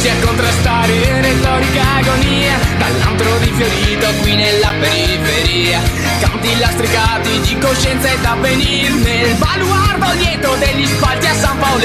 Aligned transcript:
Voci 0.00 0.12
a 0.12 0.24
contrastare 0.24 1.20
retorica 1.20 1.96
agonia 1.96 2.58
Dall'antro 2.78 3.36
di 3.36 3.52
Fiorito 3.54 4.06
qui 4.22 4.34
nella 4.34 4.72
periferia. 4.80 5.78
Canti 6.20 6.58
lastricati 6.58 7.38
di 7.40 7.58
coscienza 7.58 8.08
e 8.08 8.18
d'avvenir 8.22 8.94
Nel 8.94 9.34
baluardo 9.34 10.12
lieto 10.16 10.54
degli 10.54 10.86
spalti 10.86 11.26
a 11.26 11.34
San 11.34 11.58
Paolo 11.58 11.84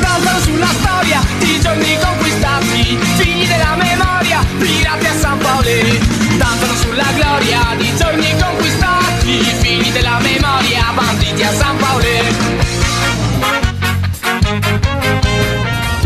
Danzano 0.00 0.40
sulla 0.40 0.66
storia 0.80 1.20
di 1.38 1.60
giorni 1.60 1.96
conquistati 2.02 2.98
Figli 3.18 3.46
della 3.46 3.76
memoria, 3.76 4.44
pirati 4.58 5.06
a 5.06 5.14
San 5.14 5.38
Paolo 5.38 5.96
Danzano 6.38 6.74
sulla 6.74 7.06
gloria 7.14 7.60
di 7.76 7.94
giorni 7.96 8.34
conquistati 8.36 9.44
Figli 9.60 9.92
della 9.92 10.18
memoria, 10.18 10.90
banditi 10.92 11.44
a 11.44 11.52
San 11.52 11.76
Paolo 11.76 12.88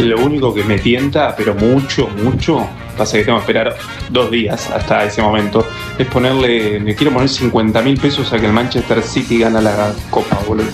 Lo 0.02 0.18
único 0.18 0.52
que 0.52 0.64
me 0.64 0.80
tienta, 0.80 1.36
pero 1.36 1.54
mucho, 1.54 2.08
mucho, 2.08 2.68
pasa 2.98 3.18
que 3.18 3.24
tengo 3.24 3.38
que 3.38 3.42
esperar 3.42 3.76
dos 4.10 4.32
días 4.32 4.68
hasta 4.68 5.04
ese 5.04 5.22
momento, 5.22 5.64
es 5.96 6.08
ponerle, 6.08 6.80
me 6.80 6.96
quiero 6.96 7.12
poner 7.12 7.28
50 7.28 7.80
mil 7.82 8.00
pesos 8.00 8.32
a 8.32 8.40
que 8.40 8.46
el 8.46 8.52
Manchester 8.52 9.00
City 9.00 9.38
gana 9.38 9.60
la 9.60 9.94
Copa, 10.10 10.40
boludo. 10.44 10.66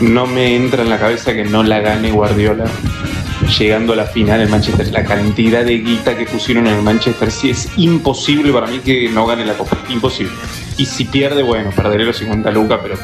No 0.00 0.26
me 0.26 0.56
entra 0.56 0.82
en 0.82 0.90
la 0.90 0.98
cabeza 0.98 1.32
que 1.32 1.44
no 1.44 1.62
la 1.62 1.78
gane 1.78 2.10
Guardiola. 2.10 2.64
Llegando 3.56 3.92
a 3.92 3.96
la 3.96 4.06
final 4.06 4.40
el 4.40 4.48
Manchester, 4.48 4.90
la 4.90 5.04
cantidad 5.04 5.64
de 5.64 5.78
guita 5.78 6.16
que 6.16 6.24
pusieron 6.24 6.66
en 6.66 6.74
el 6.74 6.82
Manchester 6.82 7.30
City 7.30 7.50
es 7.50 7.68
imposible 7.76 8.52
para 8.52 8.66
mí 8.66 8.80
que 8.80 9.08
no 9.10 9.26
gane 9.26 9.46
la 9.46 9.54
Copa, 9.54 9.78
imposible. 9.88 10.32
Y 10.76 10.86
si 10.86 11.04
pierde, 11.04 11.44
bueno, 11.44 11.70
perderé 11.70 12.04
los 12.04 12.16
50 12.16 12.50
lucas, 12.50 12.80
pero 12.82 12.96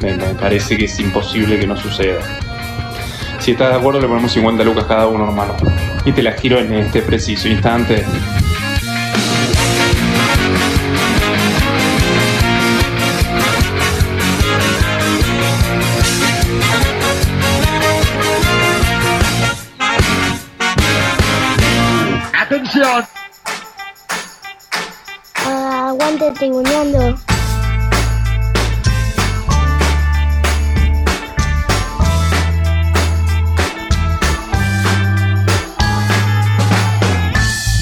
me 0.00 0.34
parece 0.34 0.76
que 0.76 0.86
es 0.86 0.98
imposible 0.98 1.60
que 1.60 1.66
no 1.68 1.76
suceda. 1.76 2.18
Si 3.48 3.52
estás 3.52 3.70
de 3.70 3.76
acuerdo, 3.78 3.98
le 3.98 4.06
ponemos 4.06 4.30
50 4.30 4.62
lucas 4.62 4.84
cada 4.84 5.06
uno, 5.06 5.24
hermano. 5.24 5.56
Y 6.04 6.12
te 6.12 6.22
la 6.22 6.32
giro 6.32 6.58
en 6.58 6.70
este 6.74 7.00
preciso 7.00 7.48
instante. 7.48 8.04
¡Atención! 22.34 23.06
Aguante 25.46 26.30
tribuneando. 26.32 27.27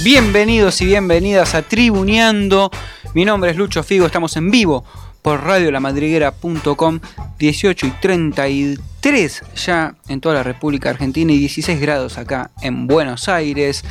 Bienvenidos 0.06 0.80
y 0.82 0.86
bienvenidas 0.86 1.56
a 1.56 1.62
Tribuneando. 1.62 2.70
Mi 3.12 3.24
nombre 3.24 3.50
es 3.50 3.56
Lucho 3.56 3.82
Figo, 3.82 4.06
estamos 4.06 4.36
en 4.36 4.52
vivo 4.52 4.84
por 5.20 5.42
radiolamadriguera.com 5.42 7.00
18 7.40 7.86
y 7.88 7.90
33 7.90 9.42
ya 9.66 9.96
en 10.06 10.20
toda 10.20 10.36
la 10.36 10.42
República 10.44 10.90
Argentina 10.90 11.32
y 11.32 11.38
16 11.38 11.80
grados 11.80 12.18
acá 12.18 12.52
en 12.62 12.86
Buenos 12.86 13.28
Aires. 13.28 13.82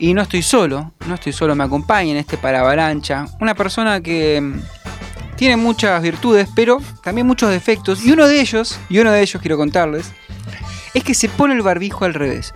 Y 0.00 0.14
no 0.14 0.22
estoy 0.22 0.42
solo, 0.42 0.94
no 1.06 1.14
estoy 1.14 1.32
solo, 1.32 1.54
me 1.54 1.62
acompaña 1.62 2.10
en 2.10 2.16
este 2.16 2.38
paravalancha 2.38 3.26
una 3.40 3.54
persona 3.54 4.00
que 4.00 4.40
mm, 4.40 5.36
tiene 5.36 5.56
muchas 5.56 6.02
virtudes, 6.02 6.48
pero 6.56 6.82
también 7.04 7.28
muchos 7.28 7.50
defectos. 7.50 8.04
Y 8.04 8.10
uno 8.10 8.26
de 8.26 8.40
ellos, 8.40 8.80
y 8.88 8.98
uno 8.98 9.12
de 9.12 9.22
ellos 9.22 9.40
quiero 9.40 9.56
contarles, 9.56 10.10
es 10.92 11.04
que 11.04 11.14
se 11.14 11.28
pone 11.28 11.54
el 11.54 11.62
barbijo 11.62 12.04
al 12.04 12.14
revés. 12.14 12.52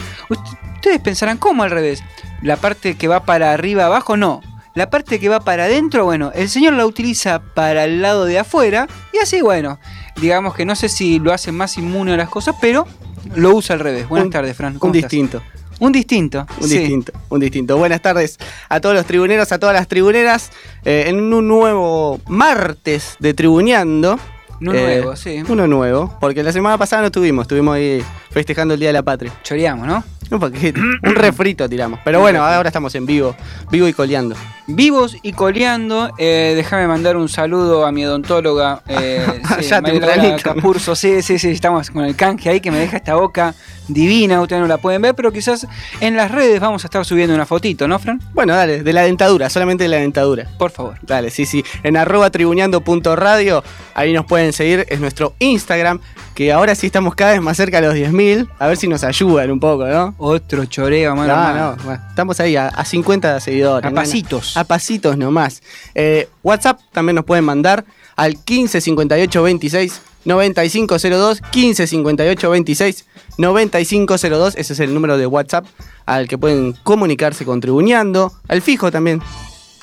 Ustedes 0.86 1.02
pensarán, 1.02 1.36
¿cómo 1.38 1.64
al 1.64 1.72
revés? 1.72 2.00
La 2.42 2.56
parte 2.56 2.94
que 2.94 3.08
va 3.08 3.24
para 3.24 3.52
arriba 3.52 3.86
abajo, 3.86 4.16
no. 4.16 4.41
La 4.76 4.88
parte 4.88 5.19
que 5.19 5.28
va 5.28 5.41
para 5.41 5.64
adentro, 5.64 6.04
bueno, 6.04 6.30
el 6.32 6.48
señor 6.48 6.74
la 6.74 6.86
utiliza 6.86 7.41
para 7.41 7.82
el 7.86 8.00
lado 8.02 8.24
de 8.24 8.38
afuera 8.38 8.86
y 9.12 9.19
así, 9.19 9.41
bueno, 9.42 9.80
digamos 10.20 10.54
que 10.54 10.64
no 10.64 10.76
sé 10.76 10.88
si 10.88 11.19
lo 11.19 11.32
hace 11.32 11.50
más 11.50 11.76
inmune 11.76 12.12
a 12.12 12.16
las 12.16 12.28
cosas, 12.28 12.54
pero 12.60 12.86
lo 13.34 13.52
usa 13.56 13.74
al 13.74 13.80
revés. 13.80 14.08
Buenas 14.08 14.26
Un- 14.26 14.30
tardes, 14.32 14.56
Fran. 14.56 14.78
Un 14.80 14.92
distinto, 14.92 15.42
Un 15.80 15.91
distinto. 15.91 16.47
un 16.60 16.69
sí. 16.69 16.78
distinto, 16.78 17.12
un 17.30 17.41
distinto. 17.41 17.76
Buenas 17.76 18.00
tardes 18.00 18.38
a 18.68 18.78
todos 18.78 18.94
los 18.94 19.06
tribuneros, 19.06 19.50
a 19.50 19.58
todas 19.58 19.74
las 19.74 19.88
tribuneras, 19.88 20.53
eh, 20.84 21.06
en 21.08 21.16
un 21.32 21.48
nuevo 21.48 22.20
martes 22.28 23.16
de 23.18 23.34
Tribuneando. 23.34 24.20
No 24.60 24.72
Eh, 24.72 24.82
nuevo, 24.82 25.16
sí. 25.16 25.42
Uno 25.48 25.66
nuevo, 25.66 26.16
porque 26.20 26.42
la 26.42 26.52
semana 26.52 26.78
pasada 26.78 27.02
no 27.02 27.06
estuvimos, 27.06 27.44
estuvimos 27.44 27.76
ahí 27.76 28.02
festejando 28.30 28.74
el 28.74 28.80
Día 28.80 28.88
de 28.90 28.94
la 28.94 29.02
Patria. 29.02 29.32
Choreamos, 29.42 29.86
¿no? 29.86 30.02
Un 30.28 30.40
poquito, 30.40 30.80
un 30.80 31.14
refrito 31.14 31.68
tiramos. 31.68 32.00
Pero 32.04 32.20
bueno, 32.20 32.42
ahora 32.42 32.68
estamos 32.68 32.94
en 32.96 33.06
vivo, 33.06 33.36
vivo 33.70 33.86
y 33.86 33.92
coleando. 33.92 34.34
Vivos 34.66 35.16
y 35.22 35.32
coleando, 35.32 36.10
eh, 36.18 36.54
déjame 36.56 36.88
mandar 36.88 37.16
un 37.16 37.28
saludo 37.28 37.86
a 37.86 37.92
mi 37.92 38.04
odontóloga. 38.04 38.82
Eh, 38.88 39.24
sí, 39.60 39.68
Ya. 39.68 40.36
Capurso. 40.42 40.96
Sí, 40.96 41.22
sí, 41.22 41.38
sí, 41.38 41.50
estamos 41.50 41.90
con 41.90 42.04
el 42.04 42.16
canje 42.16 42.48
ahí 42.48 42.60
que 42.60 42.72
me 42.72 42.78
deja 42.78 42.96
esta 42.96 43.14
boca 43.14 43.54
divina. 43.88 44.41
Ustedes 44.41 44.62
no 44.62 44.69
la 44.69 44.78
pueden 44.78 45.02
ver, 45.02 45.14
pero 45.14 45.32
quizás 45.32 45.66
en 46.00 46.16
las 46.16 46.30
redes 46.30 46.60
vamos 46.60 46.84
a 46.84 46.86
estar 46.86 47.04
subiendo 47.04 47.34
una 47.34 47.47
fotito, 47.47 47.86
¿no, 47.88 47.98
Fran? 47.98 48.20
Bueno, 48.34 48.54
dale, 48.54 48.82
de 48.82 48.92
la 48.92 49.02
dentadura, 49.02 49.50
solamente 49.50 49.84
de 49.84 49.88
la 49.88 49.98
dentadura. 49.98 50.48
Por 50.58 50.70
favor. 50.70 50.98
Dale, 51.02 51.30
sí, 51.30 51.47
sí. 51.47 51.64
En 51.82 51.97
arroba 51.97 52.30
tribuneando.radio, 52.30 53.62
ahí 53.94 54.12
nos 54.12 54.26
pueden 54.26 54.52
seguir, 54.52 54.86
es 54.88 55.00
nuestro 55.00 55.34
Instagram, 55.38 56.00
que 56.34 56.52
ahora 56.52 56.74
sí 56.74 56.86
estamos 56.86 57.14
cada 57.14 57.32
vez 57.32 57.41
más 57.41 57.56
cerca 57.56 57.80
de 57.80 57.88
los 57.88 57.97
10.000. 57.97 58.48
A 58.58 58.66
ver 58.66 58.76
si 58.76 58.88
nos 58.88 59.04
ayudan 59.04 59.50
un 59.50 59.60
poco, 59.60 59.86
¿no? 59.86 60.14
Otro 60.18 60.64
choreo, 60.66 61.14
mano. 61.16 61.34
No, 61.34 61.42
mano. 61.42 61.76
no, 61.76 61.84
bueno, 61.84 62.03
estamos 62.08 62.38
ahí 62.41 62.56
a, 62.56 62.68
a 62.68 62.84
50 62.84 63.41
seguidores. 63.41 63.86
A 63.86 63.91
¿no? 63.91 63.97
pasitos. 63.97 64.56
A 64.56 64.64
pasitos 64.64 65.16
nomás. 65.16 65.62
Eh, 65.94 66.28
WhatsApp 66.42 66.80
también 66.92 67.16
nos 67.16 67.24
pueden 67.24 67.44
mandar 67.44 67.84
al 68.16 68.38
15 68.42 68.80
58 68.80 69.42
26 69.42 70.00
9502. 70.26 71.41
15 71.50 71.87
58 71.87 72.50
26 72.50 73.04
9502. 73.38 74.54
Ese 74.56 74.72
es 74.75 74.81
el 74.81 74.92
número 74.92 75.16
de 75.19 75.26
WhatsApp 75.26 75.64
al 76.04 76.28
que 76.28 76.37
pueden 76.38 76.75
comunicarse 76.82 77.44
con 77.44 77.60
Tribuneando. 77.60 78.32
Al 78.48 78.60
fijo 78.62 78.91
también. 78.91 79.22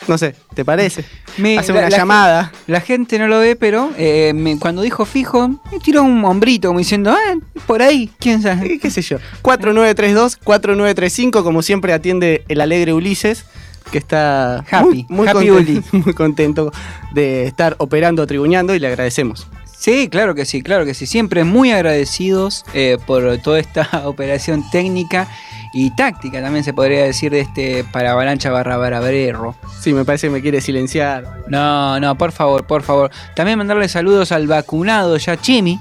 No 0.08 0.18
sé, 0.18 0.36
¿te 0.54 0.66
parece? 0.66 1.06
Me- 1.38 1.58
Hace 1.58 1.72
la- 1.72 1.80
una 1.80 1.90
la 1.90 1.98
llamada. 1.98 2.52
La 2.68 2.82
gente 2.82 3.18
no 3.18 3.30
lo 3.30 3.40
ve, 3.40 3.56
pero 3.56 3.90
eh, 3.98 4.34
me- 4.36 4.60
cuando 4.60 4.82
dijo 4.82 5.06
fijo, 5.06 5.48
me 5.72 5.80
tiró 5.82 6.04
un 6.04 6.26
hombrito 6.26 6.68
como 6.68 6.80
diciendo, 6.80 7.12
ah, 7.12 7.36
por 7.66 7.82
ahí, 7.82 8.12
quién 8.20 8.42
sabe. 8.42 8.80
¿Qué 8.80 8.92
sé 8.92 9.02
yo? 9.02 9.18
4932 9.44 10.36
4935, 10.44 11.42
como 11.46 11.62
siempre 11.62 11.94
atiende 11.94 12.44
el 12.50 12.60
alegre 12.60 12.92
Ulises, 12.94 13.46
que 13.94 13.98
está 13.98 14.58
Happy, 14.70 15.06
muy, 15.08 15.26
muy 15.26 15.28
happy 15.30 15.48
contento, 15.48 15.88
muy 15.94 16.14
contento 16.14 16.72
de 17.14 17.46
estar 17.46 17.76
operando, 17.78 18.28
tribuñando 18.28 18.76
y 18.76 18.80
le 18.80 18.88
agradecemos. 18.88 19.48
Sí, 19.84 20.08
claro 20.08 20.34
que 20.34 20.46
sí, 20.46 20.62
claro 20.62 20.86
que 20.86 20.94
sí. 20.94 21.06
Siempre 21.06 21.44
muy 21.44 21.72
agradecidos 21.72 22.64
eh, 22.74 22.98
por 23.06 23.38
toda 23.40 23.60
esta 23.60 23.90
operación 24.06 24.64
técnica 24.72 25.28
y 25.74 25.90
táctica, 25.94 26.42
también 26.42 26.64
se 26.64 26.72
podría 26.72 27.04
decir, 27.04 27.32
de 27.34 27.42
este 27.42 27.84
paravalancha 27.84 28.50
barra 28.50 28.78
barabrero. 28.78 29.56
Sí, 29.82 29.92
me 29.92 30.06
parece 30.06 30.28
que 30.28 30.32
me 30.32 30.42
quiere 30.42 30.62
silenciar. 30.62 31.26
No, 31.50 32.00
no, 32.00 32.18
por 32.18 32.32
favor, 32.32 32.66
por 32.66 32.84
favor. 32.84 33.12
También 33.36 33.58
mandarle 33.58 33.90
saludos 33.90 34.32
al 34.32 34.48
vacunado 34.48 35.18
ya 35.18 35.36
Chimi. 35.36 35.78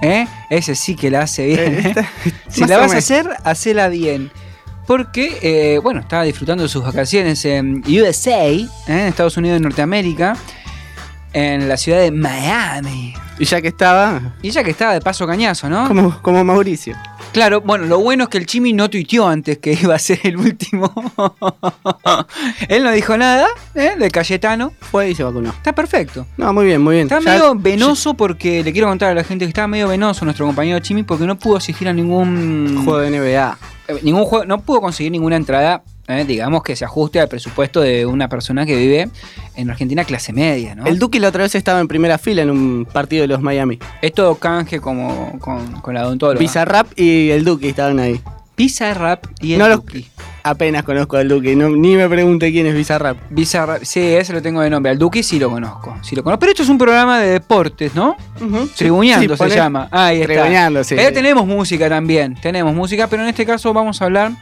¿eh? 0.00 0.26
Ese 0.48 0.74
sí 0.74 0.96
que 0.96 1.10
la 1.10 1.22
hace 1.22 1.44
bien. 1.46 1.60
Eh, 1.60 1.66
¿eh? 1.80 1.82
esta- 1.88 2.08
Si 2.48 2.64
la 2.64 2.78
vas 2.78 2.94
a 2.94 2.98
hacer, 2.98 3.28
hacela 3.44 3.88
bien. 3.88 4.30
Porque, 4.86 5.38
eh, 5.42 5.80
bueno, 5.82 6.00
estaba 6.00 6.22
disfrutando 6.22 6.62
de 6.62 6.70
sus 6.70 6.82
vacaciones 6.82 7.44
en 7.44 7.82
USA, 7.88 8.46
¿eh? 8.46 8.66
en 8.86 8.98
Estados 9.00 9.36
Unidos 9.36 9.56
de 9.56 9.64
Norteamérica. 9.64 10.34
En 11.34 11.68
la 11.68 11.76
ciudad 11.76 11.98
de 12.00 12.10
Miami. 12.10 13.12
Y 13.38 13.44
ya 13.46 13.60
que 13.60 13.68
estaba, 13.68 14.34
Y 14.42 14.50
ya 14.50 14.62
que 14.64 14.70
estaba 14.70 14.92
de 14.94 15.00
paso 15.00 15.26
cañazo, 15.26 15.68
¿no? 15.68 15.88
como, 15.88 16.22
como 16.22 16.44
Mauricio. 16.44 16.96
Claro, 17.32 17.60
bueno, 17.62 17.86
lo 17.86 17.98
bueno 17.98 18.22
es 18.24 18.28
que 18.30 18.38
el 18.38 18.46
Chimi 18.46 18.72
no 18.72 18.88
tuiteó 18.88 19.26
antes 19.26 19.58
que 19.58 19.72
iba 19.82 19.94
a 19.96 19.98
ser 19.98 20.20
el 20.22 20.36
último. 20.36 20.92
Él 22.68 22.84
no 22.84 22.92
dijo 22.92 23.16
nada, 23.16 23.48
¿eh? 23.74 23.94
De 23.98 24.10
Cayetano. 24.10 24.72
Fue 24.80 25.10
y 25.10 25.14
se 25.14 25.24
vacunó. 25.24 25.50
Está 25.50 25.72
perfecto. 25.72 26.26
No, 26.36 26.52
muy 26.52 26.64
bien, 26.66 26.80
muy 26.80 26.94
bien. 26.94 27.06
Está 27.08 27.18
Ya- 27.20 27.30
medio 27.32 27.54
venoso 27.56 28.14
porque 28.14 28.62
le 28.62 28.72
quiero 28.72 28.86
contar 28.88 29.10
a 29.10 29.14
la 29.14 29.24
gente 29.24 29.44
que 29.44 29.48
estaba 29.48 29.66
medio 29.66 29.88
venoso 29.88 30.24
nuestro 30.24 30.46
compañero 30.46 30.78
Chimi 30.78 31.02
porque 31.02 31.24
no 31.26 31.36
pudo 31.36 31.56
asistir 31.56 31.88
a 31.88 31.92
ningún 31.92 32.82
Juego 32.84 33.00
de 33.00 33.10
NBA. 33.10 33.58
eh, 33.88 33.98
ningún 34.02 34.24
juego, 34.24 34.44
no 34.46 34.60
pudo 34.60 34.80
conseguir 34.80 35.10
ninguna 35.12 35.34
entrada, 35.36 35.82
eh, 36.08 36.24
digamos 36.26 36.62
que 36.62 36.76
se 36.76 36.84
ajuste 36.84 37.20
al 37.20 37.28
presupuesto 37.28 37.80
de 37.80 38.04
una 38.06 38.28
persona 38.28 38.66
que 38.66 38.76
vive 38.76 39.08
en 39.56 39.70
Argentina 39.70 40.04
clase 40.04 40.32
media, 40.32 40.74
¿no? 40.74 40.84
El 40.86 40.98
Duque 40.98 41.18
la 41.20 41.28
otra 41.28 41.42
vez 41.44 41.54
estaba 41.54 41.80
en 41.80 41.88
primera 41.88 42.18
fila 42.18 42.42
en 42.42 42.50
un 42.50 42.86
partido 42.90 43.22
de 43.22 43.28
los 43.28 43.40
Miami. 43.40 43.78
es 44.02 44.12
todo 44.12 44.34
canje 44.36 44.80
como 44.80 45.38
con, 45.38 45.80
con 45.80 45.94
la 45.94 46.06
odontóloga. 46.06 46.38
Bizarrap 46.38 46.88
y 46.98 47.30
el 47.30 47.44
Duque 47.44 47.68
estaban 47.70 47.98
ahí. 47.98 48.20
Bizarrap 48.56 49.24
y 49.40 49.54
el 49.54 49.58
No 49.58 49.68
los- 49.68 49.78
Duki. 49.78 50.06
Apenas 50.46 50.82
conozco 50.82 51.16
al 51.16 51.26
Duque, 51.26 51.56
no, 51.56 51.70
ni 51.70 51.96
me 51.96 52.06
pregunte 52.06 52.52
quién 52.52 52.66
es 52.66 52.74
Bizarrap. 52.74 53.16
Bizarrap, 53.30 53.82
sí, 53.82 54.00
ese 54.00 54.34
lo 54.34 54.42
tengo 54.42 54.60
de 54.60 54.68
nombre. 54.68 54.92
Al 54.92 54.98
Duki 54.98 55.22
sí 55.22 55.38
lo 55.38 55.48
conozco, 55.48 55.96
sí 56.02 56.14
lo 56.14 56.22
conozco. 56.22 56.40
Pero 56.40 56.50
esto 56.52 56.62
es 56.64 56.68
un 56.68 56.76
programa 56.76 57.18
de 57.18 57.28
deportes, 57.30 57.94
¿no? 57.94 58.14
Tribuñando 58.76 59.34
Sí, 59.36 59.38
se 59.38 59.44
poné- 59.48 59.54
llama. 59.56 59.88
Ahí 59.90 60.20
está. 60.20 60.34
Tribuñando, 60.34 60.84
sí. 60.84 60.96
Tenemos 60.96 61.46
música 61.46 61.88
también, 61.88 62.34
tenemos 62.42 62.74
música, 62.74 63.06
pero 63.06 63.22
en 63.22 63.30
este 63.30 63.46
caso 63.46 63.72
vamos 63.72 64.02
a 64.02 64.04
hablar 64.04 64.32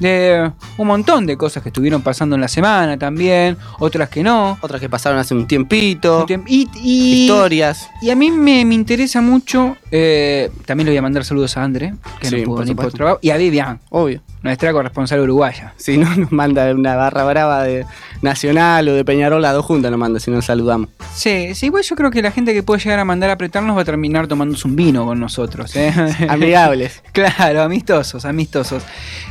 de 0.00 0.50
un 0.76 0.86
montón 0.86 1.26
de 1.26 1.36
cosas 1.36 1.62
que 1.62 1.68
estuvieron 1.68 2.02
pasando 2.02 2.34
en 2.34 2.40
la 2.40 2.48
semana 2.48 2.98
también, 2.98 3.56
otras 3.78 4.08
que 4.08 4.22
no. 4.22 4.58
Otras 4.60 4.80
que 4.80 4.88
pasaron 4.88 5.18
hace 5.18 5.34
un 5.34 5.46
tiempito. 5.46 6.20
Un 6.20 6.26
tiemp- 6.26 6.44
Y, 6.48 6.68
y- 6.82 7.22
Historias. 7.24 7.88
y 8.02 8.10
a 8.10 8.16
mí 8.16 8.30
me, 8.30 8.64
me 8.64 8.74
interesa 8.74 9.20
mucho, 9.20 9.76
eh, 9.90 10.50
también 10.66 10.86
le 10.86 10.92
voy 10.92 10.98
a 10.98 11.02
mandar 11.02 11.24
saludos 11.24 11.56
a 11.56 11.62
André, 11.64 11.94
que 12.20 12.28
Sí, 12.28 12.36
no 12.38 12.44
pudo 12.44 12.60
venir 12.60 12.76
por 12.76 12.92
trabajo, 12.92 13.18
y 13.22 13.30
a 13.30 13.36
Vivian, 13.36 13.80
Obvio. 13.90 14.20
nuestra 14.42 14.72
corresponsal 14.72 15.20
uruguaya. 15.20 15.72
Si 15.76 15.96
no 15.98 16.14
nos 16.16 16.32
manda 16.32 16.70
una 16.72 16.96
barra 16.96 17.24
brava 17.24 17.62
de 17.62 17.86
Nacional 18.22 18.88
o 18.88 18.94
de 18.94 19.04
Peñarol, 19.04 19.42
las 19.42 19.52
dos 19.54 19.64
juntas 19.64 19.90
nos 19.90 20.00
manda, 20.00 20.18
si 20.18 20.30
nos 20.30 20.44
saludamos. 20.46 20.88
Sí, 21.14 21.54
sí, 21.54 21.66
igual 21.66 21.82
yo 21.84 21.94
creo 21.96 22.10
que 22.10 22.22
la 22.22 22.30
gente 22.30 22.52
que 22.54 22.62
puede 22.62 22.80
llegar 22.82 22.98
a 22.98 23.04
mandar 23.04 23.30
a 23.30 23.34
apretarnos 23.34 23.76
va 23.76 23.82
a 23.82 23.84
terminar 23.84 24.26
tomándose 24.26 24.66
un 24.66 24.76
vino 24.76 25.04
con 25.04 25.20
nosotros. 25.20 25.74
¿eh? 25.76 25.92
Amigables. 26.28 27.02
Claro, 27.12 27.62
amistosos, 27.62 28.24
amistosos. 28.24 28.82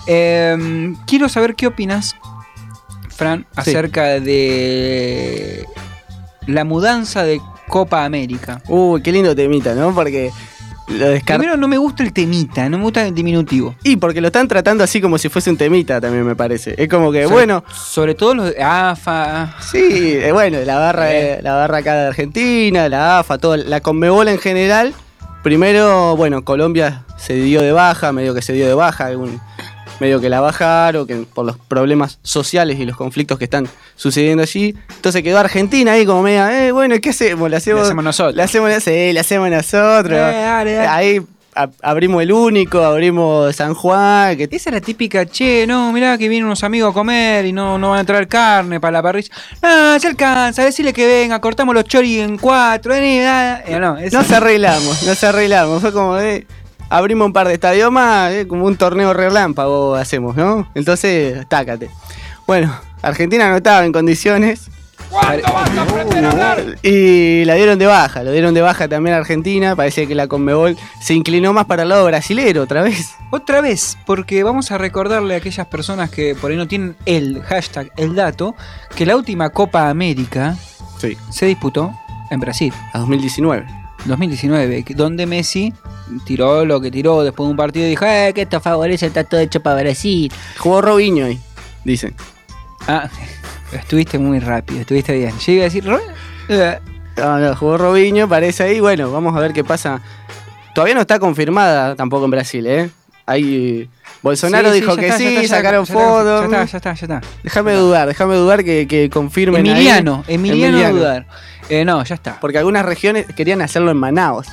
Eh, 0.08 0.94
quiero 1.06 1.28
saber 1.34 1.56
qué 1.56 1.68
opinas, 1.68 2.16
Fran, 3.10 3.42
Sí. 3.52 3.60
acerca 3.72 4.20
de 4.20 5.66
la 6.48 6.64
mudanza 6.64 7.24
de 7.24 7.42
Copa 7.68 8.06
América. 8.06 8.62
Uy, 8.68 9.02
qué 9.02 9.12
lindo 9.12 9.36
temita, 9.36 9.74
¿no? 9.76 9.94
Porque 9.94 10.32
lo. 10.90 11.18
Primero, 11.26 11.56
no 11.58 11.68
me 11.68 11.78
gusta 11.78 12.04
el 12.04 12.12
temita, 12.12 12.68
no 12.70 12.78
me 12.78 12.84
gusta 12.84 13.06
el 13.08 13.14
diminutivo. 13.16 13.76
Y 13.84 13.96
porque 13.98 14.20
lo 14.20 14.28
están 14.28 14.48
tratando 14.48 14.84
así 14.84 15.00
como 15.00 15.18
si 15.18 15.30
fuese 15.30 15.50
un 15.50 15.58
temita, 15.58 16.02
también 16.02 16.26
me 16.26 16.36
parece. 16.36 16.76
Es 16.78 16.90
como 16.90 17.12
que, 17.12 17.24
Sobre- 17.24 17.34
bueno, 17.34 17.64
Sobre 17.74 18.16
todo 18.16 18.36
los 18.36 18.54
de 18.54 18.62
AFA. 18.62 19.56
sí, 19.62 19.80
eh, 20.22 20.32
bueno, 20.34 20.60
la 20.66 20.78
barra, 20.80 21.14
Eh. 21.14 21.34
eh, 21.36 21.40
la 21.42 21.54
barra 21.56 21.78
acá 21.78 21.94
de 21.96 22.08
Argentina, 22.08 22.90
la 22.90 23.20
AFA, 23.20 23.38
todo, 23.38 23.56
la 23.58 23.80
Conmebol 23.80 24.28
en 24.28 24.40
general. 24.40 24.94
Primero, 25.44 26.16
bueno, 26.16 26.44
Colombia 26.44 27.04
se 27.18 27.34
dio 27.36 27.62
de 27.62 27.72
baja, 27.72 28.12
medio 28.12 28.34
que 28.34 28.42
se 28.42 28.54
dio 28.54 28.66
de 28.68 28.74
baja, 28.74 29.06
algún, 29.08 29.40
medio 30.04 30.22
que 30.22 30.30
la 30.30 30.40
bajaron, 30.42 31.08
que 31.08 31.16
por 31.34 31.46
los 31.46 31.58
problemas 31.58 32.20
sociales 32.24 32.80
y 32.80 32.86
los 32.86 32.96
conflictos 32.98 33.38
que 33.38 33.46
están 33.46 33.68
sucediendo 33.96 34.44
allí. 34.44 34.76
Entonces 34.96 35.24
quedó 35.24 35.40
Argentina 35.40 35.94
ahí 35.94 36.06
como 36.06 36.22
media, 36.24 36.68
eh, 36.68 36.72
bueno, 36.72 36.96
¿qué 37.02 37.10
hacemos? 37.10 37.50
¿Le 37.50 37.58
hacemos, 37.58 37.82
Le 37.82 37.86
hacemos 37.88 38.04
nosotros. 38.04 38.36
Le 38.36 38.44
hacemos, 38.44 38.72
sí, 38.84 39.14
le 39.14 39.20
hacemos 39.20 39.50
nosotros. 39.50 40.12
Eh, 40.20 40.42
dale, 40.44 40.74
dale. 40.74 40.88
Ahí 40.88 41.22
a- 41.56 41.70
abrimos 41.84 42.24
el 42.24 42.32
único, 42.32 42.82
abrimos 42.84 43.56
San 43.56 43.76
Juan, 43.76 44.36
que 44.36 44.46
Esa 44.52 44.70
es 44.70 44.74
la 44.74 44.82
típica, 44.82 45.26
che, 45.28 45.68
no, 45.68 45.92
mirá 45.94 46.18
que 46.18 46.28
vienen 46.28 46.46
unos 46.48 46.64
amigos 46.64 46.90
a 46.90 46.94
comer 46.94 47.46
y 47.46 47.54
no, 47.54 47.78
no 47.78 47.92
van 47.92 48.00
a 48.00 48.04
traer 48.06 48.28
carne 48.28 48.80
para 48.80 48.94
la 48.94 49.04
parrilla. 49.04 49.30
No, 49.62 50.00
se 50.00 50.08
alcanza, 50.08 50.64
decirle 50.64 50.94
que 50.94 51.06
venga, 51.06 51.40
cortamos 51.40 51.76
los 51.76 51.84
choris 51.86 52.22
en 52.22 52.38
cuatro, 52.40 52.92
dale. 52.94 53.64
Eh, 53.68 53.80
no, 53.80 53.98
esa- 54.00 54.18
Nos 54.18 54.32
arreglamos, 54.32 55.04
nos 55.04 55.24
arreglamos. 55.24 55.80
Fue 55.82 55.94
como 55.94 56.16
de. 56.16 56.48
Abrimos 56.96 57.26
un 57.26 57.34
par 57.34 57.48
de 57.48 57.56
estadios 57.56 57.92
más, 57.92 58.32
eh, 58.32 58.48
como 58.48 58.66
un 58.66 58.78
torneo 58.78 59.14
relámpago 59.14 59.96
hacemos, 59.96 60.36
¿no? 60.36 60.68
Entonces, 60.76 61.44
tácate. 61.48 61.90
Bueno, 62.46 62.72
Argentina 63.02 63.50
no 63.50 63.58
estaba 63.58 63.84
en 63.84 63.92
condiciones 63.92 64.70
y 66.84 67.46
la 67.46 67.56
dieron 67.56 67.80
de 67.80 67.86
baja. 67.88 68.22
Lo 68.24 68.32
dieron 68.32 68.54
de 68.54 68.62
baja 68.62 68.88
también 68.88 69.16
a 69.16 69.18
Argentina. 69.20 69.76
Parece 69.76 70.08
que 70.08 70.14
la 70.14 70.28
Conmebol 70.28 70.78
se 71.02 71.16
inclinó 71.16 71.52
más 71.52 71.66
para 71.66 71.82
el 71.84 71.90
lado 71.90 72.06
brasilero 72.06 72.62
otra 72.62 72.84
vez. 72.84 73.16
Otra 73.32 73.62
vez, 73.62 73.98
porque 74.06 74.44
vamos 74.44 74.72
a 74.72 74.78
recordarle 74.78 75.34
a 75.34 75.38
aquellas 75.38 75.66
personas 75.66 76.12
que 76.12 76.36
por 76.36 76.52
ahí 76.52 76.58
no 76.58 76.68
tienen 76.68 76.96
el 77.08 77.42
hashtag, 77.42 77.92
el 77.98 78.14
dato, 78.14 78.56
que 78.96 79.08
la 79.08 79.16
última 79.16 79.50
Copa 79.50 79.90
América 79.90 80.56
Sí. 81.00 81.18
se 81.32 81.48
disputó 81.48 81.92
en 82.30 82.40
Brasil, 82.40 82.72
A 82.94 83.00
2019. 83.00 83.83
2019, 84.06 84.84
que- 84.84 84.94
donde 84.94 85.26
Messi 85.26 85.74
tiró 86.26 86.66
lo 86.66 86.82
que 86.82 86.92
tiró 86.92 87.24
después 87.24 87.48
de 87.48 87.52
un 87.52 87.58
partido 87.58 87.86
y 87.86 87.90
dijo, 87.92 88.06
eh, 88.06 88.32
que 88.36 88.42
esto 88.44 88.60
favorece, 88.60 89.06
está 89.08 89.24
todo 89.24 89.40
hecho 89.40 89.62
para 89.62 89.82
Brasil. 89.82 90.32
Jugó 90.58 90.82
Robinho 90.82 91.26
ahí, 91.26 91.40
dicen. 91.84 92.14
Ah, 92.88 93.10
estuviste 93.72 94.18
muy 94.20 94.40
rápido, 94.40 94.82
estuviste 94.82 95.14
bien. 95.18 95.34
Yo 95.40 95.52
iba 95.54 95.62
a 95.62 95.66
decir, 95.66 95.86
"Ro- 95.86 96.00
eh, 96.50 96.80
No, 97.16 97.38
no, 97.40 97.56
jugó 97.56 97.78
Robinho, 97.78 98.28
parece 98.28 98.64
ahí. 98.64 98.80
Bueno, 98.80 99.12
vamos 99.12 99.36
a 99.38 99.40
ver 99.40 99.54
qué 99.54 99.64
pasa. 99.64 100.02
Todavía 100.74 100.96
no 100.96 101.02
está 101.02 101.20
confirmada 101.20 101.96
tampoco 101.96 102.26
en 102.26 102.32
Brasil, 102.32 102.66
¿eh? 102.66 102.90
Ahí. 103.26 103.90
Bolsonaro 104.22 104.70
sí, 104.70 104.76
sí, 104.76 104.82
dijo 104.82 104.96
que 104.96 105.08
está, 105.08 105.18
sí, 105.18 105.36
está, 105.36 105.58
sacaron 105.58 105.84
está, 105.84 105.94
fotos. 105.94 106.52
Ya 106.52 106.64
está, 106.64 106.66
ya 106.66 106.78
está, 106.78 106.94
ya 106.94 107.16
está. 107.18 107.22
Déjame 107.44 107.74
dudar, 107.74 108.08
déjame 108.08 108.36
dudar 108.36 108.64
que, 108.64 108.88
que 108.88 109.10
confirmen. 109.10 109.66
ahí. 109.66 109.72
Emiliano, 109.72 110.24
Emiliano, 110.28 110.78
Emiliano. 110.78 110.98
dudar. 110.98 111.26
Eh, 111.70 111.86
no, 111.86 112.04
ya 112.04 112.16
está. 112.16 112.40
Porque 112.40 112.58
algunas 112.58 112.86
regiones 112.86 113.26
querían 113.36 113.62
hacerlo 113.62 113.92
en 113.92 113.98
Manaus. 113.98 114.48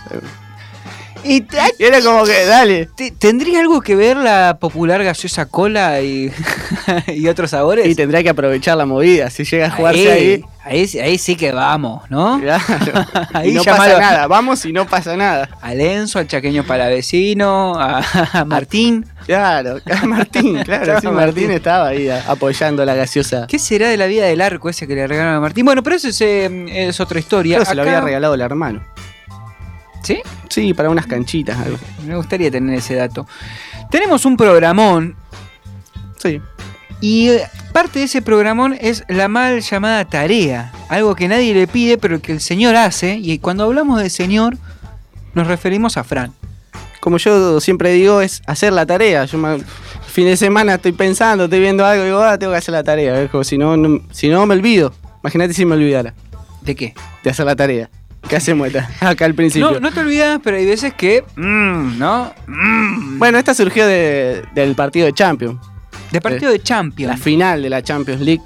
Y, 1.25 1.45
era 1.79 2.01
como 2.03 2.25
que, 2.25 2.45
dale. 2.47 2.87
te- 2.97 3.11
¿Tendría 3.11 3.61
algo 3.61 3.81
que 3.81 3.95
ver 3.97 4.17
la 4.17 4.57
popular 4.61 5.03
gaseosa 5.05 5.47
cola 5.47 6.01
y, 6.01 6.33
y 7.09 7.29
otros 7.29 7.51
sabores? 7.51 7.87
Y 7.87 7.95
tendrá 7.95 8.23
que 8.23 8.31
aprovechar 8.31 8.77
la 8.77 8.87
movida. 8.87 9.31
Si 9.31 9.45
llega 9.45 9.67
a 9.67 9.71
jugarse 9.71 10.11
ahí, 10.11 10.19
ahí. 10.29 10.45
ahí, 10.65 10.87
sí- 10.89 10.99
ahí 10.99 11.19
sí 11.19 11.37
que 11.37 11.53
vamos, 11.53 12.03
¿no? 12.11 12.41
claro. 12.41 12.63
Ahí 13.35 13.51
y 13.51 13.55
no 13.55 13.63
llamalo. 13.63 13.95
pasa 13.95 14.01
nada. 14.01 14.27
Vamos 14.27 14.65
y 14.65 14.73
no 14.73 14.87
pasa 14.87 15.17
nada. 15.17 15.49
A 15.61 15.75
Lenzo, 15.75 16.19
al 16.19 16.27
chaqueño 16.27 16.65
palavecino, 16.65 17.75
a, 17.79 18.03
a 18.33 18.45
Martín. 18.45 19.07
Claro, 19.27 19.79
a 19.91 20.07
Martín, 20.07 20.63
claro. 20.65 20.85
Sí, 21.01 21.07
Martín. 21.07 21.15
Martín 21.15 21.51
estaba 21.53 21.89
ahí 21.89 22.09
apoyando 22.09 22.85
la 22.85 22.95
gaseosa. 22.95 23.47
¿Qué 23.47 23.59
será 23.59 23.89
de 23.89 23.97
la 23.97 24.07
vida 24.07 24.27
del 24.27 24.41
arco 24.41 24.69
ese 24.69 24.87
que 24.89 24.95
le 24.95 25.07
regalaron 25.07 25.37
a 25.37 25.41
Martín? 25.41 25.65
Bueno, 25.65 25.83
pero 25.83 25.97
eso 25.97 26.09
es, 26.09 26.21
eh, 26.21 26.89
es 26.89 26.99
otra 27.01 27.19
historia. 27.21 27.65
Se 27.65 27.75
lo 27.75 27.83
había 27.83 28.01
regalado 28.01 28.35
el 28.35 28.41
hermano. 28.41 28.83
¿Sí? 30.03 30.21
Sí, 30.49 30.75
para 30.75 30.91
unas 30.91 31.07
canchitas. 31.07 31.59
algo. 31.59 31.79
Me 32.07 32.17
gustaría 32.17 32.51
tener 32.51 32.79
ese 32.79 32.95
dato. 32.95 33.27
Tenemos 33.91 34.25
un 34.25 34.37
programón 34.37 35.17
Sí. 36.19 36.41
y 37.01 37.29
eh, 37.29 37.43
parte 37.73 37.99
de 38.01 38.05
ese 38.07 38.23
programón 38.23 38.77
es 38.81 39.05
la 39.09 39.29
mal 39.29 39.61
llamada 39.61 40.05
tarea. 40.05 40.73
Algo 40.89 41.15
que 41.15 41.29
nadie 41.29 41.55
le 41.55 41.67
pide, 41.67 41.99
pero 41.99 42.21
que 42.21 42.33
el 42.33 42.41
señor 42.41 42.77
hace. 42.77 43.17
Y 43.17 43.39
cuando 43.39 43.65
hablamos 43.65 44.01
de 44.03 44.11
señor, 44.11 44.57
nos 45.35 45.47
referimos 45.47 45.97
a 45.97 46.05
Fran. 46.05 46.33
Como 47.01 47.17
yo 47.17 47.61
siempre 47.61 47.93
digo, 47.93 48.21
es 48.21 48.43
hacer 48.47 48.73
la 48.73 48.85
tarea. 48.87 49.25
Yo 49.25 49.39
me- 49.39 49.63
fin 50.07 50.27
de 50.27 50.37
semana 50.37 50.75
estoy 50.75 50.93
pensando, 50.93 51.45
estoy 51.45 51.61
viendo 51.61 51.85
algo 51.87 52.03
y 52.03 52.07
digo, 52.07 52.21
ah, 52.23 52.37
tengo 52.39 52.53
que 52.53 52.59
hacer 52.59 52.73
la 52.73 52.83
tarea. 52.85 53.29
Si 53.45 53.57
no, 53.57 53.77
no- 53.77 54.01
si 54.13 54.29
no 54.29 54.45
me 54.47 54.55
olvido. 54.55 54.93
Imagínate 55.23 55.53
si 55.55 55.65
me 55.67 55.75
olvidara 55.77 56.15
¿De 56.63 56.75
qué? 56.75 56.95
de 57.25 57.31
hacer 57.31 57.47
la 57.47 57.55
tarea. 57.57 57.89
¿Qué 58.31 58.37
hacemos 58.37 58.69
acá, 58.69 58.89
acá 59.01 59.25
al 59.27 59.35
principio? 59.35 59.73
No, 59.73 59.81
no 59.81 59.91
te 59.93 60.01
olvidas, 60.01 60.41
pero 60.43 60.57
hay 60.57 60.65
veces 60.65 60.95
que. 60.95 61.23
mm, 61.37 61.99
¿No? 61.99 62.33
Mm. 62.47 63.19
Bueno, 63.19 63.37
esta 63.39 63.53
surgió 63.55 63.87
de- 63.87 64.43
del 64.55 64.75
partido 64.75 65.05
de 65.07 65.13
Champions. 65.13 65.59
de 66.13 66.21
partido 66.21 66.51
de 66.51 66.59
La 66.59 66.65
Champions. 66.65 67.21
final 67.21 67.61
de 67.63 67.69
la 67.71 67.83
Champions 67.83 68.21
League 68.21 68.43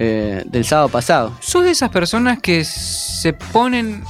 eh, 0.00 0.42
del 0.46 0.64
sábado 0.64 0.88
pasado. 0.88 1.36
¿Sos 1.40 1.64
de 1.64 1.70
esas 1.70 1.90
personas 1.90 2.38
que 2.40 2.64
se 2.64 3.32
ponen 3.32 4.02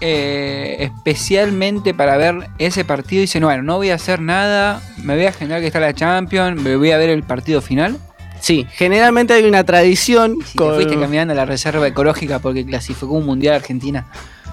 eh, 0.00 0.76
especialmente 0.80 1.94
para 1.94 2.16
ver 2.16 2.48
ese 2.58 2.84
partido 2.84 3.20
y 3.20 3.22
dicen, 3.22 3.44
bueno, 3.44 3.62
no 3.62 3.76
voy 3.76 3.90
a 3.90 3.94
hacer 3.94 4.20
nada, 4.20 4.82
me 4.98 5.14
voy 5.16 5.26
a 5.26 5.32
generar 5.32 5.60
que 5.60 5.68
está 5.68 5.78
la 5.80 5.94
Champions, 5.94 6.60
me 6.60 6.74
voy 6.76 6.90
a 6.90 6.98
ver 6.98 7.10
el 7.10 7.22
partido 7.22 7.60
final? 7.60 7.98
Sí, 8.40 8.66
generalmente 8.72 9.32
hay 9.34 9.44
una 9.44 9.62
tradición. 9.62 10.38
Si 10.44 10.58
con- 10.58 10.70
te 10.70 10.74
fuiste 10.84 11.00
caminando 11.00 11.32
a 11.32 11.36
la 11.36 11.44
reserva 11.44 11.86
ecológica 11.86 12.40
porque 12.40 12.66
clasificó 12.66 13.12
un 13.14 13.26
mundial 13.26 13.54
Argentina. 13.54 14.06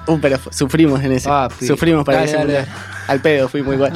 Uh, 0.09 0.19
pero 0.19 0.39
sufrimos 0.51 1.03
en 1.03 1.13
ese. 1.13 1.29
Sufrimos 1.65 2.03
para 2.03 2.19
dale, 2.19 2.31
ese 2.31 2.37
dale. 2.37 2.65
Al 3.07 3.21
pedo 3.21 3.47
fuimos 3.47 3.75
igual. 3.75 3.93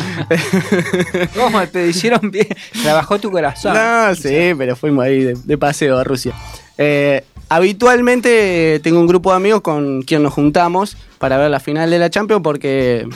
¿Cómo 1.35 1.65
te 1.67 1.87
hicieron 1.87 2.31
bien? 2.31 2.47
Trabajó 2.83 3.19
tu 3.19 3.31
corazón. 3.31 3.73
No, 3.73 4.15
sí, 4.15 4.53
pero 4.57 4.75
fuimos 4.75 5.05
ahí 5.05 5.23
de, 5.23 5.37
de 5.43 5.57
paseo 5.57 5.97
a 5.97 6.03
Rusia. 6.03 6.33
Eh, 6.77 7.23
habitualmente 7.49 8.79
tengo 8.83 8.99
un 8.99 9.07
grupo 9.07 9.31
de 9.31 9.37
amigos 9.37 9.61
con 9.61 10.01
quien 10.01 10.23
nos 10.23 10.33
juntamos 10.33 10.97
para 11.19 11.37
ver 11.37 11.51
la 11.51 11.59
final 11.59 11.89
de 11.89 11.99
la 11.99 12.09
Champions 12.09 12.41
porque 12.43 13.07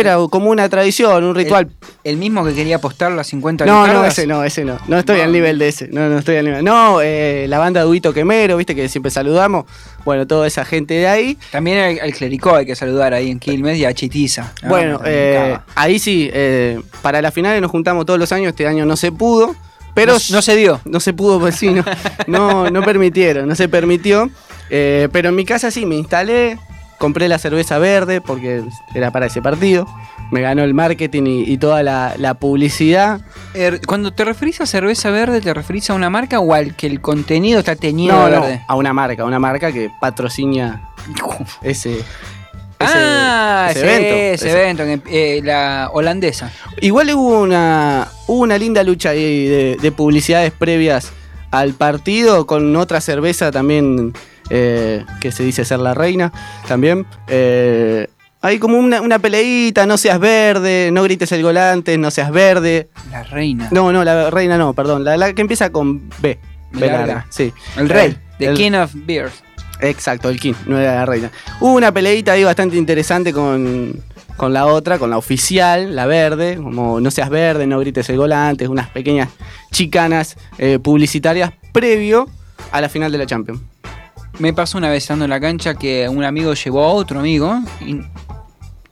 era 0.00 0.16
como 0.30 0.50
una 0.50 0.68
tradición, 0.68 1.24
un 1.24 1.34
ritual. 1.34 1.68
El 2.04 2.16
mismo 2.16 2.44
que 2.44 2.54
quería 2.54 2.76
apostar 2.76 3.10
las 3.12 3.26
50 3.28 3.64
No, 3.66 3.86
no, 3.86 4.04
ese 4.04 4.26
no, 4.26 4.44
ese 4.44 4.64
no. 4.64 4.78
No 4.88 4.98
estoy 4.98 5.18
No. 5.18 5.24
al 5.24 5.32
nivel 5.32 5.58
de 5.58 5.68
ese. 5.68 5.88
No, 5.88 6.08
no 6.08 6.18
estoy 6.18 6.36
al 6.36 6.44
nivel. 6.44 6.64
No, 6.64 7.00
eh, 7.02 7.46
la 7.48 7.58
banda 7.58 7.80
de 7.80 7.86
Huito 7.88 8.12
Quemero, 8.12 8.56
viste 8.56 8.74
que 8.74 8.88
siempre 8.88 9.10
saludamos. 9.10 9.64
Bueno, 10.04 10.26
toda 10.26 10.46
esa 10.46 10.64
gente 10.64 10.94
de 10.94 11.08
ahí. 11.08 11.38
También 11.50 11.78
al, 11.78 12.00
al 12.00 12.12
clericó 12.14 12.54
hay 12.54 12.66
que 12.66 12.76
saludar 12.76 13.12
ahí 13.14 13.30
en 13.30 13.38
Quilmes 13.38 13.78
y 13.78 13.84
a 13.84 13.92
Chitiza. 13.92 14.52
No, 14.62 14.68
bueno, 14.68 15.00
eh, 15.04 15.58
ahí 15.74 15.98
sí, 15.98 16.30
eh, 16.32 16.80
para 17.02 17.20
la 17.22 17.30
final 17.32 17.60
nos 17.60 17.70
juntamos 17.70 18.06
todos 18.06 18.18
los 18.18 18.30
años. 18.32 18.48
Este 18.50 18.66
año 18.66 18.84
no 18.86 18.96
se 18.96 19.10
pudo. 19.12 19.54
Pero 19.94 20.12
no, 20.12 20.18
no 20.30 20.42
se 20.42 20.56
dio. 20.56 20.78
No 20.84 21.00
se 21.00 21.14
pudo, 21.14 21.40
pues 21.40 21.54
sí, 21.56 21.70
no, 21.70 21.82
no, 22.26 22.70
no 22.70 22.82
permitieron, 22.82 23.48
no 23.48 23.54
se 23.54 23.66
permitió. 23.66 24.28
Eh, 24.68 25.08
pero 25.10 25.30
en 25.30 25.34
mi 25.34 25.46
casa 25.46 25.70
sí, 25.70 25.86
me 25.86 25.94
instalé, 25.94 26.58
compré 26.98 27.28
la 27.28 27.38
cerveza 27.38 27.78
verde 27.78 28.20
porque 28.20 28.62
era 28.94 29.10
para 29.10 29.26
ese 29.26 29.42
partido. 29.42 29.86
Me 30.30 30.40
ganó 30.40 30.64
el 30.64 30.74
marketing 30.74 31.22
y, 31.26 31.42
y 31.52 31.58
toda 31.58 31.82
la, 31.82 32.14
la 32.18 32.34
publicidad. 32.34 33.20
Er, 33.54 33.80
Cuando 33.86 34.12
te 34.12 34.24
referís 34.24 34.60
a 34.60 34.66
cerveza 34.66 35.10
verde, 35.10 35.40
¿te 35.40 35.54
referís 35.54 35.88
a 35.90 35.94
una 35.94 36.10
marca 36.10 36.40
o 36.40 36.52
al 36.54 36.74
que 36.74 36.86
el 36.88 37.00
contenido 37.00 37.60
está 37.60 37.76
teñido 37.76 38.16
No, 38.16 38.26
de 38.26 38.34
no, 38.34 38.40
verde? 38.42 38.64
a 38.66 38.74
una 38.74 38.92
marca, 38.92 39.24
una 39.24 39.38
marca 39.38 39.70
que 39.72 39.88
patrocina 40.00 40.90
ese, 41.62 41.90
ese, 41.98 42.04
ah, 42.80 43.68
ese 43.70 43.80
evento. 43.80 44.14
ese 44.16 44.32
Ese- 44.48 44.62
evento, 44.62 44.84
que, 45.04 45.38
eh, 45.38 45.42
la 45.42 45.90
holandesa. 45.92 46.50
Igual 46.80 47.10
hubo 47.14 47.40
una, 47.42 48.08
hubo 48.26 48.40
una 48.42 48.58
linda 48.58 48.82
lucha 48.82 49.10
ahí 49.10 49.46
de, 49.46 49.76
de 49.80 49.92
publicidades 49.92 50.50
previas 50.52 51.12
al 51.52 51.74
partido 51.74 52.46
con 52.46 52.74
otra 52.74 53.00
cerveza 53.00 53.52
también 53.52 54.12
eh, 54.50 55.04
que 55.20 55.32
se 55.32 55.42
dice 55.42 55.64
ser 55.64 55.78
la 55.80 55.94
reina 55.94 56.32
también. 56.68 57.06
Eh, 57.28 58.08
hay 58.42 58.58
como 58.58 58.78
una, 58.78 59.00
una 59.00 59.18
peleita, 59.18 59.86
no 59.86 59.96
seas 59.96 60.20
verde, 60.20 60.90
no 60.92 61.02
grites 61.02 61.32
el 61.32 61.42
gol 61.42 61.56
antes, 61.56 61.98
no 61.98 62.10
seas 62.10 62.30
verde. 62.30 62.88
La 63.10 63.22
reina. 63.24 63.68
No, 63.72 63.90
no, 63.92 64.04
la 64.04 64.30
reina 64.30 64.56
no, 64.58 64.72
perdón, 64.74 65.04
la, 65.04 65.16
la 65.16 65.32
que 65.32 65.42
empieza 65.42 65.70
con 65.70 66.08
B. 66.20 66.38
B 66.72 66.80
B 66.80 66.86
larga. 66.86 67.06
larga, 67.06 67.26
sí. 67.30 67.52
El 67.76 67.88
rey. 67.88 68.16
The 68.38 68.46
el- 68.46 68.56
King 68.56 68.72
of 68.72 68.90
Beers. 68.94 69.32
Exacto, 69.80 70.28
el 70.30 70.38
King, 70.40 70.54
no 70.66 70.78
era 70.78 70.94
la 70.94 71.06
reina. 71.06 71.30
Hubo 71.60 71.74
una 71.74 71.92
peleita 71.92 72.32
ahí 72.32 72.44
bastante 72.44 72.76
interesante 72.76 73.32
con, 73.32 73.92
con 74.36 74.52
la 74.52 74.66
otra, 74.66 74.98
con 74.98 75.10
la 75.10 75.18
oficial, 75.18 75.94
la 75.94 76.06
verde, 76.06 76.56
como 76.56 76.98
no 77.00 77.10
seas 77.10 77.28
verde, 77.30 77.66
no 77.66 77.78
grites 77.80 78.08
el 78.08 78.16
gol 78.16 78.32
antes, 78.32 78.68
unas 78.68 78.88
pequeñas 78.88 79.28
chicanas 79.72 80.36
eh, 80.58 80.78
publicitarias 80.78 81.52
previo 81.72 82.26
a 82.72 82.80
la 82.80 82.88
final 82.88 83.12
de 83.12 83.18
la 83.18 83.26
Champions. 83.26 83.60
Me 84.38 84.52
pasó 84.52 84.78
una 84.78 84.90
vez 84.90 85.04
estando 85.04 85.24
en 85.24 85.30
la 85.30 85.40
cancha 85.40 85.74
que 85.74 86.08
un 86.08 86.24
amigo 86.24 86.52
llevó 86.54 86.84
a 86.84 86.92
otro 86.92 87.20
amigo 87.20 87.58
y, 87.80 87.96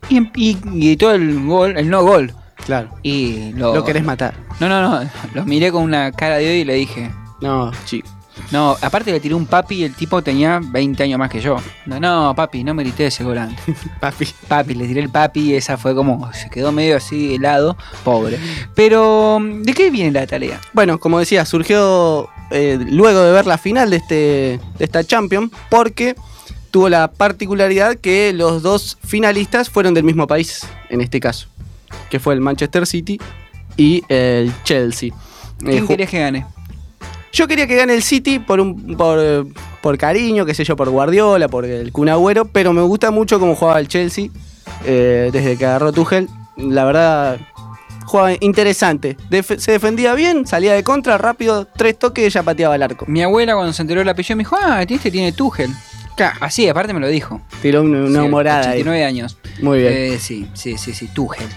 y, 0.09 0.29
y 0.35 0.57
gritó 0.63 1.11
el 1.11 1.45
gol, 1.45 1.77
el 1.77 1.89
no 1.89 2.03
gol. 2.03 2.33
Claro. 2.65 2.89
Y 3.03 3.53
lo, 3.53 3.75
Lo 3.75 3.83
querés 3.83 4.03
matar. 4.03 4.33
No, 4.59 4.67
no, 4.67 4.81
no. 4.81 5.09
Lo 5.33 5.45
miré 5.45 5.71
con 5.71 5.83
una 5.83 6.11
cara 6.11 6.37
de 6.37 6.45
odio 6.45 6.61
y 6.61 6.65
le 6.65 6.73
dije. 6.73 7.11
No, 7.41 7.71
chico. 7.85 8.07
No, 8.51 8.75
aparte 8.81 9.11
le 9.11 9.19
tiré 9.19 9.33
un 9.33 9.45
papi 9.45 9.75
y 9.75 9.83
el 9.85 9.93
tipo 9.93 10.21
tenía 10.21 10.59
20 10.61 11.03
años 11.03 11.17
más 11.17 11.29
que 11.29 11.39
yo. 11.39 11.57
No, 11.85 11.99
no, 11.99 12.33
papi, 12.35 12.63
no 12.63 12.73
me 12.73 12.83
grité 12.83 13.07
ese 13.07 13.23
gol 13.23 13.37
antes. 13.37 13.63
Papi. 13.99 14.27
Papi, 14.47 14.75
le 14.75 14.87
tiré 14.87 15.01
el 15.01 15.09
papi 15.09 15.51
y 15.51 15.55
esa 15.55 15.77
fue 15.77 15.95
como. 15.95 16.31
Se 16.33 16.49
quedó 16.49 16.71
medio 16.71 16.97
así 16.97 17.35
helado, 17.35 17.77
pobre. 18.03 18.39
Pero, 18.75 19.39
¿de 19.41 19.73
qué 19.73 19.89
viene 19.89 20.11
la 20.11 20.27
tarea? 20.27 20.59
Bueno, 20.73 20.99
como 20.99 21.19
decía, 21.19 21.45
surgió 21.45 22.29
eh, 22.51 22.77
luego 22.89 23.21
de 23.21 23.31
ver 23.31 23.45
la 23.47 23.57
final 23.57 23.89
de, 23.89 23.97
este, 23.97 24.15
de 24.77 24.85
esta 24.85 25.03
Champions, 25.03 25.51
porque 25.69 26.15
tuvo 26.71 26.89
la 26.89 27.09
particularidad 27.09 27.95
que 27.97 28.33
los 28.33 28.61
dos 28.61 28.97
finalistas 29.05 29.69
fueron 29.69 29.93
del 29.93 30.03
mismo 30.03 30.27
país, 30.27 30.67
en 30.89 31.01
este 31.01 31.19
caso, 31.19 31.47
que 32.09 32.19
fue 32.19 32.33
el 32.33 32.41
Manchester 32.41 32.85
City 32.85 33.19
y 33.77 34.03
el 34.09 34.51
Chelsea. 34.63 35.09
Eh, 35.09 35.65
¿Quién 35.65 35.83
ju- 35.85 35.87
querés 35.87 36.09
que 36.09 36.19
gane? 36.19 36.45
Yo 37.31 37.47
quería 37.47 37.67
que 37.67 37.75
gane 37.75 37.93
el 37.93 38.03
City 38.03 38.39
por, 38.39 38.59
un, 38.61 38.95
por, 38.95 39.19
eh, 39.21 39.43
por 39.81 39.97
cariño, 39.97 40.45
qué 40.45 40.53
sé 40.53 40.63
yo, 40.63 40.75
por 40.77 40.89
Guardiola, 40.89 41.47
por 41.49 41.65
el 41.65 41.91
Kun 41.91 42.07
Agüero, 42.09 42.45
pero 42.45 42.71
me 42.73 42.81
gusta 42.81 43.11
mucho 43.11 43.39
cómo 43.39 43.55
jugaba 43.55 43.79
el 43.79 43.87
Chelsea 43.89 44.27
eh, 44.85 45.29
desde 45.33 45.57
que 45.57 45.65
agarró 45.65 45.91
Tuchel. 45.91 46.29
La 46.57 46.85
verdad, 46.85 47.37
jugaba 48.05 48.31
interesante. 48.39 49.17
Def- 49.29 49.57
se 49.59 49.71
defendía 49.71 50.13
bien, 50.15 50.45
salía 50.47 50.73
de 50.73 50.83
contra, 50.83 51.17
rápido, 51.17 51.65
tres 51.65 51.97
toques 51.99 52.27
y 52.27 52.29
ya 52.29 52.43
pateaba 52.43 52.75
el 52.75 52.83
arco. 52.83 53.05
Mi 53.07 53.21
abuela 53.23 53.53
cuando 53.55 53.73
se 53.73 53.81
enteró 53.81 53.99
del 53.99 54.09
apellido 54.09 54.37
me 54.37 54.41
dijo, 54.43 54.57
ah, 54.61 54.81
este 54.87 55.11
tiene 55.11 55.31
Tuchel. 55.31 55.71
Así, 56.39 56.67
aparte 56.69 56.93
me 56.93 57.01
lo 57.01 57.07
dijo. 57.09 57.41
Tiró 57.61 57.81
una, 57.81 58.07
Sí, 58.07 58.25
humorada 58.25 58.59
ahí. 58.71 58.79
89 58.81 59.03
años. 59.05 59.37
Muy 59.61 59.79
bien. 59.79 59.93
Eh, 59.93 60.17
sí, 60.19 60.47
sí, 60.53 60.77
sí, 60.77 60.93
sí, 60.93 61.07
Tuchel. 61.09 61.47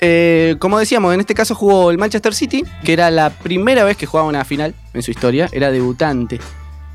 Eh, 0.00 0.56
como 0.58 0.78
decíamos, 0.78 1.12
en 1.14 1.20
este 1.20 1.34
caso 1.34 1.54
jugó 1.54 1.90
el 1.90 1.98
Manchester 1.98 2.34
City, 2.34 2.64
que 2.84 2.92
era 2.92 3.10
la 3.12 3.30
primera 3.30 3.84
vez 3.84 3.96
que 3.96 4.06
jugaba 4.06 4.28
una 4.28 4.44
final 4.44 4.74
en 4.92 5.02
su 5.02 5.10
historia. 5.12 5.48
Era 5.52 5.70
debutante 5.70 6.40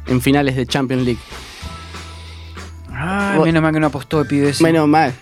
en 0.07 0.19
finales 0.21 0.55
de 0.57 0.65
Champions 0.65 1.03
League. 1.03 1.19
Menos 3.43 3.61
mal 3.61 3.73
que 3.73 3.79
no 3.79 3.87
apostó 3.87 4.21
el 4.21 4.27
pibe 4.27 4.49
ese. 4.49 4.63
Menos 4.63 4.87
mal. 4.87 5.13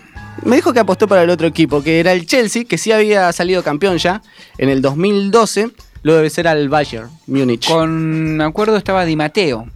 Me 0.44 0.56
dijo 0.56 0.72
que 0.72 0.80
apostó 0.80 1.06
para 1.06 1.22
el 1.22 1.30
otro 1.30 1.46
equipo, 1.46 1.82
que 1.82 2.00
era 2.00 2.12
el 2.12 2.26
Chelsea, 2.26 2.64
que 2.64 2.78
sí 2.78 2.90
había 2.92 3.32
salido 3.32 3.62
campeón 3.62 3.98
ya 3.98 4.22
en 4.58 4.68
el 4.68 4.82
2012, 4.82 5.70
luego 6.02 6.20
de 6.22 6.30
ser 6.30 6.48
al 6.48 6.68
Bayern 6.68 7.10
Múnich. 7.26 7.68
Con 7.68 8.40
acuerdo 8.40 8.76
estaba 8.76 9.04
Di 9.04 9.14
Mateo 9.16 9.66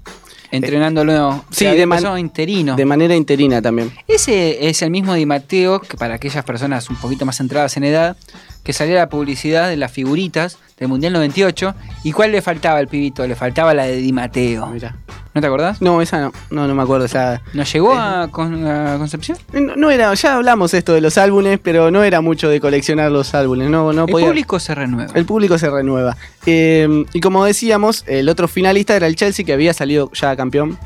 entrenándolo. 0.50 1.44
sí, 1.50 1.58
Sí, 1.58 1.64
de 1.66 1.74
de 1.76 1.86
man- 1.86 2.18
interino. 2.18 2.76
De 2.76 2.84
manera 2.84 3.14
interina 3.14 3.60
también. 3.60 3.92
Ese 4.08 4.68
es 4.68 4.80
el 4.82 4.90
mismo 4.90 5.14
Di 5.14 5.26
Mateo 5.26 5.80
que 5.80 5.96
para 5.96 6.14
aquellas 6.14 6.44
personas 6.44 6.88
un 6.88 6.96
poquito 6.96 7.26
más 7.26 7.36
centradas 7.36 7.76
en 7.76 7.84
edad, 7.84 8.16
que 8.64 8.72
salía 8.72 8.94
la 8.96 9.08
publicidad 9.08 9.68
de 9.68 9.76
las 9.76 9.92
figuritas 9.92 10.58
del 10.78 10.88
Mundial 10.88 11.12
98. 11.12 11.74
¿Y 12.04 12.12
cuál 12.12 12.32
le 12.32 12.42
faltaba 12.42 12.78
al 12.78 12.88
pibito? 12.88 13.26
Le 13.26 13.34
faltaba 13.36 13.74
la 13.74 13.84
de 13.84 13.96
Di 13.96 14.12
Mateo. 14.12 14.66
Mirá. 14.68 14.96
¿No 15.36 15.40
te 15.42 15.46
acordás? 15.48 15.82
No, 15.82 16.00
esa 16.00 16.18
no, 16.18 16.32
no, 16.48 16.66
no 16.66 16.74
me 16.74 16.82
acuerdo. 16.82 17.04
Esa, 17.04 17.42
¿No 17.52 17.62
llegó 17.62 17.94
a, 17.94 18.28
Con- 18.28 18.66
a 18.66 18.96
Concepción? 18.96 19.36
no, 19.52 19.76
no 19.76 19.90
era, 19.90 20.12
ya 20.14 20.34
hablamos 20.34 20.72
esto 20.72 20.94
de 20.94 21.02
los 21.02 21.18
álbumes, 21.18 21.60
pero 21.62 21.90
no 21.90 22.02
era 22.02 22.22
mucho 22.22 22.48
de 22.48 22.58
coleccionar 22.58 23.12
los 23.12 23.34
álbumes. 23.34 23.68
No, 23.68 23.92
no 23.92 24.06
el 24.06 24.10
podía- 24.10 24.28
público 24.28 24.58
se 24.58 24.74
renueva. 24.74 25.12
El 25.14 25.26
público 25.26 25.58
se 25.58 25.68
renueva. 25.68 26.16
Eh, 26.46 27.04
y 27.12 27.20
como 27.20 27.44
decíamos, 27.44 28.02
el 28.06 28.30
otro 28.30 28.48
finalista 28.48 28.96
era 28.96 29.06
el 29.06 29.14
Chelsea, 29.14 29.44
que 29.44 29.52
había 29.52 29.74
salido 29.74 30.10
ya 30.14 30.34
campeón 30.36 30.78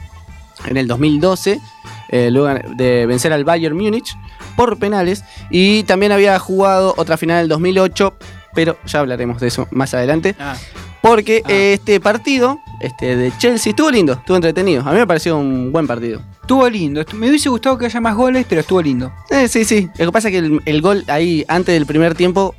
en 0.66 0.76
el 0.76 0.88
2012, 0.88 1.60
eh, 2.08 2.30
luego 2.32 2.58
de 2.76 3.06
vencer 3.06 3.32
al 3.32 3.44
Bayern 3.44 3.76
Múnich 3.76 4.16
por 4.56 4.78
penales. 4.80 5.22
Y 5.50 5.84
también 5.84 6.10
había 6.10 6.36
jugado 6.40 6.92
otra 6.96 7.16
final 7.16 7.36
en 7.36 7.42
el 7.42 7.48
2008, 7.48 8.14
pero 8.52 8.76
ya 8.84 8.98
hablaremos 8.98 9.40
de 9.40 9.46
eso 9.46 9.68
más 9.70 9.94
adelante. 9.94 10.34
Ah, 10.40 10.56
Porque 11.02 11.40
Ah. 11.46 11.50
eh, 11.52 11.72
este 11.74 12.00
partido, 12.00 12.58
este 12.80 13.16
de 13.16 13.32
Chelsea, 13.38 13.70
estuvo 13.70 13.90
lindo, 13.90 14.14
estuvo 14.14 14.36
entretenido. 14.36 14.82
A 14.86 14.92
mí 14.92 14.98
me 14.98 15.06
pareció 15.06 15.36
un 15.38 15.70
buen 15.72 15.86
partido. 15.86 16.20
estuvo 16.40 16.68
lindo. 16.68 17.04
Me 17.14 17.28
hubiese 17.28 17.48
gustado 17.48 17.76
que 17.78 17.86
haya 17.86 18.00
más 18.00 18.14
goles, 18.16 18.46
pero 18.48 18.60
estuvo 18.62 18.80
lindo. 18.82 19.12
Eh, 19.30 19.48
sí, 19.48 19.64
sí. 19.64 19.88
Lo 19.98 20.06
que 20.06 20.12
pasa 20.12 20.28
es 20.28 20.32
que 20.32 20.38
el, 20.38 20.60
el 20.64 20.80
gol 20.82 21.04
ahí, 21.08 21.44
antes 21.48 21.74
del 21.74 21.86
primer 21.86 22.14
tiempo, 22.14 22.54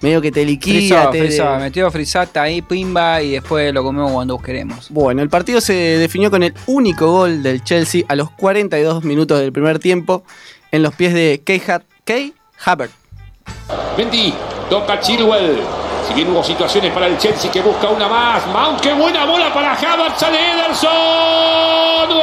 medio 0.00 0.20
que 0.20 0.30
te 0.32 0.44
liquida. 0.44 1.10
Frisó, 1.10 1.10
te- 1.10 1.18
frisó. 1.26 1.56
Metió 1.58 1.90
frisata 1.90 2.42
ahí, 2.42 2.62
pimba, 2.62 3.20
y 3.22 3.32
después 3.32 3.72
lo 3.74 3.82
comemos 3.82 4.12
cuando 4.12 4.38
queremos. 4.38 4.88
Bueno, 4.90 5.22
el 5.22 5.28
partido 5.28 5.60
se 5.60 5.72
definió 5.74 6.30
con 6.30 6.42
el 6.42 6.54
único 6.66 7.10
gol 7.10 7.42
del 7.42 7.62
Chelsea 7.64 8.02
a 8.08 8.14
los 8.16 8.30
42 8.30 9.04
minutos 9.04 9.40
del 9.40 9.52
primer 9.52 9.78
tiempo 9.78 10.24
en 10.72 10.82
los 10.82 10.94
pies 10.94 11.14
de 11.14 11.42
Kay, 11.44 11.62
Kay 12.04 12.34
Havertz. 12.64 12.94
Mendy, 13.96 14.34
toca 14.70 14.98
Chilwell. 15.00 15.58
Si 16.06 16.12
bien 16.12 16.30
hubo 16.30 16.44
situaciones 16.44 16.92
para 16.92 17.06
el 17.06 17.16
Chelsea 17.16 17.50
que 17.50 17.62
busca 17.62 17.88
una 17.88 18.08
más. 18.08 18.46
Mount, 18.48 18.80
qué 18.80 18.92
buena 18.92 19.24
bola 19.24 19.52
para 19.54 19.72
Havertz, 19.72 20.20
sale 20.20 20.38
Ederson. 20.52 20.90
¡Gol! 22.08 22.22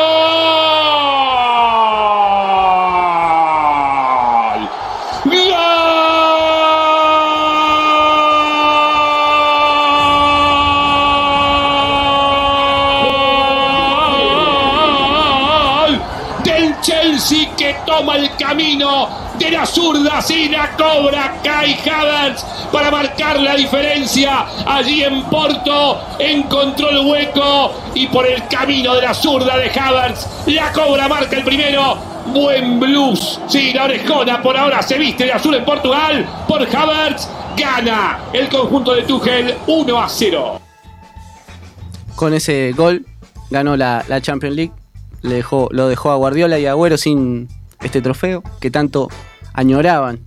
¡Gol! 15.88 16.02
Del 16.44 16.80
Chelsea 16.82 17.50
que 17.58 17.78
toma 17.86 18.18
el 18.18 18.36
camino 18.36 19.10
de 19.40 19.50
la 19.50 19.66
zurda 19.66 20.22
sin 20.22 20.52
la 20.52 20.70
cobra 20.78 21.34
Kai 21.44 21.80
Havertz 21.84 22.46
para 22.72 22.90
marcar 22.92 23.40
la 23.40 23.56
diferencia 23.56 24.46
allí 24.66 25.04
en 25.04 25.24
Porto 25.24 26.02
encontró 26.20 26.90
el 26.90 27.00
hueco 27.06 27.74
y 27.94 28.08
por 28.08 28.26
el 28.26 28.48
camino 28.48 28.96
de 28.96 29.02
la 29.02 29.14
zurda 29.14 29.58
de 29.58 29.70
Havertz 29.70 30.28
la 30.48 30.72
cobra 30.72 31.08
marca 31.08 31.38
el 31.38 31.44
primero 31.44 32.12
Buen 32.28 32.80
blues. 32.80 33.42
Sí, 33.48 33.74
la 33.74 33.86
orejona 33.86 34.42
por 34.42 34.56
ahora 34.56 34.82
se 34.82 34.98
viste 34.98 35.26
de 35.26 35.34
azul 35.34 35.56
en 35.56 35.66
Portugal. 35.66 36.26
Por 36.48 36.62
Havertz 36.64 37.28
gana 37.58 38.20
el 38.32 38.48
conjunto 38.48 38.94
de 38.94 39.04
Tuchel 39.04 39.56
1 39.68 40.02
a 40.02 40.08
0. 40.08 40.62
Con 42.16 42.34
ese 42.34 42.72
gol 42.74 43.06
ganó 43.50 43.76
la, 43.76 44.06
la 44.08 44.22
Champions 44.22 44.56
League. 44.56 44.72
Le 45.22 45.36
dejó, 45.36 45.68
lo 45.72 45.88
dejó 45.88 46.12
a 46.12 46.16
Guardiola 46.16 46.60
y 46.60 46.68
a 46.68 46.72
Agüero 46.72 46.98
sin 46.98 47.50
este 47.82 48.02
trofeo 48.02 48.44
que 48.60 48.72
tanto 48.72 49.10
añoraban 49.54 50.20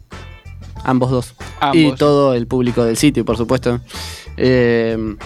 ambos 0.84 1.10
dos. 1.10 1.34
Ambos. 1.60 1.76
Y 1.76 1.92
todo 1.92 2.34
el 2.34 2.46
público 2.46 2.84
del 2.84 2.96
sitio, 2.96 3.24
por 3.24 3.36
supuesto. 3.36 3.80
Eh, 4.36 5.16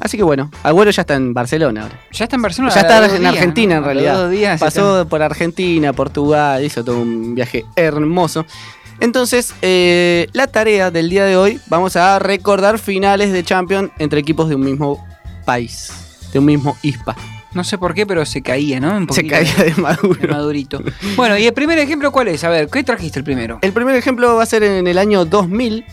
así 0.00 0.16
que 0.16 0.22
bueno, 0.22 0.50
Agüero 0.62 0.90
ya 0.90 1.02
está 1.02 1.14
en 1.14 1.34
Barcelona 1.34 1.82
ahora. 1.82 2.00
Ya 2.12 2.24
está 2.24 2.36
en 2.36 2.42
Barcelona. 2.42 2.74
Ya 2.74 2.80
está 2.80 3.06
en 3.06 3.20
días, 3.20 3.32
Argentina 3.34 3.74
¿no? 3.74 3.78
en 3.80 3.84
realidad. 3.84 4.14
dos 4.14 4.30
días 4.30 4.60
Pasó 4.60 5.06
por 5.08 5.22
Argentina, 5.22 5.92
Portugal, 5.92 6.64
hizo 6.64 6.84
todo 6.84 6.98
un 7.00 7.34
viaje 7.34 7.64
hermoso. 7.76 8.44
Entonces, 9.00 9.54
eh, 9.62 10.26
la 10.32 10.48
tarea 10.48 10.90
del 10.90 11.08
día 11.08 11.24
de 11.24 11.36
hoy, 11.36 11.60
vamos 11.68 11.94
a 11.94 12.18
recordar 12.18 12.80
finales 12.80 13.32
de 13.32 13.44
Champions 13.44 13.90
entre 13.98 14.18
equipos 14.18 14.48
de 14.48 14.56
un 14.56 14.62
mismo 14.62 15.06
país, 15.44 15.92
de 16.32 16.40
un 16.40 16.46
mismo 16.46 16.76
ISPA. 16.82 17.16
No 17.54 17.64
sé 17.64 17.78
por 17.78 17.94
qué, 17.94 18.06
pero 18.06 18.24
se 18.26 18.42
caía, 18.42 18.78
¿no? 18.78 18.94
Un 18.96 19.10
Se 19.12 19.26
caía 19.26 19.52
de 19.54 19.72
de 19.72 19.80
Maduro. 19.80 20.28
madurito. 20.32 20.82
Bueno, 21.16 21.38
¿y 21.38 21.46
el 21.46 21.54
primer 21.54 21.78
ejemplo 21.78 22.12
cuál 22.12 22.28
es? 22.28 22.44
A 22.44 22.50
ver, 22.50 22.68
¿qué 22.68 22.84
trajiste 22.84 23.18
el 23.20 23.24
primero? 23.24 23.58
El 23.62 23.72
primer 23.72 23.94
ejemplo 23.96 24.36
va 24.36 24.42
a 24.42 24.46
ser 24.46 24.62
en 24.62 24.86
el 24.86 24.98
año 24.98 25.24
2000. 25.24 25.84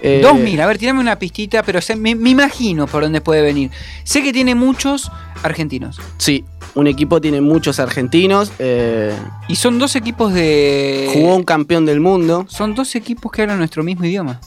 eh, 0.00 0.20
2000, 0.22 0.60
a 0.60 0.66
ver, 0.66 0.78
tirame 0.78 1.00
una 1.00 1.18
pistita, 1.18 1.62
pero 1.64 1.80
me 1.96 2.10
imagino 2.10 2.86
por 2.86 3.02
dónde 3.02 3.20
puede 3.20 3.42
venir. 3.42 3.70
Sé 4.04 4.22
que 4.22 4.32
tiene 4.32 4.54
muchos 4.54 5.10
argentinos. 5.42 5.98
Sí, 6.18 6.44
un 6.76 6.86
equipo 6.86 7.20
tiene 7.20 7.40
muchos 7.40 7.80
argentinos. 7.80 8.52
eh, 8.60 9.12
Y 9.48 9.56
son 9.56 9.78
dos 9.80 9.96
equipos 9.96 10.32
de. 10.32 11.10
jugó 11.12 11.34
un 11.34 11.42
campeón 11.44 11.84
del 11.84 11.98
mundo. 12.00 12.46
Son 12.48 12.74
dos 12.76 12.94
equipos 12.94 13.30
que 13.32 13.42
hablan 13.42 13.58
nuestro 13.58 13.82
mismo 13.82 14.04
idioma. 14.04 14.40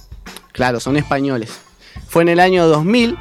Claro, 0.53 0.79
son 0.79 0.95
españoles. 0.95 1.51
Fue 2.07 2.21
en 2.23 2.29
el 2.29 2.39
año 2.39 2.65
2000. 2.67 3.17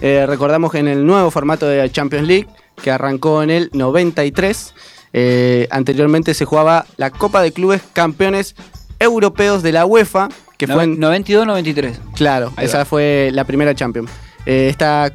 eh, 0.00 0.24
recordamos 0.26 0.72
que 0.72 0.78
en 0.78 0.88
el 0.88 1.04
nuevo 1.04 1.30
formato 1.30 1.66
de 1.66 1.90
Champions 1.90 2.26
League, 2.26 2.46
que 2.82 2.90
arrancó 2.90 3.42
en 3.42 3.50
el 3.50 3.70
93, 3.72 4.74
eh, 5.12 5.68
anteriormente 5.70 6.34
se 6.34 6.44
jugaba 6.44 6.86
la 6.96 7.10
Copa 7.10 7.42
de 7.42 7.52
Clubes 7.52 7.82
Campeones 7.92 8.54
Europeos 8.98 9.62
de 9.62 9.72
la 9.72 9.86
UEFA, 9.86 10.28
que 10.56 10.66
fue 10.66 10.84
en, 10.84 10.98
92-93. 11.00 11.96
Claro, 12.14 12.52
Ahí 12.56 12.66
esa 12.66 12.78
va. 12.78 12.84
fue 12.84 13.30
la 13.32 13.44
primera 13.44 13.74
Champions. 13.74 14.10
Eh, 14.46 14.68
esta 14.68 15.14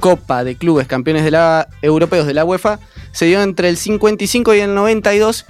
Copa 0.00 0.44
de 0.44 0.56
Clubes 0.56 0.86
Campeones 0.86 1.24
de 1.24 1.30
la, 1.30 1.68
Europeos 1.80 2.26
de 2.26 2.34
la 2.34 2.44
UEFA 2.44 2.78
se 3.12 3.26
dio 3.26 3.42
entre 3.42 3.68
el 3.68 3.76
55 3.76 4.54
y 4.54 4.60
el 4.60 4.74
92 4.74 5.46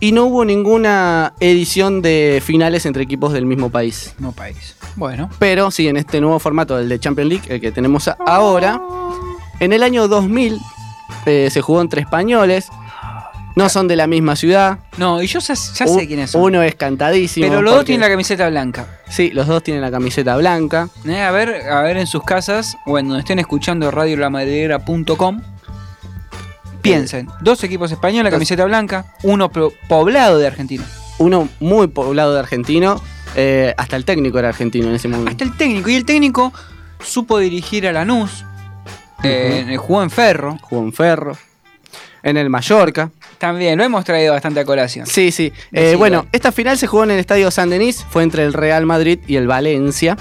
y 0.00 0.12
no 0.12 0.24
hubo 0.24 0.44
ninguna 0.44 1.34
edición 1.38 2.02
de 2.02 2.42
finales 2.44 2.86
entre 2.86 3.04
equipos 3.04 3.32
del 3.32 3.46
mismo 3.46 3.70
país. 3.70 4.14
No 4.18 4.32
país. 4.32 4.74
Bueno. 4.96 5.30
Pero 5.38 5.70
sí, 5.70 5.86
en 5.86 5.96
este 5.96 6.20
nuevo 6.20 6.38
formato 6.38 6.76
del 6.76 6.88
de 6.88 6.98
Champions 6.98 7.28
League, 7.28 7.54
el 7.54 7.60
que 7.60 7.70
tenemos 7.70 8.10
ahora, 8.26 8.80
en 9.60 9.72
el 9.72 9.82
año 9.82 10.08
2000 10.08 10.58
eh, 11.26 11.48
se 11.50 11.60
jugó 11.60 11.80
entre 11.80 12.00
españoles. 12.00 12.68
No 13.54 13.68
son 13.68 13.86
de 13.86 13.96
la 13.96 14.06
misma 14.06 14.34
ciudad. 14.34 14.78
No, 14.96 15.22
y 15.22 15.26
yo 15.26 15.38
ya, 15.40 15.54
sé 15.54 16.06
quiénes 16.06 16.30
son. 16.30 16.40
Uno 16.42 16.62
es 16.62 16.74
cantadísimo. 16.74 17.46
pero 17.46 17.60
los 17.60 17.74
dos 17.74 17.84
tienen 17.84 18.00
la 18.00 18.08
camiseta 18.08 18.48
blanca. 18.48 18.86
Sí, 19.10 19.30
los 19.30 19.46
dos 19.46 19.62
tienen 19.62 19.82
la 19.82 19.90
camiseta 19.90 20.36
blanca. 20.38 20.88
Eh, 21.06 21.20
a 21.20 21.30
ver, 21.32 21.68
a 21.70 21.82
ver 21.82 21.98
en 21.98 22.06
sus 22.06 22.22
casas 22.24 22.78
o 22.86 22.98
en 22.98 23.08
donde 23.08 23.20
estén 23.20 23.38
escuchando 23.38 23.90
radiolamadriguera.com. 23.90 25.42
Piensen, 26.80 27.28
dos 27.42 27.62
equipos 27.62 27.92
españoles, 27.92 28.30
Dos. 28.30 28.36
camiseta 28.36 28.64
blanca, 28.64 29.14
uno 29.22 29.50
poblado 29.88 30.38
de 30.38 30.46
argentinos. 30.46 30.86
Uno 31.18 31.48
muy 31.60 31.86
poblado 31.88 32.32
de 32.32 32.40
argentino. 32.40 33.00
eh, 33.36 33.72
hasta 33.76 33.96
el 33.96 34.04
técnico 34.04 34.38
era 34.38 34.48
argentino 34.48 34.88
en 34.88 34.94
ese 34.94 35.08
momento. 35.08 35.30
Hasta 35.30 35.44
el 35.44 35.56
técnico, 35.56 35.88
y 35.90 35.94
el 35.94 36.04
técnico 36.04 36.52
supo 37.04 37.38
dirigir 37.38 37.86
a 37.86 37.92
Lanús, 37.92 38.44
eh, 39.22 39.76
jugó 39.78 40.02
en 40.02 40.10
Ferro, 40.10 40.58
Jugó 40.62 40.82
en 40.82 40.92
Ferro. 40.92 41.36
En 42.22 42.36
el 42.36 42.50
Mallorca. 42.50 43.10
también, 43.38 43.76
lo 43.76 43.82
hemos 43.84 44.04
traído 44.04 44.32
bastante 44.32 44.60
a 44.60 44.64
colación. 44.64 45.06
Sí, 45.06 45.32
sí. 45.32 45.52
Eh, 45.72 45.96
bueno, 45.96 46.26
esta 46.30 46.52
final 46.52 46.78
se 46.78 46.86
jugó 46.86 47.02
en 47.02 47.10
el 47.10 47.18
Estadio 47.18 47.50
San 47.50 47.68
Denis. 47.68 48.06
Fue 48.10 48.22
entre 48.22 48.44
el 48.44 48.52
Real 48.52 48.86
Madrid 48.86 49.18
y 49.26 49.36
el 49.36 49.48
Valencia. 49.48 50.16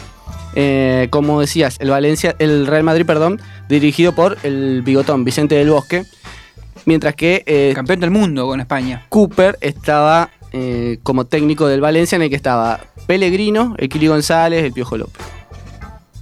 Eh, 0.55 1.07
como 1.11 1.39
decías, 1.39 1.77
el 1.79 1.89
Valencia, 1.89 2.35
el 2.39 2.67
Real 2.67 2.83
Madrid, 2.83 3.05
perdón, 3.05 3.39
dirigido 3.69 4.13
por 4.13 4.37
el 4.43 4.81
bigotón 4.81 5.23
Vicente 5.23 5.55
del 5.55 5.69
Bosque. 5.69 6.03
Mientras 6.85 7.15
que 7.15 7.43
eh, 7.45 7.73
Campeón 7.75 7.99
del 7.99 8.11
mundo 8.11 8.47
con 8.47 8.59
España. 8.59 9.05
Cooper 9.09 9.57
estaba 9.61 10.31
eh, 10.51 10.97
como 11.03 11.25
técnico 11.25 11.67
del 11.67 11.79
Valencia, 11.79 12.15
en 12.15 12.23
el 12.23 12.29
que 12.29 12.35
estaba 12.35 12.81
Pellegrino, 13.07 13.75
el 13.77 13.87
Kili 13.87 14.07
González, 14.07 14.63
el 14.63 14.73
Piojo 14.73 14.97
López. 14.97 15.21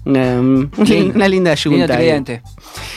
Una, 0.06 0.36
Lindo. 0.36 1.16
una 1.16 1.28
linda 1.28 1.54
yunta. 1.56 2.00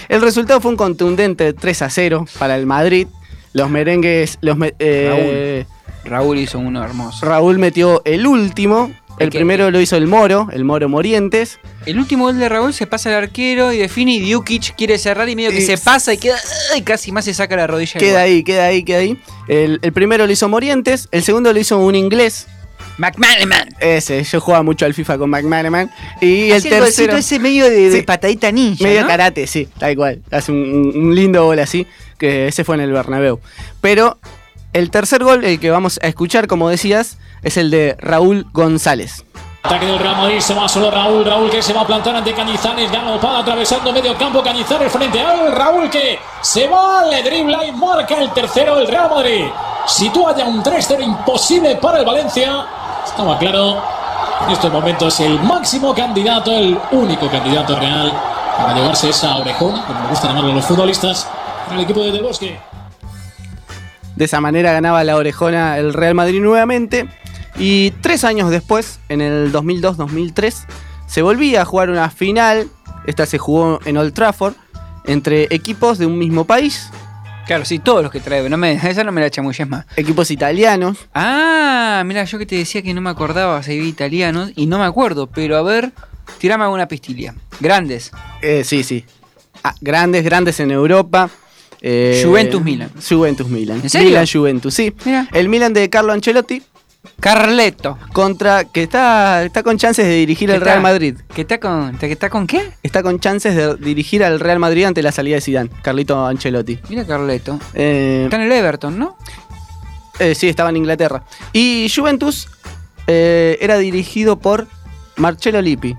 El 0.09 0.20
resultado 0.20 0.61
fue 0.61 0.70
un 0.70 0.77
contundente 0.77 1.53
3 1.53 1.83
a 1.83 1.90
0 1.90 2.27
para 2.38 2.57
el 2.57 2.66
Madrid. 2.66 3.07
Los 3.53 3.68
merengues. 3.70 4.38
Los 4.40 4.57
me- 4.57 4.74
eh, 4.79 5.64
Raúl 6.05 6.38
hizo 6.38 6.59
uno 6.59 6.83
hermoso. 6.83 7.24
Raúl 7.27 7.59
metió 7.59 8.03
el 8.05 8.27
último. 8.27 8.90
El 9.18 9.29
primero 9.29 9.70
lo 9.70 9.79
hizo 9.81 9.96
el 9.96 10.07
Moro, 10.07 10.48
el 10.53 10.64
Moro 10.64 10.88
Morientes. 10.88 11.61
El 11.85 11.98
último 11.98 12.24
gol 12.24 12.38
de 12.38 12.48
Raúl 12.48 12.72
se 12.72 12.87
pasa 12.87 13.11
al 13.11 13.16
arquero 13.16 13.70
y 13.72 13.77
define 13.77 14.14
y 14.14 14.33
Dukic 14.33 14.74
quiere 14.74 14.96
cerrar 14.98 15.29
y 15.29 15.37
medio 15.37 15.50
que 15.50 15.59
Y- 15.59 15.66
se 15.66 15.77
pasa 15.77 16.14
y 16.14 16.16
queda 16.18 16.38
y 16.77 16.81
casi 16.81 17.12
más 17.12 17.27
se 17.27 17.35
saca 17.35 17.55
la 17.55 17.66
rodilla. 17.66 18.00
Queda 18.00 18.22
ahí, 18.22 18.42
queda 18.42 18.64
ahí, 18.64 18.83
queda 18.83 18.98
ahí. 18.98 19.18
El, 19.48 19.79
el 19.83 19.92
primero 19.92 20.27
lo 20.27 20.33
hizo 20.33 20.48
Morientes. 20.48 21.09
El 21.12 21.22
segundo 21.22 21.53
lo 21.53 21.61
hizo 21.61 21.79
un 21.79 21.94
inglés. 21.94 22.48
McManaman. 23.03 23.69
Ese, 23.81 24.23
yo 24.23 24.41
jugaba 24.41 24.62
mucho 24.62 24.87
al 24.87 24.95
FIFA 24.95 25.19
con 25.19 25.29
McManaman. 25.31 25.91
Y 26.21 26.51
el 26.51 26.59
Hacía 26.59 26.79
el 26.79 26.85
tercero. 26.85 27.17
ese 27.17 27.38
medio 27.41 27.65
de, 27.69 27.91
de 27.91 27.97
Sí. 27.99 28.03
patadita 28.03 28.53
ninja. 28.53 28.85
Medio 28.85 29.03
¿no? 29.03 29.09
karate, 29.09 29.47
sí, 29.49 29.69
tal 29.79 29.97
cual. 29.97 30.23
Hace 30.31 30.53
un, 30.53 31.12
lindo 31.15 31.45
gol 31.45 31.59
así, 31.59 31.87
que 32.19 32.47
ese 32.49 32.62
fue 32.65 32.77
en 32.77 32.83
el 32.83 32.93
Bernabéu. 32.93 33.41
Pero 33.81 34.19
el 34.73 34.91
tercer 34.91 35.25
gol, 35.25 35.45
el 35.45 35.59
que 35.59 35.71
vamos 35.71 35.99
a 36.03 36.07
escuchar, 36.07 36.47
como 36.47 36.69
decías, 36.69 37.19
es 37.43 37.57
el 37.57 37.71
de 37.73 37.97
Raúl 37.99 38.47
González. 38.53 39.25
Ataque 39.65 39.87
del 39.87 39.99
Real 40.01 40.17
Madrid, 40.17 40.41
se 40.41 40.55
va 40.55 40.69
solo 40.69 40.91
Raúl, 40.91 41.25
Raúl 41.25 41.49
que 41.51 41.62
se 41.62 41.73
va 41.73 41.83
a 41.83 41.87
plantar 41.87 42.17
ante 42.17 42.33
Cañizares, 42.33 42.91
Galopada 42.91 43.41
atravesando 43.41 43.93
medio 43.93 44.17
campo, 44.19 44.43
Cañizares 44.43 44.91
frente 44.91 45.21
al 45.21 45.53
Raúl 45.53 45.88
que 45.88 46.19
se 46.41 46.67
va, 46.67 47.05
le 47.07 47.23
dribla 47.23 47.65
y 47.65 47.71
marca 47.73 48.21
el 48.21 48.33
tercero 48.33 48.79
el 48.81 48.88
Real 48.88 49.09
Madrid. 49.11 49.45
Sitúa 49.87 50.37
ya 50.37 50.47
un 50.47 50.62
3-0 50.65 51.03
imposible 51.05 51.77
para 51.77 51.99
el 52.01 52.05
Valencia. 52.05 52.65
Estaba 53.12 53.38
claro, 53.38 53.77
en 54.46 54.53
estos 54.53 54.72
momentos 54.72 55.20
el 55.20 55.38
máximo 55.40 55.94
candidato, 55.94 56.51
el 56.51 56.79
único 56.92 57.29
candidato 57.31 57.79
real 57.79 58.11
para 58.57 58.75
llevarse 58.75 59.11
esa 59.11 59.37
orejona, 59.37 59.85
como 59.85 60.01
me 60.01 60.09
gusta 60.09 60.29
llamarlo 60.29 60.55
los 60.55 60.64
futbolistas, 60.64 61.29
para 61.66 61.77
el 61.77 61.85
equipo 61.85 62.01
de 62.01 62.11
Del 62.11 62.22
Bosque. 62.22 62.59
De 64.16 64.25
esa 64.25 64.40
manera 64.40 64.72
ganaba 64.72 65.05
la 65.05 65.16
orejona 65.16 65.77
el 65.77 65.92
Real 65.92 66.14
Madrid 66.14 66.40
nuevamente. 66.40 67.07
Y 67.59 67.90
tres 68.01 68.25
años 68.25 68.48
después, 68.48 68.98
en 69.11 69.20
el 69.20 69.53
2002-2003, 69.53 70.64
se 71.07 71.20
volvía 71.20 71.61
a 71.61 71.64
jugar 71.66 71.90
una 71.90 72.09
final. 72.09 72.70
Esta 73.07 73.27
se 73.27 73.37
jugó 73.37 73.79
en 73.85 73.98
Old 73.98 74.14
Trafford 74.14 74.55
entre 75.05 75.48
equipos 75.51 75.98
de 75.98 76.07
un 76.07 76.16
mismo 76.16 76.46
país, 76.46 76.90
Claro, 77.46 77.64
sí, 77.64 77.78
todos 77.78 78.02
los 78.02 78.12
que 78.12 78.20
trae. 78.20 78.48
No 78.48 78.57
me, 78.57 78.72
esa 78.83 79.05
no 79.05 79.12
me 79.12 79.20
la 79.20 79.31
chamulles 79.31 79.68
más. 79.68 79.87
equipos 79.96 80.31
italianos. 80.31 80.98
Ah, 81.14 82.02
mira, 82.07 82.24
yo 82.24 82.38
que 82.38 82.46
te 82.46 82.57
decía 82.57 82.83
que 82.83 82.94
no 82.94 83.00
me 83.00 83.11
acordaba 83.11 83.62
si 83.62 83.72
había 83.72 83.88
italianos 83.88 84.52
y 84.57 84.66
no 84.66 84.78
me 84.78 84.85
acuerdo, 84.85 85.26
pero 85.26 85.57
a 85.57 85.62
ver, 85.62 85.92
tirame 86.38 86.64
alguna 86.64 86.88
pistilia. 86.88 87.35
Grandes. 87.61 88.11
Eh, 88.42 88.62
sí, 88.64 88.83
sí. 88.83 89.05
Ah, 89.64 89.74
grandes, 89.81 90.24
grandes 90.24 90.59
en 90.61 90.70
Europa. 90.70 91.31
Eh, 91.81 92.22
Juventus 92.24 92.62
Milan. 92.62 92.90
Juventus 93.09 93.48
Milan. 93.48 93.81
¿En 93.83 93.90
serio? 93.90 94.09
Milan 94.09 94.26
Juventus, 94.33 94.72
sí. 94.74 94.94
Mira. 95.05 95.28
El 95.33 95.48
Milan 95.48 95.72
de 95.72 95.90
Carlo 95.90 96.12
Ancelotti 96.12 96.62
Carleto. 97.21 97.99
contra 98.12 98.65
que 98.65 98.83
está, 98.85 99.43
está 99.45 99.62
con 99.62 99.77
chances 99.79 100.07
de 100.07 100.12
dirigir 100.15 100.49
¿Qué 100.49 100.55
al 100.57 100.61
Real? 100.61 100.81
Madrid. 100.81 101.17
¿Que 101.35 101.43
está 101.43 101.59
con, 101.59 101.97
que 101.99 102.12
está 102.12 102.31
con 102.31 102.47
qué? 102.47 102.71
Está 102.83 103.03
con 103.03 103.19
chances 103.21 103.55
de 103.57 103.75
dirigir 103.77 104.23
al 104.25 104.41
Real 104.41 104.59
Madrid 104.59 104.85
ante 104.85 105.03
la 105.03 105.12
salida 105.12 105.37
de 105.37 105.41
Zidane, 105.41 105.71
Carlito 105.83 106.25
Ancelotti. 106.27 106.79
Mira 106.88 107.07
Carleto. 107.07 107.59
Eh, 107.75 108.23
Está 108.25 108.37
en 108.37 108.43
el 108.43 108.53
Everton, 108.53 108.99
¿no? 108.99 109.17
eh, 110.19 110.35
sí, 110.35 110.49
estaba 110.49 110.71
en 110.71 110.77
Inglaterra. 110.77 111.25
Y 111.53 111.91
Juventus 111.95 112.49
eh, 113.07 113.59
era 113.61 113.79
dirigido 113.79 114.38
por 114.38 114.67
Marcello 115.17 115.61
Lippi. 115.61 115.97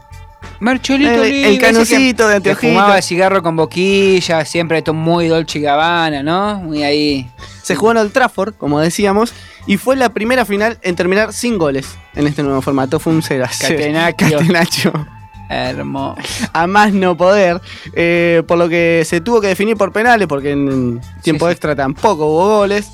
Marcholito 0.59 1.11
El- 1.11 1.21
Livi, 1.23 1.43
el 1.43 1.51
ese 1.55 1.59
canucito 1.61 2.23
de 2.27 2.33
que 2.33 2.37
anteojito. 2.37 2.73
Fumaba 2.73 3.01
cigarro 3.01 3.43
con 3.43 3.55
boquilla, 3.57 4.45
siempre 4.45 4.77
esto 4.77 4.93
muy 4.93 5.27
Dolce 5.27 5.59
y 5.59 5.61
Gabbana, 5.61 6.23
¿no? 6.23 6.59
Muy 6.59 6.83
ahí. 6.83 7.29
Se 7.61 7.75
jugó 7.75 7.91
en 7.91 7.97
Old 7.97 8.13
Trafford, 8.13 8.53
como 8.55 8.79
decíamos, 8.79 9.33
y 9.65 9.77
fue 9.77 9.95
la 9.95 10.09
primera 10.09 10.45
final 10.45 10.77
en 10.81 10.95
terminar 10.95 11.33
sin 11.33 11.57
goles 11.57 11.95
en 12.15 12.27
este 12.27 12.43
nuevo 12.43 12.61
formato. 12.61 12.99
Fue 12.99 13.13
un 13.13 13.21
0 13.23 13.45
a 13.45 13.49
0. 13.51 13.75
Catenaccio. 13.77 14.39
Catenaccio. 14.39 15.07
Hermoso. 15.49 16.15
A 16.53 16.67
más 16.67 16.93
no 16.93 17.15
poder. 17.17 17.61
eh, 17.93 18.43
por 18.47 18.57
lo 18.57 18.67
que 18.69 19.03
se 19.05 19.21
tuvo 19.21 19.39
que 19.41 19.47
definir 19.47 19.75
por 19.77 19.91
penales, 19.91 20.27
porque 20.27 20.51
en 20.51 20.99
tiempo 21.21 21.45
Sí, 21.45 21.49
sí. 21.49 21.51
extra 21.53 21.75
tampoco 21.75 22.25
hubo 22.25 22.57
goles. 22.57 22.87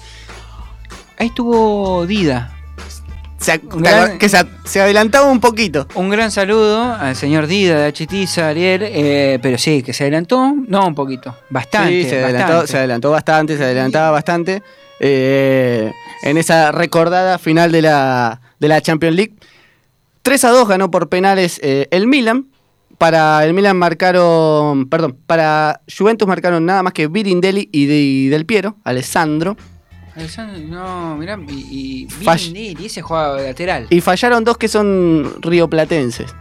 ahí 1.18 1.28
estuvo 1.28 2.06
Dida. 2.06 2.56
Se 3.38 3.58
gran- 3.64 4.18
que 4.18 4.28
se, 4.28 4.38
se 4.66 4.82
adelantaba 4.82 5.28
un 5.32 5.40
poquito. 5.40 5.88
Un 5.96 6.10
gran 6.10 6.30
saludo 6.30 6.94
al 6.94 7.16
señor 7.16 7.48
Dida 7.48 7.78
de 7.80 7.86
Achitiza, 7.88 8.50
Ariel, 8.50 8.82
eh, 8.84 9.40
pero 9.42 9.58
sí, 9.58 9.82
que 9.82 9.94
se 9.94 10.04
adelantó, 10.04 10.54
no 10.68 10.86
un 10.88 10.94
poquito, 10.96 11.34
bastante. 11.50 12.04
Sí, 12.04 12.10
se 12.10 12.22
adelantó, 12.22 12.48
bastante. 12.48 12.68
se 12.72 12.78
adelantó 12.78 13.12
bastante, 13.12 13.58
se 13.58 13.64
adelantaba 13.64 14.12
bastante. 14.12 14.62
Eh, 15.00 15.92
en 16.24 16.38
esa 16.38 16.72
recordada 16.72 17.38
final 17.38 17.72
de 17.72 17.82
la, 17.82 18.42
de 18.60 18.68
la 18.68 18.82
Champions 18.82 19.16
League. 19.16 19.36
3 20.22 20.44
a 20.46 20.50
2 20.50 20.68
ganó 20.68 20.92
por 20.92 21.10
penales 21.10 21.60
eh, 21.64 21.88
el 21.92 22.08
Milan. 22.08 22.48
Para 22.98 23.46
el 23.46 23.54
Milan 23.54 23.78
marcaron, 23.78 24.90
perdón, 24.90 25.18
para 25.26 25.82
Juventus 25.98 26.28
marcaron 26.28 26.66
nada 26.66 26.84
más 26.84 26.92
que 26.92 27.08
Birindelli 27.08 27.70
y, 27.72 27.90
y 27.90 28.28
Del 28.28 28.46
Piero, 28.46 28.76
Alessandro. 28.84 29.56
Alessandro, 30.16 30.60
no, 30.60 31.16
mirá, 31.16 31.40
y, 31.48 32.08
y 32.54 32.86
ese 32.86 33.02
jugaba 33.02 33.42
lateral. 33.42 33.88
Y 33.90 34.02
fallaron 34.02 34.44
dos 34.44 34.58
que 34.58 34.68
son 34.68 35.32
rioplatenses. 35.42 36.36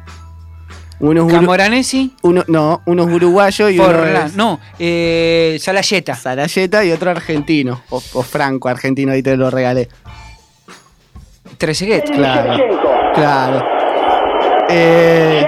Uno 1.01 1.21
es 1.21 1.27
uru- 1.29 1.33
Camoranesi, 1.41 2.13
uno, 2.23 2.43
no, 2.49 2.83
uno 2.87 3.09
es 3.09 3.15
uruguayo 3.15 3.69
y 3.69 3.79
uno 3.79 3.85
Forlán, 3.87 4.27
es 4.27 4.35
no, 4.37 4.59
eh, 4.81 5.57
Salayeta. 5.61 6.15
Sarayeta 6.17 6.85
y 6.85 6.91
otro 6.91 7.11
argentino. 7.11 7.83
O, 7.91 8.03
o 8.15 8.23
franco 8.23 8.69
argentino, 8.69 9.13
ahí 9.13 9.23
te 9.23 9.37
lo 9.37 9.49
regalé. 9.51 9.89
Trezeguet. 11.57 12.05
Claro. 12.11 12.57
Claro. 13.15 13.65
Eh, 14.71 15.47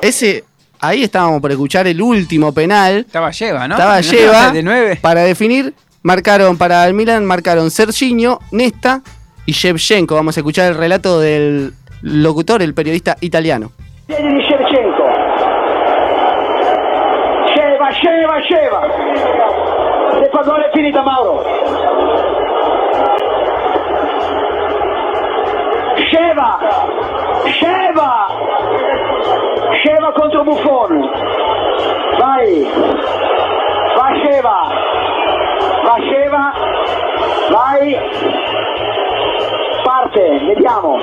ese, 0.00 0.44
ahí 0.80 1.04
estábamos 1.04 1.40
por 1.40 1.50
escuchar 1.52 1.86
el 1.86 2.00
último 2.02 2.52
penal. 2.52 2.98
Estaba 3.06 3.30
lleva, 3.30 3.68
¿no? 3.68 3.74
Estaba 3.76 4.00
lleva. 4.00 4.50
De 4.52 4.62
nueve. 4.62 4.98
Para 5.00 5.22
definir, 5.22 5.74
marcaron 6.02 6.56
para 6.58 6.86
el 6.86 6.94
Milan, 6.94 7.24
marcaron 7.24 7.70
Serginho, 7.70 8.40
Nesta 8.50 9.02
y 9.46 9.52
Shevchenko. 9.52 10.14
Vamos 10.14 10.36
a 10.36 10.40
escuchar 10.40 10.72
el 10.72 10.76
relato 10.78 11.20
del 11.20 11.72
locutor, 12.02 12.62
el 12.62 12.74
periodista 12.74 13.16
italiano. 13.20 13.72
Piedi 14.06 14.32
di 14.32 14.40
Shevchenko. 14.42 15.10
Sceva, 17.46 17.90
sceva, 17.90 18.40
sceva. 18.40 18.86
Il 20.20 20.28
pallone 20.30 20.66
è 20.66 20.70
finita 20.72 21.02
Mauro. 21.02 21.44
Sceva. 25.96 26.58
Sceva. 27.44 28.26
Sceva 29.72 30.12
contro 30.12 30.44
Buffon. 30.44 31.10
Vai. 32.18 32.68
Va 33.96 34.12
Sceva. 34.22 34.60
Va 35.84 35.96
Sceva. 36.00 36.52
Vai. 37.50 37.98
Parte, 39.84 40.38
vediamo. 40.46 40.98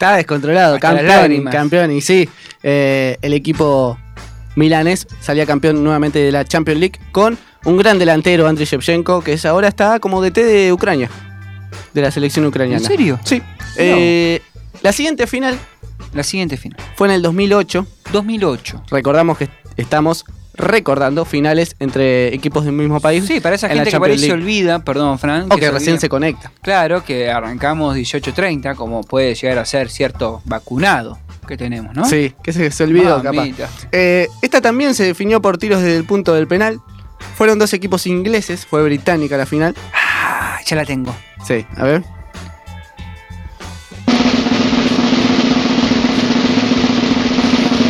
Está 0.00 0.16
descontrolado, 0.16 0.76
Hasta 0.76 0.96
campeón, 0.96 1.44
campeón. 1.44 1.92
Y 1.92 2.00
sí, 2.00 2.26
eh, 2.62 3.18
el 3.20 3.34
equipo 3.34 3.98
milanés 4.56 5.06
salía 5.20 5.44
campeón 5.44 5.84
nuevamente 5.84 6.18
de 6.20 6.32
la 6.32 6.42
Champions 6.42 6.80
League 6.80 6.98
con 7.12 7.36
un 7.66 7.76
gran 7.76 7.98
delantero, 7.98 8.48
Andriy 8.48 8.66
Shevchenko, 8.66 9.20
que 9.22 9.34
es 9.34 9.44
ahora 9.44 9.68
está 9.68 10.00
como 10.00 10.22
DT 10.22 10.42
de 10.42 10.72
Ucrania, 10.72 11.10
de 11.92 12.00
la 12.00 12.10
selección 12.10 12.46
ucraniana. 12.46 12.80
¿En 12.80 12.88
serio? 12.88 13.20
Sí. 13.26 13.42
Eh, 13.76 14.40
la 14.80 14.92
siguiente 14.92 15.26
final 15.26 15.58
La 16.14 16.22
siguiente 16.22 16.56
final. 16.56 16.78
fue 16.96 17.08
en 17.08 17.12
el 17.12 17.20
2008. 17.20 17.86
2008. 18.10 18.84
Recordamos 18.90 19.36
que 19.36 19.50
estamos 19.76 20.24
recordando 20.54 21.24
finales 21.24 21.76
entre 21.78 22.34
equipos 22.34 22.64
del 22.64 22.74
mismo 22.74 23.00
país. 23.00 23.24
Sí, 23.26 23.40
para 23.40 23.54
esa 23.54 23.68
gente 23.68 23.90
que 23.90 23.98
por 23.98 24.08
ahí 24.08 24.16
Champions 24.16 24.20
se 24.20 24.26
League. 24.28 24.42
olvida, 24.42 24.78
perdón, 24.84 25.18
Fran. 25.18 25.46
O 25.50 25.56
que 25.56 25.66
se 25.66 25.70
recién 25.70 26.00
se 26.00 26.08
conecta. 26.08 26.52
Claro, 26.62 27.04
que 27.04 27.30
arrancamos 27.30 27.96
18.30, 27.96 28.74
como 28.74 29.02
puede 29.02 29.34
llegar 29.34 29.58
a 29.58 29.64
ser 29.64 29.90
cierto 29.90 30.42
vacunado 30.44 31.18
que 31.46 31.56
tenemos, 31.56 31.94
¿no? 31.96 32.04
Sí, 32.04 32.32
que 32.42 32.52
se, 32.52 32.70
se 32.70 32.84
olvidó 32.84 33.22
capaz. 33.22 33.48
Eh, 33.90 34.28
esta 34.42 34.60
también 34.60 34.94
se 34.94 35.04
definió 35.04 35.42
por 35.42 35.58
tiros 35.58 35.82
desde 35.82 35.96
el 35.96 36.04
punto 36.04 36.32
del 36.34 36.46
penal. 36.46 36.80
Fueron 37.36 37.58
dos 37.58 37.72
equipos 37.72 38.06
ingleses, 38.06 38.66
fue 38.66 38.82
británica 38.84 39.36
la 39.36 39.46
final. 39.46 39.74
Ah, 39.92 40.58
ya 40.64 40.76
la 40.76 40.84
tengo. 40.84 41.14
Sí, 41.44 41.66
a 41.76 41.84
ver. 41.84 42.02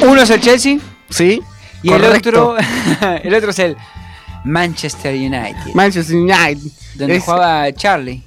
Uno 0.03 0.23
es 0.23 0.31
el 0.31 0.41
Chelsea 0.41 0.79
Sí. 1.11 1.43
Y 1.83 1.89
correcto. 1.89 2.29
el 2.29 2.37
otro 2.37 2.57
el 3.23 3.35
otro 3.35 3.51
es 3.51 3.59
el 3.59 3.77
Manchester 4.45 5.15
United, 5.15 5.75
Manchester 5.75 6.17
United. 6.17 6.59
donde 6.95 7.17
Es 7.17 7.25
jugaba 7.25 7.73
Charlie, 7.73 8.23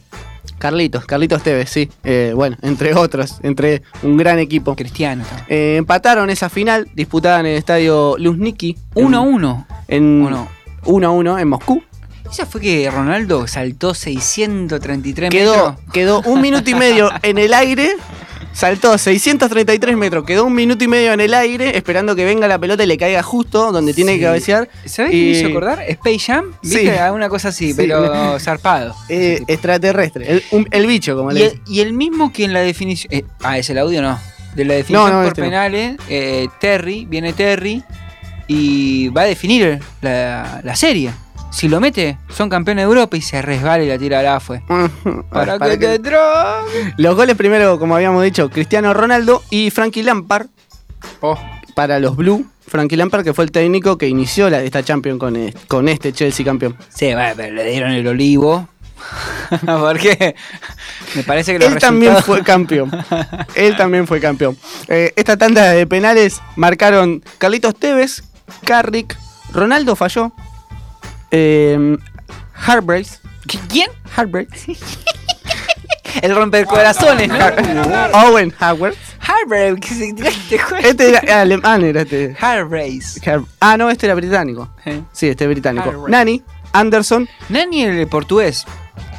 Carlitos, 0.59 1.05
Carlitos 1.05 1.43
Tevez, 1.43 1.69
sí. 1.69 1.89
Eh, 2.03 2.31
bueno, 2.35 2.55
entre 2.61 2.93
otros, 2.95 3.39
entre 3.43 3.81
un 4.01 4.15
gran 4.17 4.39
equipo. 4.39 4.75
Cristiano. 4.75 5.23
Eh, 5.49 5.75
empataron 5.77 6.29
esa 6.29 6.49
final, 6.49 6.87
disputada 6.93 7.39
en 7.41 7.47
el 7.47 7.57
estadio 7.57 8.15
Luzniki. 8.17 8.77
1 8.95 9.17
a 9.17 9.21
1. 9.21 9.67
En 9.89 10.25
¿O 10.25 10.29
no? 10.29 10.47
1 10.85 11.07
a 11.07 11.11
1 11.11 11.39
en 11.39 11.47
Moscú. 11.49 11.83
Esa 12.31 12.45
fue 12.45 12.61
que 12.61 12.89
Ronaldo 12.89 13.45
saltó 13.47 13.93
633 13.93 15.29
Quedó, 15.29 15.51
metros. 15.71 15.91
quedó 15.93 16.21
un 16.21 16.41
minuto 16.41 16.69
y 16.69 16.75
medio 16.75 17.09
en 17.21 17.37
el 17.37 17.53
aire. 17.53 17.95
Saltó 18.53 18.95
633 18.97 19.97
metros, 19.97 20.23
quedó 20.25 20.45
un 20.45 20.53
minuto 20.53 20.83
y 20.83 20.87
medio 20.87 21.11
en 21.11 21.19
el 21.19 21.33
aire 21.33 21.75
esperando 21.75 22.15
que 22.15 22.23
venga 22.23 22.47
la 22.47 22.59
pelota 22.59 22.83
y 22.83 22.87
le 22.87 22.97
caiga 22.97 23.23
justo 23.23 23.71
donde 23.71 23.93
tiene 23.95 24.13
Sí. 24.13 24.19
que 24.19 24.25
cabecear. 24.25 24.69
¿Sabés 24.85 25.11
qué 25.11 25.17
Y- 25.17 25.23
me 25.31 25.31
hizo 25.39 25.47
acordar? 25.47 25.81
Space 25.89 26.19
Jam, 26.19 26.45
Sí. 26.61 26.77
¿viste? 26.77 27.11
Una 27.11 27.29
cosa 27.29 27.49
así, 27.49 27.69
Sí. 27.69 27.73
pero 27.75 28.39
zarpado. 28.39 28.95
Eh, 29.09 29.41
extraterrestre, 29.47 30.31
el, 30.31 30.43
un- 30.51 30.67
el 30.69 30.85
bicho, 30.85 31.15
como 31.17 31.31
y, 31.31 31.35
le 31.35 31.45
el, 31.47 31.61
y 31.67 31.79
el 31.81 31.93
mismo 31.93 32.31
que 32.31 32.43
en 32.45 32.53
la 32.53 32.59
definición. 32.61 33.11
eh, 33.11 33.25
ah, 33.41 33.57
es 33.57 33.69
el 33.71 33.79
audio, 33.79 34.01
no. 34.03 34.19
De 34.55 34.65
la 34.65 34.75
definición 34.75 35.09
No, 35.09 35.15
no, 35.15 35.19
por 35.21 35.27
este 35.29 35.41
penales, 35.41 35.97
eh, 36.07 36.47
Terry, 36.61 37.05
viene 37.05 37.33
Terry 37.33 37.83
y 38.47 39.07
va 39.09 39.21
a 39.21 39.25
definir 39.25 39.79
la, 40.01 40.61
la 40.63 40.75
serie. 40.75 41.11
Si 41.53 41.67
lo 41.69 41.79
mete, 41.79 42.17
son 42.29 42.49
campeones 42.49 42.83
de 42.83 42.89
Europa 42.89 43.15
y 43.15 43.21
se 43.21 43.41
resbala 43.41 43.83
y 43.83 43.87
la 43.87 43.97
tira 43.97 44.19
al 44.19 44.27
AFE. 44.27 44.63
Para, 45.29 45.57
Para 45.59 45.71
que 45.73 45.79
que- 45.79 45.99
te 45.99 46.09
drogue. 46.09 46.93
Los 46.97 47.15
goles 47.15 47.35
primero, 47.37 47.77
como 47.79 47.95
habíamos 47.95 48.23
dicho, 48.23 48.49
Cristiano 48.49 48.93
Ronaldo 48.93 49.43
y 49.49 49.69
Frankie 49.69 50.03
Lampard 50.03 50.47
Oh, 51.21 51.37
para 51.75 51.99
los 51.99 52.15
Blue. 52.15 52.45
Frankie 52.67 52.95
Lampard, 52.95 53.23
que 53.23 53.33
fue 53.33 53.43
el 53.45 53.51
técnico 53.51 53.97
que 53.97 54.07
inició 54.07 54.49
la, 54.49 54.61
esta 54.61 54.83
Champions 54.83 55.19
con, 55.19 55.35
es- 55.35 55.53
con 55.67 55.87
este 55.89 56.11
Chelsea 56.11 56.43
campeón. 56.45 56.75
sí, 56.89 57.11
pero 57.37 57.53
le 57.53 57.63
dieron 57.69 57.91
el 57.91 58.07
olivo. 58.07 58.67
Porque 59.65 60.33
me 61.15 61.23
parece 61.23 61.53
que 61.53 61.59
los 61.59 61.73
Él 61.73 61.77
también 61.79 62.15
fue 62.23 62.41
campeón. 62.43 62.89
Él 63.53 63.75
también 63.75 64.07
fue 64.07 64.19
campeón. 64.19 64.57
Eh, 64.87 65.11
esta 65.17 65.37
tanda 65.37 65.71
de 65.71 65.85
penales 65.85 66.41
marcaron 66.55 67.21
Carlitos 67.37 67.75
Tevez, 67.75 68.23
Carrick, 68.65 69.15
Ronaldo 69.51 69.95
falló, 69.95 70.31
eh, 71.33 71.97
Harbrace, 72.65 73.17
¿Quién? 73.69 73.89
Harbrace, 74.15 74.77
El 76.21 76.35
rompercorazones, 76.35 77.27
¿no? 77.27 77.37
Owen 78.27 78.53
Howard. 78.61 78.93
Se 79.81 80.13
este 80.89 81.09
era 81.09 81.41
alemán, 81.41 81.83
era 81.83 82.01
este. 82.03 82.35
Har- 83.25 83.43
ah, 83.59 83.77
no, 83.77 83.89
este 83.89 84.05
era 84.05 84.13
británico. 84.15 84.69
Sí, 85.11 85.27
este 85.29 85.45
es 85.45 85.49
británico. 85.49 86.05
Nani, 86.07 86.43
Anderson, 86.71 87.27
Nani 87.49 87.83
el 87.83 88.07
portugués. 88.07 88.65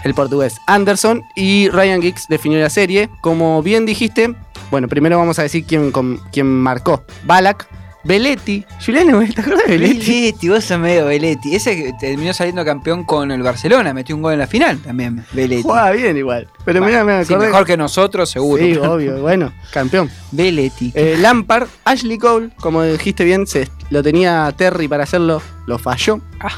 el 0.05 0.15
portugués. 0.15 0.55
Anderson 0.67 1.23
y 1.35 1.69
Ryan 1.71 2.01
Giggs 2.01 2.27
definió 2.29 2.61
la 2.61 2.71
serie. 2.71 3.11
Como 3.23 3.61
bien 3.63 3.87
dijiste, 3.87 4.35
bueno, 4.71 4.87
primero 4.89 5.19
vamos 5.19 5.39
a 5.39 5.43
decir 5.43 5.65
quién, 5.67 5.93
quién 6.33 6.47
marcó. 6.47 7.03
Balak, 7.25 7.67
Belletti, 8.05 8.65
Juliano, 8.85 9.19
¿te 9.35 9.41
acuerdas 9.41 9.67
de 9.67 9.79
Belletti? 9.79 10.07
Belletti, 10.13 10.49
vos 10.51 10.63
sos 10.65 10.79
medio 10.79 11.07
Belletti. 11.07 11.55
Ese 11.55 11.75
que 11.75 11.93
terminó 11.99 12.35
saliendo 12.35 12.63
campeón 12.65 13.05
con 13.05 13.31
el 13.31 13.43
Barcelona, 13.43 13.95
metió 13.95 14.15
un 14.15 14.21
gol 14.21 14.35
en 14.35 14.41
la 14.41 14.47
final 14.47 14.79
también, 14.79 15.25
Belletti. 15.33 15.63
Jugaba 15.63 15.91
bien 15.93 16.17
igual. 16.17 16.47
Pero 16.67 16.81
Bueno, 16.81 17.03
mira, 17.03 17.05
me 17.05 17.25
sí, 17.25 17.33
acordé. 17.33 17.49
mejor 17.51 17.67
que 17.67 17.77
nosotros, 17.79 18.29
seguro. 18.31 18.63
Sí, 18.63 18.77
obvio, 18.77 19.21
bueno, 19.23 19.53
campeón. 19.73 20.11
Belletti. 20.33 20.93
Eh, 20.95 21.17
Lampard, 21.19 21.67
Ashley 21.85 22.19
Cole, 22.19 22.51
como 22.61 22.83
dijiste 22.83 23.25
bien, 23.25 23.47
se, 23.47 23.69
lo 23.89 24.03
tenía 24.03 24.53
Terry 24.55 24.87
para 24.87 25.05
hacerlo, 25.05 25.41
lo 25.67 25.79
falló. 25.79 26.21
Ah. 26.41 26.53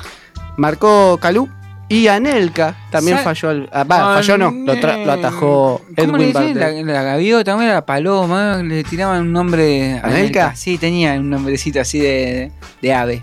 Marcó 0.56 1.18
Calú 1.20 1.48
y 1.88 2.08
Anelka 2.08 2.76
también 2.90 3.18
falló. 3.18 3.48
al- 3.50 3.68
ah, 3.72 3.84
va, 3.84 4.14
falló 4.16 4.38
no, 4.38 4.50
lo, 4.50 4.74
tra- 4.74 5.04
lo 5.04 5.12
atajó 5.12 5.82
¿Cómo 5.96 6.16
le 6.16 6.24
Edwin 6.30 6.32
decían? 6.32 6.58
La, 6.58 6.66
Bartel. 6.66 6.86
la 6.86 7.02
gaviota, 7.02 7.52
¿cómo 7.52 7.62
era 7.62 7.74
la 7.74 7.86
paloma? 7.86 8.62
Le 8.62 8.82
tiraban 8.84 9.20
un 9.22 9.32
nombre. 9.32 10.00
¿Anelka? 10.02 10.54
Sí, 10.56 10.78
tenía 10.78 11.12
un 11.14 11.30
nombrecito 11.30 11.80
así 11.80 11.98
de, 12.00 12.50
de 12.82 12.94
ave. 12.94 13.22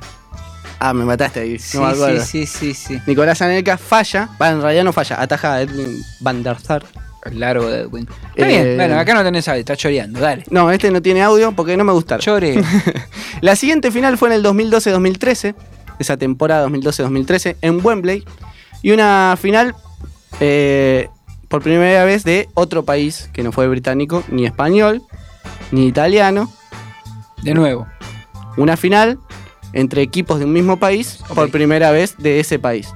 Ah, 0.79 0.93
me 0.93 1.05
mataste 1.05 1.41
ahí. 1.41 1.59
Sí, 1.59 1.77
no 1.77 1.85
me 1.85 1.91
acuerdo. 1.91 2.23
sí, 2.25 2.45
sí, 2.45 2.73
sí, 2.73 2.73
sí. 2.73 3.01
Nicolás 3.07 3.41
Anelka 3.41 3.77
falla, 3.77 4.29
va, 4.41 4.49
en 4.49 4.61
realidad 4.61 4.83
no 4.83 4.91
falla, 4.93 5.21
ataja 5.21 5.53
a 5.55 5.61
Edwin 5.61 6.01
van 6.19 6.43
der 6.43 6.59
Sar. 6.59 6.83
El 7.25 7.39
largo 7.39 7.69
de 7.69 7.81
Edwin. 7.83 8.05
Está 8.35 8.43
Eh, 8.43 8.47
bien, 8.63 8.75
bueno, 8.75 8.99
acá 8.99 9.13
no 9.13 9.23
tenés 9.23 9.47
audio, 9.47 9.61
está 9.61 9.77
choreando, 9.77 10.19
dale. 10.19 10.43
No, 10.49 10.69
este 10.71 10.91
no 10.91 11.01
tiene 11.01 11.21
audio 11.23 11.53
porque 11.53 11.77
no 11.77 11.85
me 11.85 11.93
gustaron. 11.93 12.19
Chore. 12.21 12.61
La 13.41 13.55
siguiente 13.55 13.91
final 13.91 14.17
fue 14.17 14.27
en 14.27 14.35
el 14.35 14.43
2012-2013, 14.43 15.55
esa 15.99 16.17
temporada 16.17 16.67
2012-2013, 16.67 17.55
en 17.61 17.79
Wembley. 17.85 18.25
Y 18.83 18.91
una 18.91 19.35
final 19.41 19.73
eh, 20.39 21.07
por 21.47 21.63
primera 21.63 22.03
vez 22.03 22.23
de 22.23 22.49
otro 22.53 22.83
país 22.83 23.29
que 23.33 23.41
no 23.41 23.51
fue 23.51 23.67
británico, 23.67 24.23
ni 24.27 24.45
español, 24.45 25.01
ni 25.71 25.87
italiano. 25.87 26.51
De 27.41 27.53
nuevo. 27.53 27.87
Una 28.57 28.77
final 28.77 29.17
entre 29.71 30.01
equipos 30.01 30.37
de 30.39 30.45
un 30.45 30.53
mismo 30.53 30.77
país 30.77 31.19
por 31.33 31.49
primera 31.49 31.91
vez 31.91 32.15
de 32.17 32.39
ese 32.39 32.59
país. 32.59 32.89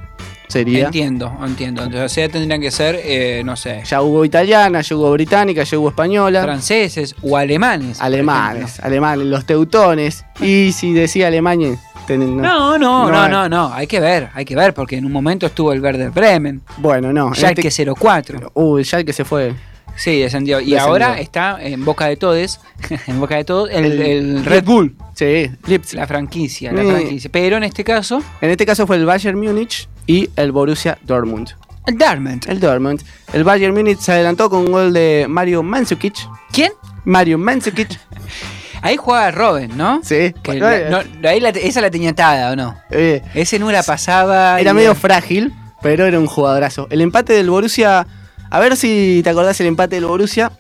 Sería. 0.48 0.86
Entiendo, 0.86 1.32
entiendo. 1.44 1.84
Entonces, 1.84 2.10
o 2.12 2.14
sea, 2.14 2.30
tendrían 2.30 2.62
que 2.62 2.72
ser, 2.72 3.00
eh, 3.04 3.42
no 3.44 3.58
sé, 3.58 3.84
Ya 3.86 4.02
hubo 4.02 4.24
italiana, 4.24 4.80
ya 4.82 4.96
hubo 4.96 5.12
británica, 5.12 5.64
ya 5.64 5.78
hubo 5.78 5.90
española. 5.90 6.42
franceses 6.44 7.16
o 7.22 7.36
alemanes. 7.36 8.00
Alemanes, 8.00 8.80
alemanes, 8.80 9.26
los 9.28 9.46
teutones. 9.46 10.24
Y 10.40 10.72
si 10.72 10.94
decía 10.94 11.28
Alemania, 11.28 11.78
ten- 12.08 12.38
No, 12.38 12.78
no, 12.78 13.10
No 13.10 13.12
no, 13.12 13.28
no, 13.28 13.50
no, 13.50 13.74
hay 13.74 13.86
que 13.86 14.00
ver, 14.00 14.30
hay 14.34 14.46
que 14.46 14.56
ver, 14.56 14.74
porque 14.74 14.98
en 14.98 15.06
un 15.06 15.12
momento 15.12 15.46
estuvo 15.46 15.72
el 15.74 15.82
Werder 15.82 16.10
Bremen, 16.10 16.62
Bueno, 16.78 17.14
no. 17.14 17.28
en 17.28 17.34
Schalke 17.36 17.68
este- 17.68 17.86
04. 17.94 18.52
Uy, 18.56 18.84
ya 18.84 19.04
que 19.04 19.14
se 19.14 19.24
fue. 19.26 19.54
Sí, 19.96 20.20
descendió. 20.20 20.60
Y 20.60 20.66
Descendió. 20.72 20.88
ahora 20.88 21.20
está 21.20 21.58
en 21.60 21.84
boca 21.84 22.06
de 22.06 22.18
todos, 22.18 22.60
en 23.08 23.20
boca 23.20 23.36
de 23.36 23.44
todos, 23.44 23.70
el, 23.72 23.86
El- 23.86 24.02
el 24.02 24.46
Red 24.46 24.64
Bull, 24.64 24.96
Sí, 25.16 25.50
la 25.94 26.06
franquicia, 26.06 26.72
la 26.72 26.84
Mm. 26.84 26.92
franquicia. 26.92 27.30
Pero 27.34 27.58
en 27.58 27.64
este 27.64 27.84
caso, 27.84 28.22
En 28.42 28.50
este 28.52 28.66
caso 28.66 28.86
fue 28.88 28.96
el 28.98 29.06
Bayern 29.06 29.40
Múnich 29.40 29.90
y 30.06 30.30
el 30.36 30.52
Borussia 30.52 30.98
Dortmund. 31.04 31.50
el 31.88 31.98
Darmond. 31.98 32.48
El 32.50 32.60
Dortmund. 32.60 33.02
El 33.34 33.44
Bayern 33.44 33.74
Múnich 33.74 33.98
se 34.00 34.12
adelantó 34.12 34.50
con 34.50 34.60
un 34.66 34.72
gol 34.72 34.94
de 34.94 35.26
Mario 35.30 35.64
Mandzukic. 35.64 36.16
¿Quién? 36.52 36.72
Mario 37.06 37.38
Mandzukic. 37.40 37.90
Ahí 38.82 38.96
jugaba 38.98 39.32
Robin, 39.32 39.76
¿no? 39.76 40.02
Sí. 40.04 40.34
Que 40.44 40.60
Bueno, 40.60 40.70
la- 40.70 40.90
no, 41.04 41.30
ahí 41.30 41.40
la- 41.40 41.50
esa 41.50 41.82
la 41.82 41.90
tenía 41.92 42.12
atada, 42.12 42.52
¿o 42.52 42.56
no? 42.56 42.76
eh, 42.92 43.22
Ese 43.34 43.60
no 43.60 43.72
la 43.72 43.84
pasaba. 43.84 44.60
era 44.60 44.72
y- 44.72 44.74
medio 44.74 44.94
frágil, 44.96 45.54
pero 45.82 46.06
era 46.06 46.20
un 46.20 46.28
jugadorazo. 46.28 46.88
El 46.90 47.02
empate 47.02 47.34
del 47.34 47.50
Borussia. 47.50 48.06
A 48.50 48.60
ver 48.60 48.78
si 48.78 49.22
te 49.24 49.30
acordás 49.30 49.60
el 49.60 49.68
empate 49.68 49.96
del 49.96 50.06
Borussia. 50.06 50.52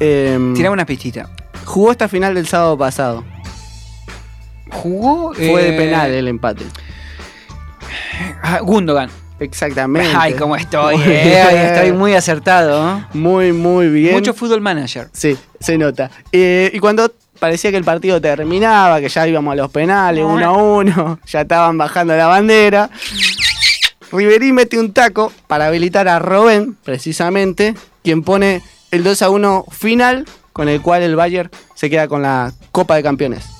eh, 0.00 0.38
Tirame 0.54 0.72
una 0.74 0.86
pistita. 0.86 1.28
jugó 1.64 1.90
esta 1.92 2.08
final 2.08 2.34
del 2.34 2.46
sábado 2.46 2.76
pasado. 2.78 3.24
Jugó. 4.70 5.32
Fue 5.34 5.44
de 5.62 5.74
eh, 5.74 5.78
penal 5.78 6.10
el 6.10 6.28
empate. 6.28 6.64
ah, 8.42 8.60
Gundogan. 8.60 9.10
Exactamente. 9.40 10.12
Ay, 10.16 10.34
cómo 10.34 10.54
estoy, 10.56 10.96
Muy 10.96 11.06
eh. 11.08 11.66
Estoy 11.74 11.92
muy 11.92 12.14
acertado. 12.14 12.98
¿eh? 12.98 13.04
Muy, 13.14 13.52
muy 13.52 13.88
bien. 13.88 14.14
Mucho 14.14 14.32
fútbol 14.32 14.60
manager. 14.60 15.08
Sí, 15.12 15.36
se 15.60 15.76
nota. 15.76 16.10
Eh, 16.32 16.70
y 16.72 16.78
cuando 16.78 17.12
parecía 17.44 17.70
que 17.70 17.76
el 17.76 17.84
partido 17.84 18.22
terminaba, 18.22 19.02
que 19.02 19.10
ya 19.10 19.28
íbamos 19.28 19.52
a 19.52 19.54
los 19.54 19.70
penales, 19.70 20.24
uno 20.24 20.46
a 20.46 20.52
uno, 20.52 21.18
ya 21.26 21.42
estaban 21.42 21.76
bajando 21.76 22.16
la 22.16 22.26
bandera. 22.26 22.88
Riverí 24.10 24.50
mete 24.52 24.78
un 24.78 24.94
taco 24.94 25.30
para 25.46 25.66
habilitar 25.66 26.08
a 26.08 26.18
Robén, 26.18 26.74
precisamente, 26.82 27.74
quien 28.02 28.22
pone 28.22 28.62
el 28.92 29.04
2 29.04 29.20
a 29.20 29.28
1 29.28 29.66
final, 29.70 30.24
con 30.54 30.70
el 30.70 30.80
cual 30.80 31.02
el 31.02 31.16
Bayern 31.16 31.50
se 31.74 31.90
queda 31.90 32.08
con 32.08 32.22
la 32.22 32.50
Copa 32.72 32.96
de 32.96 33.02
Campeones. 33.02 33.53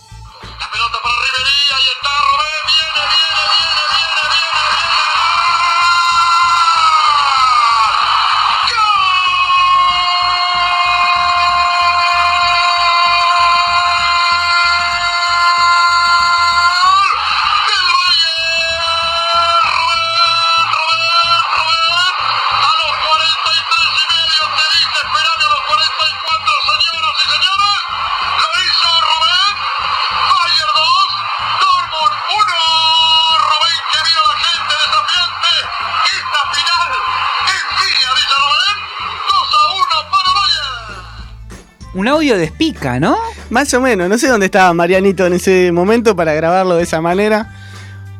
Audio 42.15 42.37
de 42.37 42.45
espica, 42.45 42.99
¿no? 43.01 43.17
Más 43.51 43.73
o 43.75 43.81
menos, 43.81 44.09
no 44.09 44.17
sé 44.19 44.29
dónde 44.29 44.47
estaba 44.47 44.73
Marianito 44.73 45.27
en 45.27 45.35
ese 45.35 45.71
momento 45.73 46.15
para 46.17 46.33
grabarlo 46.35 46.77
de 46.77 46.83
esa 46.85 47.01
manera. 47.01 47.51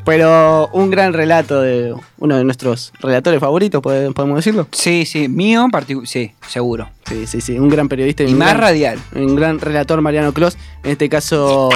Pero 0.05 0.69
un 0.75 0.91
gran 0.91 1.15
relato 1.15 1.63
de 1.63 1.95
uno 2.19 2.37
de 2.37 2.45
nuestros 2.45 2.93
relatores 3.01 3.41
favoritos, 3.41 3.81
¿pode- 3.83 4.13
podemos 4.13 4.37
decirlo. 4.37 4.69
Sí, 4.71 5.07
sí. 5.07 5.29
Mío. 5.29 5.67
Sí, 6.05 6.33
seguro. 6.47 6.91
Sí, 7.09 7.27
sí, 7.27 7.41
sí, 7.41 7.59
un 7.59 7.71
gran 7.71 7.89
periodista 7.89 8.23
Y 8.23 8.35
más 8.35 8.51
gran- 8.51 8.61
radial. 8.61 8.99
Un 9.15 9.35
gran 9.35 9.59
relator 9.61 10.03
Mariano 10.03 10.35
Clos. 10.35 10.59
En 10.83 10.91
este 10.91 11.09
caso, 11.09 11.71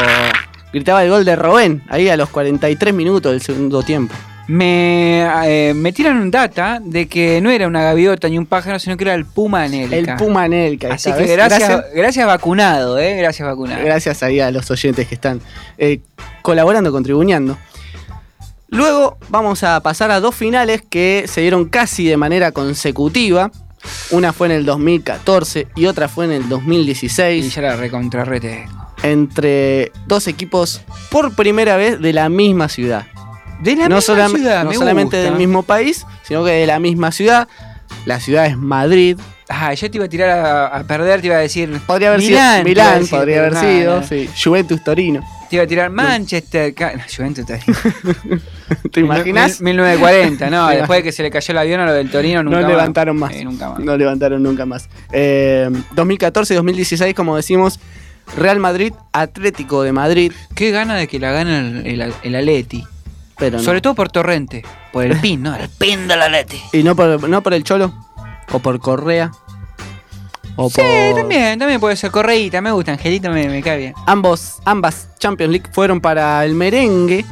gritaba 0.75 1.03
el 1.05 1.09
gol 1.11 1.25
de 1.25 1.37
Robén, 1.37 1.83
ahí 1.89 2.11
a 2.11 2.19
los 2.19 2.29
43 2.29 2.93
minutos 2.93 3.33
del 3.33 3.41
segundo 3.41 3.83
tiempo. 3.83 4.15
Me, 4.49 5.29
eh, 5.45 5.75
me 5.75 5.93
tiran 5.93 6.17
un 6.17 6.31
data 6.31 6.81
de 6.83 7.07
que 7.07 7.39
no 7.43 7.51
era 7.51 7.67
una 7.67 7.83
gaviota 7.83 8.31
ni 8.31 8.39
un 8.39 8.47
pájaro, 8.47 8.79
sino 8.79 8.97
que 8.97 9.05
era 9.05 9.15
el 9.15 9.27
puma 9.27 9.65
anelka. 9.65 9.97
El 9.97 10.17
Puma 10.17 10.49
Nelka. 10.49 10.95
Así 10.95 11.13
que 11.13 11.19
vez. 11.19 11.33
gracias, 11.33 11.85
gracias, 11.95 12.27
vacunado, 12.27 12.99
¿eh? 12.99 13.17
Gracias 13.19 13.47
vacunado. 13.47 13.85
Gracias 13.85 14.23
ahí 14.23 14.41
a 14.41 14.51
los 14.51 14.71
oyentes 14.71 15.07
que 15.07 15.15
están 15.15 15.43
eh, 15.77 16.01
colaborando, 16.41 16.91
contribuyendo. 16.91 17.59
Luego 18.69 19.19
vamos 19.29 19.63
a 19.65 19.81
pasar 19.83 20.11
a 20.11 20.21
dos 20.21 20.35
finales 20.35 20.83
que 20.89 21.25
se 21.27 21.43
dieron 21.43 21.67
casi 21.67 22.07
de 22.07 22.17
manera 22.17 22.53
consecutiva. 22.53 23.51
Una 24.11 24.33
fue 24.33 24.49
en 24.49 24.53
el 24.55 24.65
2014 24.65 25.69
y 25.77 25.87
otra 25.87 26.09
fue 26.09 26.25
en 26.25 26.33
el 26.33 26.43
Y 26.45 26.49
2016. 26.49 27.55
ya 27.55 27.63
la 27.63 27.77
recontrarrete. 27.77 28.67
Entre 29.03 29.93
dos 30.07 30.27
equipos 30.27 30.81
por 31.11 31.35
primera 31.35 31.77
vez 31.77 32.01
de 32.01 32.13
la 32.15 32.29
misma 32.31 32.69
ciudad. 32.69 33.07
De 33.61 33.75
la 33.77 33.89
no 33.89 33.97
misma 33.97 34.29
ciudad, 34.29 34.65
no 34.65 34.71
me 34.71 34.77
solamente 34.77 35.17
gusta. 35.17 35.31
del 35.31 35.35
mismo 35.39 35.63
país, 35.63 36.07
sino 36.23 36.45
que 36.45 36.51
de 36.53 36.67
la 36.67 36.79
misma 36.79 37.11
ciudad. 37.13 37.49
La 38.05 38.21
ciudad 38.21 38.47
es 38.47 38.57
Madrid. 38.57 39.19
Ah, 39.49 39.73
yo 39.73 39.91
te 39.91 39.97
iba 39.97 40.05
a 40.05 40.09
tirar 40.09 40.29
a, 40.31 40.67
a 40.67 40.83
perder, 40.85 41.21
te 41.23 41.27
iba 41.29 41.37
a 41.37 41.41
decir. 41.41 41.81
Podría 41.87 42.09
haber 42.09 42.21
Milán, 42.21 42.57
sido 42.57 42.65
Milán, 42.69 42.99
decir, 43.01 43.19
podría 43.19 43.39
haber 43.41 43.57
sido. 43.57 44.03
sí. 44.03 44.29
Juventus 44.43 44.85
Torino. 44.85 45.27
Te 45.49 45.57
iba 45.57 45.65
a 45.65 45.67
tirar 45.67 45.91
Manchester. 45.91 46.75
no, 46.79 47.03
Juventus 47.17 47.47
Torino. 47.47 47.79
¿Te 48.93 49.01
imaginas? 49.01 49.61
Mil- 49.63 49.77
1940, 49.77 50.51
no. 50.51 50.69
Después 50.77 50.99
de 50.99 51.03
que 51.03 51.13
se 51.13 51.23
le 51.23 51.31
cayó 51.31 51.53
el 51.53 51.59
avión 51.59 51.81
a 51.81 51.87
lo 51.87 51.93
del 51.95 52.11
Torino, 52.11 52.43
nunca 52.43 52.57
no 52.59 52.63
más. 52.65 52.71
levantaron 52.73 53.17
más. 53.17 53.33
Eh, 53.33 53.45
nunca 53.45 53.71
más. 53.71 53.79
No 53.81 53.97
levantaron 53.97 54.43
nunca 54.43 54.67
más. 54.67 54.89
Eh, 55.13 55.71
2014 55.93 56.55
2016, 56.55 57.15
como 57.15 57.35
decimos, 57.37 57.81
Real 58.37 58.59
Madrid, 58.59 58.93
Atlético 59.13 59.83
de 59.83 59.93
Madrid, 59.93 60.33
Qué 60.55 60.71
gana 60.71 60.97
de 60.97 61.09
que 61.09 61.19
la 61.19 61.33
gane 61.33 61.59
el, 61.59 62.03
el, 62.03 62.13
el 62.23 62.35
Atleti. 62.37 62.85
Pero 63.39 63.59
no. 63.59 63.63
Sobre 63.63 63.81
todo 63.81 63.95
por 63.95 64.11
Torrente. 64.11 64.65
Por 64.93 65.05
el 65.05 65.21
pin, 65.21 65.43
¿no? 65.43 65.55
El 65.57 65.69
pin 65.69 66.09
del 66.09 66.23
Atleti. 66.23 66.61
Y 66.73 66.83
no 66.83 66.95
por, 66.97 67.29
no 67.29 67.43
por 67.43 67.55
el 67.55 67.65
Cholo, 67.65 67.93
o 68.53 68.59
por 68.59 68.79
Correa, 68.81 69.31
o 70.57 70.69
Sí, 70.71 70.81
por... 70.81 71.21
también, 71.21 71.59
también 71.59 71.79
puede 71.81 71.97
ser. 71.97 72.11
Correíta, 72.11 72.61
me 72.61 72.73
gusta. 72.73 72.93
Angelito 72.93 73.31
me, 73.31 73.49
me 73.49 73.63
cae 73.63 73.79
bien. 73.79 73.95
Ambos, 74.07 74.57
ambas 74.65 75.09
Champions 75.19 75.53
League 75.53 75.69
fueron 75.73 76.01
para 76.01 76.45
el 76.45 76.55
merengue. 76.55 77.25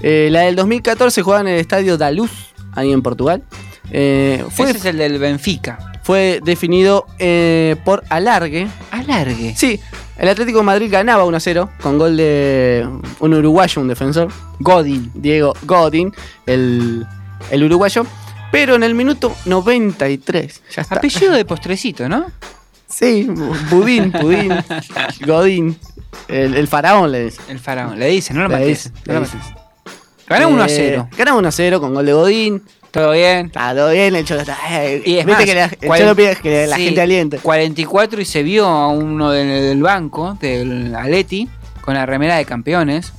Eh, 0.00 0.28
la 0.30 0.40
del 0.40 0.56
2014 0.56 1.22
jugaba 1.22 1.40
en 1.40 1.48
el 1.48 1.58
estadio 1.60 1.96
Daluz, 1.96 2.30
ahí 2.74 2.92
en 2.92 3.00
Portugal. 3.02 3.42
Eh, 3.90 4.44
fue, 4.50 4.68
Ese 4.70 4.78
es 4.78 4.84
el 4.86 4.98
del 4.98 5.18
Benfica. 5.18 5.92
fue 6.02 6.40
definido 6.44 7.06
eh, 7.18 7.76
por 7.84 8.04
alargue. 8.10 8.66
Alargue. 8.90 9.54
Sí, 9.56 9.80
el 10.18 10.28
Atlético 10.28 10.58
de 10.58 10.64
Madrid 10.64 10.88
ganaba 10.90 11.24
1 11.24 11.36
a 11.36 11.40
0 11.40 11.70
con 11.80 11.98
gol 11.98 12.16
de 12.16 12.88
un 13.20 13.34
uruguayo, 13.34 13.82
un 13.82 13.88
defensor. 13.88 14.28
Godin. 14.60 15.10
Diego 15.14 15.54
Godin, 15.62 16.12
el, 16.46 17.06
el 17.50 17.64
uruguayo. 17.64 18.06
Pero 18.52 18.76
en 18.76 18.82
el 18.84 18.94
minuto 18.94 19.34
93, 19.44 20.62
ya 20.74 20.82
está. 20.82 20.94
Apellido 20.96 21.32
de 21.32 21.44
postrecito, 21.44 22.08
¿no? 22.08 22.26
Sí, 22.88 23.28
Budín, 23.70 24.12
Pudín, 24.12 24.54
Godín. 25.26 25.76
El, 26.28 26.54
el 26.54 26.68
faraón 26.68 27.10
le 27.12 27.24
dice. 27.24 27.40
El 27.48 27.58
faraón. 27.58 27.98
Le 27.98 28.06
dicen, 28.06 28.36
no 28.36 28.44
lo 28.44 28.48
mates. 28.48 28.92
No. 29.06 29.22
Ganó 30.28 30.48
1 30.48 30.62
a 30.62 30.66
Eh, 30.66 30.74
0. 30.74 31.08
Ganaba 31.16 31.38
1 31.38 31.48
a 31.48 31.52
0 31.52 31.80
con 31.80 31.94
gol 31.94 32.06
de 32.06 32.12
Godín. 32.12 32.62
Todo 32.96 33.12
bien. 33.12 33.46
Está 33.46 33.74
todo 33.74 33.90
bien, 33.92 34.14
el 34.16 34.24
Cholo 34.24 34.40
está. 34.40 34.56
eh, 34.70 35.02
Y 35.04 35.18
es 35.18 35.26
Viste 35.26 35.32
más, 35.32 35.44
que 35.44 35.54
la- 35.54 35.64
el 35.66 35.70
cuaren- 35.88 35.98
Cholo 36.00 36.16
pide 36.16 36.36
que 36.36 36.66
la 36.66 36.76
sí, 36.76 36.84
gente 36.86 37.00
aliente. 37.00 37.38
44 37.38 38.20
y 38.20 38.24
se 38.24 38.42
vio 38.42 38.66
a 38.66 38.88
uno 38.88 39.30
del, 39.30 39.48
del 39.48 39.82
banco, 39.82 40.36
del 40.40 40.94
Aleti, 40.94 41.48
con 41.82 41.94
la 41.94 42.06
remera 42.06 42.36
de 42.36 42.44
campeones. 42.44 43.12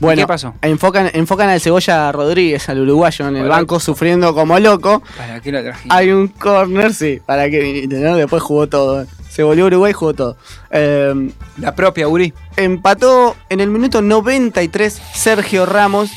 Bueno, 0.00 0.22
¿Qué 0.22 0.26
pasó? 0.26 0.54
Enfocan, 0.62 1.10
enfocan 1.14 1.48
al 1.48 1.60
Cebolla 1.60 2.10
Rodríguez, 2.10 2.68
al 2.68 2.80
uruguayo, 2.80 3.28
en 3.28 3.36
el 3.36 3.42
Hola. 3.44 3.56
banco 3.58 3.78
sufriendo 3.78 4.34
como 4.34 4.58
loco. 4.58 5.00
¿Para 5.16 5.40
qué 5.40 5.52
lo 5.52 5.62
trajiste? 5.62 5.94
Hay 5.94 6.10
un 6.10 6.26
corner, 6.28 6.92
sí, 6.92 7.20
para 7.24 7.48
que 7.48 7.60
viniste, 7.60 7.96
¿no? 8.00 8.16
Después 8.16 8.42
jugó 8.42 8.68
todo. 8.68 9.06
Se 9.32 9.42
volvió 9.42 9.64
Uruguay, 9.64 9.94
jugó 9.94 10.12
todo. 10.12 10.36
Eh, 10.70 11.30
La 11.56 11.74
propia 11.74 12.06
Uri. 12.06 12.34
empató 12.56 13.34
en 13.48 13.60
el 13.60 13.70
minuto 13.70 14.02
93 14.02 14.92
Sergio 15.14 15.64
Ramos. 15.64 16.10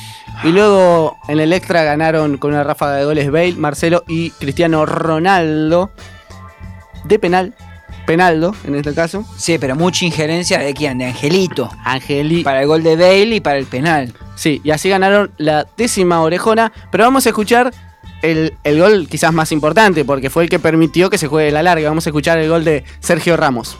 Y 0.43 0.49
luego 0.49 1.15
en 1.29 1.39
el 1.39 1.53
extra 1.53 1.85
ganaron 1.85 2.37
con 2.37 2.51
una 2.51 2.65
ráfaga 2.65 2.97
de 2.97 3.05
goles 3.05 3.31
Bale, 3.31 3.53
Marcelo 3.53 4.03
y 4.05 4.31
Cristiano 4.31 4.85
Ronaldo. 4.85 5.91
De 7.05 7.17
penal. 7.17 7.53
Penaldo, 8.05 8.53
en 8.65 8.75
este 8.75 8.93
caso. 8.93 9.23
Sí, 9.37 9.57
pero 9.59 9.77
mucha 9.77 10.03
injerencia 10.03 10.59
de 10.59 10.73
quién? 10.73 10.97
De 10.97 11.05
Angelito. 11.05 11.71
Angeli. 11.85 12.43
Para 12.43 12.63
el 12.63 12.67
gol 12.67 12.83
de 12.83 12.97
Bale 12.97 13.35
y 13.37 13.39
para 13.39 13.57
el 13.57 13.65
penal. 13.65 14.13
Sí, 14.35 14.59
y 14.61 14.71
así 14.71 14.89
ganaron 14.89 15.31
la 15.37 15.65
décima 15.77 16.19
orejona. 16.21 16.73
Pero 16.91 17.05
vamos 17.05 17.25
a 17.25 17.29
escuchar 17.29 17.73
el, 18.25 18.57
el 18.63 18.79
gol 18.79 19.07
quizás 19.09 19.31
más 19.33 19.51
importante, 19.51 20.03
porque 20.05 20.29
fue 20.29 20.43
el 20.43 20.49
que 20.49 20.59
permitió 20.59 21.09
que 21.09 21.17
se 21.17 21.27
juegue 21.27 21.51
la 21.51 21.63
larga. 21.63 21.89
Vamos 21.89 22.05
a 22.05 22.09
escuchar 22.09 22.37
el 22.39 22.49
gol 22.49 22.63
de 22.63 22.83
Sergio 22.99 23.37
Ramos. 23.37 23.77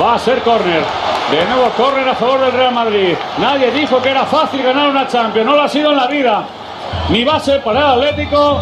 Va 0.00 0.14
a 0.14 0.18
ser 0.18 0.40
córner. 0.42 0.82
De 1.30 1.44
nuevo 1.46 1.70
córner 1.76 2.08
a 2.08 2.14
favor 2.14 2.40
del 2.40 2.52
Real 2.52 2.74
Madrid. 2.74 3.14
Nadie 3.38 3.70
dijo 3.70 4.02
que 4.02 4.10
era 4.10 4.26
fácil 4.26 4.62
ganar 4.62 4.90
una 4.90 5.06
Champions. 5.06 5.46
No 5.46 5.56
lo 5.56 5.62
ha 5.62 5.68
sido 5.68 5.90
en 5.90 5.96
la 5.96 6.06
vida. 6.06 6.44
Ni 7.08 7.24
va 7.24 7.36
a 7.36 7.40
ser 7.40 7.62
para 7.62 7.80
el 7.80 7.86
Atlético. 8.02 8.60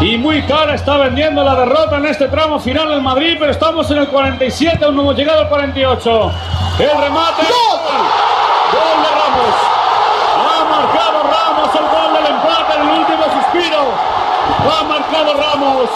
Y 0.00 0.18
muy 0.18 0.42
cara 0.42 0.74
está 0.74 0.98
vendiendo 0.98 1.42
la 1.42 1.54
derrota 1.54 1.96
en 1.96 2.06
este 2.06 2.28
tramo 2.28 2.58
final 2.60 2.92
en 2.92 3.02
Madrid. 3.02 3.36
Pero 3.38 3.52
estamos 3.52 3.90
en 3.90 3.98
el 3.98 4.08
47. 4.08 4.84
Aún 4.84 4.96
no 4.96 5.02
hemos 5.02 5.16
llegado 5.16 5.40
al 5.42 5.48
48. 5.48 6.32
El 6.78 7.02
remate. 7.02 7.42
Gol 7.42 9.02
de 9.02 9.10
Ramos. 9.16 9.56
Ha 10.36 10.64
marcado 10.64 11.22
Ramos 11.22 11.74
el 11.74 11.84
gol 11.84 12.12
del 12.14 12.32
empate 12.34 12.80
en 12.80 12.86
suspiro. 13.46 13.92
Ha 14.70 14.84
marcado 14.84 15.34
Ramos. 15.34 15.88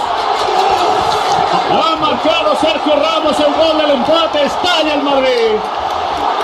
Ha 1.71 1.97
marcado 1.97 2.57
Sergio 2.61 2.95
Ramos 2.97 3.39
el 3.39 3.55
gol 3.55 3.79
del 3.79 3.91
empate. 3.93 4.45
Estalla 4.45 4.95
el 4.95 5.03
Madrid. 5.03 5.57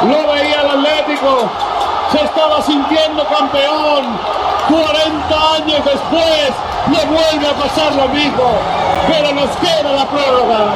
Lo 0.02 0.32
veía 0.32 0.60
el 0.62 0.70
Atlético. 0.70 1.48
Se 2.12 2.24
estaba 2.24 2.62
sintiendo 2.62 3.24
campeón. 3.26 4.18
40 4.68 5.54
años 5.54 5.84
después 5.84 6.50
le 6.90 7.04
vuelve 7.06 7.48
a 7.48 7.52
pasar 7.52 7.94
lo 7.94 8.08
mismo. 8.08 8.50
Pero 9.08 9.32
nos 9.32 9.50
queda 9.56 9.92
la 9.92 10.04
prórroga. 10.06 10.70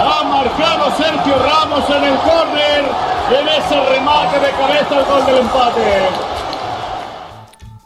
Ha 0.00 0.24
marcado 0.24 0.90
Sergio 0.96 1.34
Ramos 1.38 1.88
en 1.90 2.04
el 2.04 2.16
córner. 2.18 3.10
En 3.30 3.48
ese 3.48 3.80
remate 3.88 4.40
de 4.40 4.50
cabeza 4.50 4.98
el 4.98 5.04
gol 5.04 5.26
del 5.26 5.38
empate. 5.38 6.08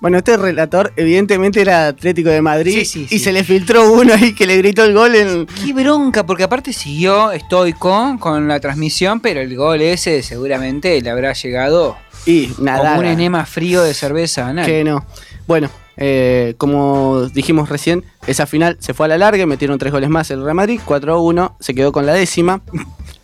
Bueno, 0.05 0.19
este 0.19 0.37
relator 0.37 0.93
evidentemente 0.97 1.63
era 1.63 1.89
Atlético 1.89 2.29
de 2.29 2.43
Madrid 2.43 2.75
Sí, 2.75 2.85
sí, 2.85 3.07
y 3.09 3.21
se 3.21 3.33
le 3.33 3.43
filtró 3.43 3.91
uno 3.91 4.13
ahí 4.13 4.35
que 4.35 4.47
le 4.47 4.59
gritó 4.59 4.85
el 4.85 4.93
gol 4.93 5.15
en... 5.15 5.47
Qué 5.47 5.73
bronca, 5.73 6.27
porque 6.27 6.43
aparte 6.43 6.75
siguió 6.75 7.33
estoico 7.33 8.19
con 8.21 8.47
la 8.47 8.61
transmisión, 8.61 9.21
pero 9.21 9.41
el 9.41 9.57
gol 9.57 9.81
ese 9.81 10.23
seguramente 10.23 11.01
le 11.01 11.09
habrá 11.09 11.33
llegado 11.33 11.97
Y 12.27 12.51
nada. 12.59 12.81
como 12.81 13.01
un 13.01 13.07
enema 13.07 13.47
frío 13.47 13.83
de 13.83 13.95
cerveza 13.95 14.47
anal. 14.47 14.67
Que 14.67 14.85
no. 14.85 15.07
Bueno, 15.47 15.71
eh, 15.97 16.53
como 16.59 17.31
dijimos 17.31 17.71
recién, 17.71 18.05
esa 18.27 18.45
final 18.45 18.77
se 18.81 18.93
fue 18.93 19.07
a 19.07 19.09
la 19.09 19.17
larga, 19.17 19.47
metieron 19.47 19.79
tres 19.79 19.91
goles 19.91 20.11
más 20.11 20.31
el 20.31 20.45
Real 20.45 20.55
Madrid, 20.55 20.81
4-1, 20.85 21.55
se 21.61 21.75
quedó 21.75 21.93
con 21.93 22.05
la 22.05 22.13
décima. 22.13 22.61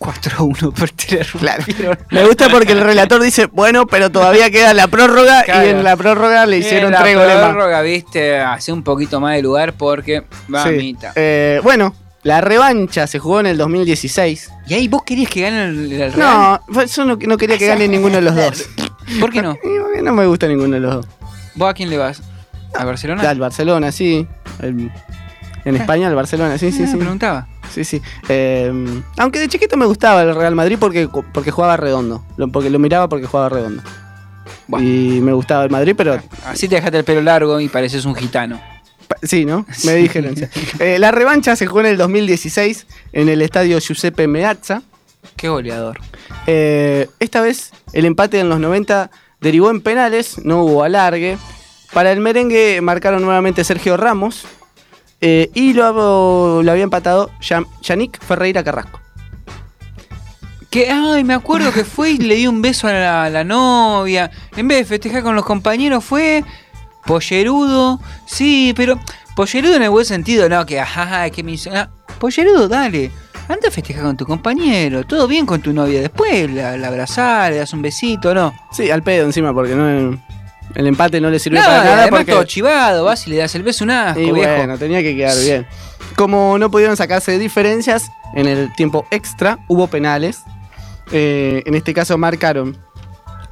4-1 0.01 0.73
por 0.75 0.91
tirar 0.91 1.27
Claro. 1.27 1.65
Me 2.11 2.25
gusta 2.27 2.49
porque 2.49 2.73
el 2.73 2.81
relator 2.81 3.23
dice, 3.23 3.47
bueno, 3.47 3.87
pero 3.87 4.11
todavía 4.11 4.51
queda 4.51 4.73
la 4.75 4.89
prórroga 4.89 5.43
Claro. 5.45 5.67
y 5.67 5.71
en 5.71 5.85
la 5.85 5.97
prórroga 5.97 6.47
le 6.47 6.59
hicieron 6.59 6.89
Eh, 6.89 6.97
la 6.97 7.03
tres 7.03 7.17
goles 7.17 7.37
más. 7.37 7.51
prórroga, 7.51 7.83
viste, 7.83 8.41
hace 8.41 8.73
un 8.73 8.83
poquito 8.83 9.21
más 9.21 9.35
de 9.37 9.43
lugar 9.43 9.75
porque 9.75 10.23
Sí. 10.31 10.37
mamita. 10.49 11.13
Eh, 11.17 11.61
bueno, 11.63 11.95
la 12.23 12.41
revancha 12.41 13.07
se 13.07 13.19
jugó 13.19 13.41
en 13.41 13.47
el 13.47 13.59
2016. 13.59 14.51
Y 14.67 14.75
ahí 14.75 14.89
vos 14.89 15.03
querías 15.05 15.31
que 15.31 15.43
gane 15.43 15.65
el, 15.67 15.93
el 15.93 16.13
Real. 16.13 16.61
No, 16.69 16.85
yo 16.87 17.05
no, 17.05 17.17
no 17.17 17.37
quería 17.37 17.59
que 17.59 17.67
gane 17.67 17.87
ninguno 17.87 18.17
de 18.17 18.23
los 18.23 18.35
dos. 18.37 18.69
¿Por 19.21 19.31
qué 19.31 19.43
no? 19.43 19.57
No 20.03 20.13
me 20.15 20.25
gusta 20.27 20.49
ninguno 20.49 20.75
de 20.77 20.81
los 20.81 20.95
dos. 20.95 21.07
¿Vos 21.57 21.69
a 21.71 21.75
quién 21.75 21.91
le 21.91 21.99
vas? 21.99 22.23
¿A 22.75 22.85
Barcelona? 22.87 23.29
Al 23.29 23.39
Barcelona, 23.39 23.93
sí. 23.93 24.27
El- 24.63 24.91
en 25.67 25.77
España, 25.77 26.09
el 26.09 26.15
Barcelona, 26.15 26.57
sí, 26.57 26.73
sí, 26.73 26.85
Ah, 26.85 26.91
sí. 26.91 26.97
preguntaba. 26.97 27.47
Sí, 27.71 27.85
sí. 27.85 28.03
Eh, 28.29 28.73
aunque 29.17 29.39
de 29.39 29.49
chiquito 29.49 29.77
me 29.77 29.87
gustaba 29.87 30.23
el 30.23 30.35
Real 30.35 30.55
Madrid 30.55 30.77
porque, 30.79 31.09
porque 31.33 31.51
jugaba 31.51 31.77
redondo. 31.77 32.25
Porque 32.53 32.71
lo 32.71 32.79
miraba 32.79 33.09
porque 33.09 33.27
jugaba 33.27 33.49
redondo. 33.49 33.83
Bueno. 34.67 34.87
Y 34.87 35.21
me 35.21 35.33
gustaba 35.33 35.65
el 35.65 35.71
Madrid, 35.71 35.95
pero 35.97 36.21
Así 36.45 36.69
te 36.69 36.77
dejaste 36.77 36.99
el 36.99 37.05
pelo 37.05 37.23
largo 37.23 37.61
y 37.61 37.69
pareces 37.69 38.05
un 38.05 38.15
gitano. 38.15 38.61
sí, 39.23 39.45
¿no? 39.45 39.67
Me 39.85 39.95
dijeron. 39.95 40.37
sí. 40.37 40.45
Eh, 40.79 40.99
la 40.99 41.11
revancha 41.11 41.57
se 41.57 41.67
jugó 41.67 41.81
en 41.81 41.87
el 41.87 41.97
2016 41.97 42.87
en 43.13 43.29
el 43.29 43.43
estadio 43.43 43.79
Giuseppe 43.81 44.27
Meazza. 44.29 44.83
Qué 45.37 45.49
goleador. 45.49 45.99
Eh, 46.47 47.09
esta 47.19 47.41
vez 47.41 47.73
el 47.93 48.05
empate 48.05 48.41
en 48.41 48.49
los 48.49 48.61
90 48.61 49.11
derivó 49.41 49.71
en 49.71 49.81
penales, 49.81 50.39
no 50.45 50.63
hubo 50.63 50.85
alargue. 50.85 51.39
Para 51.93 52.13
el 52.13 52.21
merengue 52.21 52.81
marcaron 52.81 53.23
nuevamente 53.23 53.65
Sergio 53.65 53.97
Ramos 53.97 54.47
eh, 55.21 55.51
y 55.55 55.73
lo, 55.73 56.63
lo 56.63 56.71
había 56.73 56.85
empatado 56.85 57.31
Yan- 57.41 57.67
Yannick 57.83 58.21
Ferreira 58.23 58.63
Carrasco. 58.65 59.01
Que, 60.71 60.89
ay, 60.91 61.25
me 61.25 61.35
acuerdo 61.35 61.73
que 61.73 61.85
fue 61.85 62.13
y 62.13 62.19
le 62.19 62.37
dio 62.37 62.49
un 62.51 62.63
beso 62.63 62.87
a 62.87 62.93
la, 62.93 63.25
a 63.25 63.31
la 63.31 63.43
novia. 63.43 64.31
En 64.57 64.69
vez 64.69 64.79
de 64.79 64.85
festejar 64.85 65.23
con 65.25 65.35
los 65.35 65.45
compañeros, 65.45 66.05
fue 66.05 66.45
pollerudo. 67.07 68.01
Sí, 68.27 68.73
pero 68.77 68.99
pollerudo 69.35 69.75
en 69.75 69.83
el 69.83 69.91
buen 69.91 70.05
sentido, 70.05 70.49
no, 70.49 70.65
que 70.67 70.79
ajá, 70.79 71.29
que 71.31 71.43
me 71.43 71.53
hizo. 71.53 71.71
no, 71.71 71.89
pollerudo, 72.21 72.69
dale. 72.69 73.11
Anda 73.49 73.67
a 73.67 73.71
festejar 73.73 74.05
con 74.05 74.17
tu 74.17 74.25
compañero. 74.25 75.05
Todo 75.05 75.27
bien 75.27 75.45
con 75.45 75.61
tu 75.61 75.73
novia. 75.73 76.01
Después 76.01 76.49
la, 76.53 76.77
la 76.77 76.87
abrazás, 76.87 77.51
le 77.51 77.57
das 77.57 77.73
un 77.73 77.83
besito, 77.83 78.33
¿no? 78.33 78.55
Sí, 78.71 78.93
al 78.93 79.03
pedo 79.03 79.27
encima, 79.27 79.53
porque 79.53 79.75
no, 79.75 80.23
el 80.75 80.87
empate 80.87 81.21
no 81.21 81.31
le 81.31 81.39
sirvió 81.39 81.61
para 81.61 81.79
nada. 81.79 81.93
además 82.03 82.11
Porque, 82.21 82.33
todo 82.33 82.45
chivado, 82.45 83.05
vas 83.05 83.27
y 83.27 83.31
le 83.31 83.37
das 83.37 83.55
el 83.55 83.63
beso 83.63 83.85
un 83.85 83.91
asco, 83.91 84.21
y 84.21 84.31
viejo. 84.33 84.55
bueno, 84.57 84.79
tenía 84.79 85.03
que 85.03 85.15
quedar 85.17 85.37
bien. 85.39 85.67
Como 86.17 86.59
no 86.59 86.71
pudieron 86.71 86.97
sacarse 86.97 87.39
diferencias, 87.39 88.11
en 88.35 88.47
el 88.47 88.73
tiempo 88.75 89.07
extra 89.11 89.59
hubo 89.69 89.87
penales. 89.87 90.41
Eh, 91.13 91.63
en 91.67 91.75
este 91.75 91.93
caso 91.95 92.17
marcaron 92.19 92.77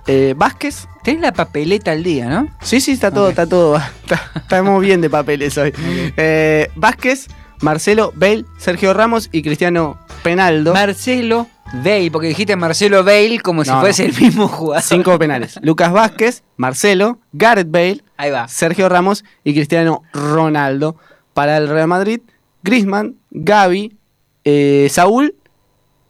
eh, 0.06 0.34
Vázquez. 0.36 0.86
Tenés 1.02 1.20
la 1.22 1.32
papeleta 1.32 1.90
al 1.92 2.02
día, 2.02 2.26
¿no? 2.26 2.48
Sí, 2.62 2.80
sí, 2.80 2.92
está 2.92 3.10
todo, 3.10 3.28
está 3.30 3.46
todo. 3.46 3.76
está- 4.02 4.30
estamos 4.36 4.80
bien 4.82 5.00
de 5.00 5.10
papeles 5.10 5.56
hoy. 5.58 5.72
Eh, 6.16 6.70
Vázquez, 6.74 7.28
Marcelo, 7.60 8.12
Bale, 8.14 8.44
Sergio 8.58 8.92
Ramos 8.94 9.28
y 9.32 9.42
Cristiano 9.42 9.98
Penaldo. 10.22 10.72
Marcelo 10.74 11.46
Bale, 11.72 12.10
porque 12.10 12.28
dijiste 12.28 12.56
Marcelo 12.56 13.04
Bale 13.04 13.40
como 13.40 13.62
si 13.64 13.70
No, 13.70 13.80
fuese 13.80 14.04
no. 14.08 14.14
el 14.14 14.20
mismo 14.22 14.48
jugador. 14.48 14.82
Cinco 14.82 15.18
penales. 15.18 15.58
Lucas 15.62 15.92
Vázquez, 15.92 16.42
Marcelo, 16.56 17.18
Gareth 17.32 17.70
Bale, 17.70 18.02
Ahí 18.16 18.30
va. 18.30 18.48
Sergio 18.48 18.88
Ramos 18.88 19.24
y 19.44 19.52
Cristiano 19.54 20.02
Ronaldo. 20.12 20.96
Para 21.34 21.56
el 21.58 21.68
Real 21.68 21.86
Madrid, 21.86 22.20
Grisman, 22.62 23.14
Gaby, 23.30 23.96
eh, 24.44 24.88
Saúl 24.90 25.36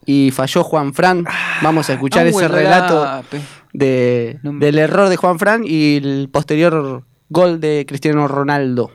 y 0.06 0.30
falló 0.30 0.64
Juan 0.64 0.94
Fran. 0.94 1.26
Vamos 1.60 1.90
a 1.90 1.94
escuchar 1.94 2.24
Ah, 2.24 2.30
ese 2.30 2.48
relato 2.48 3.22
de, 3.74 4.38
No 4.42 4.52
me- 4.54 4.64
del 4.64 4.78
error 4.78 5.08
de 5.10 5.16
Juan 5.16 5.38
Fran 5.38 5.62
y 5.66 5.96
el 5.96 6.30
posterior 6.32 7.02
gol 7.28 7.60
de 7.60 7.84
Cristiano 7.86 8.26
Ronaldo. 8.26 8.90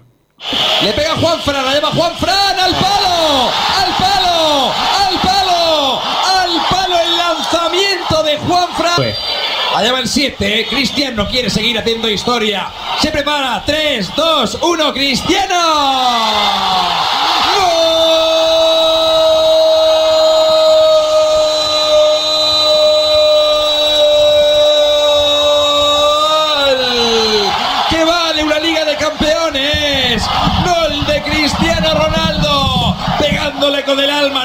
Le 0.82 0.92
pega 0.94 1.16
Juan 1.18 1.40
Fran, 1.42 1.64
la 1.66 1.74
lleva 1.76 1.90
Juan 1.90 2.14
Fran 2.18 2.60
al 2.60 2.72
palo, 2.72 3.52
al 3.78 3.94
palo, 4.00 4.72
al 4.74 5.20
palo 6.72 7.00
el 7.00 7.18
lanzamiento 7.18 8.24
Allá 9.76 9.92
va 9.92 10.00
el 10.00 10.08
7, 10.08 10.68
Cristiano 10.70 11.28
quiere 11.28 11.50
seguir 11.50 11.80
haciendo 11.80 12.08
historia. 12.08 12.72
Se 13.02 13.10
prepara, 13.10 13.64
3, 13.66 14.16
2, 14.16 14.60
1, 14.62 14.94
Cristiano. 14.94 15.56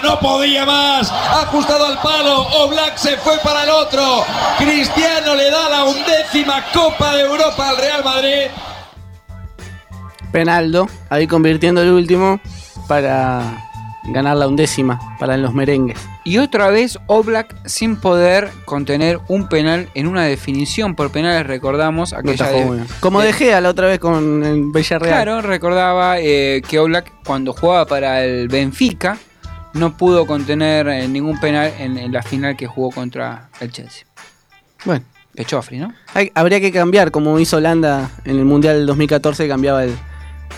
No 0.03 0.18
podía 0.20 0.64
más. 0.64 1.11
Ajustado 1.11 1.87
al 1.87 1.98
palo, 2.01 2.42
Oblak 2.64 2.96
se 2.96 3.16
fue 3.18 3.37
para 3.42 3.64
el 3.64 3.70
otro. 3.70 4.24
Cristiano 4.59 5.35
le 5.35 5.51
da 5.51 5.68
la 5.68 5.85
undécima 5.85 6.65
Copa 6.73 7.15
de 7.17 7.23
Europa 7.23 7.69
al 7.71 7.77
Real 7.77 8.04
Madrid. 8.04 8.46
Penaldo, 10.33 10.88
ahí 11.10 11.27
convirtiendo 11.27 11.83
el 11.83 11.90
último 11.90 12.38
para 12.87 13.65
ganar 14.10 14.37
la 14.37 14.46
undécima 14.46 14.98
para 15.19 15.37
los 15.37 15.52
merengues. 15.54 15.98
Y 16.25 16.38
otra 16.38 16.69
vez 16.69 16.98
Oblak 17.06 17.54
sin 17.67 17.96
poder 17.96 18.50
contener 18.67 19.21
un 19.29 19.48
penal 19.48 19.88
en 19.94 20.06
una 20.06 20.25
definición 20.25 20.94
por 20.94 21.10
penales, 21.10 21.46
recordamos 21.46 22.13
aquella 22.13 22.46
de-. 22.50 22.85
Como 23.00 23.21
de- 23.21 23.27
De 23.29 23.33
Gea 23.33 23.60
la 23.63 23.71
otra 23.71 23.87
vez 23.87 23.98
con 23.98 24.44
el 24.44 24.71
Villarreal. 24.73 25.15
Claro, 25.15 25.40
recordaba 25.42 26.19
eh, 26.19 26.63
que 26.69 26.79
Oblak 26.79 27.10
cuando 27.25 27.52
jugaba 27.54 27.87
para 27.87 28.23
el 28.25 28.48
Benfica 28.48 29.19
no 29.75 29.96
pudo 29.96 30.27
contener 30.27 30.88
eh, 30.88 31.08
ningún 31.08 31.38
penal 31.40 31.73
en, 31.79 31.98
en 31.98 32.12
la 32.12 32.23
final 32.23 32.56
que 32.56 32.66
jugó 32.66 32.90
contra 32.90 33.48
el 33.60 33.71
Chelsea. 33.73 34.04
Bueno, 34.85 35.04
Pechofri, 35.35 35.79
¿no? 35.79 35.92
hay- 36.14 36.31
habría 36.35 36.60
que 36.60 36.73
cambiar, 36.73 37.10
como 37.10 37.38
hizo 37.38 37.56
Holanda 37.58 38.10
en 38.25 38.37
el 38.38 38.44
Mundial 38.44 38.77
del 38.77 38.87
2014, 38.87 39.46
cambiaba 39.48 39.85
el, 39.85 39.94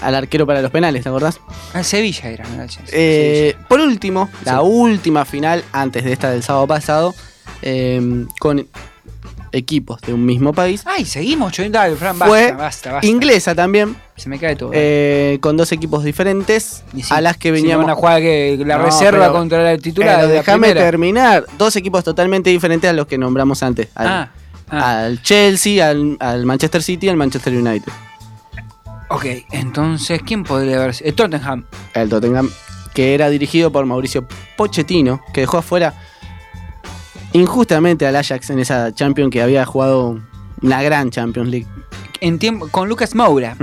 al 0.02 0.14
arquero 0.14 0.46
para 0.46 0.62
los 0.62 0.70
penales, 0.70 1.02
¿te 1.02 1.08
acordás? 1.08 1.40
El 1.74 1.84
Sevilla 1.84 2.28
era, 2.30 2.44
no. 2.48 2.64
Eh, 2.92 3.54
por 3.68 3.80
último, 3.80 4.28
la 4.44 4.62
última 4.62 5.24
final, 5.24 5.64
antes 5.72 6.04
de 6.04 6.12
esta 6.12 6.30
del 6.30 6.42
sábado 6.42 6.66
pasado, 6.66 7.14
eh, 7.62 8.26
con 8.38 8.66
equipos 9.52 10.00
de 10.02 10.12
un 10.14 10.24
mismo 10.24 10.52
país. 10.52 10.82
Ay, 10.86 11.04
seguimos, 11.04 11.52
Choy. 11.52 11.68
Dale, 11.68 11.96
Fran, 11.96 12.16
Fue 12.16 12.28
basta, 12.52 12.56
basta, 12.56 12.92
basta. 12.92 13.06
Inglesa 13.06 13.54
también, 13.54 13.96
Se 14.16 14.28
me 14.28 14.38
cae 14.38 14.56
todo. 14.56 14.70
eh, 14.72 15.38
con 15.40 15.56
dos 15.56 15.72
equipos 15.72 16.04
diferentes, 16.04 16.84
a 17.10 17.20
las 17.20 17.36
que 17.36 17.48
si 17.48 17.52
veníamos... 17.52 17.86
van 17.86 17.92
a 17.92 17.96
jugar 17.96 18.20
que 18.20 18.62
la 18.66 18.78
No, 18.78 18.84
reserva 18.84 19.32
contra 19.32 19.62
la 19.62 19.76
titular. 19.78 20.16
Pero 20.16 20.28
de 20.28 20.34
la 20.34 20.40
déjame 20.40 20.72
terminar. 20.74 21.44
Dos 21.58 21.74
equipos 21.76 22.04
totalmente 22.04 22.50
diferentes 22.50 22.88
a 22.88 22.92
los 22.92 23.06
que 23.06 23.18
nombramos 23.18 23.62
antes. 23.62 23.88
Al, 23.94 24.06
Ah, 24.08 24.30
ah. 24.70 25.00
al 25.00 25.22
Chelsea, 25.22 25.86
al, 25.88 26.16
al 26.20 26.46
Manchester 26.46 26.82
City 26.82 27.06
y 27.06 27.08
al 27.10 27.16
Manchester 27.16 27.52
United. 27.52 27.92
Ok, 29.08 29.24
entonces, 29.50 30.20
¿quién 30.24 30.44
podría 30.44 30.76
haber 30.76 30.94
sido? 30.94 31.08
El 31.08 31.14
Tottenham. 31.16 31.64
El 31.94 32.08
Tottenham, 32.08 32.48
que 32.94 33.14
era 33.14 33.28
dirigido 33.28 33.72
por 33.72 33.84
Mauricio 33.84 34.26
Pochettino, 34.56 35.20
que 35.34 35.40
dejó 35.40 35.58
afuera 35.58 35.94
injustamente 37.32 38.06
al 38.06 38.16
Ajax 38.16 38.50
en 38.50 38.58
esa 38.58 38.92
Champions 38.94 39.30
que 39.30 39.42
había 39.42 39.64
jugado 39.64 40.20
una 40.62 40.82
gran 40.82 41.10
Champions 41.10 41.48
League. 41.48 41.66
En 42.20 42.38
tiempo, 42.38 42.68
con 42.70 42.88
Lucas 42.88 43.14
Moura. 43.14 43.56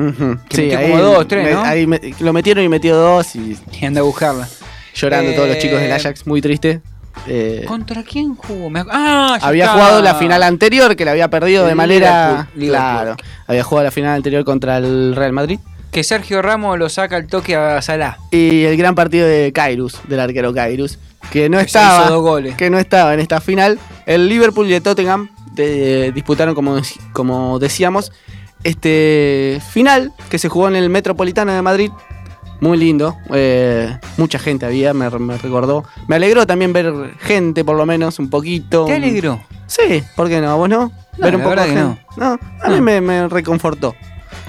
Que 0.50 0.64
metió 0.64 0.82
como 0.82 0.98
dos, 1.00 1.28
tres, 1.28 1.46
me- 1.46 1.52
¿no? 1.54 1.62
ahí 1.64 1.86
me- 1.86 2.02
lo 2.20 2.34
metieron 2.34 2.64
y 2.64 2.70
metió 2.70 2.96
dos 2.96 3.36
y 3.36 3.56
Y 3.80 3.86
anda 3.86 4.00
a 4.02 4.04
buscarla. 4.04 4.48
llorando 4.96 5.32
Eh, 5.32 5.36
todos 5.36 5.48
los 5.50 5.58
chicos 5.60 5.80
del 5.80 5.92
Ajax, 5.92 6.26
muy 6.26 6.42
triste. 6.42 6.82
Eh, 7.28 7.66
¿Contra 7.68 8.04
quién 8.04 8.36
jugó? 8.36 8.70
Me 8.70 8.84
Ah, 8.90 9.38
había 9.42 9.70
jugado 9.70 10.02
la 10.02 10.16
final 10.16 10.42
anterior 10.44 10.96
que 10.96 11.04
la 11.06 11.12
había 11.12 11.30
perdido 11.30 11.66
de 11.66 11.76
manera. 11.76 12.48
Liverpool, 12.56 12.60
Liverpool. 12.62 12.70
Claro. 12.70 13.16
Había 13.48 13.64
jugado 13.64 13.86
la 13.86 13.92
final 13.92 14.16
anterior 14.16 14.44
contra 14.46 14.78
el 14.78 15.16
Real 15.16 15.34
Madrid. 15.34 15.60
Que 15.92 16.04
Sergio 16.04 16.42
Ramos 16.42 16.78
lo 16.78 16.90
saca 16.90 17.16
al 17.16 17.28
toque 17.28 17.56
a 17.56 17.82
Salah. 17.82 18.18
Y 18.32 18.64
el 18.66 18.78
gran 18.78 18.94
partido 18.96 19.28
de 19.28 19.52
Kairos, 19.52 20.00
del 20.08 20.20
arquero 20.20 20.54
Kairos, 20.54 21.00
que 21.32 21.50
no 21.50 21.58
Que 21.58 21.66
estaba. 21.66 22.06
hizo 22.06 22.14
dos 22.14 22.22
goles. 22.22 22.56
Que 22.56 22.70
no 22.70 22.80
estaba 22.80 23.14
en 23.14 23.20
esta 23.20 23.42
final. 23.42 23.80
El 24.06 24.28
Liverpool 24.30 24.68
y 24.68 24.74
el 24.74 24.82
Tottenham 24.82 25.30
de- 25.54 26.12
disputaron, 26.14 26.56
como, 26.56 26.78
como 27.14 27.60
decíamos, 27.60 28.12
este 28.64 29.62
final 29.72 30.12
que 30.30 30.38
se 30.40 30.50
jugó 30.50 30.68
en 30.68 30.76
el 30.76 30.90
Metropolitano 30.90 31.52
de 31.54 31.62
Madrid. 31.62 31.92
Muy 32.60 32.78
lindo. 32.78 33.16
eh, 33.34 33.98
mucha 34.18 34.40
gente 34.40 34.66
había, 34.66 34.94
me, 34.94 35.10
me 35.12 35.38
recordó. 35.38 35.84
Me 36.08 36.16
alegró 36.16 36.48
también 36.48 36.74
ver 36.74 36.92
gente, 37.20 37.64
por 37.64 37.76
lo 37.78 37.86
menos, 37.86 38.18
un 38.18 38.30
poquito. 38.32 38.86
¿Te 38.86 38.96
alegró? 38.96 39.40
Sí, 39.68 40.04
¿por 40.16 40.28
qué 40.28 40.42
no? 40.42 40.58
¿Vos 40.58 40.68
no? 40.68 40.92
No, 41.18 41.24
ver 41.26 41.36
un 41.36 41.44
poco 41.44 41.56
de 41.56 41.68
gente. 41.68 42.06
No, 42.18 42.40
a 42.64 42.70
mí 42.70 42.82
me, 42.82 43.00
me 43.02 43.28
reconfortó. 43.28 43.94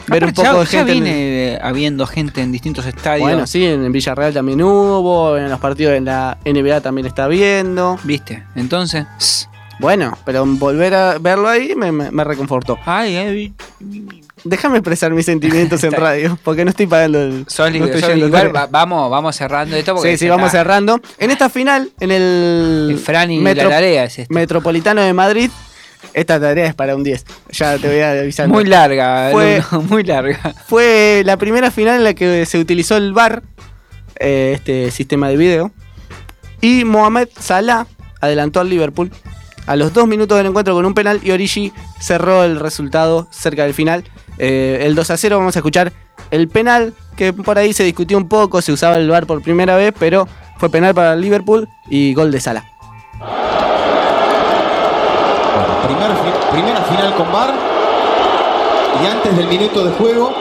Ver 0.08 0.24
un 0.24 0.32
poco 0.32 0.42
ya, 0.42 0.52
de 0.58 0.64
ya 0.64 0.66
gente. 0.66 0.92
en- 0.92 1.02
viene 1.04 1.52
eh, 1.54 1.58
habiendo 1.62 2.06
gente 2.06 2.40
en 2.42 2.52
distintos 2.52 2.86
estadios. 2.86 3.20
bueno, 3.28 3.46
sí, 3.46 3.64
en 3.64 3.90
Villarreal 3.92 4.32
también 4.34 4.62
hubo, 4.62 5.36
en 5.36 5.48
los 5.48 5.60
partidos 5.60 5.94
en 5.94 6.04
la 6.06 6.38
NBA 6.44 6.80
también 6.80 7.06
está 7.06 7.26
viendo. 7.28 7.98
¿Viste? 8.04 8.44
Entonces. 8.56 9.06
Bueno, 9.80 10.18
pero 10.24 10.44
volver 10.44 10.92
a 10.94 11.18
verlo 11.18 11.48
ahí 11.48 11.74
me, 11.76 11.92
me- 11.92 12.10
me 12.10 12.24
reconfortó. 12.24 12.78
Ay, 12.84 13.16
ay. 13.16 13.52
Déjame 14.44 14.78
expresar 14.78 15.12
mis 15.12 15.26
sentimientos 15.26 15.82
en 15.84 15.92
radio, 15.92 16.36
porque 16.42 16.64
no 16.64 16.70
estoy 16.70 16.86
pagando 16.88 17.20
el. 17.22 17.44
Sos 17.48 17.70
no 17.72 17.84
estoy 17.86 18.18
Igual 18.18 18.54
va- 18.54 18.66
vamos, 18.66 19.08
vamos 19.10 19.36
cerrando 19.36 19.76
esto 19.76 19.94
porque 19.94 20.12
Sí, 20.12 20.24
sí, 20.24 20.28
vamos 20.28 20.50
cerrando. 20.50 21.00
En 21.18 21.30
esta 21.30 21.48
final, 21.48 21.90
en 22.00 22.10
el. 22.10 22.88
El 22.90 22.98
Fran 22.98 23.30
y 23.30 23.38
Metro- 23.38 23.68
la 23.70 23.80
es 23.80 24.18
esto. 24.18 24.34
Metropolitano 24.34 25.00
de 25.00 25.12
Madrid, 25.12 25.50
esta 26.18 26.38
tarea 26.40 26.66
es 26.66 26.74
para 26.74 26.94
un 26.96 27.02
10. 27.04 27.24
Ya 27.52 27.78
te 27.78 27.88
voy 27.88 28.00
a 28.00 28.12
avisar. 28.12 28.48
Muy 28.48 28.64
larga, 28.64 29.30
Fue- 29.32 29.62
muy 29.88 30.02
larga. 30.04 30.38
Fue 30.66 31.22
la 31.24 31.36
primera 31.36 31.70
final 31.70 31.96
en 31.98 32.04
la 32.04 32.14
que 32.14 32.44
se 32.46 32.58
utilizó 32.58 32.96
el 32.96 33.12
VAR, 33.12 33.42
eh, 34.20 34.52
este 34.54 34.90
sistema 34.90 35.28
de 35.28 35.36
video. 35.36 35.70
Y 36.60 36.84
Mohamed 36.84 37.28
Salah 37.38 37.86
adelantó 38.20 38.60
al 38.60 38.68
Liverpool 38.68 39.10
a 39.66 39.76
los 39.76 39.92
dos 39.92 40.08
minutos 40.08 40.36
del 40.38 40.46
encuentro 40.46 40.74
con 40.74 40.84
un 40.86 40.94
penal 40.94 41.20
y 41.22 41.30
Origi 41.30 41.72
cerró 42.00 42.42
el 42.42 42.58
resultado 42.58 43.28
cerca 43.30 43.64
del 43.64 43.74
final. 43.74 44.02
Eh, 44.38 44.80
el 44.82 44.94
2 44.94 45.10
a 45.10 45.16
0 45.16 45.38
vamos 45.38 45.56
a 45.56 45.58
escuchar 45.60 45.92
el 46.30 46.48
penal 46.48 46.94
que 47.16 47.32
por 47.32 47.58
ahí 47.58 47.72
se 47.72 47.84
discutió 47.84 48.16
un 48.16 48.28
poco, 48.28 48.62
se 48.62 48.72
usaba 48.72 48.96
el 48.96 49.08
VAR 49.08 49.26
por 49.26 49.42
primera 49.42 49.76
vez, 49.76 49.92
pero 49.98 50.26
fue 50.58 50.70
penal 50.70 50.94
para 50.94 51.12
el 51.12 51.20
Liverpool 51.20 51.68
y 51.90 52.14
gol 52.14 52.30
de 52.32 52.40
Salah. 52.40 52.64
Primera 56.50 56.80
final 56.82 57.14
con 57.14 57.30
VAR 57.32 57.50
y 59.02 59.06
antes 59.06 59.36
del 59.36 59.46
minuto 59.46 59.84
de 59.84 59.92
juego, 59.92 60.32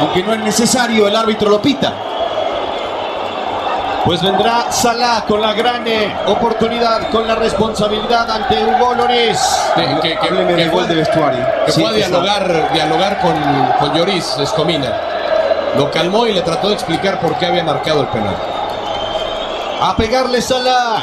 aunque 0.00 0.22
no 0.22 0.34
es 0.34 0.40
necesario, 0.40 1.06
el 1.06 1.16
árbitro 1.16 1.48
lo 1.50 1.62
pita. 1.62 1.92
Pues 4.04 4.22
vendrá 4.22 4.70
Salah 4.72 5.24
con 5.26 5.40
la 5.40 5.52
gran 5.52 5.86
eh, 5.86 6.16
oportunidad, 6.26 7.10
con 7.10 7.26
la 7.26 7.34
responsabilidad 7.34 8.30
ante 8.30 8.64
Hugo 8.64 8.94
Loris. 8.94 9.38
Que, 9.74 9.82
que, 10.00 10.18
que, 10.18 10.26
Hábleme 10.28 10.54
que 10.54 10.56
del 10.62 10.70
gol 10.70 10.80
pueda- 10.84 10.88
de 10.88 10.94
vestuario. 10.94 11.46
que 11.66 11.72
Sí, 11.72 11.82
pueda 11.82 11.96
está. 11.96 12.08
dialogar, 12.08 12.72
dialogar 12.72 13.20
con, 13.20 13.34
con 13.78 13.94
Lloris 13.96 14.36
Escomina. 14.38 14.92
Lo 15.76 15.90
calmó 15.90 16.26
y 16.26 16.32
le 16.32 16.40
trató 16.40 16.68
de 16.68 16.74
explicar 16.74 17.20
por 17.20 17.36
qué 17.36 17.46
había 17.46 17.62
marcado 17.64 18.00
el 18.00 18.06
penal. 18.08 18.34
A 19.82 19.94
pegarle 19.96 20.40
Salah. 20.40 21.02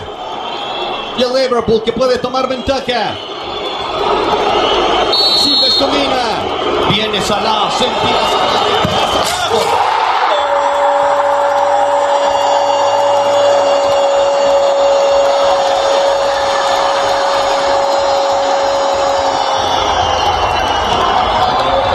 Y 1.17 1.23
el 1.23 1.33
Liverpool 1.33 1.83
que 1.83 1.93
puede 1.93 2.17
tomar 2.17 2.47
ventaja. 2.47 3.13
Sigue 5.37 5.67
Escomina. 5.67 6.43
Viene 6.89 7.21
Salah. 7.21 7.69
Se 7.71 7.85
Salah. 7.85 7.93
Salah. 9.13 9.49
Gol. 9.51 9.61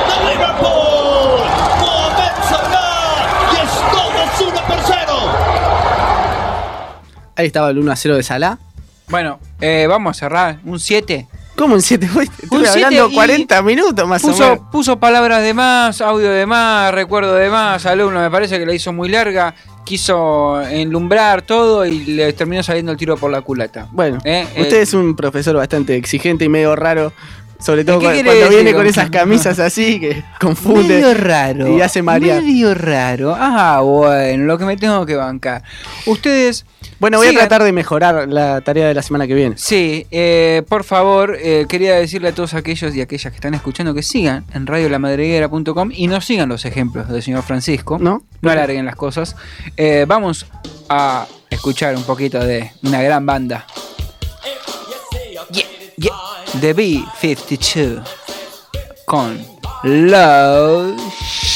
De 0.09 0.17
Liverpool. 0.31 1.41
Mohamed 1.81 2.35
Salah. 2.49 3.27
Y 3.53 3.57
es 3.57 3.73
todos 3.93 4.41
1 4.41 4.67
por 4.67 4.79
0. 4.87 4.97
Ahí 7.37 7.47
estaba 7.47 7.71
el 7.71 7.79
1 7.79 7.93
a 7.93 7.97
0 7.97 8.17
de 8.17 8.23
Salah. 8.23 8.59
Bueno, 9.09 9.41
eh, 9.61 9.87
vamos 9.89 10.17
a 10.17 10.21
cerrar. 10.21 10.61
Un 10.65 10.79
7. 10.79 11.27
¿Cómo 11.61 11.75
en 11.75 11.83
7? 11.83 12.09
Estuve 12.43 12.67
hablando 12.67 13.11
y 13.11 13.15
40 13.15 13.61
minutos 13.61 14.09
más 14.09 14.25
o 14.25 14.29
menos. 14.29 14.41
Puso, 14.41 14.71
puso 14.71 14.99
palabras 14.99 15.43
de 15.43 15.53
más, 15.53 16.01
audio 16.01 16.31
de 16.31 16.47
más, 16.47 16.91
recuerdo 16.95 17.35
de 17.35 17.51
más. 17.51 17.85
Alumno, 17.85 18.19
me 18.19 18.31
parece 18.31 18.59
que 18.59 18.65
la 18.65 18.73
hizo 18.73 18.95
muy 18.95 19.11
larga. 19.11 19.55
Quiso 19.85 20.63
enlumbrar 20.63 21.43
todo 21.43 21.85
y 21.85 22.07
le 22.07 22.33
terminó 22.33 22.63
saliendo 22.63 22.93
el 22.93 22.97
tiro 22.97 23.19
por 23.19 23.31
la 23.31 23.43
culata. 23.43 23.89
Bueno, 23.93 24.21
Eh, 24.25 24.47
usted 24.57 24.79
eh, 24.79 24.83
es 24.83 24.95
un 24.95 25.15
profesor 25.15 25.55
bastante 25.55 25.97
exigente 25.97 26.47
y 26.47 26.49
medio 26.49 26.75
raro. 26.77 27.13
Sobre 27.61 27.85
todo 27.85 27.99
¿Qué 27.99 28.07
cu- 28.07 28.13
quiere 28.13 28.31
cuando 28.31 28.49
viene 28.49 28.73
con 28.75 28.87
esas 28.87 29.11
camisas 29.11 29.59
así 29.59 30.01
que 30.01 30.25
confunde. 30.41 30.95
Medio 30.95 31.15
raro. 31.15 31.77
Y 31.77 31.81
hace 31.83 32.03
marear. 32.03 32.43
Medio 32.43 32.75
raro. 32.75 33.37
Ah, 33.39 33.81
bueno, 33.83 34.45
lo 34.45 34.57
que 34.59 34.65
me 34.65 34.77
tengo 34.77 35.05
que 35.07 35.15
bancar. 35.17 35.63
Ustedes. 36.07 36.65
Bueno, 36.99 37.19
voy 37.19 37.29
a 37.29 37.33
tratar 37.33 37.63
de 37.63 37.73
mejorar 37.73 38.29
la 38.29 38.61
tarea 38.61 38.87
de 38.89 38.95
la 38.95 39.03
semana 39.03 39.27
que 39.27 39.35
viene. 39.35 39.57
Sí, 39.59 40.07
eh, 40.11 40.63
por 40.69 40.85
favor, 40.85 41.37
eh, 41.41 41.65
quería 41.69 41.95
decirle 41.95 42.29
a 42.29 42.35
todos 42.35 42.53
aquellos 42.55 42.95
y 42.95 43.01
aquellas 43.01 43.31
que 43.33 43.37
están 43.37 43.55
escuchando 43.55 43.95
que 43.95 44.03
sigan 44.03 44.45
en 44.53 44.67
radiolamadriguera.com 44.67 45.91
y 45.95 46.07
no 46.09 46.21
sigan 46.21 46.49
los 46.51 46.65
ejemplos 46.67 47.09
del 47.09 47.23
señor 47.23 47.43
Francisco. 47.43 47.99
¿No? 47.99 48.23
No 48.43 48.51
alarguen 48.51 48.85
las 48.87 48.97
cosas. 48.97 49.35
Eh, 49.77 50.05
vamos 50.07 50.47
a 50.91 51.27
escuchar 51.49 51.97
un 51.97 52.05
poquito 52.05 52.39
de 52.41 52.71
una 52.83 53.03
gran 53.03 53.25
banda. 53.25 53.67
The 56.59 56.75
B52 56.75 58.03
con 59.05 59.45
low. 59.85 61.50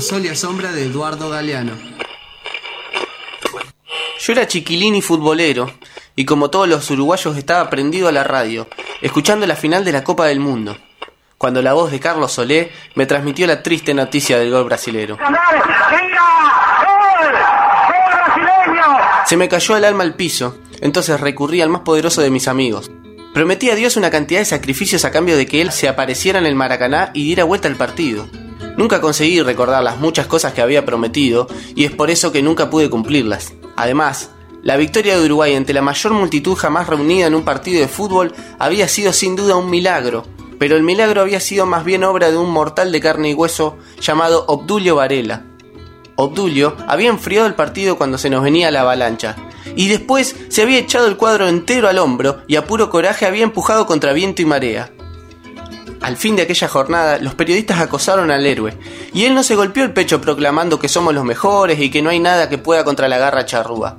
Sol 0.00 0.24
y 0.24 0.28
a 0.28 0.36
sombra 0.36 0.72
de 0.72 0.84
Eduardo 0.84 1.30
Galeano. 1.30 1.72
Yo 4.18 4.32
era 4.32 4.46
chiquilín 4.46 4.94
y 4.94 5.02
futbolero, 5.02 5.72
y 6.14 6.24
como 6.24 6.50
todos 6.50 6.68
los 6.68 6.90
uruguayos 6.90 7.36
estaba 7.36 7.70
prendido 7.70 8.08
a 8.08 8.12
la 8.12 8.24
radio, 8.24 8.68
escuchando 9.00 9.46
la 9.46 9.56
final 9.56 9.84
de 9.84 9.92
la 9.92 10.04
Copa 10.04 10.26
del 10.26 10.40
Mundo, 10.40 10.76
cuando 11.38 11.62
la 11.62 11.72
voz 11.72 11.90
de 11.90 12.00
Carlos 12.00 12.32
Solé 12.32 12.70
me 12.94 13.06
transmitió 13.06 13.46
la 13.46 13.62
triste 13.62 13.94
noticia 13.94 14.38
del 14.38 14.50
gol 14.50 14.64
brasilero. 14.64 15.16
Se 19.24 19.36
me 19.36 19.48
cayó 19.48 19.76
el 19.76 19.84
alma 19.84 20.02
al 20.02 20.14
piso, 20.14 20.58
entonces 20.80 21.20
recurrí 21.20 21.60
al 21.60 21.68
más 21.70 21.82
poderoso 21.82 22.20
de 22.20 22.30
mis 22.30 22.48
amigos. 22.48 22.90
Prometí 23.32 23.70
a 23.70 23.76
Dios 23.76 23.96
una 23.96 24.10
cantidad 24.10 24.40
de 24.40 24.44
sacrificios 24.44 25.04
a 25.04 25.12
cambio 25.12 25.36
de 25.36 25.46
que 25.46 25.62
él 25.62 25.70
se 25.70 25.88
apareciera 25.88 26.38
en 26.38 26.46
el 26.46 26.56
Maracaná 26.56 27.10
y 27.14 27.24
diera 27.24 27.44
vuelta 27.44 27.68
al 27.68 27.76
partido. 27.76 28.28
Nunca 28.80 29.02
conseguí 29.02 29.42
recordar 29.42 29.82
las 29.82 29.98
muchas 29.98 30.26
cosas 30.26 30.54
que 30.54 30.62
había 30.62 30.86
prometido 30.86 31.48
y 31.74 31.84
es 31.84 31.90
por 31.90 32.10
eso 32.10 32.32
que 32.32 32.40
nunca 32.40 32.70
pude 32.70 32.88
cumplirlas. 32.88 33.52
Además, 33.76 34.30
la 34.62 34.78
victoria 34.78 35.18
de 35.18 35.26
Uruguay 35.26 35.54
ante 35.54 35.74
la 35.74 35.82
mayor 35.82 36.14
multitud 36.14 36.54
jamás 36.54 36.86
reunida 36.86 37.26
en 37.26 37.34
un 37.34 37.44
partido 37.44 37.78
de 37.78 37.88
fútbol 37.88 38.32
había 38.58 38.88
sido 38.88 39.12
sin 39.12 39.36
duda 39.36 39.56
un 39.56 39.68
milagro, 39.68 40.24
pero 40.58 40.76
el 40.76 40.82
milagro 40.82 41.20
había 41.20 41.40
sido 41.40 41.66
más 41.66 41.84
bien 41.84 42.04
obra 42.04 42.30
de 42.30 42.38
un 42.38 42.50
mortal 42.50 42.90
de 42.90 43.02
carne 43.02 43.28
y 43.28 43.34
hueso 43.34 43.76
llamado 44.00 44.46
Obdulio 44.48 44.96
Varela. 44.96 45.44
Obdulio 46.16 46.74
había 46.88 47.10
enfriado 47.10 47.46
el 47.46 47.54
partido 47.56 47.98
cuando 47.98 48.16
se 48.16 48.30
nos 48.30 48.42
venía 48.42 48.70
la 48.70 48.80
avalancha, 48.80 49.36
y 49.76 49.88
después 49.88 50.34
se 50.48 50.62
había 50.62 50.78
echado 50.78 51.06
el 51.06 51.18
cuadro 51.18 51.48
entero 51.48 51.86
al 51.86 51.98
hombro 51.98 52.40
y 52.46 52.56
a 52.56 52.64
puro 52.64 52.88
coraje 52.88 53.26
había 53.26 53.44
empujado 53.44 53.84
contra 53.84 54.14
viento 54.14 54.40
y 54.40 54.46
marea. 54.46 54.90
Al 56.00 56.16
fin 56.16 56.34
de 56.34 56.42
aquella 56.42 56.68
jornada, 56.68 57.18
los 57.18 57.34
periodistas 57.34 57.80
acosaron 57.80 58.30
al 58.30 58.46
héroe, 58.46 58.76
y 59.12 59.24
él 59.24 59.34
no 59.34 59.42
se 59.42 59.54
golpeó 59.54 59.84
el 59.84 59.92
pecho 59.92 60.20
proclamando 60.20 60.78
que 60.78 60.88
somos 60.88 61.14
los 61.14 61.24
mejores 61.24 61.78
y 61.78 61.90
que 61.90 62.00
no 62.00 62.10
hay 62.10 62.18
nada 62.18 62.48
que 62.48 62.58
pueda 62.58 62.84
contra 62.84 63.08
la 63.08 63.18
garra 63.18 63.44
charrúa. 63.44 63.98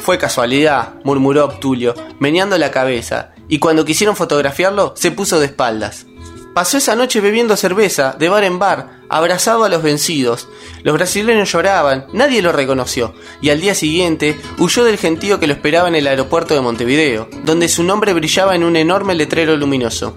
Fue 0.00 0.18
casualidad, 0.18 0.94
murmuró 1.04 1.44
Obdulio, 1.46 1.94
meneando 2.18 2.56
la 2.58 2.70
cabeza, 2.70 3.32
y 3.48 3.58
cuando 3.58 3.84
quisieron 3.84 4.16
fotografiarlo, 4.16 4.94
se 4.96 5.10
puso 5.10 5.40
de 5.40 5.46
espaldas. 5.46 6.06
Pasó 6.54 6.78
esa 6.78 6.94
noche 6.94 7.20
bebiendo 7.20 7.56
cerveza, 7.56 8.14
de 8.18 8.28
bar 8.28 8.44
en 8.44 8.58
bar, 8.58 9.00
abrazado 9.08 9.64
a 9.64 9.68
los 9.68 9.82
vencidos. 9.82 10.48
Los 10.84 10.94
brasileños 10.94 11.50
lloraban, 11.50 12.06
nadie 12.12 12.42
lo 12.42 12.52
reconoció, 12.52 13.12
y 13.40 13.50
al 13.50 13.60
día 13.60 13.74
siguiente 13.74 14.38
huyó 14.58 14.84
del 14.84 14.98
gentío 14.98 15.40
que 15.40 15.48
lo 15.48 15.52
esperaba 15.52 15.88
en 15.88 15.96
el 15.96 16.06
aeropuerto 16.06 16.54
de 16.54 16.60
Montevideo, 16.60 17.28
donde 17.44 17.68
su 17.68 17.82
nombre 17.82 18.12
brillaba 18.12 18.54
en 18.54 18.62
un 18.62 18.76
enorme 18.76 19.14
letrero 19.14 19.56
luminoso. 19.56 20.16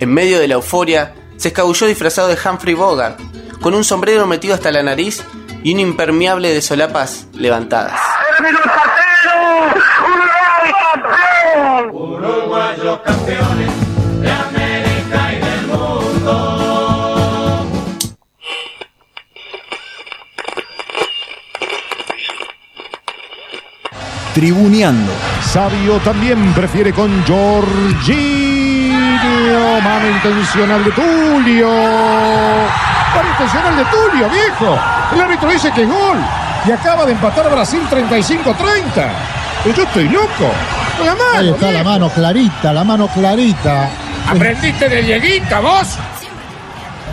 En 0.00 0.14
medio 0.14 0.38
de 0.38 0.46
la 0.46 0.54
euforia, 0.54 1.12
se 1.36 1.48
escabulló 1.48 1.86
disfrazado 1.86 2.28
de 2.28 2.36
Humphrey 2.36 2.74
Bogart, 2.74 3.18
con 3.60 3.74
un 3.74 3.82
sombrero 3.82 4.28
metido 4.28 4.54
hasta 4.54 4.70
la 4.70 4.80
nariz 4.82 5.24
y 5.64 5.74
un 5.74 5.80
impermeable 5.80 6.54
de 6.54 6.62
solapas 6.62 7.26
levantadas. 7.34 7.98
Uruguayos 11.92 13.00
campeones 13.00 13.72
de 14.20 14.30
América 14.30 15.32
y 15.32 15.40
del 15.40 15.66
mundo. 15.66 17.66
Tribuneando. 24.32 25.12
Sabio 25.42 25.98
también 26.04 26.54
prefiere 26.54 26.92
con 26.92 27.24
Jorginho. 29.38 29.80
Mano 29.80 30.08
intencional 30.08 30.84
de 30.84 30.90
Tulio. 30.92 31.68
Mano 31.68 33.28
intencional 33.30 33.76
de 33.76 33.84
Tulio, 33.84 34.28
viejo. 34.30 34.78
El 35.14 35.20
árbitro 35.20 35.50
dice 35.50 35.70
que 35.72 35.82
es 35.82 35.88
gol. 35.88 36.18
Y 36.66 36.72
acaba 36.72 37.06
de 37.06 37.12
empatar 37.12 37.50
Brasil 37.50 37.80
35-30. 37.90 38.54
Pero 39.64 39.76
yo 39.76 39.82
estoy 39.82 40.08
loco. 40.08 40.52
La 41.04 41.12
mano, 41.14 41.38
Ahí 41.38 41.48
está 41.50 41.70
la 41.70 41.84
mano 41.84 42.08
clarita, 42.08 42.72
la 42.72 42.84
mano 42.84 43.06
clarita. 43.08 43.88
¿Aprendiste 44.28 44.88
de 44.88 45.02
Dieguita 45.02 45.60
vos? 45.60 45.96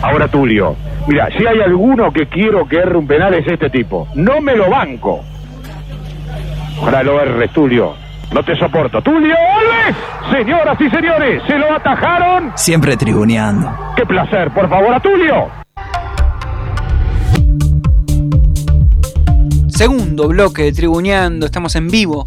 Ahora 0.02 0.28
Tulio, 0.28 0.76
mira, 1.06 1.28
si 1.30 1.46
hay 1.46 1.60
alguno 1.60 2.12
que 2.12 2.26
quiero 2.28 2.68
que 2.68 2.76
erre 2.76 2.96
un 2.96 3.06
penal 3.06 3.32
es 3.34 3.46
este 3.46 3.70
tipo. 3.70 4.08
No 4.14 4.40
me 4.40 4.54
lo 4.56 4.68
banco. 4.68 5.24
Ojalá 6.80 7.02
lo 7.04 7.20
erres, 7.20 7.52
Tulio. 7.52 7.94
No 8.32 8.42
te 8.42 8.56
soporto. 8.56 9.00
¡Tulio 9.02 9.34
Alves! 9.34 9.96
Señoras 10.30 10.80
y 10.80 10.90
señores, 10.90 11.42
se 11.46 11.58
lo 11.58 11.72
atajaron. 11.72 12.52
Siempre 12.56 12.96
tribuneando. 12.96 13.72
¡Qué 13.96 14.04
placer! 14.04 14.50
Por 14.52 14.68
favor, 14.68 14.94
a 14.94 15.00
Tulio. 15.00 15.50
Segundo 19.68 20.28
bloque 20.28 20.62
de 20.62 20.72
Tribuneando, 20.72 21.44
estamos 21.44 21.76
en 21.76 21.88
vivo 21.88 22.26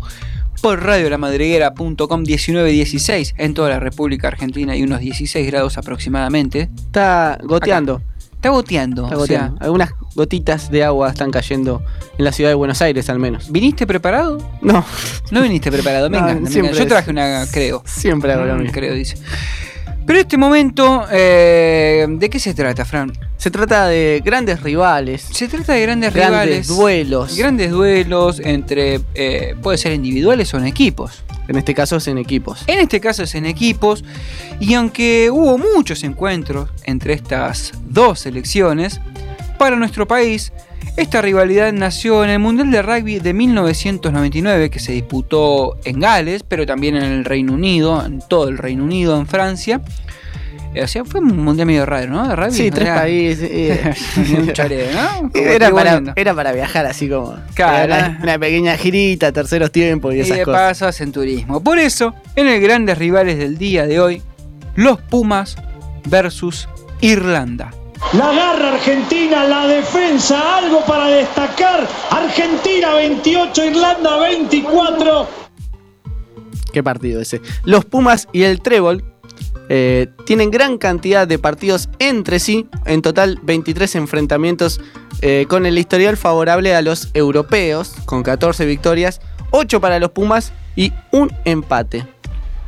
por 0.61 0.83
radiolamadriguera.com 0.83 2.21
1916 2.21 3.35
en 3.37 3.53
toda 3.53 3.69
la 3.69 3.79
República 3.79 4.27
Argentina 4.27 4.75
y 4.75 4.83
unos 4.83 4.99
16 4.99 5.47
grados 5.47 5.77
aproximadamente. 5.77 6.69
Está 6.75 7.39
goteando. 7.43 7.95
Acá. 7.95 8.08
Está 8.39 8.51
goteando. 8.51 9.03
Está 9.03 9.17
o 9.17 9.25
sea, 9.27 9.37
goteando. 9.39 9.65
Algunas 9.65 9.89
gotitas 10.15 10.71
de 10.71 10.85
agua 10.85 11.09
están 11.09 11.29
cayendo 11.29 11.83
en 12.17 12.23
la 12.23 12.31
ciudad 12.31 12.49
de 12.49 12.53
Buenos 12.55 12.81
Aires, 12.81 13.09
al 13.09 13.19
menos. 13.19 13.51
¿Viniste 13.51 13.85
preparado? 13.85 14.37
No. 14.61 14.85
No 15.31 15.41
viniste 15.41 15.69
preparado. 15.69 16.09
No, 16.09 16.17
siempre 16.47 16.59
encanta. 16.59 16.77
Yo 16.77 16.87
traje 16.87 17.11
una, 17.11 17.45
creo. 17.51 17.83
Siempre 17.85 18.31
hago 18.31 18.45
lo 18.45 18.55
Mm, 18.55 18.59
mismo. 18.59 18.73
Creo, 18.73 18.93
dice. 18.93 19.17
Pero 20.09 20.21
este 20.21 20.37
momento, 20.37 21.05
eh, 21.11 22.07
¿de 22.09 22.29
qué 22.31 22.39
se 22.39 22.55
trata, 22.55 22.83
Fran? 22.83 23.13
Se 23.37 23.51
trata 23.51 23.85
de 23.85 24.23
grandes 24.25 24.63
rivales. 24.63 25.21
Se 25.21 25.47
trata 25.47 25.73
de 25.73 25.83
grandes, 25.83 26.11
Grandes 26.15 26.31
rivales. 26.31 26.67
duelos. 26.67 27.37
Grandes 27.37 27.69
duelos 27.69 28.39
entre, 28.43 29.01
eh, 29.13 29.53
puede 29.61 29.77
ser 29.77 29.93
individuales 29.93 30.51
o 30.55 30.57
en 30.57 30.65
equipos. 30.65 31.23
En 31.47 31.59
este 31.59 31.75
caso 31.75 31.97
es 31.97 32.07
en 32.07 32.17
equipos. 32.17 32.63
En 32.65 32.79
este 32.79 32.99
caso 32.99 33.21
es 33.21 33.35
en 33.35 33.45
equipos. 33.45 34.03
Y 34.59 34.73
aunque 34.73 35.29
hubo 35.29 35.59
muchos 35.59 36.03
encuentros 36.03 36.71
entre 36.85 37.13
estas 37.13 37.73
dos 37.87 38.21
selecciones, 38.21 38.99
para 39.59 39.75
nuestro 39.75 40.07
país, 40.07 40.51
esta 40.97 41.21
rivalidad 41.21 41.71
nació 41.73 42.23
en 42.23 42.29
el 42.31 42.39
Mundial 42.39 42.71
de 42.71 42.81
Rugby 42.81 43.19
de 43.19 43.33
1999, 43.33 44.69
que 44.69 44.79
se 44.79 44.91
disputó 44.91 45.77
en 45.85 45.99
Gales, 45.99 46.43
pero 46.47 46.65
también 46.65 46.95
en 46.95 47.03
el 47.03 47.25
Reino 47.25 47.53
Unido, 47.53 48.05
en 48.05 48.19
todo 48.27 48.47
el 48.49 48.57
Reino 48.57 48.83
Unido, 48.83 49.17
en 49.19 49.27
Francia. 49.27 49.81
Eh, 50.75 50.83
O 50.83 50.87
sea, 50.87 51.03
fue 51.05 51.19
un 51.19 51.37
mundial 51.43 51.65
medio 51.65 51.85
raro, 51.85 52.11
¿no? 52.11 52.27
De 52.27 52.35
rugby. 52.35 52.51
Sí, 52.53 52.69
tres 52.69 52.87
Era- 52.87 52.95
países. 52.95 53.49
eh. 53.51 53.93
Era 55.33 55.71
para, 55.71 56.01
era 56.15 56.33
para 56.35 56.51
viajar 56.51 56.85
así 56.85 57.09
como. 57.09 57.35
Claro. 57.55 57.93
Una, 57.93 58.19
una 58.21 58.39
pequeña 58.39 58.77
girita, 58.77 59.31
terceros 59.31 59.71
tiempos 59.71 60.13
y 60.13 60.17
y 60.17 60.21
esas 60.21 60.37
de 60.37 60.43
cosas. 60.45 60.61
pasas 60.61 61.01
en 61.01 61.11
turismo. 61.11 61.63
Por 61.63 61.79
eso, 61.79 62.13
en 62.35 62.47
el 62.47 62.61
Grandes 62.61 62.97
Rivales 62.97 63.37
del 63.37 63.57
día 63.57 63.87
de 63.87 63.99
hoy, 63.99 64.21
los 64.75 64.99
Pumas 65.01 65.55
versus 66.05 66.69
Irlanda. 67.01 67.71
La 68.13 68.33
garra 68.33 68.73
argentina, 68.73 69.43
la 69.43 69.67
defensa, 69.67 70.57
algo 70.57 70.83
para 70.85 71.07
destacar. 71.07 71.87
Argentina 72.09 72.95
28, 72.95 73.65
Irlanda 73.65 74.17
24. 74.17 75.27
Qué 76.73 76.81
partido 76.81 77.21
ese. 77.21 77.39
Los 77.65 77.85
Pumas 77.85 78.27
y 78.31 78.43
el 78.43 78.61
Trébol 78.61 79.03
eh, 79.69 80.07
tienen 80.25 80.49
gran 80.49 80.79
cantidad 80.79 81.27
de 81.27 81.37
partidos 81.37 81.87
entre 81.99 82.39
sí. 82.39 82.67
En 82.85 83.03
total, 83.03 83.39
23 83.43 83.95
enfrentamientos 83.95 84.81
eh, 85.21 85.45
con 85.47 85.67
el 85.67 85.77
historial 85.77 86.17
favorable 86.17 86.73
a 86.73 86.81
los 86.81 87.09
europeos, 87.13 87.93
con 88.05 88.23
14 88.23 88.65
victorias, 88.65 89.21
8 89.51 89.79
para 89.79 89.99
los 89.99 90.09
Pumas 90.09 90.51
y 90.75 90.93
un 91.11 91.31
empate. 91.45 92.07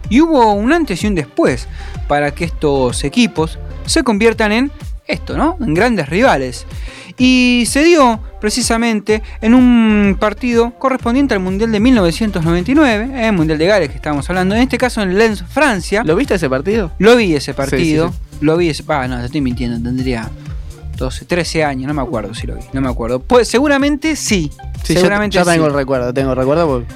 Y 0.07 0.21
hubo 0.21 0.53
un 0.53 0.71
antes 0.71 1.03
y 1.03 1.07
un 1.07 1.15
después 1.15 1.67
para 2.07 2.29
que 2.32 2.45
estos 2.45 3.03
equipos 3.03 3.57
se 3.88 4.03
conviertan 4.03 4.51
en 4.51 4.71
esto, 5.07 5.37
¿no? 5.37 5.57
En 5.61 5.73
grandes 5.73 6.07
rivales. 6.09 6.65
Y 7.17 7.65
se 7.67 7.83
dio 7.83 8.19
precisamente 8.39 9.21
en 9.41 9.53
un 9.53 10.17
partido 10.19 10.71
correspondiente 10.79 11.33
al 11.33 11.39
Mundial 11.41 11.71
de 11.71 11.79
1999, 11.79 13.09
el 13.13 13.23
eh, 13.25 13.31
Mundial 13.31 13.57
de 13.59 13.65
Gales 13.67 13.89
que 13.89 13.95
estábamos 13.95 14.29
hablando, 14.29 14.55
en 14.55 14.61
este 14.61 14.77
caso 14.77 15.01
en 15.01 15.17
Lens, 15.17 15.43
Francia. 15.49 16.03
¿Lo 16.05 16.15
viste 16.15 16.35
ese 16.35 16.49
partido? 16.49 16.91
Lo 16.99 17.15
vi 17.15 17.35
ese 17.35 17.53
partido, 17.53 18.09
Sí, 18.09 18.13
sí, 18.39 18.45
lo 18.45 18.57
vi 18.57 18.69
ese... 18.69 18.83
Ah, 18.87 19.07
no, 19.07 19.19
te 19.19 19.25
estoy 19.25 19.41
mintiendo, 19.41 19.77
tendría 19.87 20.29
12, 20.97 21.25
13 21.25 21.63
años, 21.63 21.87
no 21.87 21.93
me 21.93 22.01
acuerdo 22.01 22.33
si 22.33 22.47
lo 22.47 22.55
vi, 22.55 22.61
no 22.73 22.81
me 22.81 22.89
acuerdo. 22.89 23.19
Pues 23.19 23.47
seguramente 23.47 24.15
sí, 24.15 24.51
Sí, 24.83 24.93
yo- 24.93 25.01
seguramente 25.01 25.35
yo, 25.37 25.45
tengo 25.45 25.65
sí. 25.65 25.69
el 25.69 25.75
recuerdo, 25.75 26.13
tengo 26.13 26.31
el 26.31 26.37
recuerdo 26.37 26.67
porque 26.67 26.93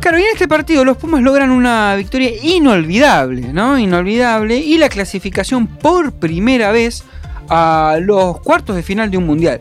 Claro, 0.00 0.18
y 0.18 0.22
en 0.22 0.28
este 0.32 0.48
partido 0.48 0.82
los 0.84 0.96
Pumas 0.96 1.20
logran 1.20 1.50
una 1.50 1.94
victoria 1.94 2.30
inolvidable, 2.42 3.52
¿no? 3.52 3.78
Inolvidable. 3.78 4.56
Y 4.56 4.78
la 4.78 4.88
clasificación 4.88 5.66
por 5.66 6.12
primera 6.12 6.72
vez 6.72 7.04
a 7.50 7.98
los 8.00 8.40
cuartos 8.40 8.76
de 8.76 8.82
final 8.82 9.10
de 9.10 9.18
un 9.18 9.26
mundial. 9.26 9.60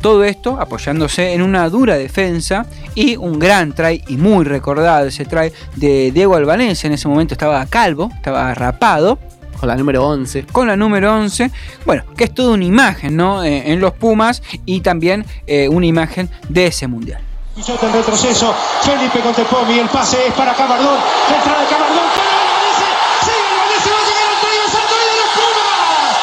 Todo 0.00 0.24
esto 0.24 0.60
apoyándose 0.60 1.32
en 1.32 1.42
una 1.42 1.68
dura 1.68 1.96
defensa 1.96 2.66
y 2.94 3.16
un 3.16 3.38
gran 3.38 3.74
try 3.74 4.02
y 4.08 4.16
muy 4.16 4.44
recordado 4.44 5.06
ese 5.06 5.24
try 5.24 5.52
de 5.76 6.10
Diego 6.12 6.36
Albanense. 6.36 6.86
En 6.86 6.92
ese 6.92 7.08
momento 7.08 7.34
estaba 7.34 7.64
calvo, 7.66 8.10
estaba 8.14 8.54
rapado. 8.54 9.18
Con 9.58 9.68
la 9.68 9.76
número 9.76 10.06
11. 10.06 10.46
Con 10.52 10.66
la 10.66 10.76
número 10.76 11.14
11. 11.14 11.50
Bueno, 11.86 12.04
que 12.16 12.24
es 12.24 12.34
toda 12.34 12.52
una 12.52 12.64
imagen, 12.64 13.16
¿no? 13.16 13.42
Eh, 13.44 13.72
en 13.72 13.80
los 13.80 13.92
Pumas 13.92 14.42
y 14.66 14.80
también 14.80 15.24
eh, 15.46 15.68
una 15.68 15.86
imagen 15.86 16.28
de 16.48 16.66
ese 16.66 16.86
mundial. 16.86 17.22
Pisota 17.54 17.86
en 17.86 17.92
retroceso, 17.92 18.52
Felipe 18.82 19.20
con 19.20 19.32
Tepomi, 19.32 19.78
el 19.78 19.88
pase 19.88 20.26
es 20.26 20.32
para 20.34 20.50
entrada 20.50 20.74
de 20.74 21.66
Camardón, 21.68 22.08
para 22.16 22.34
Albanese, 22.42 22.90
sigue 23.22 23.46
Albanese, 23.46 23.90
va 23.94 24.00
a 24.00 24.04
llegar 24.10 24.26
al 24.26 24.38
try, 24.42 24.58
es 24.66 24.74
el 24.74 24.86
try 24.90 25.04
de 25.06 25.16
los 25.22 25.30
Pumas, 25.38 26.18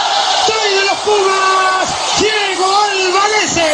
try 0.45 0.69
de 0.75 0.83
los 0.83 0.99
Pumas, 1.07 1.87
Diego 2.19 2.67
Albanese. 2.91 3.69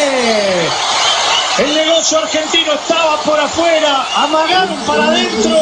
El 1.97 2.03
negocio 2.03 2.19
argentino 2.19 2.73
estaba 2.73 3.19
por 3.25 3.39
afuera, 3.39 4.05
amagaron 4.17 4.75
para 4.85 5.07
adentro. 5.07 5.55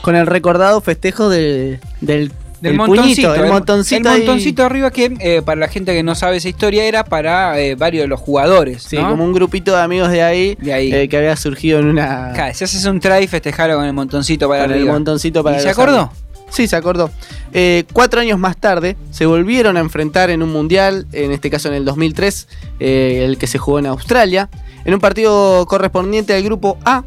Con 0.00 0.14
el 0.14 0.26
recordado 0.28 0.80
festejo 0.80 1.28
de- 1.28 1.80
del, 2.00 2.28
Del 2.28 2.32
del 2.60 2.74
montoncito, 2.76 3.28
puñito, 3.28 3.34
el, 3.34 3.40
el- 3.46 3.50
montoncito. 3.52 4.10
el 4.14 4.30
ahí. 4.30 4.54
arriba 4.64 4.90
que 4.92 5.16
eh, 5.18 5.42
para 5.44 5.58
la 5.60 5.66
gente 5.66 5.92
que 5.92 6.04
no 6.04 6.14
sabe 6.14 6.36
esa 6.36 6.48
historia 6.48 6.84
era 6.84 7.02
para 7.04 7.58
eh, 7.58 7.74
varios 7.74 8.02
de 8.04 8.08
los 8.08 8.20
jugadores. 8.20 8.84
Sí, 8.84 8.96
¿no? 8.96 9.10
como 9.10 9.24
un 9.24 9.32
grupito 9.32 9.74
de 9.74 9.82
amigos 9.82 10.12
de 10.12 10.22
ahí, 10.22 10.56
De 10.60 10.72
ahí. 10.72 10.92
eh, 10.94 11.08
que 11.08 11.16
había 11.16 11.34
surgido 11.36 11.80
en 11.80 11.86
una. 11.88 12.30
Claro, 12.32 12.54
si 12.54 12.62
haces 12.62 12.84
un 12.84 13.00
try, 13.00 13.26
festejarlo 13.26 13.74
con 13.74 13.86
el 13.86 13.92
montoncito 13.92 14.48
para 14.48 14.62
con 14.62 14.70
el 14.70 14.78
arriba. 14.78 14.92
montoncito 14.92 15.42
para 15.42 15.56
¿Y 15.58 15.60
se 15.62 15.70
acordó? 15.70 15.98
amigos. 15.98 16.16
Sí, 16.50 16.66
se 16.66 16.76
acordó. 16.76 17.10
Eh, 17.52 17.84
cuatro 17.92 18.20
años 18.20 18.38
más 18.38 18.56
tarde 18.56 18.96
se 19.10 19.26
volvieron 19.26 19.76
a 19.76 19.80
enfrentar 19.80 20.30
en 20.30 20.42
un 20.42 20.50
mundial, 20.50 21.06
en 21.12 21.32
este 21.32 21.50
caso 21.50 21.68
en 21.68 21.74
el 21.74 21.84
2003, 21.84 22.48
eh, 22.80 23.22
el 23.24 23.38
que 23.38 23.46
se 23.46 23.58
jugó 23.58 23.78
en 23.78 23.86
Australia, 23.86 24.48
en 24.84 24.94
un 24.94 25.00
partido 25.00 25.66
correspondiente 25.66 26.34
al 26.34 26.42
grupo 26.42 26.78
A. 26.84 27.04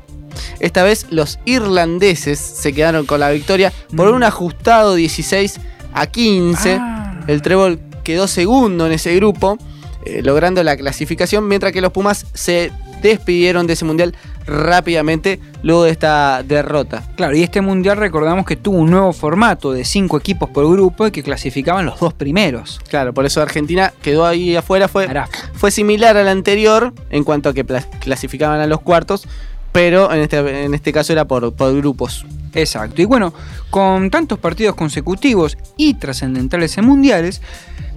Esta 0.60 0.84
vez 0.84 1.08
los 1.10 1.40
irlandeses 1.46 2.40
se 2.40 2.74
quedaron 2.74 3.06
con 3.06 3.20
la 3.20 3.32
victoria 3.32 3.74
por 3.96 4.12
Mm. 4.12 4.16
un 4.16 4.24
ajustado 4.24 4.96
16 4.96 5.60
a 5.94 6.08
15. 6.08 6.78
Ah. 6.80 7.20
El 7.28 7.42
Trébol 7.42 7.80
quedó 8.04 8.28
segundo 8.28 8.86
en 8.86 8.94
ese 8.94 9.16
grupo, 9.16 9.58
eh, 10.06 10.22
logrando 10.24 10.64
la 10.64 10.78
clasificación, 10.78 11.48
mientras 11.48 11.72
que 11.74 11.82
los 11.82 11.92
Pumas 11.92 12.26
se 12.34 12.72
despidieron 13.02 13.68
de 13.68 13.74
ese 13.74 13.86
mundial 13.86 14.16
rápidamente 14.46 15.40
luego 15.64 15.84
de 15.84 15.92
esta 15.92 16.44
derrota. 16.44 17.04
Claro, 17.16 17.36
y 17.36 17.44
este 17.44 17.62
mundial 17.62 17.98
recordamos 17.98 18.46
que 18.46 18.56
tuvo 18.56 18.78
un 18.78 18.92
nuevo 18.92 19.14
formato 19.14 19.72
de 19.72 19.86
cinco 19.86 20.18
equipos 20.18 20.50
por 20.50 20.70
grupo 20.72 21.08
y 21.08 21.12
que 21.12 21.24
clasificaban 21.24 21.86
los 21.86 22.00
dos 22.00 22.14
primeros. 22.14 22.80
Claro, 22.90 23.14
por 23.14 23.26
eso 23.26 23.42
Argentina 23.42 23.94
quedó 24.02 24.26
ahí 24.26 24.56
afuera. 24.56 24.88
Fue, 24.88 25.08
fue 25.54 25.72
similar 25.72 26.18
al 26.18 26.28
anterior 26.28 26.94
en 27.10 27.24
cuanto 27.24 27.50
a 27.50 27.54
que 27.54 27.66
clasificaban 28.00 28.60
a 28.60 28.68
los 28.68 28.82
cuartos, 28.82 29.28
pero 29.72 30.12
en 30.12 30.22
este, 30.22 30.66
en 30.66 30.74
este 30.74 30.92
caso 30.92 31.14
era 31.14 31.26
por, 31.26 31.54
por 31.54 31.76
grupos. 31.76 32.26
Exacto. 32.54 33.02
Y 33.02 33.06
bueno, 33.06 33.34
con 33.70 34.10
tantos 34.10 34.40
partidos 34.40 34.76
consecutivos 34.76 35.58
y 35.78 35.96
trascendentales 35.96 36.78
en 36.78 36.86
mundiales, 36.86 37.42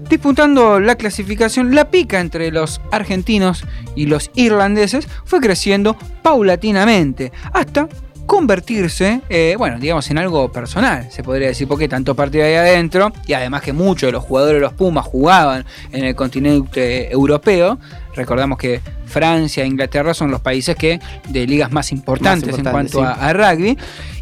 disputando 0.08 0.80
la 0.80 0.96
clasificación, 0.96 1.74
la 1.74 1.90
pica 1.90 2.20
entre 2.20 2.50
los 2.50 2.80
argentinos 2.90 3.64
y 3.94 4.06
los 4.06 4.30
irlandeses 4.34 5.08
fue 5.24 5.40
creciendo 5.40 5.96
paulatinamente 6.22 7.32
hasta 7.52 7.88
convertirse, 8.26 9.20
eh, 9.28 9.54
bueno, 9.58 9.78
digamos 9.78 10.10
en 10.10 10.18
algo 10.18 10.50
personal, 10.50 11.10
se 11.10 11.22
podría 11.22 11.48
decir, 11.48 11.68
porque 11.68 11.88
tanto 11.88 12.14
partido 12.14 12.44
ahí 12.44 12.54
adentro, 12.54 13.12
y 13.26 13.34
además 13.34 13.62
que 13.62 13.72
muchos 13.72 14.08
de 14.08 14.12
los 14.12 14.24
jugadores 14.24 14.56
de 14.56 14.60
los 14.60 14.72
Pumas 14.72 15.04
jugaban 15.04 15.64
en 15.92 16.04
el 16.04 16.14
continente 16.14 17.12
europeo, 17.12 17.78
recordamos 18.14 18.58
que 18.58 18.80
Francia 19.04 19.64
e 19.64 19.66
Inglaterra 19.66 20.14
son 20.14 20.30
los 20.30 20.40
países 20.40 20.74
que 20.74 21.00
de 21.28 21.46
ligas 21.46 21.70
más 21.70 21.92
importantes, 21.92 22.48
en 22.48 22.60
importantes, 22.60 22.94
cuanto 22.94 23.20
a 23.20 23.32
rugby, 23.32 23.76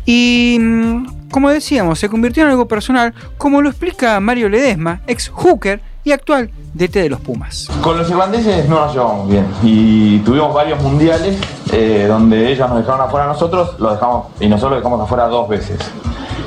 y 0.05 0.59
mm, 0.61 1.31
como 1.31 1.51
decíamos, 1.51 1.99
se 1.99 2.09
convirtió 2.09 2.43
en 2.45 2.51
algo 2.51 2.69
personal, 2.69 3.15
como 3.39 3.63
lo 3.63 3.71
explica 3.71 4.21
Mario 4.21 4.49
Ledesma, 4.49 5.01
ex 5.07 5.29
hooker 5.31 5.81
y 6.05 6.13
actual 6.13 6.51
DT 6.75 6.95
de 6.95 7.09
los 7.09 7.21
Pumas. 7.21 7.69
Con 7.81 7.97
los 7.97 8.09
irlandeses 8.11 8.69
no 8.69 8.81
nos 8.87 8.93
llevamos 8.93 9.31
bien 9.31 9.47
y 9.63 10.19
tuvimos 10.21 10.53
varios 10.53 10.83
mundiales 10.83 11.39
eh, 11.73 12.07
donde 12.09 12.53
ellos 12.53 12.69
nos 12.69 12.79
dejaron 12.79 13.01
afuera 13.03 13.25
a 13.27 13.29
nosotros, 13.29 13.79
lo 13.79 13.93
dejamos 13.93 14.27
y 14.41 14.49
nosotros 14.49 14.73
lo 14.73 14.77
dejamos 14.79 15.01
afuera 15.01 15.27
dos 15.29 15.49
veces. 15.49 15.79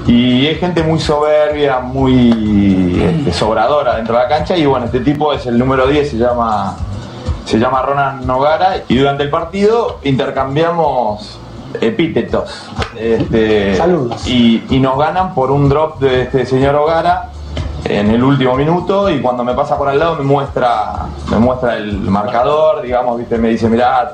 Y 0.08 0.45
es 0.45 0.60
gente 0.60 0.84
muy 0.84 0.99
soberbia, 0.99 1.80
muy 1.80 3.01
este, 3.01 3.34
sobradora 3.34 3.95
dentro 3.95 4.16
de 4.16 4.22
la 4.22 4.30
cancha 4.30 4.56
y 4.56 4.66
bueno, 4.66 4.86
este 4.86 4.99
tipo 4.99 5.34
es 5.34 5.45
el 5.47 5.58
número 5.58 5.88
10, 5.88 6.12
se 6.12 6.18
llama, 6.18 6.78
se 7.45 7.58
llama 7.58 7.82
Ronan 7.82 8.28
Nogara 8.28 8.84
y 8.88 8.97
durante 8.97 9.24
el 9.24 9.32
partido 9.32 9.99
intercambiamos 10.03 11.39
epítetos. 11.82 12.70
Este, 12.97 13.76
y, 14.28 14.63
y 14.70 14.80
nos 14.80 14.97
ganan 14.97 15.34
por 15.34 15.51
un 15.51 15.68
drop 15.70 15.99
de 15.99 16.24
este 16.24 16.45
señor 16.45 16.76
Ogara 16.76 17.30
en 17.84 18.09
el 18.09 18.24
último 18.24 18.55
minuto 18.55 19.09
y 19.09 19.22
cuando 19.22 19.43
me 19.43 19.53
pasa 19.53 19.78
por 19.78 19.88
al 19.89 19.99
lado 19.99 20.16
me 20.16 20.24
muestra 20.24 21.05
me 21.30 21.38
muestra 21.38 21.76
el 21.78 21.99
marcador 21.99 22.82
digamos 22.82 23.18
viste 23.20 23.38
me 23.38 23.49
dice 23.49 23.70
mirá 23.70 24.13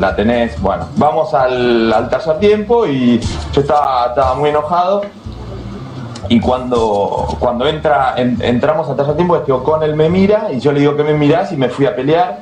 la 0.00 0.16
tenés 0.16 0.60
bueno 0.60 0.86
vamos 0.96 1.32
al, 1.32 1.92
al 1.92 2.08
tercer 2.08 2.38
tiempo 2.40 2.86
y 2.86 3.20
yo 3.52 3.60
estaba, 3.60 4.06
estaba 4.08 4.34
muy 4.34 4.50
enojado. 4.50 5.02
Y 6.28 6.40
cuando 6.40 7.26
cuando 7.38 7.66
entra 7.66 8.14
en- 8.16 8.38
entramos 8.40 8.88
al 8.88 8.96
tercer 8.96 9.14
tiempo 9.14 9.36
este 9.36 9.52
O'Connell 9.52 9.94
me 9.94 10.08
mira 10.08 10.48
y 10.52 10.58
yo 10.58 10.72
le 10.72 10.80
digo 10.80 10.96
que 10.96 11.04
me 11.04 11.12
mirás 11.12 11.52
y 11.52 11.56
me 11.56 11.68
fui 11.68 11.84
a 11.86 11.94
pelear 11.94 12.40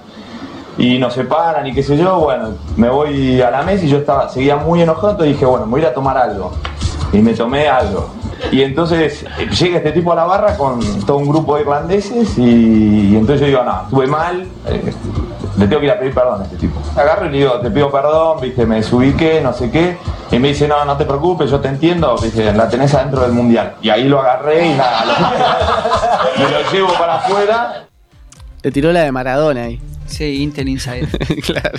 y 0.78 0.98
nos 0.98 1.14
separan 1.14 1.66
y 1.66 1.72
qué 1.72 1.82
sé 1.82 1.96
yo 1.96 2.18
bueno 2.18 2.50
me 2.76 2.88
voy 2.88 3.40
a 3.40 3.50
la 3.50 3.62
mesa 3.62 3.84
y 3.84 3.88
yo 3.88 3.98
estaba 3.98 4.28
seguía 4.28 4.56
muy 4.56 4.80
enojado 4.82 5.10
entonces 5.10 5.34
dije 5.34 5.44
bueno 5.44 5.66
me 5.66 5.72
voy 5.72 5.80
a 5.80 5.84
ir 5.84 5.90
a 5.90 5.94
tomar 5.94 6.16
algo 6.16 6.52
y 7.12 7.18
me 7.18 7.34
tomé 7.34 7.68
algo 7.68 8.22
y 8.50 8.62
entonces 8.62 9.24
eh, 9.38 9.48
llega 9.48 9.78
este 9.78 9.92
tipo 9.92 10.12
a 10.12 10.16
la 10.16 10.24
barra 10.24 10.56
con 10.56 10.80
todo 11.04 11.18
un 11.18 11.28
grupo 11.28 11.56
de 11.56 11.62
irlandeses 11.62 12.36
y, 12.38 13.16
entonces 13.16 13.40
yo 13.40 13.46
digo, 13.46 13.62
no, 13.62 13.82
estuve 13.84 14.06
mal, 14.06 14.46
eh, 14.66 14.92
le 15.58 15.66
tengo 15.66 15.80
que 15.80 15.86
ir 15.86 15.92
a 15.92 15.98
pedir 15.98 16.14
perdón 16.14 16.40
a 16.40 16.44
este 16.44 16.56
tipo. 16.56 16.80
Agarro 16.96 17.26
y 17.26 17.30
le 17.30 17.38
digo, 17.38 17.52
te 17.60 17.70
pido 17.70 17.90
perdón, 17.90 18.40
viste, 18.40 18.66
me 18.66 18.76
desubiqué, 18.76 19.40
no 19.40 19.52
sé 19.52 19.70
qué. 19.70 19.96
Y 20.30 20.38
me 20.38 20.48
dice, 20.48 20.66
no, 20.66 20.84
no 20.84 20.96
te 20.96 21.04
preocupes, 21.04 21.50
yo 21.50 21.60
te 21.60 21.68
entiendo, 21.68 22.16
viste, 22.20 22.52
la 22.52 22.68
tenés 22.68 22.94
adentro 22.94 23.22
del 23.22 23.32
mundial. 23.32 23.76
Y 23.82 23.90
ahí 23.90 24.04
lo 24.04 24.20
agarré 24.20 24.66
y 24.66 24.74
nada, 24.74 25.04
me 26.38 26.50
lo 26.50 26.72
llevo 26.72 26.92
para 26.98 27.16
afuera. 27.16 27.86
Le 28.62 28.70
tiró 28.70 28.92
la 28.92 29.00
de 29.00 29.12
Maradona 29.12 29.64
ahí. 29.64 29.80
Sí, 30.06 30.42
Intel 30.42 30.68
Insider. 30.68 31.08
claro. 31.46 31.78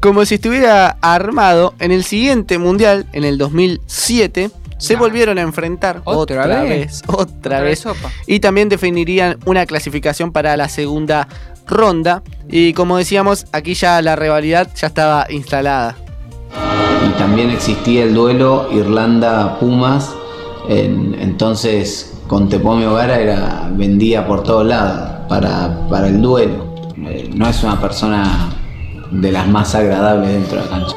Como 0.00 0.24
si 0.24 0.36
estuviera 0.36 0.96
armado, 1.00 1.74
en 1.78 1.92
el 1.92 2.04
siguiente 2.04 2.58
mundial, 2.58 3.06
en 3.12 3.24
el 3.24 3.38
2007, 3.38 4.50
se 4.78 4.96
volvieron 4.96 5.38
a 5.38 5.42
enfrentar 5.42 6.00
¿Otra 6.04 6.42
otra, 6.42 6.62
vez? 6.62 6.68
vez, 6.68 7.02
otra, 7.06 7.24
Otra 7.38 7.60
vez, 7.60 7.78
sopa. 7.80 8.10
y 8.26 8.40
también 8.40 8.68
definirían 8.68 9.38
una 9.44 9.64
clasificación 9.66 10.32
para 10.32 10.56
la 10.56 10.68
segunda 10.68 11.28
ronda. 11.66 12.22
Y 12.48 12.72
como 12.72 12.96
decíamos, 12.96 13.46
aquí 13.52 13.74
ya 13.74 14.02
la 14.02 14.16
rivalidad 14.16 14.68
ya 14.74 14.88
estaba 14.88 15.26
instalada. 15.30 15.96
y 17.08 17.18
también 17.18 17.50
existía 17.50 18.02
el 18.04 18.14
duelo 18.14 18.68
Irlanda-Pumas, 18.72 20.10
en- 20.68 21.14
entonces 21.20 22.12
con 22.26 22.48
Tepomi 22.48 22.84
Ogara 22.84 23.18
era, 23.20 23.68
vendía 23.72 24.26
por 24.26 24.42
todos 24.42 24.66
lados 24.66 25.26
para, 25.28 25.86
para 25.88 26.08
el 26.08 26.20
duelo. 26.20 26.71
Eh, 27.08 27.30
no 27.34 27.48
es 27.48 27.62
una 27.62 27.80
persona 27.80 28.50
de 29.10 29.32
las 29.32 29.46
más 29.48 29.74
agradables 29.74 30.30
dentro 30.32 30.58
de 30.58 30.64
la 30.64 30.70
cancha. 30.70 30.96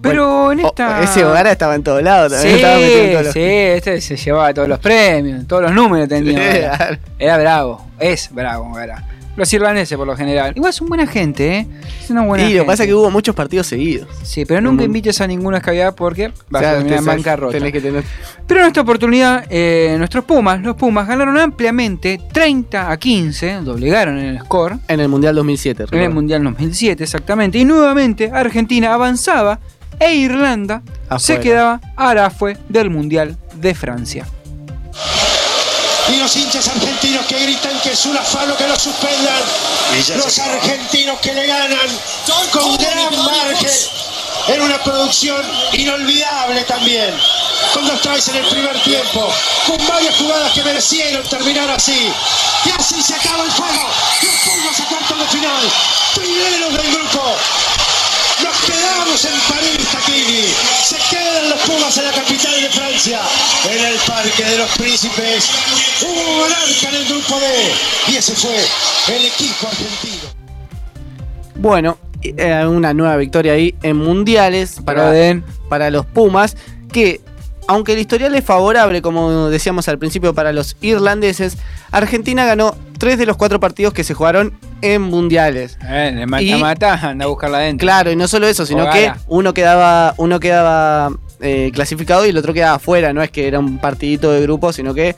Pero 0.00 0.50
en 0.50 0.64
Oh, 0.64 0.68
esta... 0.68 1.00
ese 1.02 1.24
Ogara 1.24 1.52
estaba 1.52 1.76
en 1.76 1.84
todos 1.84 2.02
lados 2.02 2.32
Sí, 2.32 2.58
también. 2.60 2.98
en 3.06 3.12
todos 3.12 3.24
los- 3.26 3.32
sí, 3.34 3.40
este 3.40 4.00
se 4.00 4.16
llevaba 4.16 4.52
todos 4.52 4.66
los 4.68 4.80
premios, 4.80 5.46
todos 5.46 5.62
los 5.62 5.72
números 5.72 6.08
tenía. 6.08 6.76
Sí. 6.76 6.98
Era 7.20 7.38
bravo, 7.38 7.86
es 8.00 8.28
bravo 8.32 8.70
Ogara. 8.72 9.04
Los 9.34 9.50
irlandeses 9.52 9.96
por 9.96 10.06
lo 10.06 10.14
general. 10.14 10.52
Igual 10.54 10.72
son 10.74 10.88
buena 10.88 11.06
gente, 11.06 11.56
¿eh? 11.56 11.66
Es 12.02 12.10
una 12.10 12.22
buena 12.22 12.44
Y 12.48 12.52
lo 12.54 12.62
que 12.62 12.66
pasa 12.66 12.82
es 12.82 12.88
que 12.88 12.94
hubo 12.94 13.10
muchos 13.10 13.34
partidos 13.34 13.66
seguidos. 13.66 14.06
Sí, 14.22 14.44
pero 14.44 14.60
nunca 14.60 14.84
invites 14.84 15.20
a 15.22 15.26
ninguna 15.26 15.56
escabiada 15.58 15.94
porque 15.94 16.32
vas 16.50 16.60
O 16.60 16.64
sea, 16.64 16.70
a 16.72 16.74
terminar 16.76 16.98
en 16.98 17.04
bancarrota. 17.06 17.52
tenés 17.56 17.72
que 17.72 17.80
tener- 17.80 18.04
Pero 18.46 18.60
en 18.60 18.66
esta 18.66 18.82
oportunidad, 18.82 19.46
eh, 19.48 19.94
nuestros 19.96 20.24
Pumas, 20.24 20.60
los 20.60 20.76
Pumas, 20.76 21.08
ganaron 21.08 21.38
ampliamente 21.38 22.20
30 22.32 22.90
a 22.90 22.96
15, 22.98 23.60
doblegaron 23.62 24.18
en 24.18 24.26
el 24.26 24.40
score. 24.40 24.76
En 24.88 25.00
el 25.00 25.08
Mundial 25.08 25.34
2007. 25.34 25.84
En 25.84 25.86
el 25.86 25.90
recuerdo. 25.92 26.14
Mundial 26.14 26.44
2007, 26.44 27.02
exactamente. 27.04 27.56
Y 27.58 27.64
nuevamente 27.64 28.30
Argentina 28.32 28.92
avanzaba 28.92 29.60
e 29.98 30.14
Irlanda 30.14 30.82
se 31.18 31.40
quedaba 31.40 31.80
arafue 31.96 32.58
del 32.68 32.90
Mundial 32.90 33.38
de 33.54 33.74
Francia. 33.74 34.26
Y 36.12 36.16
los 36.16 36.36
hinchas 36.36 36.68
argentinos 36.68 37.24
que 37.24 37.38
gritan 37.38 37.80
que 37.80 37.92
es 37.92 38.04
un 38.04 38.16
afano 38.16 38.54
que 38.54 38.68
lo 38.68 38.78
suspendan. 38.78 39.42
Los 40.16 40.38
argentinos 40.38 41.18
que 41.20 41.32
le 41.32 41.46
ganan 41.46 41.88
con 42.50 42.76
gran 42.76 43.24
margen 43.24 43.70
Era 44.46 44.62
una 44.62 44.82
producción 44.84 45.42
inolvidable 45.72 46.64
también. 46.64 47.14
Con 47.72 47.86
dos 47.86 48.00
tries 48.02 48.28
en 48.28 48.36
el 48.36 48.46
primer 48.46 48.78
tiempo, 48.82 49.32
con 49.66 49.86
varias 49.86 50.14
jugadas 50.16 50.52
que 50.52 50.62
merecieron 50.62 51.26
terminar 51.28 51.70
así. 51.70 52.12
Y 52.66 52.70
así 52.78 53.02
se 53.02 53.14
acaba 53.14 53.44
el 53.44 53.50
juego. 53.50 53.88
Los 54.22 54.34
Pumas 54.44 54.80
a 54.80 54.84
cuartos 54.84 55.18
de 55.18 55.26
final. 55.28 55.72
Primeros 56.14 56.72
del 56.74 56.92
grupo. 56.92 57.36
Francia, 63.02 63.20
en 63.68 63.84
el 63.84 63.96
Parque 64.06 64.44
de 64.44 64.58
los 64.58 64.70
Príncipes. 64.78 65.50
Hubo 66.02 66.40
monarca 66.40 66.88
en 66.88 66.94
el 66.94 67.04
grupo 67.08 67.34
D. 67.40 68.12
Y 68.12 68.16
ese 68.16 68.32
fue 68.34 68.54
el 69.16 69.24
equipo 69.26 69.66
argentino. 69.66 70.22
Bueno, 71.56 71.98
eh, 72.22 72.64
una 72.66 72.94
nueva 72.94 73.16
victoria 73.16 73.54
ahí 73.54 73.74
en 73.82 73.96
mundiales 73.96 74.76
para, 74.84 75.12
para 75.68 75.90
los 75.90 76.06
Pumas, 76.06 76.56
que 76.92 77.20
aunque 77.66 77.94
el 77.94 77.98
historial 77.98 78.34
es 78.36 78.44
favorable, 78.44 79.02
como 79.02 79.48
decíamos 79.48 79.88
al 79.88 79.98
principio, 79.98 80.32
para 80.32 80.52
los 80.52 80.76
irlandeses, 80.80 81.56
Argentina 81.90 82.44
ganó 82.44 82.76
tres 82.98 83.18
de 83.18 83.26
los 83.26 83.36
cuatro 83.36 83.58
partidos 83.58 83.92
que 83.94 84.04
se 84.04 84.14
jugaron 84.14 84.56
en 84.80 85.02
mundiales. 85.02 85.76
Eh, 85.88 86.08
en 86.08 86.18
el 86.18 86.22
Y- 86.42 86.50
mata-mata, 86.52 86.94
anda 87.08 87.24
a 87.24 87.28
buscarla 87.28 87.58
adentro. 87.58 87.84
Claro, 87.84 88.12
y 88.12 88.16
no 88.16 88.28
solo 88.28 88.46
eso, 88.46 88.64
sino 88.64 88.88
que 88.90 89.12
uno 89.26 89.52
quedaba, 89.54 90.14
uno 90.18 90.38
quedaba 90.38 91.12
eh, 91.42 91.70
clasificado 91.74 92.24
y 92.24 92.30
el 92.30 92.36
otro 92.36 92.54
quedaba 92.54 92.76
afuera. 92.76 93.12
No 93.12 93.22
es 93.22 93.30
que 93.30 93.46
era 93.46 93.58
un 93.58 93.78
partidito 93.78 94.30
de 94.30 94.40
grupo, 94.42 94.72
sino 94.72 94.94
que 94.94 95.16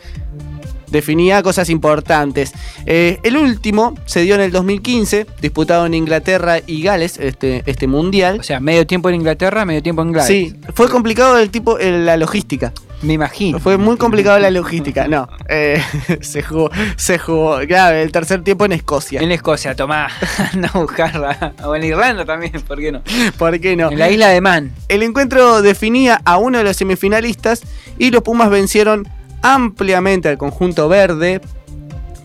definía 0.95 1.43
cosas 1.43 1.69
importantes. 1.69 2.53
Eh, 2.87 3.19
el 3.23 3.37
último 3.37 3.95
se 4.07 4.23
dio 4.23 4.35
en 4.37 4.41
el 4.41 4.51
2015, 4.53 5.27
disputado 5.43 5.85
en 5.85 5.93
Inglaterra 5.95 6.61
y 6.67 6.83
Gales, 6.83 7.19
este, 7.19 7.63
este 7.67 7.87
mundial. 7.87 8.39
O 8.41 8.43
sea, 8.43 8.61
medio 8.61 8.87
tiempo 8.87 9.09
en 9.11 9.17
Inglaterra, 9.17 9.65
medio 9.67 9.83
tiempo 9.83 10.01
en 10.03 10.13
Gales. 10.13 10.29
Sí, 10.29 10.55
fue 10.75 10.89
complicado 10.89 11.39
el 11.39 11.51
tipo, 11.51 11.79
el- 11.79 12.07
la 12.07 12.17
logística. 12.17 12.73
Me 13.03 13.13
imagino. 13.13 13.59
Fue 13.61 13.77
muy 13.77 13.99
complicado 13.99 14.39
la 14.39 14.51
logística. 14.51 15.07
No, 15.09 15.29
eh, 15.51 15.83
se 16.23 16.43
jugó, 16.43 16.71
se 16.97 17.19
jugó, 17.19 17.59
claro, 17.67 17.97
el 17.99 18.11
tercer 18.11 18.43
tiempo 18.43 18.65
en 18.65 18.73
Escocia. 18.73 19.21
En 19.21 19.31
Escocia, 19.31 19.75
tomá, 19.77 20.07
a 20.73 20.79
buscarla. 20.79 21.53
O 21.65 21.75
en 21.77 21.85
Irlanda 21.85 22.25
también, 22.25 22.53
¿por 22.67 22.79
qué 22.79 22.93
no? 22.93 23.03
¿Por 23.37 23.61
qué 23.61 23.77
no? 23.77 23.91
En 23.91 23.99
la 23.99 24.09
isla 24.11 24.29
de 24.29 24.41
Man. 24.41 24.73
El 24.89 25.03
encuentro 25.03 25.61
definía 25.61 26.23
a 26.25 26.39
uno 26.39 26.57
de 26.59 26.65
los 26.65 26.77
semifinalistas 26.79 27.63
y 27.99 28.11
los 28.11 28.23
Pumas 28.23 28.49
vencieron 28.49 29.07
ampliamente 29.45 30.31
al 30.31 30.39
conjunto 30.39 30.89
verde 30.89 31.41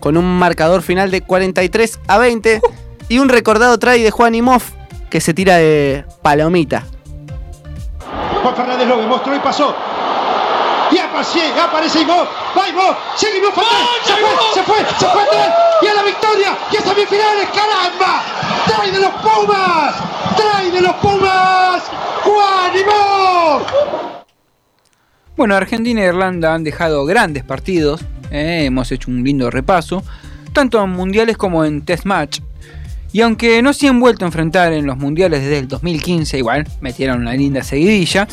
con 0.00 0.16
un 0.16 0.38
marcador 0.38 0.80
final 0.80 1.10
de 1.10 1.20
43 1.20 2.00
a 2.08 2.18
20 2.18 2.60
y 3.08 3.18
un 3.18 3.28
recordado 3.28 3.78
try 3.78 4.02
de 4.02 4.10
Juan 4.10 4.40
Moff 4.42 4.70
que 5.10 5.20
se 5.20 5.34
tira 5.34 5.56
de 5.56 6.04
palomita. 6.22 6.84
Juan 8.42 8.56
Fernández 8.56 8.88
lo 8.88 8.96
demostró 8.96 9.36
y 9.36 9.38
pasó. 9.40 9.76
Y 10.90 10.98
aparece, 10.98 11.60
aparece 11.60 12.00
Imov. 12.00 12.26
Va 12.56 12.68
Imov. 12.68 12.96
Sigue 13.16 13.38
Imov 13.38 13.50
atrás. 13.50 13.66
Se 14.04 14.14
fue, 14.14 14.30
se 14.54 14.62
fue, 14.62 14.78
se 14.98 15.06
fue 15.06 15.22
atrás. 15.22 15.54
Y 15.82 15.86
a 15.86 15.94
la 15.94 16.02
victoria. 16.02 16.58
Y 16.72 16.76
a 16.76 16.80
semifinales. 16.80 17.48
¡Caramba! 17.50 18.22
¡Trae 18.66 18.90
de 18.90 19.00
los 19.00 19.10
Pumas! 19.10 19.94
¡Trae 20.36 20.70
de 20.70 20.80
los 20.80 20.94
Pumas! 20.96 21.82
¡Juan 22.24 22.78
Imov! 22.78 24.19
Bueno, 25.40 25.54
Argentina 25.54 26.02
e 26.02 26.08
Irlanda 26.08 26.52
han 26.52 26.64
dejado 26.64 27.06
grandes 27.06 27.44
partidos. 27.44 28.02
eh, 28.30 28.64
hemos 28.66 28.92
hecho 28.92 29.10
un 29.10 29.24
lindo 29.24 29.50
repaso. 29.50 30.04
Tanto 30.52 30.84
en 30.84 30.90
mundiales 30.90 31.38
como 31.38 31.64
en 31.64 31.80
test 31.80 32.04
match. 32.04 32.40
Y 33.10 33.22
aunque 33.22 33.62
no 33.62 33.72
se 33.72 33.88
han 33.88 34.00
vuelto 34.00 34.26
a 34.26 34.28
enfrentar 34.28 34.74
en 34.74 34.84
los 34.84 34.98
mundiales 34.98 35.40
desde 35.40 35.56
el 35.56 35.66
2015, 35.66 36.36
igual 36.36 36.68
metieron 36.82 37.22
una 37.22 37.32
linda 37.32 37.62
seguidilla. 37.62 38.28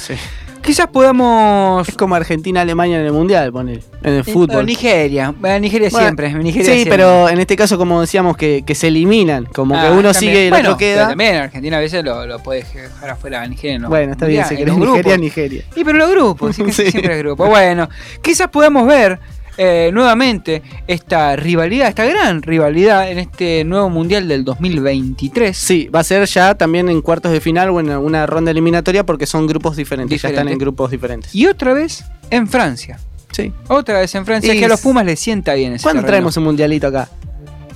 Quizás 0.68 0.88
podamos. 0.88 1.88
Es 1.88 1.96
como 1.96 2.14
Argentina-Alemania 2.16 3.00
en 3.00 3.06
el 3.06 3.14
mundial, 3.14 3.54
ponele, 3.54 3.82
en 4.04 4.14
el 4.16 4.24
fútbol. 4.26 4.66
Nigeria. 4.66 5.34
Bueno, 5.40 5.60
Nigeria 5.62 5.88
Bueno, 5.90 6.06
siempre. 6.08 6.34
Nigeria 6.34 6.66
sí, 6.68 6.72
siempre. 6.74 6.92
pero 6.92 7.30
en 7.30 7.40
este 7.40 7.56
caso, 7.56 7.78
como 7.78 8.02
decíamos, 8.02 8.36
que, 8.36 8.64
que 8.66 8.76
se 8.76 8.88
eliminan. 8.90 9.46
Como 9.46 9.74
que 9.76 9.80
Ah, 9.80 9.92
uno 9.92 10.12
también. 10.12 10.14
sigue 10.16 10.42
y 10.42 10.46
el 10.48 10.50
Bueno, 10.50 10.70
otro 10.72 10.78
pero 10.80 10.94
queda. 10.96 11.08
También 11.08 11.36
Argentina 11.38 11.78
a 11.78 11.80
veces 11.80 12.04
lo, 12.04 12.26
lo 12.28 12.40
puede 12.40 12.64
dejar 12.64 13.10
afuera 13.10 13.48
Nigeria. 13.48 13.80
¿no? 13.80 13.88
Bueno, 13.88 14.12
está 14.12 14.26
bien, 14.26 14.44
si 14.46 14.58
querés 14.58 14.76
Nigeria. 14.78 15.18
Nigeria. 15.18 15.64
Y 15.76 15.84
pero 15.86 15.98
los 16.00 16.12
grupos, 16.12 16.56
sí, 16.56 16.64
casi 16.66 16.84
Sí. 16.86 16.92
siempre 16.92 17.14
es 17.14 17.20
grupo. 17.20 17.46
Bueno, 17.48 17.88
quizás 18.22 18.50
podamos 18.50 18.86
ver 18.88 19.20
eh, 19.58 19.90
nuevamente 19.94 20.62
esta 20.88 21.36
rivalidad, 21.36 21.88
esta 21.90 22.06
gran 22.06 22.42
rivalidad 22.42 23.10
en 23.12 23.20
este 23.20 23.64
nuevo 23.64 23.90
mundial 23.90 24.28
del 24.28 24.44
2023. 24.44 25.58
Sí, 25.58 25.88
va 25.88 26.02
a 26.02 26.04
ser 26.04 26.26
ya 26.28 26.56
también 26.56 26.90
en 26.90 27.02
cuartos 27.02 27.32
de 27.32 27.42
final 27.42 27.70
o 27.72 27.80
en 27.80 27.90
una 27.90 28.26
ronda 28.26 28.52
eliminatoria 28.52 29.06
porque 29.06 29.26
son 29.26 29.48
grupos 29.48 29.76
diferentes, 29.76 30.22
ya 30.22 30.30
están 30.30 30.48
en 30.48 30.58
grupos 30.58 30.92
diferentes. 30.92 31.34
Y 31.34 31.48
otra 31.48 31.74
vez 31.74 32.06
en 32.30 32.48
Francia. 32.48 33.00
Sí. 33.32 33.52
Otra 33.68 34.00
vez 34.00 34.16
en 34.16 34.26
Francia, 34.26 34.54
Y 34.54 34.60
que 34.60 34.66
a 34.66 34.70
los 34.70 34.82
Pumas 34.82 35.06
les 35.06 35.20
sienta 35.20 35.54
bien 35.54 35.74
ese 35.74 35.84
¿Cuándo 35.84 36.02
terreno. 36.02 36.12
traemos 36.12 36.38
un 36.38 36.44
mundialito 36.46 36.88
acá? 36.88 37.10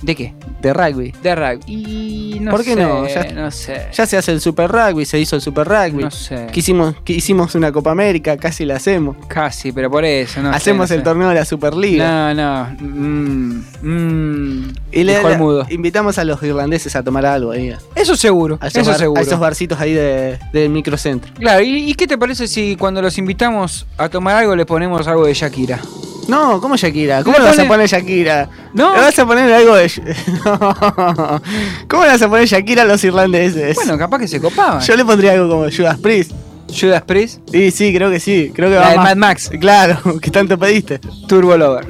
¿De 0.02 0.16
qué? 0.16 0.34
De 0.62 0.74
rugby. 0.74 1.14
De 1.22 1.36
rugby. 1.36 1.60
Y 1.68 2.40
no 2.40 2.52
¿Por 2.52 2.64
qué 2.64 2.74
sé, 2.74 2.82
no? 2.82 3.08
Ya, 3.08 3.24
no 3.34 3.52
sé. 3.52 3.88
ya 3.94 4.06
se 4.06 4.18
hace 4.18 4.32
el 4.32 4.42
Super 4.42 4.72
Rugby, 4.72 5.06
se 5.06 5.20
hizo 5.20 5.36
el 5.36 5.42
Super 5.44 5.68
Rugby. 5.68 6.04
No 6.04 6.10
sé. 6.12 6.48
Quisimos, 6.52 6.96
hicimos 7.06 7.54
una 7.56 7.72
Copa 7.72 7.92
América, 7.92 8.36
casi 8.38 8.66
la 8.66 8.78
hacemos. 8.78 9.16
Casi, 9.28 9.72
pero 9.72 9.92
por 9.92 10.04
eso, 10.06 10.42
no 10.42 10.50
sé, 10.52 10.58
Hacemos 10.58 10.90
no 10.90 10.96
el 10.96 11.02
sé. 11.02 11.04
torneo 11.04 11.30
de 11.30 11.36
la 11.36 11.46
Superliga. 11.46 12.34
No, 12.34 12.34
no. 12.34 12.76
Mm, 12.80 13.64
mm, 13.82 14.74
y 14.92 15.04
le, 15.04 15.38
mudo. 15.38 15.66
invitamos 15.70 16.18
a 16.18 16.24
los 16.24 16.42
irlandeses 16.44 16.96
a 16.96 17.04
tomar 17.04 17.26
algo 17.26 17.52
ahí. 17.52 17.76
Eso 17.96 18.16
seguro, 18.16 18.58
A 18.62 18.68
esos, 18.68 18.82
eso 18.82 18.90
bar- 18.92 19.00
seguro. 19.00 19.20
a 19.20 19.24
esos 19.24 19.40
barcitos 19.40 19.80
ahí 19.80 19.94
de- 19.94 20.40
del 20.52 20.70
microcentro. 20.70 21.32
Claro, 21.36 21.62
¿y, 21.64 21.90
y 21.92 21.94
qué 21.94 22.08
te 22.08 22.18
parece 22.18 22.48
si 22.48 22.76
cuando 22.76 23.02
los 23.02 23.18
invitamos 23.18 23.86
a 23.98 24.10
tomar 24.10 24.36
algo 24.38 24.56
le 24.56 24.66
ponemos 24.66 25.08
algo 25.08 25.26
de 25.26 25.34
Shakira? 25.34 25.80
No, 26.28 26.62
¿cómo 26.62 26.76
Shakira? 26.78 27.24
¿Cómo 27.24 27.38
Le 27.38 27.44
vas 27.44 27.54
a 27.54 27.56
pone- 27.58 27.68
poner 27.68 27.88
Shakira? 27.90 28.50
No. 28.74 28.94
¿Le 28.96 29.02
vas 29.02 29.18
a 29.20 29.26
poner 29.26 29.52
algo 29.52 29.76
de.? 29.76 29.90
No. 30.46 31.42
¿Cómo 31.88 32.04
le 32.04 32.10
vas 32.10 32.22
a 32.22 32.30
poner 32.30 32.46
Shakira 32.48 32.84
a 32.84 32.86
los 32.86 33.04
irlandeses? 33.04 33.76
Bueno, 33.76 33.98
capaz 33.98 34.20
que 34.20 34.28
se 34.28 34.40
copaban. 34.40 34.80
Yo 34.82 34.96
le 34.96 35.04
pondría 35.06 35.34
algo 35.34 35.50
como 35.50 35.66
Judas 35.72 35.98
Priest. 36.00 36.32
¿Judas 36.80 37.02
Priest? 37.02 37.40
Sí, 37.52 37.70
sí, 37.72 37.94
creo 37.94 38.10
que 38.10 38.20
sí. 38.20 38.52
Creo 38.56 38.70
que 38.70 38.76
La 38.76 38.82
va 38.82 38.90
de 38.92 38.98
más- 38.98 39.06
Mad 39.08 39.16
Max. 39.18 39.50
Claro, 39.60 40.00
que 40.22 40.32
tanto 40.32 40.58
pediste. 40.58 41.00
Turbo 41.28 41.58
Lover. 41.58 41.88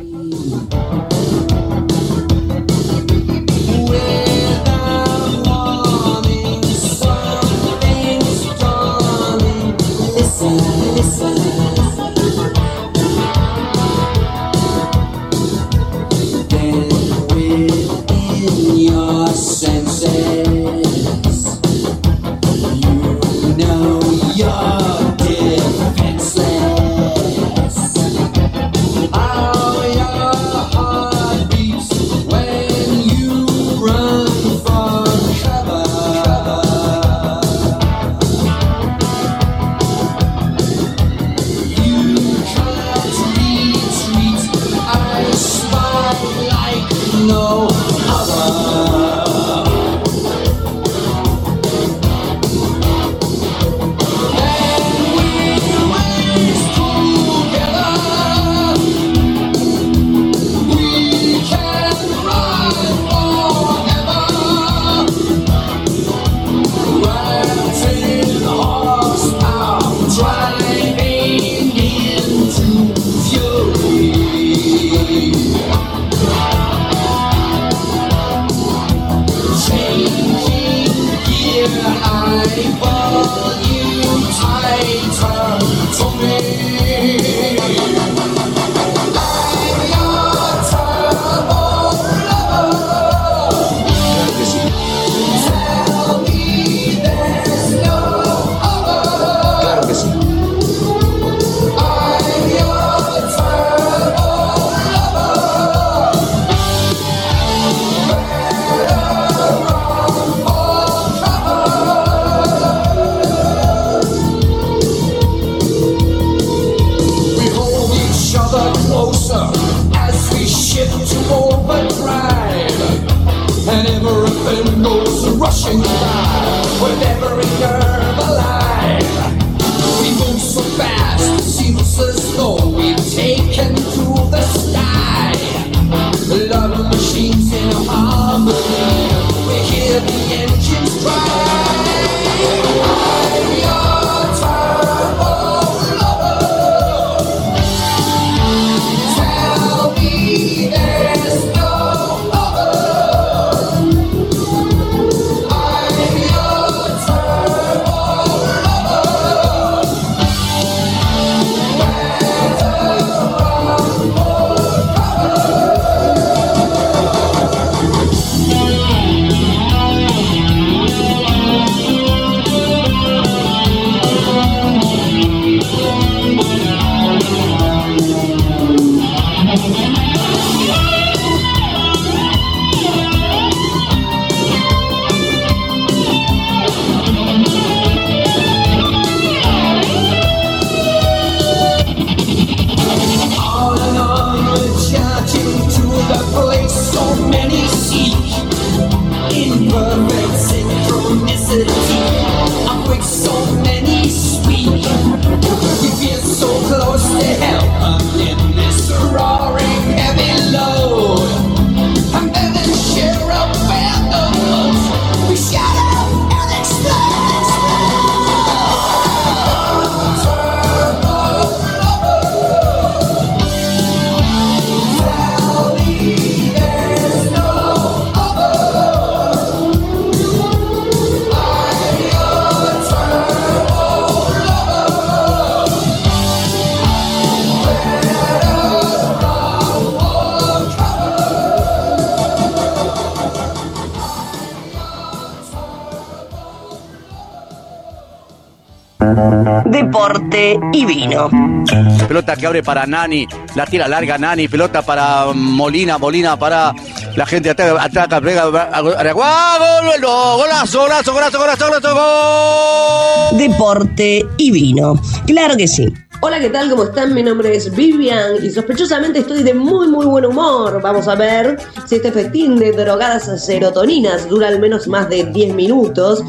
Pelota 252.07 252.35
que 252.35 252.47
abre 252.47 252.63
para 252.63 252.85
Nani, 252.85 253.27
la 253.55 253.65
tira 253.65 253.87
larga 253.87 254.17
Nani, 254.17 254.47
pelota 254.47 254.81
para 254.81 255.27
Molina, 255.33 255.97
Molina 255.97 256.37
para 256.37 256.73
la 257.15 257.25
gente 257.25 257.49
ataca, 257.49 257.83
ataca, 257.83 258.21
pega, 258.21 258.45
gol, 258.45 258.95
gol, 258.95 260.01
golazo, 260.01 260.81
golazo, 260.81 261.13
golazo, 261.13 261.39
golazo, 261.39 261.67
golazo, 261.67 261.93
gol. 261.93 263.37
Deporte 263.37 264.25
y 264.37 264.51
vino. 264.51 264.99
Claro 265.25 265.55
que 265.57 265.67
sí. 265.67 265.93
Hola, 266.23 266.39
¿qué 266.39 266.49
tal? 266.49 266.69
¿Cómo 266.69 266.83
están? 266.83 267.15
Mi 267.15 267.23
nombre 267.23 267.55
es 267.55 267.75
Vivian 267.75 268.45
y 268.45 268.51
sospechosamente 268.51 269.19
estoy 269.19 269.41
de 269.41 269.55
muy 269.55 269.87
muy 269.87 270.05
buen 270.05 270.25
humor. 270.25 270.79
Vamos 270.81 271.07
a 271.07 271.15
ver 271.15 271.57
si 271.87 271.95
este 271.95 272.11
festín 272.11 272.57
de 272.57 272.71
drogadas 272.73 273.43
serotoninas 273.43 274.29
dura 274.29 274.47
al 274.47 274.59
menos 274.59 274.87
más 274.87 275.09
de 275.09 275.23
10 275.23 275.55
minutos 275.55 276.23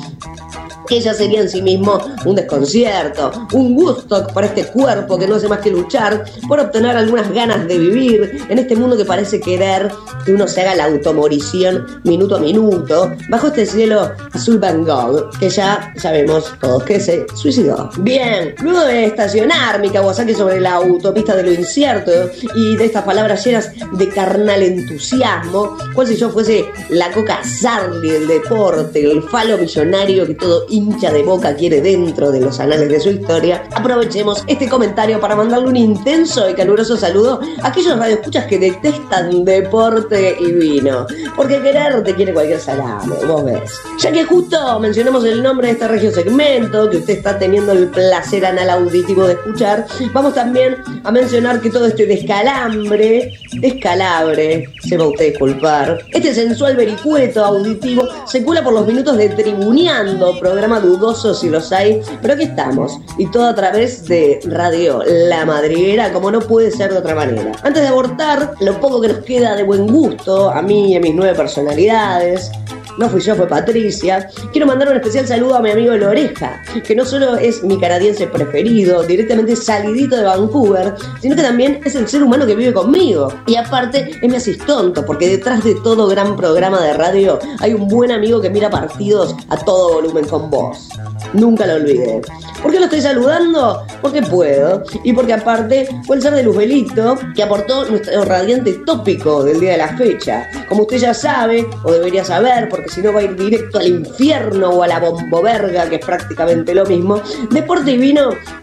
que 0.89 1.01
ya 1.01 1.13
sería 1.15 1.41
en 1.41 1.49
sí 1.49 1.63
mismo 1.63 2.01
un 2.25 2.37
desconcierto, 2.37 3.31
un 3.53 3.75
gusto 3.75 4.27
para 4.29 4.47
este 4.47 4.67
cuerpo 4.67 5.19
que 5.19 5.27
no 5.27 5.37
hace 5.37 5.49
más 5.49 5.61
que 5.61 5.71
luchar 5.71 6.25
por 6.49 6.61
obtener 6.61 6.97
algunas 6.97 7.33
ganas 7.33 7.67
de 7.67 7.79
vivir 7.79 8.45
en 8.49 8.59
este 8.59 8.77
mundo 8.77 8.97
que 8.97 9.05
parece 9.05 9.41
querer 9.41 9.91
que 10.25 10.33
uno 10.33 10.47
se 10.47 10.63
haga 10.63 10.75
la 10.75 10.85
automorición 10.85 12.01
minuto 12.05 12.37
a 12.37 12.41
minuto 12.41 13.13
bajo 13.29 13.49
este 13.49 13.67
cielo 13.67 14.13
azul 14.33 14.59
Van 14.59 14.85
Gogh 14.85 15.31
que 15.39 15.49
ya 15.49 15.93
sabemos 15.97 16.53
todos 16.61 16.85
que 16.85 17.01
se 17.01 17.27
suicidó. 17.35 17.91
Bien, 17.99 18.55
luego 18.63 18.85
de 18.85 19.07
estacionar 19.07 19.81
mi 19.81 19.91
Kawasaki 19.91 20.35
sobre 20.35 20.61
la 20.61 20.75
autopista 20.75 21.35
de 21.35 21.43
lo 21.43 21.53
incierto 21.53 22.13
y 22.55 22.77
de 22.77 22.85
estas 22.85 23.05
palabras 23.05 23.45
llenas 23.45 23.71
de 23.93 24.09
carnal 24.09 24.63
entusiasmo, 24.63 25.77
cual 25.95 26.07
si 26.07 26.17
yo 26.17 26.31
fuese 26.31 26.67
la 26.91 27.11
coca 27.11 27.41
Sarli 27.45 28.11
del 28.11 28.27
deporte, 28.27 29.11
el 29.11 29.23
falo 29.23 29.59
millonario 29.59 30.27
que 30.27 30.35
todo 30.35 30.67
hincha 30.69 31.11
de 31.11 31.23
boca 31.23 31.55
quiere 31.55 31.81
dentro 31.81 32.12
de 32.13 32.41
los 32.41 32.61
anales 32.61 32.89
de 32.91 33.01
su 33.01 33.11
historia, 33.11 33.65
aprovechemos 33.75 34.45
este 34.47 34.69
comentario 34.69 35.19
para 35.19 35.35
mandarle 35.35 35.69
un 35.69 35.77
intenso 35.77 36.49
y 36.49 36.55
caluroso 36.55 36.97
saludo 36.97 37.41
a 37.63 37.69
aquellos 37.69 37.99
radioescuchas 37.99 38.47
que 38.47 38.59
detestan 38.59 39.45
deporte 39.45 40.37
y 40.39 40.53
vino. 40.53 41.07
Porque 41.35 41.61
querer 41.61 42.05
te 42.05 42.15
quiere 42.15 42.35
cualquier 42.35 42.61
salame, 42.61 43.17
vos 43.27 43.45
ves. 43.45 43.81
Ya 43.99 44.13
que 44.13 44.25
justo 44.25 44.79
mencionamos 44.79 45.25
el 45.25 45.43
nombre 45.43 45.69
de 45.69 45.73
este 45.73 45.89
regio 45.89 46.13
segmento, 46.13 46.91
que 46.91 46.99
usted 46.99 47.15
está 47.15 47.39
teniendo 47.39 47.73
el 47.73 47.89
placer 47.89 48.45
anal 48.45 48.69
auditivo 48.69 49.27
de 49.27 49.33
escuchar, 49.33 49.87
vamos 50.13 50.35
también 50.35 50.77
a 51.05 51.11
mencionar 51.11 51.61
que 51.61 51.71
todo 51.71 51.87
este 51.87 52.05
descalambre, 52.07 53.33
descalabre, 53.55 54.69
se 54.83 54.97
va 54.97 55.07
usted 55.07 55.25
a 55.25 55.29
disculpar, 55.31 55.99
este 56.11 56.35
sensual 56.35 56.77
vericueto 56.77 57.45
auditivo 57.45 58.07
se 58.27 58.45
cula 58.45 58.63
por 58.63 58.75
los 58.75 58.87
minutos 58.87 59.17
de 59.17 59.31
tribuneando, 59.31 60.39
programa 60.39 60.81
dudoso 60.81 61.35
si 61.35 61.49
los 61.49 61.73
hay, 61.73 62.02
pero 62.21 62.35
aquí 62.35 62.45
estamos, 62.45 62.99
y 63.19 63.27
todo 63.27 63.47
a 63.47 63.55
través 63.55 64.07
de 64.07 64.41
Radio 64.45 65.03
La 65.07 65.45
Madriguera, 65.45 66.13
como 66.13 66.31
no 66.31 66.41
puede 66.41 66.71
ser 66.71 66.93
de 66.93 66.99
otra 66.99 67.15
manera. 67.15 67.53
Antes 67.63 67.83
de 67.83 67.89
abortar, 67.89 68.55
lo 68.61 68.81
poco 68.81 69.01
que 69.01 69.09
nos 69.09 69.19
queda 69.19 69.55
de 69.57 69.63
buen 69.63 69.87
gusto, 69.87 70.51
a 70.51 70.63
mí 70.63 70.93
y 70.93 70.97
a 70.97 71.01
mis 71.01 71.15
nueve 71.15 71.35
personalidades, 71.35 72.51
no 72.99 73.09
fui 73.09 73.21
yo, 73.21 73.35
fue 73.35 73.47
Patricia. 73.49 74.29
Quiero 74.53 74.67
mandar 74.67 74.89
un 74.89 74.97
especial 74.97 75.27
saludo 75.27 75.57
a 75.57 75.61
mi 75.61 75.71
amigo 75.71 75.93
El 75.93 76.03
Oreja, 76.03 76.61
que 76.87 76.95
no 76.95 77.05
solo 77.05 77.37
es 77.37 77.63
mi 77.63 77.79
canadiense 77.79 78.27
preferido, 78.27 79.03
directamente 79.03 79.57
salidito 79.57 80.17
de 80.17 80.25
Vancouver, 80.25 80.95
sino 81.21 81.35
que 81.35 81.43
también 81.43 81.81
es 81.85 81.95
el 81.95 82.07
ser 82.07 82.23
humano 82.23 82.47
que 82.47 82.55
vive 82.55 82.73
conmigo. 82.73 83.33
Y 83.47 83.57
aparte 83.57 84.11
es 84.21 84.29
mi 84.29 84.37
asistonto, 84.37 85.07
porque 85.07 85.29
detrás 85.29 85.65
de 85.65 85.75
todo 85.77 86.07
gran 86.07 86.37
programa 86.37 86.83
de 86.83 86.93
radio 86.93 87.39
hay 87.61 87.73
un 87.73 87.89
buen 87.89 88.13
amigo 88.13 88.41
que 88.41 88.51
mira 88.51 88.69
partidos 88.69 89.35
a 89.49 89.57
todo 89.57 89.95
volumen 89.95 90.27
con 90.27 90.51
voz. 90.51 90.89
Nunca 91.33 91.67
lo 91.67 91.75
olvidé. 91.75 92.21
¿Por 92.63 92.71
qué 92.71 92.79
lo 92.79 92.85
estoy 92.85 93.01
saludando? 93.01 93.85
Porque 94.01 94.23
puedo. 94.23 94.85
Y 95.03 95.13
porque 95.13 95.33
aparte 95.33 95.89
fue 96.07 96.17
el 96.17 96.23
ser 96.23 96.35
de 96.35 96.45
Luzbelito 96.45 97.19
que 97.35 97.43
aportó 97.43 97.85
nuestro 97.87 98.25
radiante 98.25 98.75
tópico 98.87 99.43
del 99.43 99.59
día 99.59 99.73
de 99.73 99.79
la 99.79 99.97
fecha. 99.97 100.49
Como 100.69 100.83
usted 100.83 100.99
ya 100.99 101.15
sabe, 101.15 101.67
o 101.83 101.93
debería 101.93 102.25
saber, 102.25 102.69
porque 102.69 102.89
si 102.89 103.01
no 103.01 103.13
va 103.13 103.21
a 103.21 103.25
ir 103.25 103.35
directo 103.35 103.79
al 103.79 103.89
infierno 103.89 104.71
o 104.71 104.83
a 104.83 104.87
la 104.87 105.01
bomboverga, 105.01 105.89
que 105.89 105.97
es 105.97 106.05
prácticamente 106.05 106.75
lo 106.75 106.87
mismo, 106.87 107.21
Deporte 107.51 107.93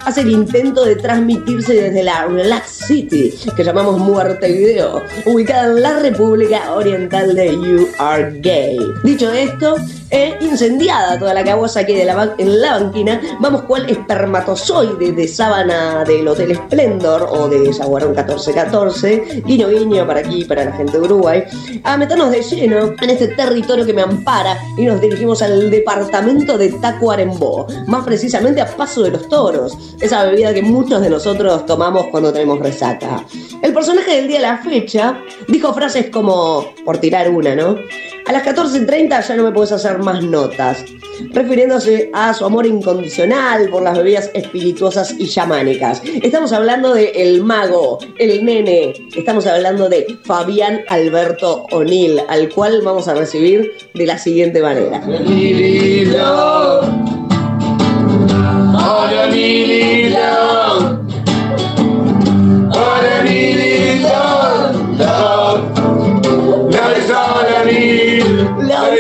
hace 0.06 0.22
el 0.22 0.32
intento 0.32 0.86
de 0.86 0.96
transmitirse 0.96 1.74
desde 1.74 2.04
la 2.04 2.26
Relax 2.26 2.70
City, 2.88 3.34
que 3.56 3.64
llamamos 3.64 3.98
Muerte 4.00 4.52
Video, 4.52 5.02
ubicada 5.26 5.68
en 5.68 5.82
la 5.82 6.00
República 6.00 6.74
Oriental 6.74 7.36
de 7.36 7.52
You 7.54 7.88
Are 7.98 8.32
Gay. 8.40 8.80
Dicho 9.04 9.32
esto, 9.32 9.76
e 10.12 10.38
incendiada 10.42 11.18
toda 11.20 11.34
la 11.34 11.44
cabosa 11.44 11.80
hay 11.80 11.96
de 11.96 12.06
la 12.06 12.36
en 12.38 12.62
la 12.62 12.80
banquina, 12.80 13.22
vamos 13.40 13.64
cual 13.64 13.90
espermatozoide 13.90 15.12
de 15.12 15.28
sábana 15.28 16.04
del 16.04 16.28
Hotel 16.28 16.56
Splendor 16.56 17.28
o 17.32 17.48
de 17.48 17.74
Jaguarón 17.74 18.10
1414, 18.10 19.44
guiño 19.46 19.70
guiño 19.70 20.06
para 20.08 20.20
aquí, 20.20 20.46
para 20.46 20.66
la 20.66 20.72
gente 20.74 20.94
de 20.94 21.04
Uruguay, 21.04 21.44
a 21.84 21.98
meternos 21.98 22.32
de 22.32 22.42
lleno 22.42 22.94
en 23.02 23.10
este 23.10 23.30
territorio 23.30 23.86
que 23.86 23.94
me 23.94 24.02
ampara 24.02 24.58
y 24.78 24.86
nos 24.86 25.00
dirigimos 25.02 25.42
al 25.42 25.70
departamento 25.70 26.58
de 26.58 26.70
Tacuarembó, 26.70 27.68
más 27.88 28.04
precisamente 28.06 28.62
a 28.62 28.68
Paso 28.68 29.04
de 29.04 29.12
los 29.12 29.28
Toros, 29.30 29.78
esa 30.00 30.24
bebida 30.24 30.54
que 30.54 30.62
muchos 30.62 31.02
de 31.02 31.10
nosotros 31.10 31.66
tomamos 31.66 32.08
cuando 32.08 32.32
tenemos 32.32 32.60
resaca. 32.60 33.24
El 33.62 33.74
personaje 33.74 34.16
del 34.16 34.28
día 34.28 34.38
de 34.38 34.44
la 34.44 34.58
fecha 34.58 35.20
dijo 35.48 35.74
frases 35.74 36.10
como, 36.10 36.74
por 36.86 36.98
tirar 36.98 37.30
una, 37.30 37.56
¿no? 37.56 37.76
A 38.30 38.32
las 38.32 38.46
14.30 38.46 39.28
ya 39.28 39.36
no 39.38 39.44
me 39.46 39.52
puedes 39.52 39.72
hacer 39.72 39.98
más 39.98 40.24
notas, 40.24 40.86
refiriéndose 41.32 42.12
a 42.14 42.32
su 42.36 42.46
amor 42.46 42.68
incondicional 42.68 43.70
por 43.72 43.82
las 43.82 43.98
bebidas 43.98 44.30
espirituosas 44.36 45.16
y 45.18 45.28
chamánicas. 45.28 46.04
Estamos 46.22 46.54
hablando 46.54 46.94
de 46.94 47.06
el 47.16 47.42
mago, 47.44 47.98
el 48.20 48.46
nene, 48.46 48.94
estamos 49.16 49.48
hablando 49.48 49.90
de 49.90 50.16
Fabián 50.26 50.82
Alberto 50.90 51.66
O'Neill, 51.72 52.22
al 52.30 52.50
cual 52.50 52.84
vamos 52.84 53.08
a 53.08 53.16
recibir 53.16 53.72
de 53.96 54.06
la 54.06 54.20
siguiente 54.20 54.62
manera. 54.62 55.02
Claro 68.46 68.92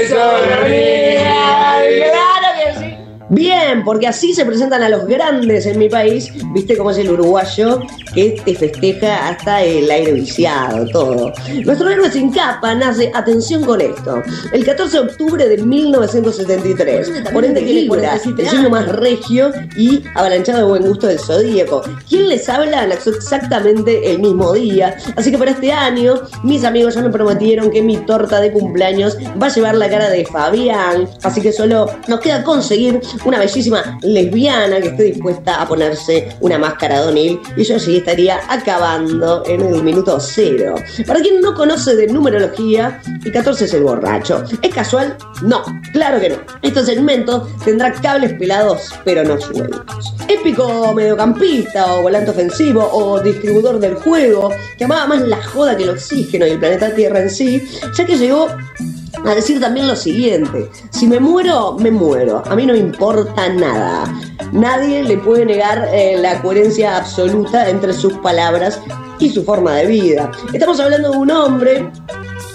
que 2.58 2.80
sí. 2.80 2.98
Bien, 3.30 3.49
porque 3.84 4.08
así 4.08 4.34
se 4.34 4.46
presentan 4.46 4.82
a 4.84 4.90
los 4.90 5.06
grandes 5.06 5.66
en 5.66 5.80
mi 5.80 5.90
país, 5.90 6.32
viste 6.54 6.78
cómo 6.78 6.92
es 6.92 6.98
el 6.98 7.12
uruguayo, 7.12 7.82
que 8.14 8.40
te 8.44 8.56
festeja 8.56 9.30
hasta 9.30 9.64
el 9.64 9.90
aire 9.90 10.14
viciado, 10.14 10.86
todo. 10.88 11.34
Nuestro 11.66 11.90
héroe 11.90 12.12
sin 12.12 12.32
capa 12.32 12.74
nace, 12.76 13.12
atención 13.14 13.64
con 13.64 13.82
esto, 13.82 14.22
el 14.54 14.66
14 14.66 14.98
de 14.98 15.04
octubre 15.04 15.48
de 15.48 15.58
1973, 15.58 17.32
por 17.34 17.46
ende 17.46 17.62
Libra, 17.62 18.16
el 18.16 18.50
signo 18.50 18.70
más 18.70 18.88
regio 18.88 19.52
y 19.76 20.04
avalanchado 20.16 20.60
de 20.60 20.64
buen 20.64 20.84
gusto 20.84 21.08
del 21.08 21.20
zodíaco. 21.20 21.82
¿Quién 22.08 22.30
les 22.30 22.48
habla? 22.50 22.88
Nació 22.88 23.14
exactamente 23.14 24.12
el 24.12 24.20
mismo 24.20 24.54
día, 24.54 24.96
así 25.16 25.32
que 25.32 25.38
para 25.38 25.52
este 25.52 25.72
año, 25.72 26.22
mis 26.44 26.64
amigos 26.64 26.96
ya 26.96 27.02
me 27.02 27.10
prometieron 27.10 27.72
que 27.72 27.82
mi 27.82 27.98
torta 27.98 28.40
de 28.40 28.52
cumpleaños 28.52 29.18
va 29.42 29.48
a 29.48 29.54
llevar 29.54 29.76
la 29.76 29.90
cara 29.90 30.10
de 30.10 30.26
Fabián, 30.26 31.10
así 31.24 31.42
que 31.42 31.52
solo 31.52 31.90
nos 32.08 32.20
queda 32.20 32.44
conseguir 32.44 33.02
una 33.26 33.40
lesbiana 34.02 34.80
que 34.82 34.90
esté 34.90 35.04
dispuesta 35.04 35.62
a 35.62 35.68
ponerse 35.68 36.30
una 36.42 36.58
máscara 36.58 37.02
de 37.02 37.08
O'Neill 37.08 37.40
y 37.56 37.64
yo 37.64 37.80
sí 37.80 37.98
estaría 37.98 38.40
acabando 38.50 39.44
en 39.46 39.62
el 39.62 39.84
minuto 39.84 40.20
cero. 40.20 40.76
Para 41.06 41.20
quien 41.20 41.42
no 41.42 41.54
conoce 41.54 41.96
de 41.96 42.08
numerología, 42.08 43.02
el 43.24 43.32
14 43.32 43.66
es 43.66 43.74
el 43.74 43.84
borracho. 43.84 44.44
¿Es 44.62 44.74
casual? 44.74 45.18
No, 45.42 45.64
claro 45.92 46.20
que 46.20 46.30
no. 46.30 46.36
Este 46.62 46.84
segmento 46.84 47.48
tendrá 47.64 47.94
cables 47.94 48.34
pelados, 48.34 48.94
pero 49.04 49.24
no 49.24 49.40
sueltos. 49.40 50.14
Épico 50.28 50.94
mediocampista 50.94 51.94
o 51.96 52.04
volante 52.04 52.32
ofensivo 52.32 52.88
o 52.92 53.20
distribuidor 53.20 53.80
del 53.80 53.96
juego, 53.96 54.52
que 54.78 54.84
amaba 54.84 55.08
más 55.08 55.22
la 55.22 55.44
joda 55.44 55.76
que 55.76 55.84
el 55.84 55.90
oxígeno 55.90 56.46
y 56.46 56.52
el 56.52 56.60
planeta 56.60 56.94
Tierra 56.94 57.22
en 57.22 57.30
sí, 57.30 57.68
ya 57.96 58.06
que 58.06 58.18
llegó 58.18 58.48
a 59.26 59.36
decir 59.36 59.60
también 59.60 59.88
lo 59.88 59.96
siguiente, 59.96 60.70
si 60.90 61.08
me 61.08 61.20
muero, 61.20 61.74
me 61.80 61.92
muero, 61.92 62.42
a 62.46 62.56
mí 62.56 62.66
no 62.66 62.74
me 62.74 62.80
importa 62.80 63.50
nada. 63.50 64.04
Nadie 64.52 65.04
le 65.04 65.18
puede 65.18 65.46
negar 65.46 65.90
eh, 65.94 66.18
la 66.18 66.42
coherencia 66.42 66.98
absoluta 66.98 67.70
entre 67.70 67.94
sus 67.94 68.14
palabras 68.14 68.82
y 69.20 69.30
su 69.30 69.44
forma 69.44 69.76
de 69.76 69.86
vida. 69.88 70.32
Estamos 70.54 70.80
hablando 70.80 71.12
de 71.12 71.18
un 71.18 71.32
hombre 71.32 71.92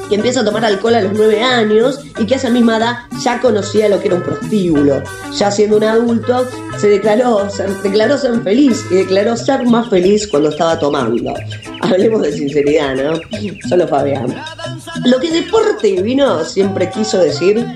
que 0.09 0.15
empieza 0.17 0.41
a 0.41 0.45
tomar 0.45 0.65
alcohol 0.65 0.95
a 0.95 1.03
los 1.03 1.13
9 1.13 1.43
años 1.43 2.01
y 2.19 2.27
que 2.27 2.35
a 2.35 2.37
esa 2.37 2.51
misma 2.51 2.79
edad 2.79 2.97
ya 3.23 3.41
conocía 3.41 3.89
lo 3.89 4.01
que 4.01 4.09
era 4.09 4.17
un 4.17 4.23
prostíbulo. 4.23 5.03
Ya 5.37 5.51
siendo 5.51 5.77
un 5.77 5.85
adulto, 5.85 6.47
se 6.79 6.89
declaró 6.89 7.49
ser, 7.51 7.71
declaró 7.83 8.19
ser 8.19 8.41
feliz 8.43 8.85
y 8.91 8.97
declaró 8.97 9.37
ser 9.37 9.65
más 9.67 9.89
feliz 9.89 10.27
cuando 10.29 10.51
estaba 10.51 10.79
tomando. 10.79 11.35
Hablemos 11.81 12.23
de 12.23 12.33
sinceridad, 12.33 12.95
¿no? 12.95 13.21
Solo 13.69 13.87
Fabián. 13.89 14.35
Lo 15.05 15.19
que 15.21 15.31
deporte 15.31 15.89
y 15.89 16.03
vino 16.03 16.45
siempre 16.45 16.91
quiso 16.91 17.19
decir 17.19 17.67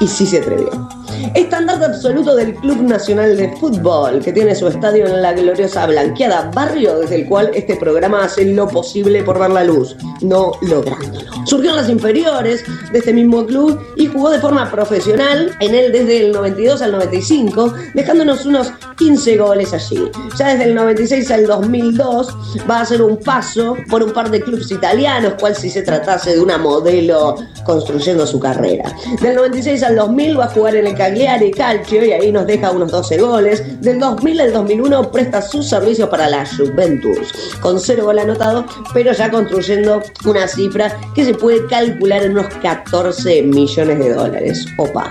y 0.00 0.06
sí 0.06 0.26
se 0.26 0.38
atrevió. 0.38 0.88
Estandarte 1.34 1.84
absoluto 1.86 2.34
del 2.34 2.54
Club 2.54 2.82
Nacional 2.82 3.36
de 3.36 3.48
Fútbol, 3.56 4.20
que 4.22 4.32
tiene 4.32 4.54
su 4.54 4.68
estadio 4.68 5.06
en 5.06 5.22
la 5.22 5.32
gloriosa 5.32 5.86
Blanqueada, 5.86 6.50
barrio 6.54 7.00
desde 7.00 7.16
el 7.16 7.26
cual 7.26 7.50
este 7.54 7.76
programa 7.76 8.24
hace 8.24 8.44
lo 8.44 8.68
posible 8.68 9.22
por 9.22 9.38
ver 9.38 9.50
la 9.50 9.64
luz, 9.64 9.96
no 10.20 10.52
lográndolo. 10.62 11.30
Surgió 11.44 11.70
en 11.70 11.76
las 11.76 11.88
inferiores 11.88 12.64
de 12.92 12.98
este 12.98 13.12
mismo 13.12 13.46
club 13.46 13.80
y 13.96 14.06
jugó 14.06 14.30
de 14.30 14.40
forma 14.40 14.70
profesional 14.70 15.52
en 15.60 15.74
él 15.74 15.92
desde 15.92 16.26
el 16.26 16.32
92 16.32 16.82
al 16.82 16.92
95, 16.92 17.74
dejándonos 17.94 18.46
unos 18.46 18.72
15 18.98 19.36
goles 19.36 19.72
allí. 19.72 20.10
Ya 20.38 20.48
desde 20.48 20.64
el 20.64 20.74
96 20.74 21.30
al 21.30 21.46
2002 21.46 22.36
va 22.68 22.78
a 22.78 22.80
hacer 22.82 23.02
un 23.02 23.18
paso 23.18 23.76
por 23.88 24.02
un 24.02 24.12
par 24.12 24.30
de 24.30 24.40
clubes 24.40 24.70
italianos, 24.70 25.34
cual 25.38 25.54
si 25.54 25.70
se 25.70 25.82
tratase 25.82 26.34
de 26.34 26.40
una 26.40 26.58
modelo 26.58 27.36
construyendo 27.64 28.26
su 28.26 28.40
carrera. 28.40 28.92
Del 29.20 29.36
96 29.36 29.82
al 29.82 29.96
2000 29.96 30.38
va 30.38 30.44
a 30.44 30.48
jugar 30.48 30.76
en 30.76 30.86
el 30.86 30.94
Cagliari 31.16 31.50
Calcio 31.50 32.04
y 32.04 32.12
ahí 32.12 32.30
nos 32.30 32.46
deja 32.46 32.70
unos 32.70 32.92
12 32.92 33.16
goles. 33.16 33.80
Del 33.80 33.98
2000 33.98 34.38
al 34.38 34.52
2001 34.52 35.10
presta 35.10 35.40
sus 35.40 35.66
servicios 35.66 36.10
para 36.10 36.28
la 36.28 36.44
Juventus, 36.44 37.56
con 37.62 37.80
cero 37.80 38.04
gol 38.04 38.18
anotado, 38.18 38.66
pero 38.92 39.12
ya 39.12 39.30
construyendo 39.30 40.02
una 40.26 40.46
cifra 40.46 40.94
que 41.14 41.24
se 41.24 41.32
puede 41.32 41.66
calcular 41.68 42.22
en 42.22 42.32
unos 42.32 42.52
14 42.56 43.42
millones 43.44 43.98
de 43.98 44.12
dólares. 44.12 44.66
Opa. 44.76 45.10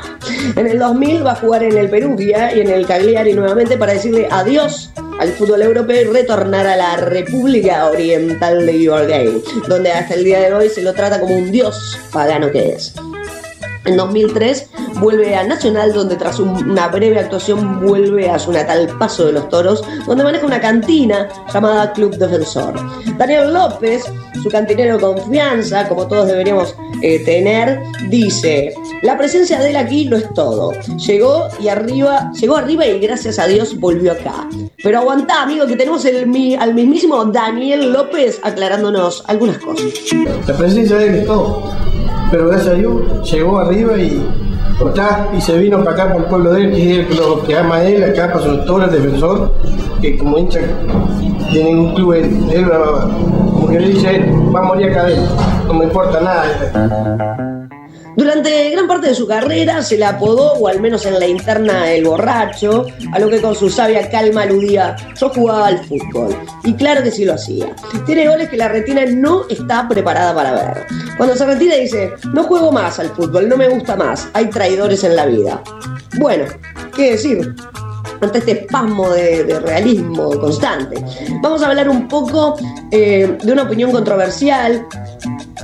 En 0.56 0.68
el 0.68 0.78
2000 0.78 1.26
va 1.26 1.32
a 1.32 1.36
jugar 1.38 1.64
en 1.64 1.76
el 1.76 1.90
Perugia 1.90 2.56
y 2.56 2.62
en 2.62 2.70
el 2.70 2.86
Cagliari 2.86 3.34
nuevamente 3.34 3.76
para 3.76 3.94
decirle 3.94 4.28
adiós 4.30 4.92
al 5.20 5.30
fútbol 5.30 5.64
europeo 5.64 6.02
y 6.02 6.14
retornar 6.14 6.68
a 6.68 6.76
la 6.76 6.98
República 6.98 7.88
Oriental 7.88 8.64
de 8.64 8.90
Uruguay, 8.90 9.44
donde 9.68 9.92
hasta 9.92 10.14
el 10.14 10.24
día 10.24 10.40
de 10.42 10.54
hoy 10.54 10.70
se 10.70 10.84
lo 10.84 10.94
trata 10.94 11.20
como 11.20 11.36
un 11.36 11.52
dios 11.52 11.98
pagano 12.12 12.52
que 12.52 12.74
es. 12.74 12.94
En 13.86 13.98
2003 13.98 14.70
vuelve 15.00 15.36
a 15.36 15.44
Nacional, 15.44 15.94
donde 15.94 16.16
tras 16.16 16.40
un- 16.40 16.70
una 16.72 16.88
breve 16.88 17.20
actuación 17.20 17.86
vuelve 17.86 18.30
a 18.30 18.40
su 18.40 18.52
natal 18.52 18.88
Paso 18.98 19.26
de 19.26 19.34
los 19.34 19.50
Toros, 19.50 19.84
donde 20.08 20.24
maneja 20.24 20.46
una 20.46 20.60
cantina 20.60 21.28
llamada 21.54 21.92
Club 21.94 22.16
Defensor. 22.18 22.74
Daniel 23.18 23.54
López, 23.54 24.04
su 24.42 24.50
cantinero 24.50 24.96
de 24.98 25.02
confianza, 25.04 25.88
como 25.88 26.08
todos 26.08 26.28
deberíamos 26.28 26.76
eh, 27.02 27.20
tener, 27.26 27.80
dice: 28.10 28.74
La 29.04 29.18
presencia 29.18 29.60
de 29.60 29.70
él 29.72 29.76
aquí 29.76 30.06
no 30.06 30.16
es 30.18 30.34
todo. 30.34 30.72
Llegó 31.06 31.48
y 31.60 31.68
arriba, 31.68 32.32
llegó 32.40 32.56
arriba 32.58 32.86
y 32.88 33.00
gracias 33.00 33.38
a 33.38 33.48
Dios 33.48 33.78
volvió 33.80 34.14
acá. 34.14 34.48
Pero 34.82 35.00
aguantá, 35.00 35.44
amigo, 35.44 35.66
que 35.68 35.76
tenemos 35.76 36.06
el, 36.06 36.26
al 36.60 36.74
mismísimo 36.74 37.24
Daniel 37.26 37.92
López 37.92 38.40
aclarándonos 38.44 39.24
algunas 39.28 39.58
cosas. 39.60 39.86
La 40.48 40.58
presencia 40.58 40.98
de 40.98 41.08
él 41.10 41.16
es 41.16 41.26
todo. 41.26 41.64
Pero 42.32 42.48
gracias 42.48 42.74
a 42.74 42.78
Dios 42.78 43.32
llegó 43.32 43.60
arriba 43.60 43.98
y 43.98 44.26
está 44.88 45.30
y 45.36 45.42
se 45.42 45.58
vino 45.58 45.84
para 45.84 45.92
acá 45.92 46.14
por 46.14 46.24
el 46.24 46.28
pueblo 46.28 46.54
de 46.54 46.64
él, 46.64 46.72
que 46.74 47.02
es 47.02 47.18
lo 47.18 47.44
que 47.44 47.58
ama 47.58 47.76
a 47.76 47.84
él, 47.86 48.04
acá 48.04 48.28
para 48.34 48.44
su 48.44 48.52
doctor, 48.52 48.84
el 48.84 48.92
defensor, 48.92 49.54
que 50.02 50.18
como 50.18 50.38
hincha 50.38 50.60
tiene 51.52 51.76
un 51.76 51.94
club, 51.94 52.14
él, 52.14 52.46
él 52.52 52.66
como 52.70 53.68
que 53.70 53.80
le 53.80 53.90
dice 53.90 54.16
él, 54.16 54.56
va 54.56 54.60
a 54.60 54.64
morir 54.64 54.90
acá 54.90 55.02
adentro, 55.02 55.36
no 55.68 55.74
me 55.74 55.86
importa 55.86 56.20
nada. 56.20 57.55
Durante 58.16 58.72
gran 58.72 58.88
parte 58.88 59.10
de 59.10 59.16
su 59.16 59.28
carrera 59.28 59.82
se 59.82 59.98
le 59.98 60.06
apodó, 60.06 60.54
o 60.54 60.68
al 60.68 60.80
menos 60.80 61.06
en 61.06 61.20
la 61.20 61.28
interna, 61.28 61.92
el 61.92 62.06
borracho, 62.06 62.86
a 63.12 63.20
lo 63.20 63.30
que 63.30 63.42
con 63.42 63.56
su 63.56 63.70
sabia 63.70 64.10
calma 64.10 64.44
aludía, 64.44 64.96
yo 65.20 65.30
jugaba 65.30 65.68
al 65.68 65.84
fútbol. 65.86 66.36
Y 66.64 66.74
claro 66.74 67.04
que 67.04 67.12
sí 67.12 67.26
lo 67.26 67.34
hacía. 67.34 67.76
Tiene 68.06 68.28
goles 68.28 68.50
que 68.50 68.58
la 68.58 68.70
retina 68.70 69.06
no 69.06 69.48
está 69.50 69.88
preparada 69.88 70.34
para 70.34 70.54
ver. 70.54 70.88
Cuando 71.18 71.36
se 71.36 71.46
retira 71.46 71.76
dice, 71.76 72.14
no 72.34 72.44
juego 72.44 72.72
más 72.72 73.00
al 73.00 73.10
fútbol, 73.10 73.50
no 73.50 73.58
me 73.58 73.68
gusta 73.68 73.96
más, 73.96 74.30
hay 74.34 74.50
traidores 74.50 75.04
en 75.04 75.16
la 75.16 75.26
vida. 75.26 75.62
Bueno, 76.18 76.46
¿qué 76.96 77.12
decir? 77.12 77.54
ante 78.22 78.40
este 78.40 78.52
espasmo 78.52 79.10
de, 79.12 79.44
de 79.44 79.60
realismo 79.60 80.40
constante. 80.40 81.04
Vamos 81.42 81.62
a 81.62 81.68
hablar 81.68 81.90
un 81.90 82.08
poco 82.08 82.56
eh, 82.92 83.38
de 83.42 83.52
una 83.52 83.64
opinión 83.64 83.92
controversial. 83.92 84.86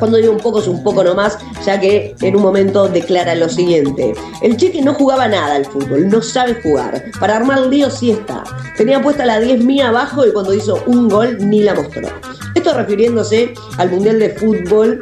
Cuando 0.02 0.18
digo 0.18 0.34
un 0.34 0.40
poco 0.40 0.62
es 0.62 0.68
un 0.68 0.82
poco 0.82 1.04
nomás, 1.04 1.38
ya 1.64 1.80
que 1.80 2.16
en 2.22 2.36
un 2.36 2.42
momento 2.42 2.88
declara 2.88 3.36
lo 3.36 3.48
siguiente. 3.48 4.16
El 4.42 4.58
cheque 4.58 4.82
no 4.82 4.96
jugaba 4.96 5.28
nada 5.28 5.54
al 5.54 5.66
fútbol, 5.66 6.10
no 6.10 6.24
sabe 6.24 6.60
jugar. 6.64 7.04
Para 7.20 7.36
armar 7.36 7.68
lío 7.68 7.92
sí 7.92 8.10
está. 8.10 8.44
Tenía 8.76 9.00
puesta 9.00 9.28
la 9.28 9.40
10 9.40 9.64
mía 9.64 9.90
abajo 9.90 10.26
y 10.26 10.34
cuando 10.34 10.56
hizo 10.56 10.82
un 10.88 11.08
gol 11.08 11.38
ni 11.48 11.62
la 11.62 11.76
mostró. 11.76 12.08
Esto 12.56 12.74
refiriéndose 12.74 13.54
al 13.78 13.92
Mundial 13.92 14.18
de 14.18 14.32
Fútbol 14.32 15.00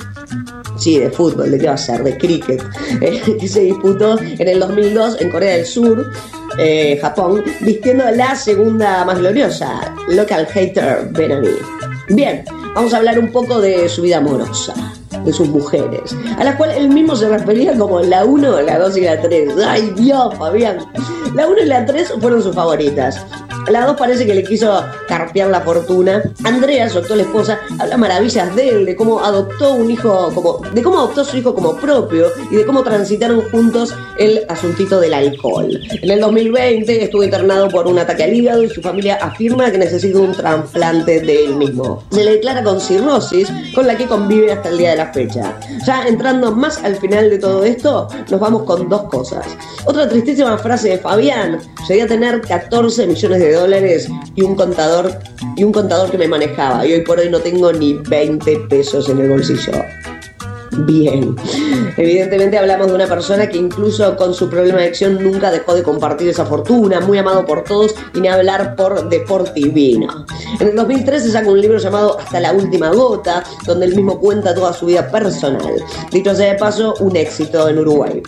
Sí, 0.78 1.00
de 1.00 1.10
fútbol, 1.10 1.52
¿de 1.52 1.60
qué 1.60 1.68
va 1.68 1.74
a 1.74 1.78
ser? 1.78 2.04
De 2.04 2.18
cricket, 2.18 2.62
eh, 3.02 3.22
que 3.40 3.48
se 3.48 3.62
disputó 3.62 4.18
en 4.20 4.48
el 4.48 4.60
2002 4.60 5.22
en 5.22 5.30
Corea 5.30 5.56
del 5.56 5.66
Sur, 5.66 6.12
eh, 6.58 6.98
Japón, 7.02 7.44
vistiendo 7.62 8.04
la 8.12 8.36
segunda 8.36 9.04
más 9.06 9.20
gloriosa, 9.20 9.96
Local 10.10 10.46
Hater 10.48 11.08
Benami. 11.12 11.50
Bien, 12.10 12.44
vamos 12.74 12.94
a 12.94 12.98
hablar 12.98 13.20
un 13.20 13.32
poco 13.32 13.60
de 13.60 13.90
su 13.90 14.02
vida 14.02 14.18
amorosa, 14.18 14.74
de 15.24 15.34
sus 15.34 15.48
mujeres, 15.48 16.16
a 16.38 16.44
las 16.44 16.56
cuales 16.56 16.78
él 16.78 16.90
mismo 16.90 17.16
se 17.16 17.30
refería 17.30 17.78
como 17.78 18.00
la 18.02 18.26
1, 18.26 18.62
la 18.62 18.80
2 18.80 18.98
y 18.98 19.02
la 19.02 19.22
3. 19.22 19.54
¡Ay 19.66 19.94
Dios, 19.96 20.36
Fabián! 20.36 20.78
La 21.36 21.48
1 21.48 21.62
y 21.62 21.66
la 21.66 21.86
3 21.86 22.14
fueron 22.20 22.42
sus 22.42 22.56
favoritas. 22.56 23.26
La 23.68 23.86
2 23.86 23.98
parece 23.98 24.26
que 24.26 24.34
le 24.34 24.44
quiso 24.44 24.84
carpear 25.08 25.50
la 25.50 25.62
fortuna. 25.62 26.24
Andrea, 26.44 26.90
su 26.90 27.00
actual 27.00 27.22
esposa, 27.22 27.60
habla 27.78 27.98
maravillas 27.98 28.56
de 28.56 28.70
él, 28.70 28.86
de 28.86 28.96
cómo 28.96 29.20
adoptó 29.24 29.74
un 29.74 29.92
hijo 29.92 30.32
de 30.74 30.82
cómo 30.82 31.00
adoptó 31.00 31.24
su 31.24 31.38
hijo 31.38 31.54
como 31.54 31.76
propio 31.76 32.28
y 32.50 32.56
de 32.56 32.66
cómo 32.66 32.84
transitaron 32.84 33.42
juntos 33.52 33.94
el 34.18 34.44
asuntito 34.50 35.00
del 35.00 35.14
alcohol. 35.14 35.80
En 36.02 36.10
el 36.10 36.20
2020 36.20 37.04
estuvo 37.04 37.24
internado 37.24 37.70
por 37.70 37.88
un 37.88 38.00
ataque 38.00 38.24
al 38.24 38.34
hígado 38.34 38.64
y 38.64 38.70
su 38.70 38.82
familia 38.82 39.20
afirma 39.22 39.72
que 39.72 39.78
necesita 39.78 40.20
un 40.20 40.34
trasplante 40.34 41.22
de 41.22 41.46
él 41.46 41.56
mismo. 41.56 42.04
Se 42.12 42.24
le 42.24 42.32
declara 42.32 42.64
con 42.64 42.82
cirrosis, 42.82 43.50
con 43.76 43.86
la 43.88 43.96
que 43.96 44.06
convive 44.06 44.52
hasta 44.52 44.70
el 44.70 44.78
día 44.78 44.92
de 44.92 44.98
la 44.98 45.14
fecha. 45.14 45.58
Ya 45.86 46.08
entrando 46.08 46.52
más 46.52 46.84
al 46.84 46.96
final 46.96 47.30
de 47.30 47.38
todo 47.38 47.64
esto, 47.64 48.08
nos 48.30 48.40
vamos 48.40 48.64
con 48.64 48.90
dos 48.90 49.04
cosas. 49.04 49.46
Otra 49.86 50.10
tristísima 50.10 50.58
frase 50.58 50.90
de 50.90 50.98
Fabián: 50.98 51.60
llegué 51.88 52.04
a 52.04 52.08
tener 52.08 52.42
14 52.42 53.08
millones 53.08 53.40
de 53.40 53.49
dólares 53.54 54.10
y 54.36 54.42
un 54.42 54.56
contador 54.56 55.12
y 55.56 55.64
un 55.64 55.72
contador 55.72 56.10
que 56.12 56.18
me 56.18 56.28
manejaba 56.28 56.86
y 56.86 56.94
hoy 56.94 57.02
por 57.02 57.20
hoy 57.20 57.30
no 57.30 57.40
tengo 57.40 57.72
ni 57.74 57.94
20 57.94 58.68
pesos 58.70 59.10
en 59.10 59.20
el 59.20 59.30
bolsillo. 59.30 59.74
Bien. 60.86 61.36
Evidentemente 61.98 62.58
hablamos 62.58 62.88
de 62.88 62.94
una 62.94 63.08
persona 63.08 63.50
que 63.50 63.58
incluso 63.58 64.16
con 64.16 64.34
su 64.34 64.50
problema 64.50 64.78
de 64.78 64.86
adicción 64.86 65.22
nunca 65.22 65.52
dejó 65.52 65.76
de 65.76 65.84
compartir 65.84 66.30
esa 66.30 66.46
fortuna, 66.46 67.02
muy 67.02 67.18
amado 67.18 67.46
por 67.46 67.64
todos 67.64 67.96
y 68.14 68.22
ni 68.22 68.28
hablar 68.28 68.76
por 68.76 69.10
Deportivino. 69.10 70.26
En 70.60 70.68
el 70.68 70.76
2013 70.76 71.32
saca 71.32 71.50
un 71.50 71.60
libro 71.60 71.78
llamado 71.80 72.20
Hasta 72.20 72.40
la 72.40 72.54
última 72.54 72.92
gota, 72.92 73.44
donde 73.66 73.88
él 73.88 73.96
mismo 73.96 74.20
cuenta 74.20 74.54
toda 74.54 74.74
su 74.74 74.86
vida 74.86 75.10
personal. 75.10 75.84
Dicho 76.12 76.36
sea 76.36 76.54
de 76.54 76.60
paso, 76.60 76.94
un 77.00 77.16
éxito 77.16 77.68
en 77.68 77.80
Uruguay. 77.80 78.22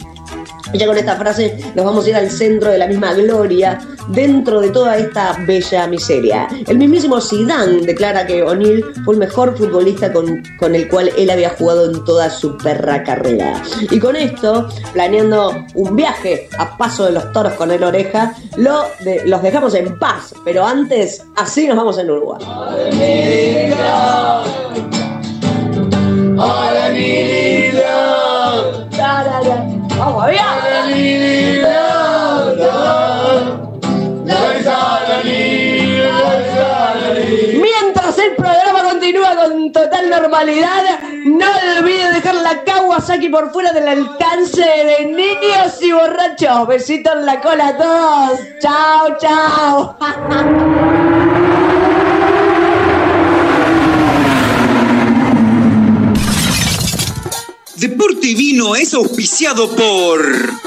Y 0.73 0.77
ya 0.77 0.85
con 0.87 0.97
esta 0.97 1.15
frase 1.15 1.57
nos 1.75 1.85
vamos 1.85 2.05
a 2.05 2.09
ir 2.09 2.15
al 2.15 2.29
centro 2.29 2.69
de 2.71 2.77
la 2.77 2.87
misma 2.87 3.13
gloria, 3.13 3.79
dentro 4.09 4.61
de 4.61 4.69
toda 4.69 4.97
esta 4.97 5.35
bella 5.45 5.87
miseria. 5.87 6.47
El 6.67 6.77
mismísimo 6.77 7.19
Zidane 7.21 7.81
declara 7.85 8.25
que 8.25 8.41
O'Neill 8.43 8.83
fue 9.05 9.13
el 9.15 9.19
mejor 9.19 9.57
futbolista 9.57 10.11
con, 10.11 10.41
con 10.59 10.75
el 10.75 10.87
cual 10.87 11.11
él 11.17 11.29
había 11.29 11.49
jugado 11.51 11.85
en 11.91 12.03
toda 12.05 12.29
su 12.29 12.57
perra 12.57 13.03
carrera. 13.03 13.61
Y 13.89 13.99
con 13.99 14.15
esto, 14.15 14.67
planeando 14.93 15.53
un 15.75 15.95
viaje 15.95 16.49
a 16.57 16.77
paso 16.77 17.05
de 17.05 17.11
los 17.11 17.31
toros 17.31 17.53
con 17.53 17.71
el 17.71 17.83
oreja, 17.83 18.33
lo 18.57 18.83
de- 19.03 19.23
los 19.25 19.41
dejamos 19.41 19.73
en 19.75 19.97
paz. 19.99 20.33
Pero 20.45 20.65
antes, 20.65 21.23
así 21.35 21.67
nos 21.67 21.77
vamos 21.77 21.97
en 21.97 22.09
Uruguay. 22.11 22.39
Mientras 37.61 38.17
el 38.17 38.35
programa 38.35 38.83
continúa 38.89 39.35
con 39.35 39.71
total 39.71 40.09
normalidad, 40.09 40.99
no 41.25 41.45
olviden 41.77 42.13
dejar 42.13 42.35
la 42.35 42.63
Kawasaki 42.63 43.29
por 43.29 43.51
fuera 43.51 43.71
del 43.73 43.87
alcance 43.87 44.61
de 44.61 45.05
niños 45.05 45.81
y 45.81 45.91
borrachos. 45.91 46.67
Besitos 46.67 47.13
en 47.13 47.25
la 47.27 47.39
cola 47.39 47.67
a 47.67 47.77
todos. 47.77 48.39
Chao, 48.59 49.17
chao. 49.19 49.97
Deporte 58.21 58.35
Vino 58.35 58.75
es 58.75 58.93
auspiciado 58.93 59.67
por. 59.67 60.21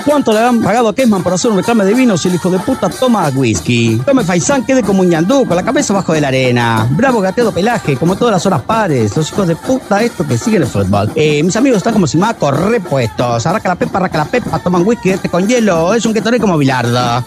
¿Cuánto 0.05 0.33
le 0.33 0.41
han 0.41 0.61
pagado 0.61 0.89
a 0.89 0.95
Kesman 0.95 1.23
por 1.23 1.35
hacer 1.35 1.53
un 1.53 1.59
reclame 1.59 1.85
de 1.85 1.95
vino 1.95 2.17
si 2.17 2.27
el 2.27 2.35
hijo 2.35 2.51
de 2.51 2.59
puta 2.59 2.91
toma 2.91 3.29
whisky? 3.29 4.01
Tome 4.05 4.25
Faisán, 4.25 4.67
quede 4.67 4.83
como 4.83 5.03
un 5.03 5.09
ñandú, 5.09 5.47
con 5.47 5.55
la 5.55 5.63
cabeza 5.63 5.95
bajo 5.95 6.13
de 6.13 6.21
la 6.21 6.29
arena. 6.29 6.89
Bravo 6.91 7.21
gateado 7.21 7.53
pelaje, 7.53 7.97
como 7.97 8.17
todas 8.17 8.33
las 8.33 8.47
horas 8.47 8.63
pares. 8.63 9.17
Los 9.17 9.31
hijos 9.31 9.47
de 9.47 9.55
puta, 9.55 10.03
estos 10.03 10.27
que 10.27 10.37
siguen 10.37 10.63
el 10.63 10.69
fútbol. 10.69 11.13
Eh, 11.15 11.45
mis 11.45 11.55
amigos 11.55 11.77
están 11.77 11.93
como 11.93 12.09
si 12.09 12.17
macos 12.17 12.59
repuestos. 12.59 13.47
Arraca 13.47 13.69
la 13.69 13.77
pepa, 13.77 13.99
arraca 13.99 14.19
la 14.19 14.25
pepa, 14.25 14.59
toman 14.59 14.85
whisky 14.85 15.11
este 15.11 15.29
con 15.29 15.47
hielo. 15.47 15.95
Es 15.95 16.05
un 16.05 16.13
Gatorade 16.13 16.41
como 16.41 16.59
Bilardo. 16.59 17.25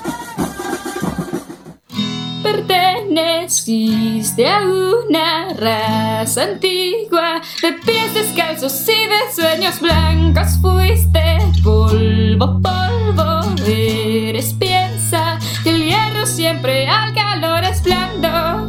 A 3.20 4.62
una 4.62 5.54
raza 5.56 6.44
antigua 6.44 7.42
de 7.64 7.74
pies 7.74 8.14
descalzos 8.14 8.88
y 8.88 9.08
de 9.08 9.34
sueños 9.34 9.80
blancos. 9.82 10.60
Fuiste 10.62 11.40
polvo, 11.64 12.62
polvo, 12.62 13.56
eres 13.66 14.54
piensa 14.54 15.40
que 15.64 15.72
el 15.72 15.86
hierro 15.86 16.28
siempre 16.28 16.88
al 16.88 17.12
calor 17.16 17.64
es 17.64 17.82
blando. 17.82 18.67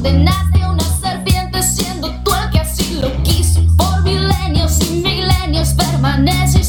Condenaste 0.00 0.62
a 0.62 0.70
una 0.70 0.84
serpiente 0.84 1.60
siendo 1.60 2.14
tú 2.22 2.30
el 2.32 2.50
que 2.50 2.60
así 2.60 3.00
lo 3.00 3.10
quiso. 3.24 3.60
Por 3.76 4.02
milenios 4.04 4.78
y 4.88 5.00
milenios 5.02 5.74
permaneciste 5.74 6.67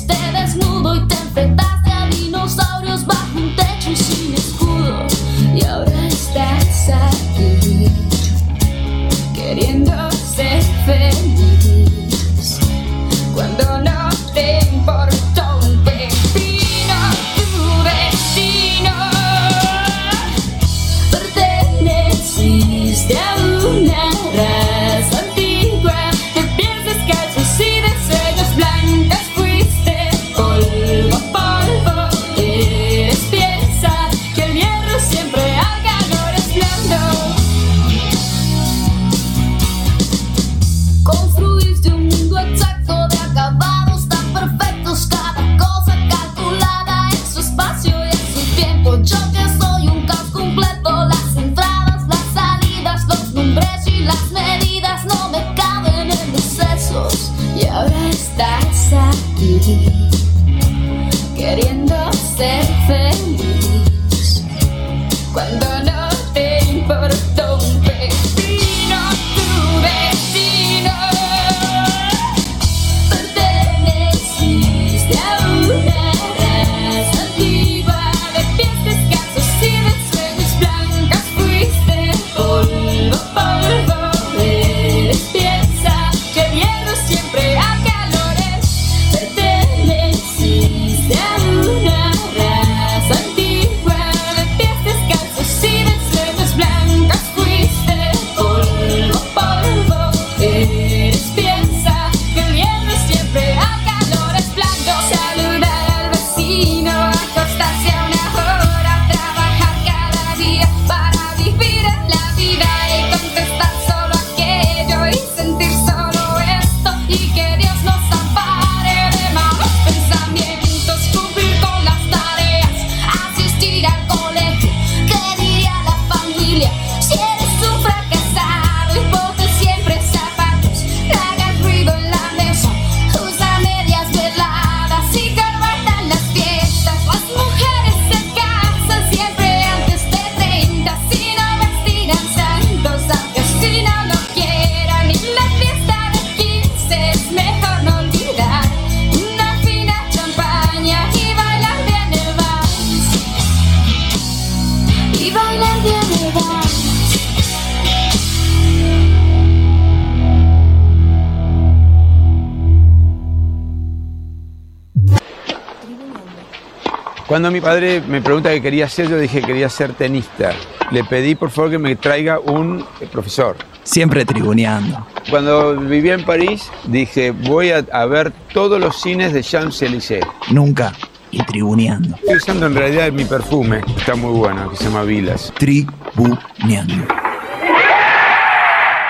Cuando 167.50 167.62
mi 167.62 167.68
padre 167.68 168.04
me 168.08 168.22
pregunta 168.22 168.52
qué 168.52 168.62
quería 168.62 168.88
ser, 168.88 169.10
yo 169.10 169.18
dije 169.18 169.42
que 169.42 169.48
quería 169.48 169.70
ser 169.70 169.94
tenista. 169.94 170.52
Le 170.92 171.04
pedí 171.04 171.34
por 171.34 171.50
favor 171.50 171.72
que 171.72 171.80
me 171.80 171.96
traiga 171.96 172.38
un 172.38 172.86
eh, 173.02 173.08
profesor. 173.12 173.56
Siempre 173.82 174.24
tribuneando. 174.24 175.04
Cuando 175.32 175.76
vivía 175.76 176.14
en 176.14 176.24
París, 176.24 176.70
dije 176.84 177.32
voy 177.32 177.72
a, 177.72 177.84
a 177.92 178.06
ver 178.06 178.32
todos 178.54 178.80
los 178.80 179.02
cines 179.02 179.34
de 179.34 179.42
Champs-Élysées. 179.42 180.24
Nunca. 180.52 180.94
Y 181.32 181.42
tribuneando. 181.42 182.18
Estoy 182.18 182.36
usando 182.36 182.68
en 182.68 182.76
realidad 182.76 183.12
mi 183.12 183.26
perfume, 183.26 183.82
está 183.98 184.14
muy 184.14 184.38
bueno, 184.38 184.70
que 184.70 184.76
se 184.78 184.84
llama 184.84 185.02
Vilas. 185.02 185.52
Tribuneando. 185.58 187.08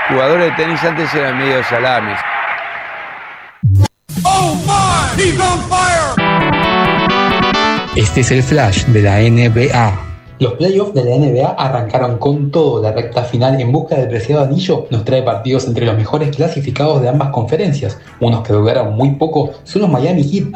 Jugadores 0.08 0.46
de 0.46 0.64
tenis 0.64 0.82
antes 0.86 1.14
eran 1.14 1.38
medio 1.38 1.62
salames. 1.66 2.18
Oh 4.24 4.56
my, 4.66 5.22
he's 5.22 5.38
on 5.42 5.60
fire! 5.68 6.09
Este 8.00 8.22
es 8.22 8.32
el 8.32 8.44
flash 8.44 8.86
de 8.86 9.02
la 9.02 9.20
NBA. 9.20 10.00
Los 10.40 10.54
playoffs 10.54 10.94
de 10.94 11.04
la 11.04 11.18
NBA 11.18 11.50
arrancaron 11.50 12.18
con 12.18 12.50
todo. 12.50 12.82
La 12.82 12.94
recta 12.94 13.24
final 13.24 13.60
en 13.60 13.74
busca 13.74 13.98
del 13.98 14.08
preciado 14.08 14.42
anillo 14.42 14.88
nos 14.90 15.04
trae 15.04 15.22
partidos 15.22 15.68
entre 15.68 15.86
los 15.86 15.98
mejores 15.98 16.34
clasificados 16.34 17.02
de 17.02 17.10
ambas 17.10 17.32
conferencias. 17.32 17.98
Unos 18.22 18.48
que 18.48 18.54
duraron 18.54 18.96
muy 18.96 19.16
poco 19.16 19.52
son 19.66 19.82
los 19.82 19.92
Miami 19.92 20.24
Heat. 20.24 20.48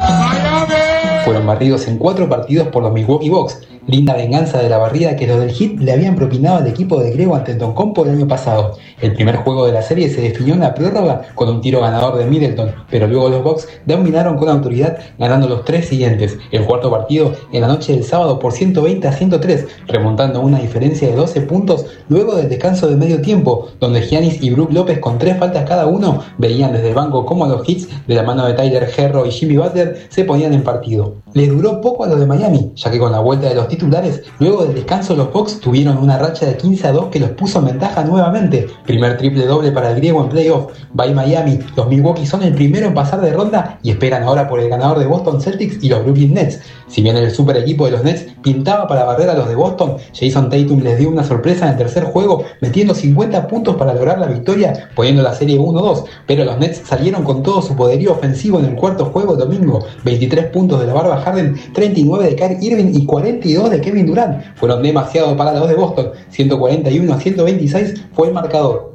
Fueron 1.26 1.46
barridos 1.46 1.86
en 1.86 1.98
cuatro 1.98 2.30
partidos 2.30 2.68
por 2.68 2.82
los 2.82 2.94
Milwaukee 2.94 3.28
Bucks. 3.28 3.60
Linda 3.86 4.14
venganza 4.14 4.62
de 4.62 4.70
la 4.70 4.78
barrida 4.78 5.14
que 5.14 5.26
los 5.26 5.38
del 5.38 5.52
Heat 5.52 5.78
le 5.78 5.92
habían 5.92 6.16
propinado 6.16 6.56
al 6.56 6.66
equipo 6.66 7.00
de 7.00 7.10
Grego 7.10 7.36
ante 7.36 7.58
Compo 7.58 8.04
el 8.04 8.12
año 8.12 8.26
pasado. 8.26 8.78
El 9.02 9.12
primer 9.12 9.36
juego 9.36 9.66
de 9.66 9.72
la 9.72 9.82
serie 9.82 10.08
se 10.08 10.22
definió 10.22 10.54
en 10.54 10.60
la 10.60 10.74
prórroga 10.74 11.22
con 11.34 11.50
un 11.50 11.60
tiro 11.60 11.82
ganador 11.82 12.16
de 12.16 12.24
Middleton, 12.24 12.72
pero 12.90 13.06
luego 13.06 13.28
los 13.28 13.44
Bucks 13.44 13.68
dominaron 13.84 14.38
con 14.38 14.48
autoridad 14.48 14.98
ganando 15.18 15.48
los 15.48 15.64
tres 15.64 15.86
siguientes. 15.86 16.38
El 16.50 16.64
cuarto 16.64 16.90
partido 16.90 17.32
en 17.52 17.60
la 17.60 17.68
noche 17.68 17.92
del 17.92 18.04
sábado 18.04 18.38
por 18.38 18.52
120 18.52 19.06
a 19.06 19.12
103, 19.12 19.66
remontando 19.86 20.40
una 20.40 20.58
diferencia 20.60 21.08
de 21.08 21.14
12 21.14 21.42
puntos 21.42 21.86
luego 22.08 22.36
del 22.36 22.48
descanso 22.48 22.86
de 22.86 22.96
medio 22.96 23.20
tiempo, 23.20 23.68
donde 23.80 24.00
Giannis 24.00 24.42
y 24.42 24.50
Brook 24.50 24.72
López 24.72 24.98
con 24.98 25.18
tres 25.18 25.38
faltas 25.38 25.68
cada 25.68 25.86
uno 25.86 26.22
veían 26.38 26.72
desde 26.72 26.88
el 26.88 26.94
banco 26.94 27.26
cómo 27.26 27.46
los 27.46 27.68
hits 27.68 27.88
de 28.06 28.14
la 28.14 28.22
mano 28.22 28.46
de 28.46 28.54
Tyler 28.54 28.88
Herro 28.96 29.26
y 29.26 29.30
Jimmy 29.30 29.58
Butler 29.58 30.06
se 30.08 30.24
ponían 30.24 30.54
en 30.54 30.62
partido. 30.62 31.23
Les 31.34 31.48
duró 31.48 31.80
poco 31.80 32.04
a 32.04 32.06
los 32.06 32.20
de 32.20 32.26
Miami, 32.26 32.70
ya 32.76 32.92
que 32.92 32.98
con 33.00 33.10
la 33.10 33.18
vuelta 33.18 33.48
de 33.48 33.56
los 33.56 33.66
titulares, 33.66 34.22
luego 34.38 34.64
del 34.64 34.76
descanso 34.76 35.16
los 35.16 35.32
Bucks 35.32 35.58
tuvieron 35.58 35.98
una 35.98 36.16
racha 36.16 36.46
de 36.46 36.56
15 36.56 36.86
a 36.86 36.92
2 36.92 37.06
que 37.06 37.18
los 37.18 37.30
puso 37.30 37.58
en 37.58 37.64
ventaja 37.64 38.04
nuevamente. 38.04 38.68
Primer 38.86 39.16
triple 39.16 39.44
doble 39.44 39.72
para 39.72 39.90
el 39.90 39.96
griego 39.96 40.22
en 40.22 40.28
playoff. 40.28 40.70
By 40.92 41.12
Miami, 41.12 41.58
los 41.74 41.88
Milwaukee 41.88 42.24
son 42.24 42.44
el 42.44 42.54
primero 42.54 42.86
en 42.86 42.94
pasar 42.94 43.20
de 43.20 43.32
ronda 43.32 43.80
y 43.82 43.90
esperan 43.90 44.22
ahora 44.22 44.48
por 44.48 44.60
el 44.60 44.68
ganador 44.68 45.00
de 45.00 45.06
Boston 45.06 45.40
Celtics 45.40 45.82
y 45.82 45.88
los 45.88 46.04
Brooklyn 46.04 46.34
Nets. 46.34 46.60
Si 46.86 47.02
bien 47.02 47.16
el 47.16 47.32
super 47.32 47.56
equipo 47.56 47.86
de 47.86 47.90
los 47.90 48.04
Nets 48.04 48.26
pintaba 48.40 48.86
para 48.86 49.02
barrer 49.02 49.28
a 49.30 49.34
los 49.34 49.48
de 49.48 49.56
Boston, 49.56 49.96
Jason 50.12 50.48
Tatum 50.48 50.82
les 50.82 50.98
dio 50.98 51.08
una 51.08 51.24
sorpresa 51.24 51.64
en 51.66 51.72
el 51.72 51.78
tercer 51.78 52.04
juego, 52.04 52.44
metiendo 52.60 52.94
50 52.94 53.48
puntos 53.48 53.74
para 53.74 53.92
lograr 53.92 54.20
la 54.20 54.28
victoria, 54.28 54.90
poniendo 54.94 55.20
la 55.22 55.34
serie 55.34 55.58
1-2. 55.58 56.04
Pero 56.28 56.44
los 56.44 56.58
Nets 56.58 56.82
salieron 56.84 57.24
con 57.24 57.42
todo 57.42 57.60
su 57.60 57.74
poderío 57.74 58.12
ofensivo 58.12 58.60
en 58.60 58.66
el 58.66 58.76
cuarto 58.76 59.06
juego 59.06 59.34
domingo. 59.34 59.84
23 60.04 60.46
puntos 60.46 60.78
de 60.78 60.86
la 60.86 60.92
barba 60.92 61.23
Harden, 61.24 61.54
39 61.72 62.24
de 62.24 62.36
Kyrie 62.36 62.58
Irving 62.60 62.92
y 62.94 63.06
42 63.06 63.70
de 63.70 63.80
Kevin 63.80 64.06
Durant. 64.06 64.42
Fueron 64.56 64.82
demasiado 64.82 65.36
para 65.36 65.52
los 65.54 65.68
de 65.68 65.74
Boston. 65.74 66.10
141 66.30 67.12
a 67.12 67.18
126 67.18 68.04
fue 68.12 68.28
el 68.28 68.34
marcador. 68.34 68.92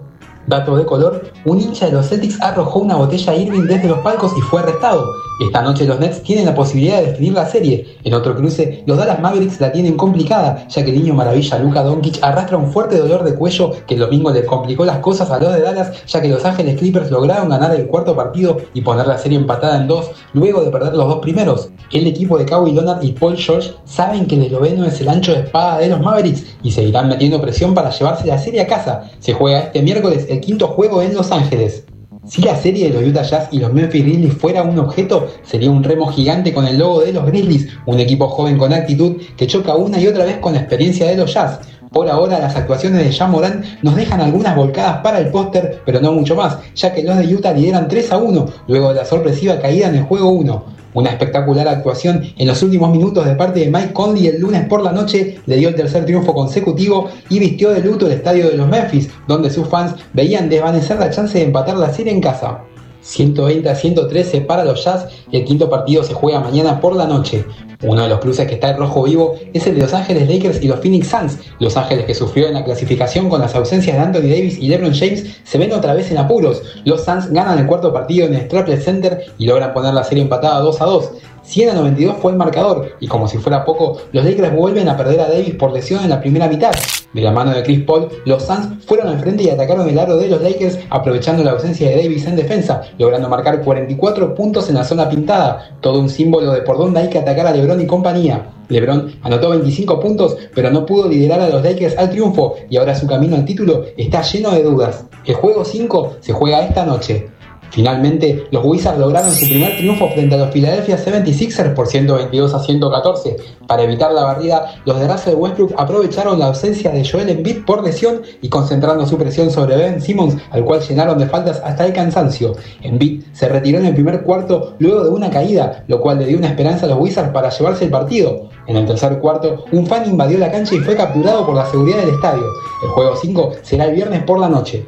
Dato 0.47 0.76
de 0.77 0.85
color, 0.85 1.31
un 1.45 1.60
hincha 1.60 1.88
de 1.88 1.91
los 1.91 2.10
Celtics 2.10 2.41
arrojó 2.41 2.80
una 2.80 2.95
botella 2.95 3.35
Irving 3.35 3.68
desde 3.68 3.88
los 3.88 3.99
palcos 3.99 4.34
y 4.38 4.41
fue 4.41 4.61
arrestado. 4.61 5.06
Esta 5.40 5.61
noche 5.61 5.86
los 5.86 5.98
Nets 6.02 6.22
tienen 6.22 6.45
la 6.45 6.53
posibilidad 6.53 6.99
de 6.99 7.11
definir 7.11 7.32
la 7.32 7.45
serie. 7.45 7.98
En 8.03 8.14
otro 8.14 8.36
cruce, 8.36 8.84
los 8.86 8.98
Dallas 8.98 9.22
Mavericks 9.22 9.61
la 9.61 9.72
tienen 9.72 9.95
complicada, 9.95 10.68
ya 10.68 10.84
que 10.84 10.91
el 10.91 10.98
niño 10.98 11.14
maravilla 11.14 11.57
Luka 11.60 11.82
Doncic 11.82 12.20
arrastra 12.22 12.57
un 12.57 12.70
fuerte 12.74 12.98
dolor 12.98 13.24
de 13.24 13.36
cuello 13.36 13.72
que 13.88 13.94
el 13.94 14.02
domingo 14.02 14.32
le 14.32 14.45
complicó 14.45 14.84
las 14.84 14.98
cosas 14.98 15.32
a 15.32 15.40
los 15.40 15.53
de 15.53 15.61
Dallas, 15.61 16.06
ya 16.06 16.22
que 16.22 16.28
los 16.28 16.44
Ángeles 16.44 16.78
Clippers 16.78 17.10
lograron 17.10 17.48
ganar 17.48 17.74
el 17.74 17.88
cuarto 17.88 18.18
partido 18.18 18.57
y 18.74 18.82
poner 18.82 19.07
la 19.07 19.18
serie 19.18 19.38
empatada 19.38 19.78
en 19.78 19.88
dos, 19.88 20.11
luego 20.34 20.61
de 20.61 20.72
perder 20.72 20.94
los 20.94 21.07
dos 21.07 21.20
primeros. 21.20 21.70
El 21.94 22.06
equipo 22.06 22.38
de 22.38 22.45
Kawhi 22.45 22.74
Leonard 22.74 23.02
y 23.02 23.14
Paul 23.14 23.38
George 23.38 23.72
saben 23.86 24.28
que 24.28 24.36
el 24.36 24.44
esloveno 24.44 24.86
es 24.86 24.99
el 24.99 25.07
ancho 25.07 25.32
de 25.32 25.40
espada 25.40 25.80
de 25.80 25.88
los 25.88 26.02
Mavericks 26.02 26.44
y 26.64 26.72
seguirán 26.72 27.07
metiendo 27.07 27.40
presión 27.40 27.74
para 27.74 27.91
llevarse 27.91 28.28
la 28.28 28.38
serie 28.38 28.60
a 28.60 28.68
casa. 28.68 29.10
Se 29.20 29.32
juega 29.32 29.60
este 29.60 29.82
miércoles 29.82 30.28
el 30.30 30.41
quinto 30.41 30.68
juego 30.68 31.02
en 31.02 31.16
Los 31.16 31.32
Ángeles. 31.32 31.86
Si 32.28 32.41
la 32.41 32.56
serie 32.56 32.91
de 32.91 33.00
los 33.00 33.10
Utah 33.10 33.24
Jazz 33.24 33.48
y 33.52 33.60
los 33.60 33.72
Memphis 33.72 34.04
Grizzlies 34.04 34.34
fuera 34.34 34.62
un 34.62 34.78
objeto, 34.78 35.30
sería 35.44 35.72
un 35.72 35.84
remo 35.84 36.08
gigante 36.08 36.54
con 36.54 36.68
el 36.68 36.78
logo 36.78 37.00
de 37.00 37.14
los 37.14 37.26
Grizzlies, 37.26 37.70
un 37.86 37.98
equipo 37.98 38.28
joven 38.28 38.58
con 38.58 38.74
actitud 38.74 39.16
que 39.38 39.48
choca 39.48 39.76
una 39.76 40.00
y 40.00 40.08
otra 40.08 40.26
vez 40.26 40.38
con 40.38 40.54
la 40.54 40.60
experiencia 40.60 41.08
de 41.08 41.16
los 41.16 41.34
Jazz. 41.34 41.62
Por 41.94 42.10
ahora 42.10 42.38
las 42.38 42.56
actuaciones 42.58 43.06
de 43.06 43.12
Jean 43.12 43.32
Morant 43.32 43.66
nos 43.82 43.96
dejan 43.96 44.20
algunas 44.20 44.56
volcadas 44.56 44.98
para 44.98 45.20
el 45.20 45.32
póster, 45.32 45.82
pero 45.86 46.02
no 46.02 46.12
mucho 46.12 46.36
más, 46.36 46.58
ya 46.76 46.94
que 46.94 47.04
los 47.04 47.18
de 47.18 47.34
Utah 47.34 47.54
lideran 47.54 47.88
3 47.88 48.12
a 48.12 48.18
1 48.18 48.46
luego 48.68 48.90
de 48.90 48.96
la 48.96 49.06
sorpresiva 49.06 49.60
caída 49.60 49.88
en 49.88 49.96
el 49.96 50.04
juego 50.04 50.30
1. 50.30 50.78
Una 50.94 51.11
espectacular 51.11 51.68
actuación 51.68 52.24
en 52.38 52.48
los 52.48 52.64
últimos 52.64 52.91
minutos 52.91 53.26
de 53.26 53.36
parte 53.36 53.60
de 53.60 53.72
Mike 53.72 53.94
Conley 53.94 54.28
el 54.28 54.40
lunes 54.40 54.66
por 54.68 54.82
la 54.82 54.91
noche 54.91 55.40
le 55.45 55.57
dio 55.57 55.70
el 55.70 55.76
tercer 55.76 56.06
triunfo 56.06 56.34
consecutivo 56.34 57.10
y 57.30 57.40
vistió 57.40 57.70
de 57.70 57.82
luto 57.82 58.07
el 58.07 58.14
estadio 58.14 58.49
de 58.49 58.57
los 58.57 58.68
Memphis, 58.68 59.10
donde 59.28 59.49
sus 59.49 59.68
fans 59.68 59.95
veían 60.14 60.49
desvanecer 60.49 60.99
la 60.99 61.11
chance 61.11 61.38
de 61.38 61.45
empatar 61.45 61.78
la 61.78 61.94
serie 61.94 62.11
en 62.11 62.22
casa. 62.22 62.64
120 63.01 63.69
a 63.69 63.76
113 63.76 64.41
para 64.41 64.63
los 64.63 64.84
Jazz 64.84 65.07
y 65.31 65.38
el 65.38 65.45
quinto 65.45 65.69
partido 65.69 66.03
se 66.03 66.13
juega 66.13 66.39
mañana 66.39 66.80
por 66.80 66.95
la 66.95 67.05
noche. 67.05 67.45
Uno 67.81 68.01
de 68.01 68.09
los 68.09 68.19
cruces 68.19 68.45
que 68.45 68.55
está 68.55 68.71
en 68.71 68.77
rojo 68.77 69.03
vivo 69.03 69.35
es 69.53 69.65
el 69.65 69.76
de 69.76 69.81
Los 69.81 69.93
Ángeles 69.93 70.27
Lakers 70.27 70.61
y 70.61 70.67
los 70.67 70.81
Phoenix 70.81 71.07
Suns. 71.07 71.38
Los 71.59 71.77
Ángeles 71.77 72.05
que 72.05 72.13
sufrió 72.13 72.47
en 72.47 72.55
la 72.55 72.65
clasificación 72.65 73.30
con 73.30 73.39
las 73.39 73.55
ausencias 73.55 73.95
de 73.95 74.03
Anthony 74.03 74.30
Davis 74.30 74.57
y 74.59 74.67
LeBron 74.67 74.93
James 74.93 75.39
se 75.43 75.57
ven 75.57 75.71
otra 75.71 75.93
vez 75.93 76.11
en 76.11 76.17
apuros. 76.17 76.61
Los 76.84 77.05
Suns 77.05 77.31
ganan 77.31 77.57
el 77.57 77.67
cuarto 77.67 77.93
partido 77.93 78.27
en 78.27 78.34
el 78.34 78.41
Staples 78.41 78.84
Center 78.84 79.23
y 79.38 79.45
logran 79.45 79.73
poner 79.73 79.93
la 79.93 80.03
serie 80.03 80.23
empatada 80.23 80.59
2 80.59 80.81
a 80.81 80.85
2. 80.85 81.11
100 81.43 81.69
a 81.69 81.73
92 81.76 82.17
fue 82.21 82.31
el 82.31 82.38
marcador 82.38 82.97
y 82.99 83.07
como 83.07 83.30
si 83.30 83.38
fuera 83.38 83.63
poco, 83.63 84.01
los 84.11 84.26
Lakers 84.26 84.53
vuelven 84.53 84.89
a 84.89 84.97
perder 84.97 85.21
a 85.21 85.30
Davis 85.30 85.55
por 85.55 85.71
lesión 85.71 86.03
en 86.03 86.09
la 86.09 86.19
primera 86.19 86.49
mitad. 86.49 86.73
De 87.14 87.22
la 87.22 87.31
mano 87.31 87.52
de 87.52 87.64
Chris 87.64 87.84
Paul, 87.86 88.07
los 88.26 88.44
Suns 88.44 88.86
fueron 88.86 89.07
al 89.07 89.19
frente 89.19 89.44
y 89.44 89.49
atacaron 89.49 89.90
el 89.90 89.98
aro 89.98 90.18
de 90.18 90.27
los 90.27 90.41
Lakers 90.41 90.77
aprovechando 90.91 91.44
la 91.44 91.52
ausencia 91.52 91.90
de 91.90 91.95
Davis 91.95 92.27
en 92.27 92.36
defensa, 92.36 92.81
logrando 92.99 93.27
marcar 93.27 93.61
44 93.61 94.36
puntos 94.36 94.69
en 94.69 94.76
la 94.76 94.84
zona 94.84 95.10
pintada, 95.10 95.72
todo 95.81 95.99
un 95.99 96.10
símbolo 96.10 96.52
de 96.52 96.61
por 96.61 96.77
dónde 96.77 96.99
hay 96.99 97.10
que 97.10 97.18
atacar 97.18 97.48
a 97.48 97.52
LeBron 97.52 97.81
y 97.81 97.88
compañía. 97.88 98.52
LeBron 98.69 99.15
anotó 99.23 99.49
25 99.49 99.99
puntos, 99.99 100.38
pero 100.53 100.69
no 100.69 100.86
pudo 100.86 101.10
liderar 101.10 101.41
a 101.41 101.49
los 101.49 101.64
Lakers 101.64 101.98
al 101.98 102.11
triunfo 102.11 102.56
y 102.69 102.77
ahora 102.77 102.94
su 102.94 103.07
camino 103.07 103.36
al 103.36 103.45
título 103.45 103.86
está 103.98 104.22
lleno 104.22 104.52
de 104.52 104.61
dudas. 104.61 105.06
El 105.26 105.34
juego 105.34 105.65
5 105.65 106.18
se 106.19 106.34
juega 106.34 106.61
esta 106.61 106.86
noche. 106.86 107.30
Finalmente, 107.72 108.46
los 108.52 108.66
Wizards 108.66 109.00
lograron 109.00 109.32
su 109.32 109.46
primer 109.46 109.78
triunfo 109.78 110.10
frente 110.10 110.36
a 110.36 110.40
los 110.40 110.50
Philadelphia 110.50 110.98
76ers 110.98 111.74
por 111.74 111.88
122 111.88 112.54
a 112.54 112.60
114. 112.60 113.38
Para 113.68 113.84
evitar 113.84 114.12
la 114.12 114.24
barrida, 114.24 114.76
los 114.86 115.00
de 115.00 115.08
Russell 115.08 115.36
Westbrook 115.36 115.74
aprovecharon 115.78 116.40
la 116.40 116.48
ausencia 116.48 116.91
de 116.91 117.08
Joel 117.08 117.30
Embiid 117.30 117.66
por 117.66 117.84
lesión 117.84 118.22
y 118.41 118.50
concentrando 118.50 119.06
su 119.06 119.18
presión 119.18 119.52
sobre 119.52 119.76
Ben 119.76 120.02
Simmons, 120.02 120.38
al 120.52 120.66
cual 120.66 120.82
llenaron 120.82 121.20
de 121.20 121.28
faltas 121.28 121.62
hasta 121.64 121.86
el 121.86 121.94
cansancio. 121.94 122.56
Embiid 122.82 123.24
se 123.34 123.48
retiró 123.48 123.80
en 123.80 123.86
el 123.86 123.94
primer 123.94 124.24
cuarto 124.24 124.76
luego 124.80 125.04
de 125.04 125.10
una 125.10 125.30
caída, 125.30 125.84
lo 125.88 126.02
cual 126.02 126.20
le 126.20 126.26
dio 126.26 126.38
una 126.38 126.48
esperanza 126.48 126.86
a 126.86 126.90
los 126.90 127.00
Wizards 127.00 127.32
para 127.32 127.50
llevarse 127.50 127.86
el 127.86 127.91
partido. 127.91 128.50
En 128.68 128.78
el 128.78 128.86
tercer 128.86 129.20
cuarto, 129.20 129.66
un 129.72 129.86
fan 129.86 130.10
invadió 130.10 130.38
la 130.38 130.52
cancha 130.52 130.76
y 130.76 130.80
fue 130.80 130.96
capturado 130.96 131.46
por 131.46 131.56
la 131.56 131.66
seguridad 131.66 132.00
del 132.00 132.16
estadio. 132.16 132.44
El 132.84 132.90
juego 132.90 133.16
5 133.16 133.52
será 133.62 133.86
el 133.86 133.96
viernes 133.96 134.24
por 134.24 134.40
la 134.40 134.50
noche. 134.50 134.86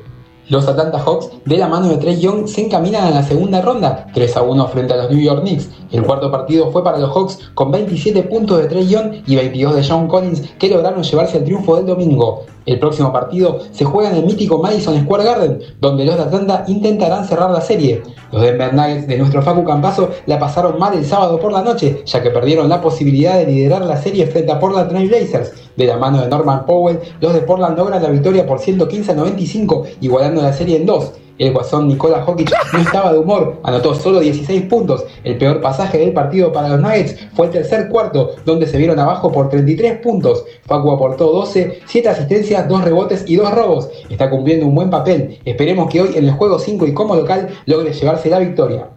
Los 0.52 0.68
Atlanta 0.68 1.00
Hawks, 1.00 1.30
de 1.46 1.56
la 1.56 1.70
mano 1.70 1.88
de 1.88 1.96
Trey 1.96 2.20
Young, 2.20 2.46
se 2.46 2.66
encaminan 2.66 3.06
a 3.06 3.12
la 3.12 3.24
segunda 3.24 3.62
ronda, 3.62 4.08
3 4.14 4.36
a 4.36 4.42
1 4.42 4.68
frente 4.68 4.94
a 4.94 4.98
los 4.98 5.10
New 5.10 5.22
York 5.22 5.44
Knicks. 5.44 5.70
El 5.92 6.04
cuarto 6.04 6.32
partido 6.32 6.72
fue 6.72 6.84
para 6.84 6.98
los 6.98 7.12
Hawks 7.14 7.52
con 7.54 7.70
27 7.70 8.24
puntos 8.24 8.60
de 8.60 8.68
Trey 8.68 8.88
Young 8.88 9.24
y 9.28 9.36
22 9.36 9.76
de 9.76 9.84
John 9.84 10.08
Collins, 10.08 10.42
que 10.58 10.70
lograron 10.70 11.04
llevarse 11.04 11.38
el 11.38 11.44
triunfo 11.44 11.76
del 11.76 11.86
domingo. 11.86 12.46
El 12.66 12.80
próximo 12.80 13.12
partido 13.12 13.60
se 13.72 13.84
juega 13.84 14.12
en 14.12 14.18
el 14.18 14.26
mítico 14.26 14.60
Madison 14.60 14.98
Square 15.02 15.24
Garden, 15.26 15.60
donde 15.82 16.06
los 16.06 16.16
de 16.16 16.22
Atlanta 16.22 16.64
intentarán 16.68 17.26
cerrar 17.26 17.52
la 17.52 17.60
serie. 17.60 18.04
Los 18.32 18.42
Denver 18.42 18.74
Nuggets 18.74 19.08
de 19.08 19.18
nuestro 19.18 19.42
Facu 19.42 19.66
Campazo 19.66 20.10
la 20.28 20.40
pasaron 20.40 20.80
mal 20.80 20.94
el 20.94 21.04
sábado 21.04 21.40
por 21.40 21.52
la 21.52 21.62
noche, 21.62 22.04
ya 22.06 22.22
que 22.22 22.30
perdieron 22.30 22.70
la 22.70 22.80
posibilidad 22.80 23.38
de 23.38 23.48
liderar 23.48 23.82
la 23.82 23.98
serie 23.98 24.28
frente 24.28 24.52
a 24.52 24.60
Portland 24.60 24.90
Trail 24.90 25.10
Blazers. 25.10 25.52
De 25.76 25.86
la 25.86 25.98
mano 25.98 26.22
de 26.22 26.28
Norman 26.28 26.66
Powell, 26.66 27.00
los 27.20 27.34
de 27.34 27.42
Portland 27.42 27.78
logran 27.78 28.02
la 28.02 28.10
victoria 28.10 28.46
por 28.46 28.60
115 28.60 29.12
a 29.12 29.16
95, 29.16 29.84
igualando 30.00 30.42
la 30.42 30.54
serie 30.54 30.78
en 30.78 30.86
dos. 30.86 31.14
El 31.42 31.54
guasón 31.54 31.88
Nikola 31.88 32.22
Jokic 32.22 32.52
no 32.72 32.80
estaba 32.80 33.12
de 33.12 33.18
humor, 33.18 33.60
anotó 33.64 33.96
solo 33.96 34.20
16 34.20 34.62
puntos. 34.66 35.04
El 35.24 35.40
peor 35.40 35.60
pasaje 35.60 35.98
del 35.98 36.14
partido 36.14 36.54
para 36.54 36.70
los 36.70 36.80
Nuggets 36.80 37.16
fue 37.34 37.48
el 37.48 37.52
tercer 37.52 37.90
cuarto, 37.90 38.36
donde 38.46 38.68
se 38.68 38.78
vieron 38.78 39.00
abajo 39.00 39.32
por 39.32 39.50
33 39.50 39.98
puntos. 40.02 40.46
Facu 40.68 40.92
aportó 40.92 41.32
12, 41.32 41.82
7 41.84 42.10
asistencias, 42.10 42.70
2 42.70 42.84
rebotes 42.84 43.24
y 43.26 43.38
2 43.38 43.56
robos. 43.56 43.90
Está 44.08 44.30
cumpliendo 44.30 44.68
un 44.68 44.76
buen 44.76 44.92
papel. 44.92 45.40
Esperemos 45.44 45.90
que 45.90 46.02
hoy 46.02 46.12
en 46.16 46.26
el 46.26 46.32
juego 46.34 46.60
5 46.60 46.86
y 46.86 46.94
como 46.94 47.16
local 47.16 47.50
logre 47.66 47.92
llevarse 47.92 48.30
la 48.30 48.38
victoria. 48.38 48.90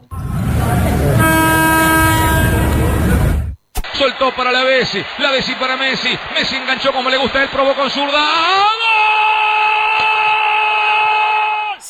Soltó 3.94 4.36
para 4.36 4.52
la 4.52 4.64
Bessi. 4.64 5.02
La 5.18 5.30
Bessi 5.30 5.54
para 5.54 5.78
Messi. 5.78 6.10
Messi 6.34 6.56
enganchó 6.56 6.92
como 6.92 7.08
le 7.08 7.16
gusta. 7.16 7.42
Él 7.42 7.48
probó 7.50 7.74
con 7.74 7.88
zurda. 7.88 8.83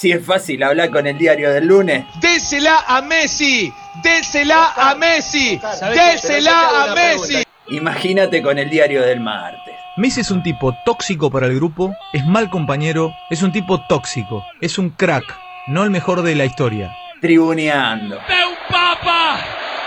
Si 0.04 0.12
es 0.12 0.22
fácil 0.22 0.62
hablar 0.62 0.90
con 0.90 1.06
el 1.06 1.16
diario 1.16 1.50
del 1.50 1.66
lunes. 1.66 2.04
Désela 2.20 2.84
a 2.86 3.00
Messi. 3.00 3.72
Désela 4.02 4.74
a 4.76 4.94
Messi. 4.96 5.58
Désela 5.94 6.82
a 6.82 6.94
Messi. 6.94 7.42
Imagínate 7.68 8.42
con 8.42 8.58
el 8.58 8.68
diario 8.68 9.00
del 9.00 9.20
martes. 9.20 9.74
Messi 9.96 10.20
es 10.20 10.30
un 10.30 10.42
tipo 10.42 10.76
tóxico 10.84 11.30
para 11.30 11.46
el 11.46 11.54
grupo, 11.54 11.96
es 12.12 12.22
mal 12.26 12.50
compañero, 12.50 13.14
es 13.30 13.42
un 13.42 13.50
tipo 13.50 13.80
tóxico, 13.86 14.44
es 14.60 14.76
un 14.76 14.90
crack, 14.90 15.24
no 15.68 15.84
el 15.84 15.90
mejor 15.90 16.20
de 16.20 16.34
la 16.34 16.44
historia. 16.44 16.94
Tribuneando. 17.22 18.16
De 18.16 18.44
un 18.44 18.56
papa. 18.68 19.38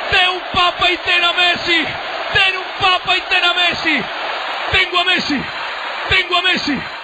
De 0.09 0.29
un 0.35 0.41
papa 0.51 0.91
y 0.91 0.97
ten 0.97 1.23
a 1.23 1.33
Messi. 1.33 1.77
Den 1.77 2.57
un 2.57 2.81
papa 2.81 3.17
y 3.17 3.21
ten 3.29 3.43
a 3.43 3.53
Messi. 3.53 4.03
Tengo 4.71 4.99
a 4.99 5.03
Messi. 5.03 5.39
Tengo 6.09 6.37
a 6.37 6.41
Messi. 6.41 6.96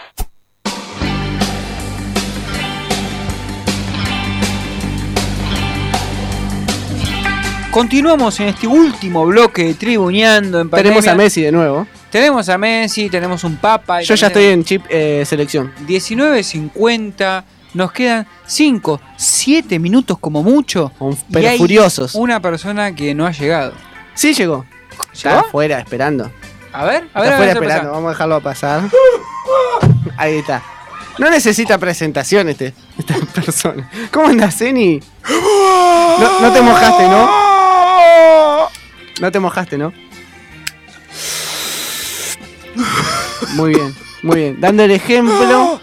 Continuamos 7.74 8.40
en 8.40 8.50
este 8.50 8.68
último 8.68 9.26
bloque 9.26 9.64
de 9.64 9.74
Tribuneando 9.74 10.62
en 10.62 10.70
Tenemos 10.70 10.98
pandemia. 10.98 11.12
a 11.12 11.16
Messi 11.16 11.42
de 11.42 11.52
nuevo. 11.52 11.88
Tenemos 12.12 12.48
a 12.48 12.56
Messi, 12.60 13.10
tenemos 13.10 13.44
un 13.44 13.58
Papa. 13.58 14.04
y 14.04 14.06
Yo 14.06 14.14
ya 14.14 14.28
estoy 14.28 14.46
en 14.46 14.64
chip 14.64 14.86
eh, 14.90 15.24
selección. 15.26 15.74
19.50. 15.88 17.44
Nos 17.74 17.92
quedan 17.92 18.28
5, 18.46 19.02
7 19.18 19.80
minutos 19.80 20.20
como 20.20 20.44
mucho. 20.44 20.92
y 21.02 21.34
pero 21.34 21.50
hay 21.50 21.58
furiosos. 21.58 22.14
Una 22.14 22.40
persona 22.40 22.94
que 22.94 23.16
no 23.16 23.26
ha 23.26 23.32
llegado. 23.32 23.74
Sí 24.14 24.36
llegó. 24.36 24.66
Está 25.12 25.30
¿Llegó? 25.32 25.48
afuera 25.48 25.80
esperando. 25.80 26.32
A 26.72 26.86
ver, 26.86 27.10
a 27.16 27.22
ver. 27.22 27.30
Está 27.32 27.34
afuera 27.34 27.36
a 27.36 27.40
ver, 27.40 27.50
esperando. 27.58 27.92
Vamos 27.92 28.06
a 28.06 28.10
dejarlo 28.12 28.42
pasar. 28.42 28.82
Ahí 30.18 30.38
está. 30.38 30.62
No 31.18 31.28
necesita 31.32 31.80
presentación 31.80 32.50
este, 32.50 32.76
esta 33.00 33.16
persona. 33.34 33.90
¿Cómo 34.12 34.28
andas, 34.28 34.56
Zeni? 34.56 35.00
No, 36.20 36.40
no 36.40 36.54
te 36.54 36.62
mojaste, 36.62 37.08
¿no? 37.08 37.53
No 39.22 39.32
te 39.32 39.40
mojaste, 39.40 39.78
¿no? 39.78 39.94
Muy 43.56 43.72
bien, 43.74 43.96
muy 44.24 44.36
bien. 44.38 44.62
Dando 44.62 44.84
el 44.84 44.92
ejemplo. 44.92 45.80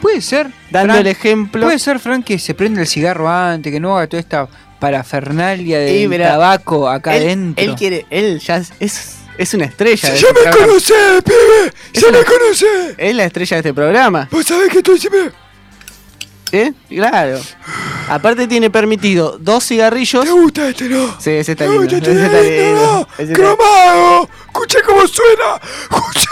Puede 0.00 0.20
ser. 0.20 0.48
Dando 0.70 0.94
el 0.94 1.06
ejemplo. 1.06 1.62
Puede 1.64 1.78
ser, 1.78 1.98
Frank, 1.98 2.24
que 2.24 2.38
se 2.38 2.54
prenda 2.54 2.80
el 2.82 2.86
cigarro 2.86 3.28
antes, 3.28 3.72
que 3.72 3.80
no 3.80 3.96
haga 3.96 4.06
toda 4.06 4.20
esta 4.20 4.48
parafernalia 4.78 5.78
de 5.78 6.18
tabaco 6.18 6.88
acá 6.88 7.16
él, 7.16 7.22
adentro. 7.24 7.64
Él 7.64 7.74
quiere, 7.76 8.06
él 8.10 8.38
ya 8.40 8.56
es, 8.78 9.16
es, 9.38 9.54
una 9.54 9.64
estrella. 9.64 10.10
de 10.10 10.18
¡Ya 10.18 10.28
este 10.28 10.34
me 10.34 10.42
programa. 10.50 10.66
conocés, 10.66 11.22
pibe! 11.24 11.72
Es 11.94 12.02
¡Ya 12.02 12.08
una- 12.08 12.18
me 12.18 12.24
conocés! 12.24 12.94
Es 12.98 13.14
la 13.14 13.24
estrella 13.24 13.56
de 13.56 13.60
este 13.60 13.74
programa. 13.74 14.28
¿Vos 14.30 14.44
sabés 14.44 14.68
que 14.68 14.78
estoy 14.78 14.98
siempre... 14.98 15.32
¿Eh? 16.52 16.72
Claro. 16.88 17.40
Aparte 18.08 18.46
tiene 18.46 18.70
permitido 18.70 19.36
dos 19.38 19.64
cigarrillos. 19.66 20.24
¿Te 20.24 20.30
gusta 20.30 20.68
este, 20.68 20.88
no? 20.88 21.08
Sí, 21.20 21.30
ese 21.30 21.52
está 21.52 21.64
Me 21.66 21.78
lindo. 21.78 21.82
gusta 21.82 21.96
este 21.96 22.12
ese 22.12 22.24
está 22.26 22.40
lindo, 22.40 22.66
lindo. 22.66 23.08
Ese 23.18 23.22
está- 23.22 23.34
¡Cromado! 23.34 24.28
¡Escucha 24.46 24.78
cómo 24.86 25.06
suena! 25.06 25.60
¡Escucha! 25.82 26.30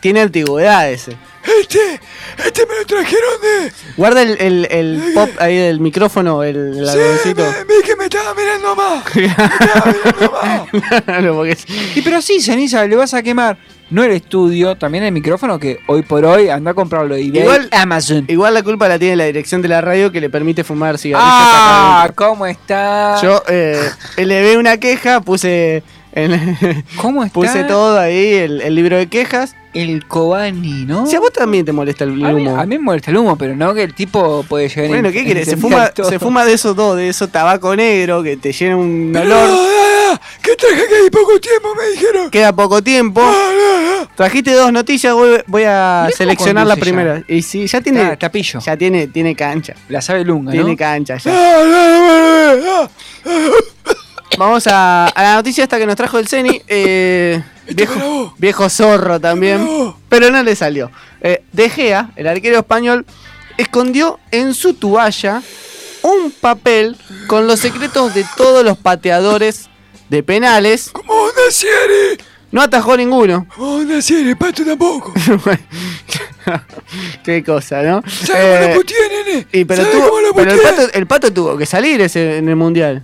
Tiene 0.00 0.20
antigüedad 0.20 0.90
ese. 0.90 1.16
Este, 1.60 2.00
este 2.46 2.66
me 2.66 2.74
lo 2.78 2.86
trajeron 2.86 3.40
de... 3.42 3.72
Guarda 3.96 4.22
el, 4.22 4.36
el, 4.40 4.66
el 4.70 5.12
pop 5.14 5.28
ahí 5.40 5.56
del 5.58 5.80
micrófono, 5.80 6.42
el, 6.42 6.56
el 6.78 6.88
algodoncito. 6.88 7.44
Vi 7.68 7.82
que 7.86 7.96
me 7.96 8.04
estaba 8.04 8.34
mirando 8.34 8.74
más. 8.76 9.04
Claro, 11.04 11.34
porque 11.36 11.52
es- 11.52 11.66
Y 11.96 12.02
pero 12.02 12.20
sí, 12.22 12.40
ceniza, 12.40 12.86
le 12.86 12.96
vas 12.96 13.12
a 13.14 13.22
quemar 13.22 13.56
no 13.90 14.02
el 14.02 14.12
estudio, 14.12 14.76
también 14.76 15.04
el 15.04 15.12
micrófono 15.12 15.58
que 15.58 15.78
hoy 15.86 16.02
por 16.02 16.24
hoy 16.24 16.48
anda 16.48 16.70
a 16.72 16.74
comprarlo 16.74 17.14
de 17.14 17.22
eBay, 17.22 17.42
Igual, 17.42 17.68
Amazon. 17.72 18.24
igual 18.28 18.54
la 18.54 18.62
culpa 18.62 18.88
la 18.88 18.98
tiene 18.98 19.16
la 19.16 19.24
dirección 19.24 19.62
de 19.62 19.68
la 19.68 19.80
radio 19.80 20.10
que 20.10 20.20
le 20.20 20.30
permite 20.30 20.64
fumar 20.64 20.98
cigarrillos. 20.98 21.30
Ah. 21.32 22.10
¿cómo 22.14 22.46
está? 22.46 23.20
Yo 23.22 23.42
eh, 23.48 23.78
elevé 24.16 24.56
una 24.56 24.78
queja, 24.78 25.20
puse 25.20 25.82
en- 26.12 26.56
¿Cómo 27.00 27.22
está? 27.24 27.34
puse 27.34 27.64
todo 27.64 27.98
ahí, 27.98 28.34
el, 28.34 28.60
el 28.62 28.74
libro 28.74 28.96
de 28.96 29.06
quejas. 29.08 29.54
El 29.74 30.06
Kobani, 30.06 30.84
¿no? 30.86 31.06
Si 31.06 31.16
a 31.16 31.20
vos 31.20 31.32
también 31.32 31.64
te 31.64 31.72
molesta 31.72 32.04
el 32.04 32.24
A 32.24 32.32
mí, 32.32 32.46
humo. 32.46 32.56
a 32.56 32.64
mí 32.64 32.78
me 32.78 32.84
molesta 32.84 33.10
el 33.10 33.16
humo, 33.16 33.36
pero 33.36 33.56
no 33.56 33.74
que 33.74 33.82
el 33.82 33.92
tipo 33.94 34.44
puede 34.48 34.68
llegar 34.68 34.88
Bueno, 34.88 35.10
¿qué 35.10 35.24
querés? 35.24 35.48
Se 35.48 35.56
fuma, 35.56 35.88
todo. 35.90 36.08
se 36.08 36.18
fuma 36.18 36.44
de 36.44 36.52
esos 36.54 36.76
dos, 36.76 36.96
de 36.96 37.08
esos 37.08 37.30
tabaco 37.30 37.74
negro 37.74 38.22
que 38.22 38.36
te 38.36 38.52
llena 38.52 38.76
un 38.76 39.14
olor. 39.16 39.50
¿Qué 40.42 40.54
traje 40.56 40.82
que 40.88 40.94
hay 40.94 41.10
poco 41.10 41.40
tiempo? 41.40 41.74
Me 41.74 41.88
dijeron. 41.90 42.30
Queda 42.30 42.52
poco 42.54 42.82
tiempo. 42.82 43.20
Trajiste 44.14 44.52
dos 44.52 44.70
noticias, 44.72 45.12
voy, 45.12 45.42
voy 45.48 45.64
a 45.66 46.08
seleccionar 46.16 46.66
la 46.66 46.74
conduce 46.74 46.90
ya. 46.90 46.96
primera. 46.96 47.24
Y 47.26 47.42
sí, 47.42 47.66
ya 47.66 47.80
tiene. 47.80 48.00
Ah, 48.02 48.16
tapillo. 48.16 48.60
Ya 48.60 48.76
tiene, 48.76 49.08
tiene 49.08 49.34
cancha. 49.34 49.74
La 49.88 50.00
sabe 50.00 50.24
lunga, 50.24 50.52
Tiene 50.52 50.76
cancha 50.76 51.16
ya. 51.16 51.32
Vamos 54.38 54.66
a, 54.66 55.06
a 55.06 55.22
la 55.22 55.34
noticia 55.36 55.62
esta 55.64 55.78
que 55.78 55.86
nos 55.86 55.96
trajo 55.96 56.18
el 56.18 56.26
Ceni. 56.28 56.60
eh, 56.68 57.42
viejo, 57.68 58.34
viejo 58.38 58.68
zorro 58.68 59.20
también. 59.20 59.66
Pero 60.08 60.30
no 60.30 60.42
le 60.42 60.56
salió. 60.56 60.90
Eh, 61.20 61.42
De 61.52 61.70
Gea, 61.70 62.10
el 62.16 62.26
arquero 62.26 62.58
español, 62.58 63.06
escondió 63.56 64.18
en 64.30 64.54
su 64.54 64.74
toalla 64.74 65.42
un 66.02 66.30
papel 66.32 66.96
con 67.26 67.46
los 67.46 67.60
secretos 67.60 68.14
de 68.14 68.24
todos 68.36 68.64
los 68.64 68.76
pateadores 68.78 69.68
de 70.10 70.22
penales. 70.22 70.90
¡Como 70.90 71.12
una 71.22 71.50
serie! 71.50 72.18
No 72.52 72.60
atajó 72.62 72.96
ninguno. 72.96 73.46
¡Como 73.56 73.76
una 73.76 74.00
serie! 74.02 74.36
¡Pato 74.36 74.64
tampoco! 74.64 75.12
Qué 77.24 77.42
cosa, 77.42 77.82
¿no? 77.82 78.02
¿Sabes 78.06 78.58
cómo 78.60 78.68
lo 78.68 78.74
puteé, 78.74 78.96
nene? 79.24 79.46
y 79.52 79.64
pero 79.64 79.82
¿Sabes 79.82 79.96
tuvo- 79.98 80.08
cómo 80.08 80.20
lo 80.20 80.34
pero 80.34 80.52
el, 80.52 80.60
pato, 80.60 80.92
el 80.92 81.06
pato 81.06 81.32
tuvo 81.32 81.56
que 81.56 81.66
salir 81.66 82.00
ese 82.02 82.36
en 82.38 82.48
el 82.48 82.56
mundial. 82.56 83.02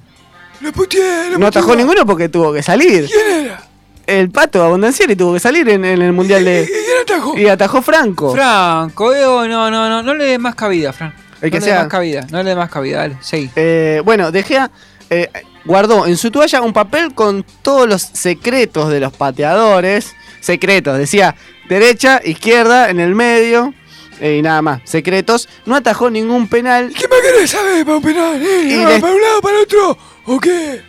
Lo 0.60 0.72
puteé, 0.72 1.30
lo 1.30 1.38
No 1.38 1.46
atajó 1.46 1.74
ninguno 1.74 2.04
porque 2.04 2.28
tuvo 2.28 2.52
que 2.52 2.62
salir. 2.62 3.06
¿Quién 3.08 3.46
era? 3.46 3.62
El 4.10 4.30
pato 4.30 4.62
Abondancieri 4.64 5.14
tuvo 5.16 5.34
que 5.34 5.40
salir 5.40 5.68
en, 5.68 5.84
en 5.84 6.02
el 6.02 6.12
mundial 6.12 6.44
de. 6.44 6.68
¿Y 6.68 7.02
atajó? 7.02 7.38
Y 7.38 7.46
atajó 7.48 7.80
Franco. 7.82 8.32
Franco, 8.32 9.12
eh, 9.14 9.24
oh, 9.24 9.46
no, 9.46 9.70
no, 9.70 9.88
no, 9.88 10.02
no 10.02 10.14
le 10.14 10.24
des 10.24 10.38
más 10.40 10.54
cabida, 10.54 10.92
Fran. 10.92 11.14
El 11.40 11.50
que 11.50 11.60
no 11.60 11.66
le 11.66 11.72
des 11.72 11.80
más 11.80 11.88
cabida, 11.88 12.26
no 12.30 12.42
le 12.42 12.48
des 12.50 12.56
más 12.58 12.70
cabida, 12.70 12.98
dale, 12.98 13.16
seguí. 13.20 13.50
Eh, 13.56 14.02
bueno, 14.04 14.30
De 14.32 14.42
Gea 14.42 14.70
eh, 15.10 15.30
guardó 15.64 16.06
en 16.06 16.16
su 16.16 16.30
toalla 16.30 16.60
un 16.60 16.72
papel 16.72 17.14
con 17.14 17.44
todos 17.62 17.88
los 17.88 18.02
secretos 18.02 18.90
de 18.90 19.00
los 19.00 19.12
pateadores. 19.12 20.12
Secretos, 20.40 20.98
decía 20.98 21.34
derecha, 21.68 22.20
izquierda, 22.24 22.90
en 22.90 22.98
el 23.00 23.14
medio. 23.14 23.72
eh, 24.20 24.36
y 24.38 24.42
nada 24.42 24.60
más, 24.60 24.80
secretos. 24.84 25.48
No 25.66 25.76
atajó 25.76 26.10
ningún 26.10 26.48
penal. 26.48 26.92
¿Qué 26.94 27.06
más 27.08 27.18
querés 27.20 27.50
saber 27.50 27.84
para 27.84 27.96
un 27.96 28.02
penal? 28.02 28.42
¿Eh? 28.42 28.62
Y 28.70 28.76
¿Va 28.84 28.90
le- 28.90 29.00
¿Para 29.00 29.14
un 29.14 29.20
lado, 29.22 29.40
para 29.40 29.58
otro? 29.60 29.96
¿O 30.26 30.38
qué? 30.40 30.82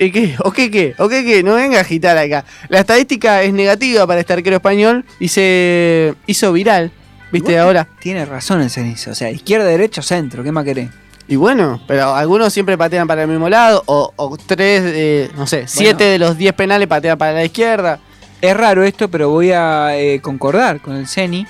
¿Y 0.00 0.12
qué? 0.12 0.36
¿O 0.44 0.52
qué 0.52 0.70
qué? 0.70 0.94
¿O 0.98 1.08
qué 1.08 1.24
qué? 1.24 1.42
No 1.42 1.54
venga 1.54 1.78
a 1.78 1.80
agitar 1.80 2.16
acá. 2.16 2.44
La 2.68 2.80
estadística 2.80 3.42
es 3.42 3.52
negativa 3.52 4.06
para 4.06 4.20
este 4.20 4.32
arquero 4.32 4.56
español 4.56 5.04
y 5.18 5.28
se 5.28 6.14
hizo 6.26 6.52
viral. 6.52 6.92
¿Viste 7.32 7.52
Igual 7.52 7.66
ahora? 7.66 7.88
Tiene 8.00 8.24
razón 8.24 8.62
el 8.62 8.70
cenizo, 8.70 9.10
o 9.10 9.14
sea, 9.14 9.30
izquierda, 9.30 9.66
derecha, 9.66 10.00
centro, 10.00 10.42
¿qué 10.42 10.50
más 10.50 10.64
querés? 10.64 10.88
Y 11.26 11.36
bueno, 11.36 11.78
pero 11.86 12.14
algunos 12.14 12.54
siempre 12.54 12.78
patean 12.78 13.06
para 13.06 13.24
el 13.24 13.28
mismo 13.28 13.50
lado, 13.50 13.82
o, 13.84 14.14
o 14.16 14.36
tres, 14.38 14.82
eh, 14.86 15.30
no 15.36 15.46
sé, 15.46 15.64
siete 15.66 16.04
de 16.04 16.18
los 16.18 16.38
diez 16.38 16.54
penales 16.54 16.88
patean 16.88 17.18
para 17.18 17.32
la 17.32 17.44
izquierda. 17.44 18.00
Es 18.40 18.56
raro 18.56 18.82
esto, 18.82 19.10
pero 19.10 19.28
voy 19.28 19.52
a 19.52 19.98
eh, 19.98 20.20
concordar 20.22 20.80
con 20.80 20.96
el 20.96 21.06
Ceni 21.06 21.46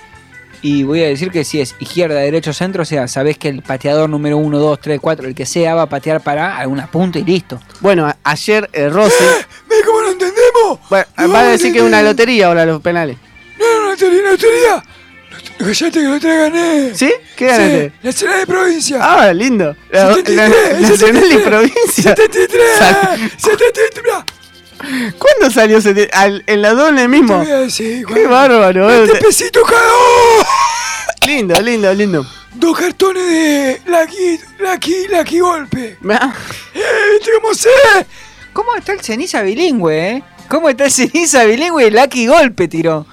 y 0.62 0.82
voy 0.82 1.02
a 1.02 1.06
decir 1.06 1.30
que 1.30 1.44
si 1.44 1.60
es 1.60 1.74
izquierda, 1.78 2.16
derecho, 2.20 2.52
centro, 2.52 2.82
o 2.82 2.84
sea, 2.86 3.08
sabés 3.08 3.38
que 3.38 3.48
el 3.48 3.62
pateador 3.62 4.08
número 4.10 4.36
1, 4.38 4.58
2, 4.58 4.80
3, 4.80 4.98
4, 5.00 5.28
el 5.28 5.34
que 5.34 5.46
sea, 5.46 5.74
va 5.74 5.82
a 5.82 5.88
patear 5.88 6.20
para 6.20 6.56
alguna 6.58 6.90
punta 6.90 7.18
y 7.18 7.24
listo. 7.24 7.60
Bueno, 7.80 8.12
ayer 8.24 8.68
eh, 8.72 8.88
Rossi. 8.88 9.24
¿Ve 9.68 9.76
cómo 9.84 10.00
lo 10.00 10.10
entendemos? 10.12 10.78
Bueno, 10.90 11.06
No, 11.18 11.28
va 11.32 11.40
a 11.40 11.44
decir 11.44 11.72
que 11.72 11.78
es 11.78 11.84
una 11.84 12.02
lotería 12.02 12.46
ahora 12.48 12.64
los 12.66 12.80
penales. 12.82 13.16
No, 13.58 13.66
no, 13.82 13.90
no, 13.90 13.96
teoría, 13.96 14.22
no, 14.22 14.36
teoría. 14.38 14.84
Callate 15.58 15.90
que 15.90 16.02
lo 16.04 16.20
trae 16.20 16.38
gané. 16.38 16.94
¿Sí? 16.94 17.12
¿Qué 17.36 17.46
ganaste? 17.46 17.88
Sí, 18.00 18.06
Nacional 18.06 18.40
de 18.40 18.46
Provincia. 18.46 18.98
Ah, 19.00 19.32
lindo. 19.32 19.76
La- 19.90 20.14
73, 20.14 20.36
la- 20.36 20.88
Nacional 20.88 21.24
y 21.24 21.28
73, 21.28 21.42
provincia. 21.42 22.16
73, 22.16 22.62
Sal- 22.78 23.30
73, 23.36 24.04
mirá. 24.04 24.24
¿Cuándo 25.18 25.50
salió 25.52 25.78
ese- 25.78 26.08
al- 26.12 26.42
en 26.46 26.62
la 26.62 26.72
doble 26.74 27.08
mismo? 27.08 27.34
Te 27.40 27.44
voy 27.44 27.50
a 27.52 27.58
decir, 27.60 28.06
Qué 28.06 28.26
bárbaro. 28.26 28.90
eh. 28.90 28.98
20 29.06 29.18
pesitos 29.24 29.62
cada 29.68 29.82
uno. 29.82 30.46
Lindo, 31.26 31.60
lindo, 31.60 31.92
lindo. 31.94 32.26
Dos 32.54 32.78
cartones 32.78 33.22
de 33.26 33.80
Lucky, 33.86 34.40
Lucky, 34.58 34.94
Lucky 35.08 35.38
Golpe. 35.40 35.96
Ah, 36.10 36.32
Eh, 36.74 36.80
¿Viste 37.14 37.30
cómo 37.40 37.54
sé? 37.54 37.68
¿Cómo 38.52 38.74
está 38.76 38.92
el 38.92 39.00
ceniza 39.00 39.42
bilingüe, 39.42 40.10
eh? 40.10 40.22
¿Cómo 40.48 40.68
está 40.68 40.86
el 40.86 40.90
ceniza 40.90 41.44
bilingüe? 41.44 41.90
Lucky 41.90 42.26
golpe 42.26 42.66
tiró. 42.68 43.06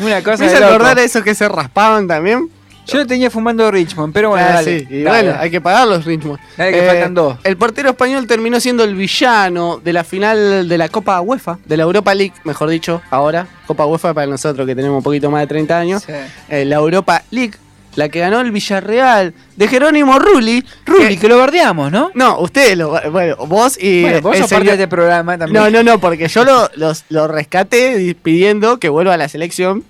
Una 0.00 0.22
cosa 0.22 0.44
¿Me 0.44 0.50
de 0.50 0.64
acordar 0.64 0.98
a 0.98 1.02
esos 1.02 1.22
que 1.22 1.34
se 1.34 1.48
raspaban 1.48 2.06
también? 2.08 2.48
Yo 2.88 2.98
lo 2.98 3.06
tenía 3.06 3.30
fumando 3.30 3.70
Richmond, 3.70 4.12
pero 4.12 4.30
bueno, 4.30 4.46
Ah, 4.48 4.54
dale. 4.54 4.80
sí, 4.80 4.86
y 4.90 5.02
Dale, 5.02 5.24
bueno, 5.28 5.40
hay 5.42 5.50
que 5.50 5.60
pagar 5.60 5.86
los 5.86 6.04
ritmos. 6.04 6.40
Dale, 6.56 6.72
que 6.72 6.86
faltan 6.86 7.14
dos. 7.14 7.36
El 7.44 7.56
portero 7.56 7.90
español 7.90 8.26
terminó 8.26 8.58
siendo 8.60 8.82
el 8.84 8.94
villano 8.94 9.80
de 9.82 9.92
la 9.92 10.04
final 10.04 10.68
de 10.68 10.78
la 10.78 10.88
Copa 10.88 11.20
UEFA, 11.20 11.58
de 11.64 11.76
la 11.76 11.82
Europa 11.82 12.14
League, 12.14 12.32
mejor 12.44 12.68
dicho, 12.70 13.02
ahora. 13.10 13.46
Copa 13.66 13.84
UEFA 13.86 14.14
para 14.14 14.26
nosotros 14.26 14.66
que 14.66 14.74
tenemos 14.74 14.96
un 14.98 15.02
poquito 15.02 15.30
más 15.30 15.42
de 15.42 15.46
30 15.48 15.78
años. 15.78 16.04
Eh, 16.48 16.64
la 16.64 16.76
Europa 16.76 17.22
League, 17.30 17.52
la 17.96 18.08
que 18.08 18.20
ganó 18.20 18.40
el 18.40 18.52
Villarreal 18.52 19.34
de 19.56 19.68
Jerónimo 19.68 20.18
Rulli. 20.18 20.64
Rulli, 20.86 21.16
que 21.16 21.28
lo 21.28 21.36
bardeamos, 21.38 21.90
¿no? 21.90 22.10
No, 22.14 22.38
ustedes 22.40 22.78
lo. 22.78 22.98
Bueno, 23.10 23.36
vos 23.46 23.76
y. 23.80 24.02
Bueno, 24.02 24.20
vos 24.22 24.36
sos 24.38 24.48
parte 24.48 24.64
señor- 24.66 24.76
de 24.78 24.82
este 24.84 24.88
programa 24.88 25.36
también. 25.36 25.62
No, 25.62 25.68
no, 25.70 25.82
no, 25.82 25.98
porque 25.98 26.28
yo 26.28 26.44
lo, 26.44 26.70
los- 26.76 27.04
lo 27.08 27.26
rescaté 27.28 28.16
pidiendo 28.22 28.78
que 28.78 28.88
vuelva 28.88 29.14
a 29.14 29.16
la 29.16 29.28
selección. 29.28 29.84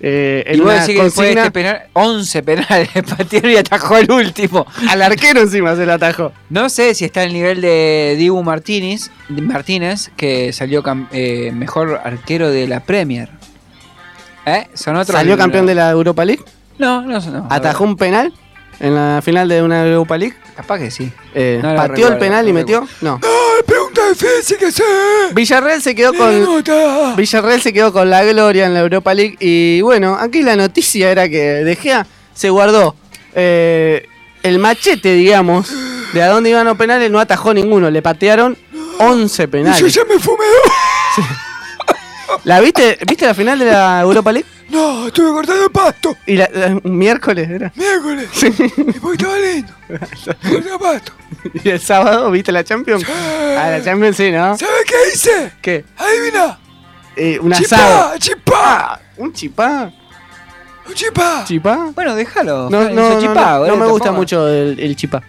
Eh, 0.00 0.44
en 0.46 0.56
Y 0.56 0.60
vos 0.60 0.72
decís 0.72 0.96
que 0.96 1.02
después 1.02 1.34
de 1.34 1.40
este 1.40 1.50
penal, 1.50 1.82
11 1.92 2.42
penales, 2.42 2.88
y 3.32 3.56
atajó 3.56 3.96
el 3.98 4.10
último. 4.10 4.66
Al 4.88 5.02
arquero 5.02 5.40
encima 5.40 5.74
se 5.74 5.86
lo 5.86 5.94
atajó. 5.94 6.32
No 6.50 6.68
sé 6.68 6.94
si 6.94 7.04
está 7.04 7.22
al 7.22 7.32
nivel 7.32 7.60
de 7.60 8.14
Dibu 8.16 8.42
Martínez, 8.42 9.10
Martínez 9.28 10.10
que 10.16 10.52
salió 10.52 10.82
eh, 11.12 11.50
mejor 11.52 12.00
arquero 12.04 12.50
de 12.50 12.68
la 12.68 12.80
Premier. 12.80 13.30
¿Eh? 14.46 14.68
Son 14.74 14.96
otros. 14.96 15.16
¿Salió 15.16 15.36
campeón 15.36 15.66
de 15.66 15.74
la 15.74 15.90
Europa 15.90 16.24
League? 16.24 16.44
No, 16.78 17.02
no, 17.02 17.20
no. 17.20 17.46
¿Atajó 17.50 17.84
un 17.84 17.96
penal 17.96 18.32
en 18.80 18.94
la 18.94 19.20
final 19.22 19.48
de 19.48 19.62
una 19.62 19.86
Europa 19.86 20.16
League? 20.16 20.36
Capaz 20.56 20.78
que 20.78 20.90
sí. 20.90 21.10
Eh, 21.34 21.60
No 21.62 21.74
¿Pateó 21.74 21.88
recuerdo, 21.94 22.12
el 22.14 22.18
penal 22.18 22.44
no 22.44 22.50
y 22.50 22.52
metió? 22.52 22.88
No. 23.00 23.20
pregunta 23.66 24.08
difícil 24.10 24.56
que 24.56 24.70
sé. 24.72 24.82
Villarreal 25.32 25.82
se 25.82 25.94
quedó 25.94 26.12
con 26.14 27.16
Villarreal 27.16 27.60
se 27.60 27.72
quedó 27.72 27.92
con 27.92 28.08
la 28.10 28.24
gloria 28.24 28.66
en 28.66 28.74
la 28.74 28.80
Europa 28.80 29.14
League 29.14 29.36
y 29.40 29.80
bueno, 29.82 30.16
aquí 30.18 30.42
la 30.42 30.56
noticia 30.56 31.10
era 31.10 31.28
que 31.28 31.38
De 31.38 31.76
Gea 31.76 32.06
se 32.34 32.50
guardó 32.50 32.94
eh, 33.34 34.06
el 34.42 34.58
machete, 34.58 35.14
digamos, 35.14 35.70
de 36.12 36.22
a 36.22 36.28
dónde 36.28 36.50
iban 36.50 36.66
los 36.66 36.76
penales, 36.76 37.10
no 37.10 37.18
atajó 37.20 37.52
ninguno, 37.52 37.90
le 37.90 38.00
patearon 38.02 38.56
11 38.98 39.48
penales. 39.48 39.80
Yo 39.80 39.86
ya 39.88 40.04
me 40.04 40.18
fumé. 40.18 40.44
¿La 42.44 42.60
viste? 42.60 42.98
¿Viste 43.06 43.26
la 43.26 43.34
final 43.34 43.58
de 43.58 43.66
la 43.66 44.00
Europa 44.00 44.32
League? 44.32 44.48
No, 44.68 45.06
estuve 45.06 45.30
cortando 45.32 45.64
el 45.64 45.70
pasto. 45.70 46.16
¿Y 46.26 46.36
la, 46.36 46.48
la- 46.52 46.80
miércoles 46.84 47.48
era? 47.48 47.72
Miércoles. 47.74 48.28
Y 48.42 48.92
porque 49.00 49.16
estaba 49.16 49.38
lindo. 49.38 49.72
Corté 50.50 50.72
el 50.72 50.78
pasto. 50.78 51.12
¿Y 51.64 51.68
el 51.70 51.80
sábado 51.80 52.30
viste 52.30 52.52
la 52.52 52.62
Champions? 52.64 53.04
Ah, 53.08 53.68
la 53.70 53.82
Champions 53.82 54.16
sí, 54.16 54.30
¿no? 54.30 54.56
¿Sabes 54.58 54.84
qué 54.86 54.94
hice? 55.14 55.52
¿Qué? 55.62 55.84
Adivina. 55.96 56.58
Eh, 57.16 57.38
un 57.40 57.50
Chipá, 57.52 57.76
asado. 57.76 58.18
chipá. 58.18 59.00
¿Un 59.16 59.32
chipá? 59.32 59.90
Un 60.86 60.94
chipá. 60.94 61.44
¿Chipá? 61.46 61.90
Bueno, 61.94 62.14
déjalo. 62.14 62.68
No, 62.70 62.88
no, 62.90 63.10
no, 63.14 63.20
chipá, 63.20 63.58
no, 63.58 63.66
no 63.68 63.76
me 63.76 63.86
gusta 63.86 64.12
mucho 64.12 64.46
el, 64.48 64.78
el 64.78 64.94
chipá. 64.96 65.22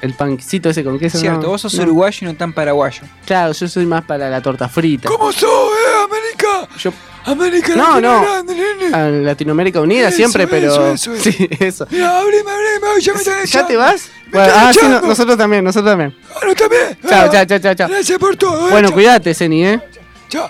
El 0.00 0.14
pancito 0.14 0.70
ese 0.70 0.84
con 0.84 0.98
queso. 0.98 1.18
Cierto, 1.18 1.42
no, 1.42 1.48
vos 1.48 1.60
sos 1.60 1.74
no. 1.74 1.82
uruguayo 1.82 2.18
y 2.22 2.24
no 2.26 2.34
tan 2.36 2.52
paraguayo. 2.52 3.02
Claro, 3.26 3.52
yo 3.52 3.66
soy 3.68 3.84
más 3.86 4.04
para 4.04 4.30
la 4.30 4.40
torta 4.40 4.68
frita. 4.68 5.08
¿Cómo 5.08 5.32
sos, 5.32 5.42
eh, 5.50 6.04
América? 6.04 6.68
Yo- 6.78 6.92
América 7.24 7.74
No, 7.76 8.00
no. 8.00 8.22
grande. 8.22 8.54
A 8.94 9.08
Latinoamérica 9.08 9.80
Unida 9.80 10.08
Eso, 10.08 10.16
siempre, 10.16 10.46
pero. 10.46 10.72
eso, 10.92 11.12
eso, 11.12 11.16
Sí, 11.30 11.48
eso. 11.58 11.86
Mira, 11.90 12.20
abrime, 12.20 12.50
abrime, 12.50 13.00
ya 13.00 13.12
me 13.14 13.24
¿Ya 13.24 13.42
echando. 13.42 13.66
te 13.68 13.76
vas? 13.76 14.08
Bueno, 14.30 14.52
ah, 14.56 14.72
sí, 14.72 14.80
no- 14.88 15.00
nosotros 15.00 15.36
también, 15.36 15.64
nosotros 15.64 15.90
también. 15.90 16.16
Bueno, 16.34 16.54
también. 16.54 16.98
Chao, 17.06 17.24
Ah, 17.26 17.30
chao, 17.30 17.44
chao, 17.44 17.58
chao, 17.58 17.74
chao. 17.74 17.88
Gracias 17.88 18.18
por 18.18 18.36
todo, 18.36 18.68
eh. 18.68 18.70
Bueno, 18.70 18.88
Chao. 18.88 18.94
cuídate, 18.94 19.34
Zeni, 19.34 19.64
¿eh? 19.66 19.80
Chao. 20.28 20.48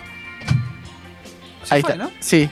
Ahí 1.70 1.80
está. 1.80 2.10
Sí. 2.20 2.48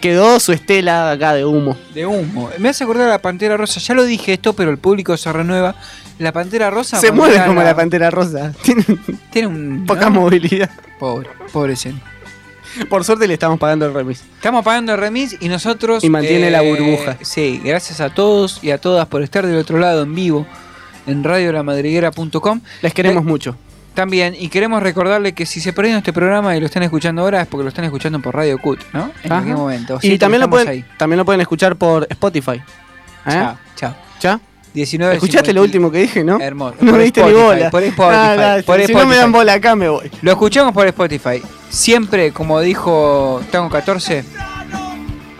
Quedó 0.00 0.38
su 0.40 0.52
estela 0.52 1.10
acá 1.12 1.34
de 1.34 1.44
humo. 1.44 1.76
De 1.94 2.06
humo. 2.06 2.50
Me 2.58 2.68
hace 2.68 2.84
acordar 2.84 3.06
a 3.08 3.10
la 3.10 3.18
Pantera 3.20 3.56
Rosa. 3.56 3.80
Ya 3.80 3.94
lo 3.94 4.04
dije 4.04 4.34
esto, 4.34 4.52
pero 4.54 4.70
el 4.70 4.78
público 4.78 5.16
se 5.16 5.32
renueva. 5.32 5.74
La 6.18 6.32
Pantera 6.32 6.70
Rosa. 6.70 6.98
Se 7.00 7.10
mueve 7.12 7.42
como 7.44 7.62
la 7.62 7.74
pantera 7.74 8.08
rosa. 8.10 8.52
Tiene 8.62 8.84
Tiene 9.32 9.48
un. 9.48 9.84
poca 9.86 10.10
¿no? 10.10 10.20
movilidad. 10.20 10.70
Pobre, 10.98 11.28
pobre. 11.52 11.74
Por 12.88 13.04
suerte 13.04 13.26
le 13.28 13.34
estamos 13.34 13.58
pagando 13.58 13.86
el 13.86 13.94
remis. 13.94 14.22
Estamos 14.36 14.64
pagando 14.64 14.92
el 14.94 14.98
remis 14.98 15.36
y 15.40 15.48
nosotros. 15.48 16.02
Y 16.04 16.08
mantiene 16.10 16.50
la 16.50 16.60
burbuja. 16.62 17.18
Sí, 17.22 17.60
gracias 17.64 18.00
a 18.00 18.10
todos 18.10 18.58
y 18.62 18.70
a 18.70 18.78
todas 18.78 19.06
por 19.06 19.22
estar 19.22 19.46
del 19.46 19.56
otro 19.56 19.78
lado 19.78 20.02
en 20.02 20.14
vivo 20.14 20.46
en 21.06 21.22
radiolamadriguera.com. 21.24 22.60
Les 22.82 22.94
queremos 22.94 23.22
Eh, 23.22 23.26
mucho. 23.26 23.56
También, 23.94 24.34
y 24.36 24.48
queremos 24.48 24.82
recordarle 24.82 25.32
que 25.34 25.46
si 25.46 25.60
se 25.60 25.72
perdieron 25.72 25.98
este 25.98 26.12
programa 26.12 26.56
y 26.56 26.60
lo 26.60 26.66
están 26.66 26.82
escuchando 26.82 27.22
ahora 27.22 27.42
es 27.42 27.46
porque 27.46 27.62
lo 27.62 27.68
están 27.68 27.84
escuchando 27.84 28.18
por 28.20 28.34
Radio 28.34 28.58
Cut, 28.58 28.80
¿no? 28.92 29.02
En 29.22 29.32
Ajá. 29.32 29.42
cualquier 29.42 29.56
momento. 29.56 29.98
Y 30.02 30.18
también 30.18 30.40
lo, 30.40 30.50
pueden, 30.50 30.84
también 30.98 31.16
lo 31.18 31.24
pueden 31.24 31.40
escuchar 31.40 31.76
por 31.76 32.06
Spotify. 32.10 32.52
¿Eh? 33.26 33.30
Chao, 33.30 33.56
chao. 33.76 33.94
¿Ya? 34.20 34.40
19 34.74 35.14
¿Escuchaste 35.14 35.52
lo 35.52 35.62
último 35.62 35.92
que 35.92 35.98
dije, 35.98 36.24
no? 36.24 36.40
Hermoso. 36.40 36.74
No 36.80 36.90
Por 36.90 36.98
me 36.98 37.04
diste 37.04 37.22
ni 37.22 37.28
Spotify, 37.28 37.46
bola. 37.56 37.70
por 37.70 37.82
Spotify, 37.84 38.16
Ah, 38.16 38.34
dale, 38.36 38.62
por 38.64 38.76
si 38.80 38.80
no 38.92 38.98
me 38.98 39.02
Spotify. 39.02 39.18
dan 39.20 39.32
bola 39.32 39.52
acá, 39.52 39.76
me 39.76 39.88
voy. 39.88 40.10
Lo 40.22 40.32
escuchamos 40.32 40.72
por 40.74 40.86
Spotify. 40.88 41.40
Siempre, 41.68 42.32
como 42.32 42.58
dijo 42.60 43.40
Tango 43.52 43.70
14, 43.70 44.24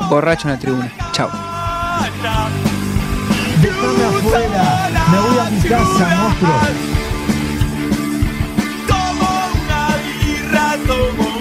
borracho 0.09 0.47
en 0.47 0.55
la 0.55 0.61
tribuna. 0.61 0.93
Chao. 1.11 1.29
Afuera. 4.07 4.89
Me 5.11 5.19
voy 5.19 5.39
a 5.39 5.51
mi 5.51 5.61
casa, 5.69 6.17
monstruo. 6.23 6.94
no 10.87 11.13
more. 11.13 11.34